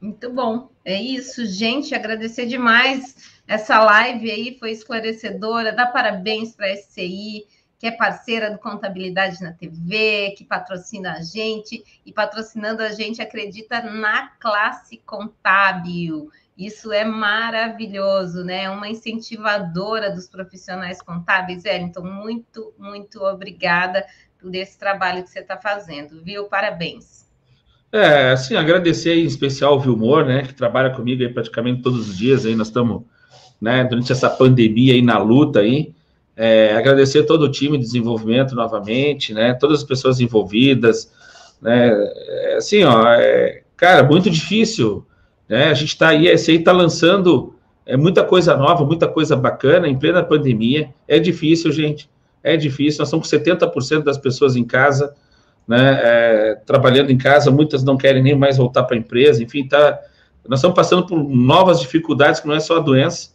Muito 0.00 0.30
bom. 0.30 0.70
É 0.84 1.00
isso, 1.00 1.44
gente. 1.44 1.94
Agradecer 1.94 2.46
demais 2.46 3.39
essa 3.50 3.82
live 3.82 4.30
aí, 4.30 4.56
foi 4.60 4.70
esclarecedora. 4.70 5.72
Dá 5.72 5.84
parabéns 5.84 6.54
para 6.54 6.66
a 6.66 6.76
SCI, 6.76 7.46
que 7.80 7.86
é 7.88 7.90
parceira 7.90 8.48
do 8.48 8.58
Contabilidade 8.58 9.42
na 9.42 9.52
TV, 9.52 10.36
que 10.38 10.44
patrocina 10.44 11.14
a 11.14 11.20
gente 11.20 11.82
e 12.06 12.12
patrocinando 12.12 12.80
a 12.80 12.90
gente 12.90 13.20
acredita 13.20 13.82
na 13.82 14.28
classe 14.38 14.98
contábil. 15.04 16.30
Isso 16.56 16.92
é 16.92 17.04
maravilhoso, 17.04 18.44
né? 18.44 18.70
Uma 18.70 18.88
incentivadora 18.88 20.12
dos 20.12 20.28
profissionais 20.28 21.02
contábeis. 21.02 21.64
Então, 21.64 22.04
muito, 22.04 22.72
muito 22.78 23.20
obrigada 23.24 24.06
por 24.38 24.54
esse 24.54 24.78
trabalho 24.78 25.24
que 25.24 25.30
você 25.30 25.40
está 25.40 25.56
fazendo, 25.56 26.22
viu? 26.22 26.44
Parabéns. 26.44 27.28
É, 27.90 28.30
assim, 28.30 28.54
agradecer 28.54 29.14
em 29.16 29.24
especial 29.24 29.74
o 29.74 29.80
Vilmor, 29.80 30.24
né, 30.24 30.42
que 30.42 30.54
trabalha 30.54 30.94
comigo 30.94 31.24
aí 31.24 31.28
praticamente 31.28 31.82
todos 31.82 32.08
os 32.10 32.16
dias, 32.16 32.46
aí 32.46 32.54
nós 32.54 32.68
estamos, 32.68 33.02
né, 33.60 33.84
durante 33.84 34.12
essa 34.12 34.30
pandemia 34.30 34.94
aí 34.94 35.02
na 35.02 35.18
luta 35.18 35.60
aí, 35.60 35.92
é, 36.36 36.74
agradecer 36.74 37.24
todo 37.24 37.42
o 37.42 37.50
time 37.50 37.76
de 37.76 37.84
desenvolvimento 37.84 38.54
novamente, 38.54 39.34
né, 39.34 39.54
todas 39.54 39.80
as 39.80 39.84
pessoas 39.84 40.20
envolvidas, 40.20 41.12
né, 41.60 41.90
é, 41.90 42.56
assim, 42.56 42.82
ó, 42.84 43.06
é, 43.12 43.62
cara, 43.76 44.02
muito 44.02 44.30
difícil 44.30 45.06
né? 45.50 45.64
A 45.64 45.74
gente 45.74 45.88
está 45.88 46.10
aí, 46.10 46.28
esse 46.28 46.52
aí 46.52 46.58
está 46.58 46.70
lançando 46.70 47.56
é, 47.84 47.96
muita 47.96 48.22
coisa 48.22 48.56
nova, 48.56 48.84
muita 48.84 49.08
coisa 49.08 49.34
bacana 49.34 49.88
em 49.88 49.98
plena 49.98 50.22
pandemia. 50.22 50.94
É 51.08 51.18
difícil, 51.18 51.72
gente. 51.72 52.08
É 52.40 52.56
difícil. 52.56 53.00
Nós 53.00 53.08
estamos 53.08 53.28
com 53.28 53.36
70% 53.36 54.04
das 54.04 54.16
pessoas 54.16 54.54
em 54.54 54.62
casa, 54.62 55.12
né, 55.66 56.00
é, 56.04 56.54
trabalhando 56.64 57.10
em 57.10 57.18
casa. 57.18 57.50
Muitas 57.50 57.82
não 57.82 57.96
querem 57.96 58.22
nem 58.22 58.36
mais 58.36 58.58
voltar 58.58 58.84
para 58.84 58.94
a 58.94 58.98
empresa. 59.00 59.42
Enfim, 59.42 59.66
tá, 59.66 59.98
nós 60.48 60.60
estamos 60.60 60.76
passando 60.76 61.04
por 61.04 61.18
novas 61.18 61.80
dificuldades, 61.80 62.38
que 62.38 62.46
não 62.46 62.54
é 62.54 62.60
só 62.60 62.76
a 62.76 62.80
doença. 62.80 63.30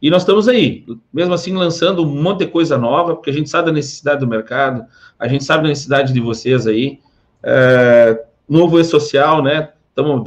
E 0.00 0.10
nós 0.10 0.22
estamos 0.22 0.48
aí, 0.48 0.84
mesmo 1.12 1.34
assim, 1.34 1.54
lançando 1.54 2.02
um 2.02 2.22
monte 2.22 2.40
de 2.40 2.46
coisa 2.46 2.78
nova, 2.78 3.14
porque 3.14 3.30
a 3.30 3.32
gente 3.32 3.50
sabe 3.50 3.66
da 3.66 3.72
necessidade 3.72 4.20
do 4.20 4.26
mercado, 4.26 4.84
a 5.18 5.28
gente 5.28 5.44
sabe 5.44 5.64
da 5.64 5.68
necessidade 5.68 6.12
de 6.12 6.20
vocês 6.20 6.66
aí. 6.66 6.98
É, 7.42 8.24
novo 8.48 8.80
e-social, 8.80 9.42
né? 9.42 9.70
Estamos 9.88 10.24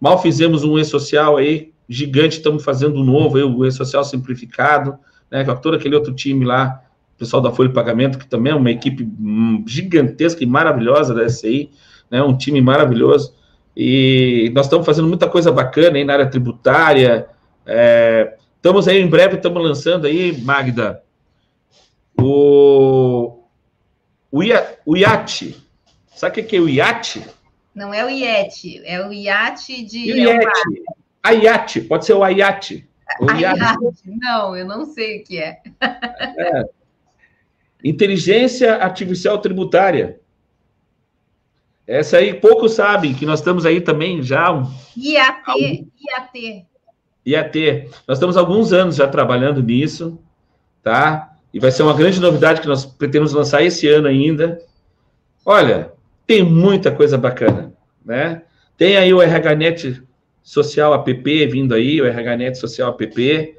Mal 0.00 0.22
fizemos 0.22 0.62
um 0.62 0.78
e-social 0.78 1.36
aí, 1.36 1.72
gigante, 1.88 2.36
estamos 2.36 2.62
fazendo 2.62 3.00
um 3.00 3.04
novo, 3.04 3.36
aí, 3.36 3.42
o 3.42 3.66
e-social 3.66 4.04
simplificado, 4.04 4.96
né, 5.30 5.44
com 5.44 5.54
todo 5.56 5.74
aquele 5.74 5.96
outro 5.96 6.14
time 6.14 6.44
lá, 6.44 6.82
pessoal 7.16 7.42
da 7.42 7.50
Folha 7.50 7.68
de 7.68 7.74
Pagamento, 7.74 8.16
que 8.16 8.26
também 8.26 8.52
é 8.52 8.56
uma 8.56 8.70
equipe 8.70 9.02
hum, 9.02 9.64
gigantesca 9.66 10.44
e 10.44 10.46
maravilhosa 10.46 11.12
da 11.12 11.28
SCI, 11.28 11.70
né, 12.08 12.22
um 12.22 12.36
time 12.36 12.60
maravilhoso, 12.60 13.34
e 13.76 14.52
nós 14.54 14.66
estamos 14.66 14.86
fazendo 14.86 15.08
muita 15.08 15.28
coisa 15.28 15.50
bacana 15.50 15.96
aí 15.96 16.04
na 16.04 16.12
área 16.12 16.30
tributária, 16.30 17.26
é, 17.66 18.36
estamos 18.58 18.86
aí, 18.86 19.00
em 19.00 19.08
breve, 19.08 19.36
estamos 19.36 19.62
lançando 19.62 20.06
aí, 20.06 20.38
Magda, 20.42 21.02
o, 22.20 23.44
o, 24.30 24.40
o 24.84 24.96
IAT, 24.96 25.56
sabe 26.14 26.40
o 26.40 26.44
que 26.44 26.56
é 26.56 26.60
o 26.60 26.68
IAT? 26.68 27.24
Não 27.74 27.94
é 27.94 28.04
o 28.04 28.10
iate, 28.10 28.82
é 28.84 29.06
o 29.06 29.12
iate 29.12 29.84
de. 29.84 30.12
O 30.12 30.16
iate. 30.16 30.82
A 31.22 31.30
iate, 31.32 31.80
pode 31.80 32.04
ser 32.04 32.14
o 32.14 32.24
aiate. 32.24 32.88
O 33.20 33.30
iate. 33.30 33.60
Não, 34.04 34.56
eu 34.56 34.66
não 34.66 34.84
sei 34.84 35.20
o 35.20 35.24
que 35.24 35.38
é. 35.38 35.62
é. 35.80 36.64
Inteligência 37.84 38.76
Artificial 38.76 39.38
Tributária. 39.38 40.20
Essa 41.86 42.18
aí 42.18 42.34
poucos 42.34 42.72
sabem 42.72 43.14
que 43.14 43.24
nós 43.24 43.38
estamos 43.38 43.64
aí 43.64 43.80
também 43.80 44.22
já. 44.22 44.50
IAT, 44.96 45.86
IAT. 46.00 46.66
IAT. 47.30 47.88
Nós 48.06 48.18
estamos 48.18 48.36
alguns 48.36 48.72
anos 48.72 48.96
já 48.96 49.06
trabalhando 49.06 49.62
nisso, 49.62 50.18
tá? 50.82 51.32
E 51.52 51.58
vai 51.58 51.70
ser 51.70 51.82
uma 51.82 51.94
grande 51.94 52.20
novidade 52.20 52.60
que 52.60 52.66
nós 52.66 52.84
pretendemos 52.84 53.32
lançar 53.32 53.62
esse 53.62 53.88
ano 53.88 54.06
ainda. 54.06 54.60
Olha, 55.44 55.92
tem 56.26 56.42
muita 56.42 56.90
coisa 56.90 57.16
bacana, 57.16 57.72
né? 58.04 58.42
Tem 58.76 58.96
aí 58.96 59.12
o 59.12 59.20
RHNet 59.20 60.02
Social 60.42 60.94
App 60.94 61.46
vindo 61.46 61.74
aí, 61.74 62.00
o 62.00 62.06
RHNet 62.06 62.56
Social 62.56 62.90
App. 62.90 63.56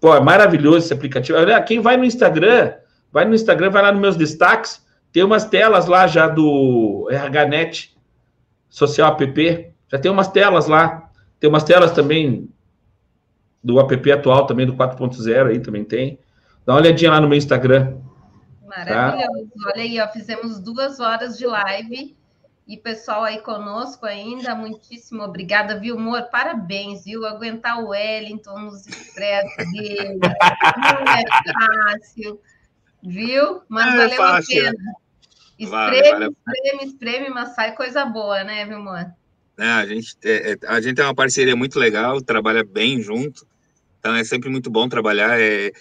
Pô, 0.00 0.14
é 0.14 0.20
maravilhoso 0.20 0.78
esse 0.78 0.94
aplicativo. 0.94 1.38
Quem 1.66 1.80
vai 1.80 1.96
no 1.96 2.04
Instagram, 2.04 2.74
vai 3.12 3.24
no 3.24 3.34
Instagram, 3.34 3.70
vai 3.70 3.82
lá 3.82 3.92
nos 3.92 4.00
meus 4.00 4.16
destaques, 4.16 4.86
tem 5.12 5.22
umas 5.24 5.44
telas 5.44 5.86
lá 5.86 6.06
já 6.06 6.28
do 6.28 7.08
RHNet 7.10 7.96
Social 8.70 9.12
App. 9.12 9.72
Já 9.90 9.98
tem 9.98 10.10
umas 10.10 10.28
telas 10.28 10.68
lá. 10.68 11.07
Tem 11.40 11.48
umas 11.48 11.64
telas 11.64 11.92
também 11.92 12.48
do 13.62 13.78
app 13.80 14.12
atual, 14.12 14.46
também 14.46 14.66
do 14.66 14.74
4.0 14.74 15.50
aí 15.50 15.60
também 15.60 15.84
tem. 15.84 16.18
Dá 16.64 16.74
uma 16.74 16.80
olhadinha 16.80 17.10
lá 17.10 17.20
no 17.20 17.28
meu 17.28 17.38
Instagram. 17.38 17.96
Maravilhoso. 18.66 19.48
Tá? 19.48 19.70
Olha 19.72 19.82
aí, 19.82 20.00
ó, 20.00 20.08
fizemos 20.08 20.60
duas 20.60 21.00
horas 21.00 21.38
de 21.38 21.46
live 21.46 22.16
E 22.66 22.76
pessoal 22.76 23.24
aí 23.24 23.40
conosco 23.40 24.04
ainda, 24.04 24.54
muitíssimo 24.54 25.22
obrigada, 25.22 25.78
viu, 25.78 25.96
amor? 25.96 26.24
Parabéns, 26.30 27.04
viu? 27.04 27.24
Aguentar 27.24 27.82
o 27.82 27.88
Wellington 27.88 28.58
nos 28.58 28.86
estresses 28.86 29.72
dele. 29.72 30.18
Não 30.18 31.12
é 31.12 31.24
fácil, 31.92 32.40
viu? 33.02 33.62
Mas 33.68 33.94
é 33.94 33.96
valeu 33.96 34.16
fácil. 34.16 34.68
a 34.68 34.70
pena. 34.72 34.94
Espreme, 35.58 35.70
vale, 35.70 36.10
vale. 36.10 36.34
espreme, 36.36 36.84
espreme, 36.84 37.30
mas 37.30 37.54
sai 37.54 37.74
coisa 37.74 38.04
boa, 38.04 38.44
né, 38.44 38.64
viu, 38.64 38.76
amor? 38.76 39.12
É, 39.58 39.64
a, 39.64 39.86
gente, 39.86 40.16
é, 40.24 40.52
é, 40.52 40.58
a 40.66 40.80
gente 40.80 40.96
tem 40.96 41.04
uma 41.04 41.14
parceria 41.14 41.56
muito 41.56 41.78
legal, 41.78 42.20
trabalha 42.22 42.62
bem 42.64 43.02
junto, 43.02 43.46
então 43.98 44.14
é 44.14 44.22
sempre 44.22 44.48
muito 44.48 44.70
bom 44.70 44.88
trabalhar. 44.88 45.40
É, 45.40 45.72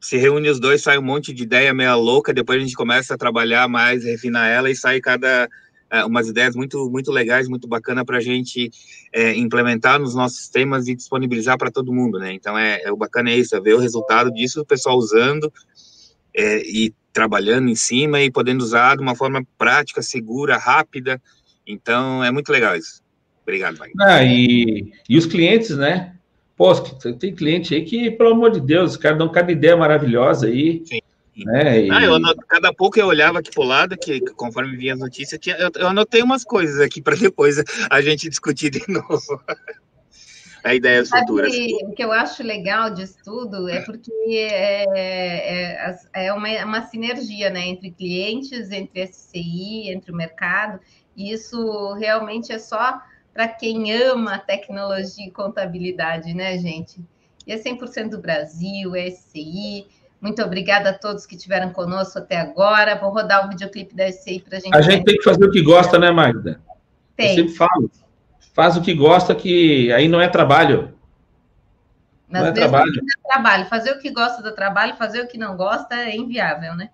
se 0.00 0.16
reúne 0.16 0.48
os 0.48 0.60
dois, 0.60 0.82
sai 0.82 0.96
um 0.98 1.02
monte 1.02 1.32
de 1.32 1.42
ideia 1.42 1.74
meia 1.74 1.96
louca, 1.96 2.32
depois 2.32 2.58
a 2.58 2.62
gente 2.62 2.76
começa 2.76 3.14
a 3.14 3.18
trabalhar 3.18 3.68
mais, 3.68 4.04
refinar 4.04 4.48
ela 4.48 4.70
e 4.70 4.76
sai 4.76 5.00
cada 5.00 5.48
é, 5.90 6.04
umas 6.04 6.28
ideias 6.28 6.54
muito 6.54 6.88
muito 6.88 7.10
legais, 7.10 7.48
muito 7.48 7.66
bacana 7.66 8.04
para 8.04 8.18
a 8.18 8.20
gente 8.20 8.70
é, 9.12 9.34
implementar 9.34 9.98
nos 9.98 10.14
nossos 10.14 10.38
sistemas 10.38 10.86
e 10.86 10.94
disponibilizar 10.94 11.58
para 11.58 11.70
todo 11.70 11.92
mundo, 11.92 12.18
né? 12.20 12.32
Então 12.32 12.56
é, 12.56 12.82
é, 12.82 12.92
o 12.92 12.96
bacana 12.96 13.30
é 13.30 13.36
isso, 13.36 13.56
é 13.56 13.60
ver 13.60 13.74
o 13.74 13.80
resultado 13.80 14.32
disso, 14.32 14.60
o 14.60 14.66
pessoal 14.66 14.96
usando 14.96 15.52
é, 16.34 16.58
e 16.62 16.94
trabalhando 17.12 17.68
em 17.68 17.74
cima 17.74 18.20
e 18.20 18.30
podendo 18.30 18.62
usar 18.62 18.96
de 18.96 19.02
uma 19.02 19.16
forma 19.16 19.42
prática, 19.56 20.02
segura, 20.02 20.58
rápida. 20.58 21.20
Então 21.66 22.22
é 22.22 22.30
muito 22.30 22.50
legal 22.50 22.76
isso. 22.76 23.02
Obrigado, 23.42 23.78
Magno. 23.78 23.94
Ah, 24.00 24.24
e, 24.24 24.92
e 25.08 25.16
os 25.16 25.26
clientes, 25.26 25.76
né? 25.76 26.14
Pô, 26.56 26.74
tem 26.74 27.34
cliente 27.34 27.74
aí 27.74 27.84
que, 27.84 28.10
pelo 28.10 28.30
amor 28.30 28.50
de 28.50 28.60
Deus, 28.60 28.92
os 28.92 28.96
caras 28.96 29.18
dão 29.18 29.30
cada 29.30 29.52
ideia 29.52 29.76
maravilhosa 29.76 30.46
aí. 30.46 30.82
Sim. 30.84 31.00
Né? 31.44 31.84
E... 31.84 31.90
Ah, 31.90 32.02
eu 32.02 32.14
anot... 32.14 32.38
Cada 32.48 32.72
pouco 32.72 32.98
eu 32.98 33.06
olhava 33.06 33.40
aqui 33.40 33.50
pro 33.50 33.62
lado, 33.62 33.96
que 33.96 34.20
conforme 34.32 34.76
vinha 34.76 34.94
as 34.94 35.00
notícias, 35.00 35.38
tinha... 35.38 35.56
eu 35.74 35.88
anotei 35.88 36.22
umas 36.22 36.44
coisas 36.44 36.80
aqui 36.80 37.02
para 37.02 37.14
depois 37.16 37.62
a 37.90 38.00
gente 38.00 38.28
discutir 38.28 38.70
de 38.70 38.82
novo. 38.88 39.40
a 40.66 40.74
ideias 40.74 41.08
futuras. 41.08 41.52
O 41.82 41.92
que 41.92 42.02
eu 42.02 42.10
acho 42.10 42.42
legal 42.42 42.90
disso 42.90 43.16
tudo 43.24 43.68
é 43.68 43.82
porque 43.82 44.10
é, 44.26 44.84
é, 44.96 46.26
é 46.26 46.32
uma, 46.32 46.48
uma 46.64 46.82
sinergia 46.82 47.50
né, 47.50 47.68
entre 47.68 47.92
clientes, 47.92 48.72
entre 48.72 49.06
SCI, 49.06 49.90
entre 49.90 50.10
o 50.10 50.16
mercado, 50.16 50.80
e 51.16 51.32
isso 51.32 51.94
realmente 51.94 52.52
é 52.52 52.58
só 52.58 53.00
para 53.32 53.48
quem 53.48 53.92
ama 53.92 54.38
tecnologia 54.38 55.26
e 55.26 55.30
contabilidade, 55.30 56.34
né, 56.34 56.58
gente? 56.58 57.00
E 57.46 57.52
é 57.52 57.56
100% 57.56 58.10
do 58.10 58.18
Brasil, 58.18 58.94
é 58.94 59.06
SCI. 59.06 59.86
Muito 60.20 60.42
obrigada 60.42 60.90
a 60.90 60.92
todos 60.94 61.26
que 61.26 61.36
estiveram 61.36 61.70
conosco 61.70 62.18
até 62.18 62.36
agora. 62.36 62.96
Vou 62.96 63.10
rodar 63.10 63.46
o 63.46 63.48
videoclipe 63.48 63.94
da 63.94 64.10
SCI 64.10 64.40
para 64.40 64.58
a 64.58 64.60
gente. 64.60 64.74
A 64.74 64.80
gente 64.80 65.04
tem 65.04 65.16
que 65.16 65.22
fazer 65.22 65.44
o 65.44 65.50
que 65.50 65.62
gosta, 65.62 65.98
né, 65.98 66.10
Magda? 66.10 66.60
Tem. 67.16 67.30
Eu 67.30 67.34
sempre 67.34 67.54
falo. 67.54 67.90
Faz 68.52 68.76
o 68.76 68.82
que 68.82 68.94
gosta, 68.94 69.34
que 69.34 69.92
aí 69.92 70.08
não 70.08 70.20
é 70.20 70.28
trabalho. 70.28 70.94
Mas 72.28 72.42
não 72.42 72.48
é 72.48 72.52
trabalho. 72.52 72.90
É 72.90 73.28
trabalho. 73.28 73.66
Fazer 73.66 73.92
o 73.92 73.98
que 73.98 74.10
gosta 74.10 74.42
do 74.42 74.52
trabalho, 74.52 74.96
fazer 74.96 75.20
o 75.20 75.28
que 75.28 75.38
não 75.38 75.56
gosta 75.56 75.94
é 75.94 76.16
inviável, 76.16 76.74
né? 76.74 76.90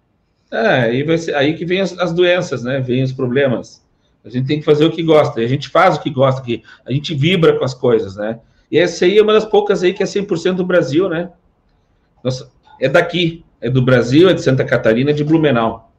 É, 0.50 0.82
aí, 0.82 1.18
ser, 1.18 1.34
aí 1.34 1.54
que 1.54 1.64
vem 1.64 1.80
as, 1.80 1.96
as 1.98 2.12
doenças, 2.12 2.62
né? 2.62 2.80
Vem 2.80 3.02
os 3.02 3.12
problemas. 3.12 3.81
A 4.24 4.30
gente 4.30 4.46
tem 4.46 4.58
que 4.58 4.64
fazer 4.64 4.84
o 4.84 4.90
que 4.90 5.02
gosta. 5.02 5.40
E 5.40 5.44
a 5.44 5.48
gente 5.48 5.68
faz 5.68 5.96
o 5.96 6.00
que 6.00 6.10
gosta 6.10 6.40
aqui. 6.40 6.62
A 6.86 6.92
gente 6.92 7.14
vibra 7.14 7.58
com 7.58 7.64
as 7.64 7.74
coisas, 7.74 8.16
né? 8.16 8.38
E 8.70 8.78
essa 8.78 9.04
aí 9.04 9.18
é 9.18 9.22
uma 9.22 9.32
das 9.32 9.44
poucas 9.44 9.82
aí 9.82 9.92
que 9.92 10.02
é 10.02 10.06
100% 10.06 10.54
do 10.54 10.64
Brasil, 10.64 11.08
né? 11.08 11.30
Nossa, 12.22 12.50
é 12.80 12.88
daqui. 12.88 13.44
É 13.60 13.70
do 13.70 13.80
Brasil, 13.80 14.28
é 14.28 14.34
de 14.34 14.42
Santa 14.42 14.64
Catarina, 14.64 15.10
é 15.10 15.14
de 15.14 15.22
Blumenau. 15.22 15.92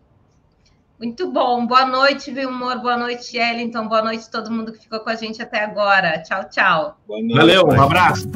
Muito 0.99 1.31
bom. 1.31 1.65
Boa 1.65 1.85
noite, 1.85 2.31
Vilmor. 2.31 2.81
Boa 2.81 2.97
noite, 2.97 3.37
Ellington. 3.37 3.87
Boa 3.87 4.01
noite 4.01 4.25
a 4.27 4.31
todo 4.31 4.51
mundo 4.51 4.71
que 4.71 4.79
ficou 4.79 4.99
com 4.99 5.09
a 5.09 5.15
gente 5.15 5.41
até 5.41 5.63
agora. 5.63 6.21
Tchau, 6.23 6.49
tchau. 6.49 6.97
Valeu, 7.07 7.65
um 7.67 7.81
abraço. 7.81 8.27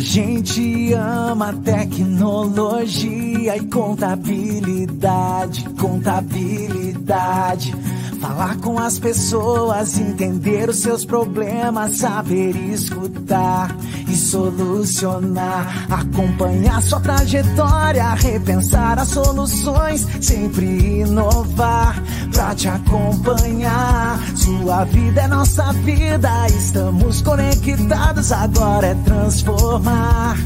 A 0.00 0.02
gente 0.02 0.94
ama 0.94 1.52
tecnologia 1.52 3.54
e 3.54 3.66
contabilidade, 3.66 5.62
contabilidade. 5.78 7.74
Falar 8.20 8.56
com 8.58 8.78
as 8.78 8.98
pessoas, 8.98 9.98
entender 9.98 10.68
os 10.68 10.80
seus 10.80 11.06
problemas, 11.06 11.96
saber 11.96 12.54
escutar 12.70 13.74
e 14.06 14.14
solucionar. 14.14 15.86
Acompanhar 15.90 16.82
sua 16.82 17.00
trajetória, 17.00 18.12
repensar 18.12 18.98
as 18.98 19.08
soluções, 19.08 20.06
sempre 20.20 21.00
inovar 21.00 22.02
pra 22.30 22.54
te 22.54 22.68
acompanhar. 22.68 24.20
Sua 24.36 24.84
vida 24.84 25.22
é 25.22 25.26
nossa 25.26 25.72
vida, 25.72 26.46
estamos 26.48 27.22
conectados, 27.22 28.32
agora 28.32 28.88
é 28.88 28.94
transformar 28.96 30.36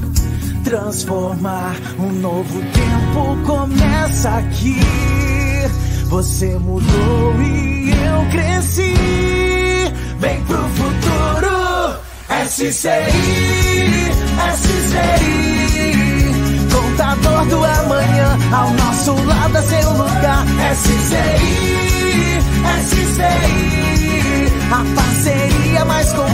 transformar. 0.64 1.76
Um 1.98 2.10
novo 2.20 2.60
tempo 2.72 3.46
começa 3.46 4.30
aqui. 4.30 5.43
Você 6.14 6.56
mudou 6.60 7.34
e 7.42 7.90
eu 7.90 8.30
cresci. 8.30 8.94
Vem 10.20 10.40
pro 10.44 10.58
futuro, 10.58 11.98
SCI, 12.46 12.70
SCI. 14.54 15.58
Contador 16.72 17.46
do 17.46 17.64
amanhã, 17.64 18.38
ao 18.52 18.70
nosso 18.74 19.12
lado 19.26 19.58
é 19.58 19.62
seu 19.62 19.90
lugar. 19.90 20.46
SCI, 20.76 22.38
SCI. 22.84 23.74
A 24.70 24.84
parceria 24.94 25.84
mais 25.84 26.12
completa 26.12 26.33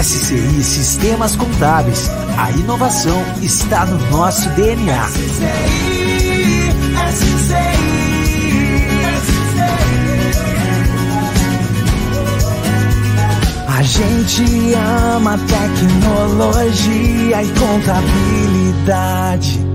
SCI 0.00 0.62
Sistemas 0.62 1.36
Contábeis. 1.36 2.10
A 2.38 2.50
inovação 2.52 3.22
está 3.42 3.84
no 3.84 3.98
nosso 4.10 4.48
DNA. 4.50 5.06
A 13.68 13.82
gente 13.82 14.74
ama 14.74 15.36
tecnologia 15.38 17.42
e 17.42 17.48
contabilidade. 17.58 19.71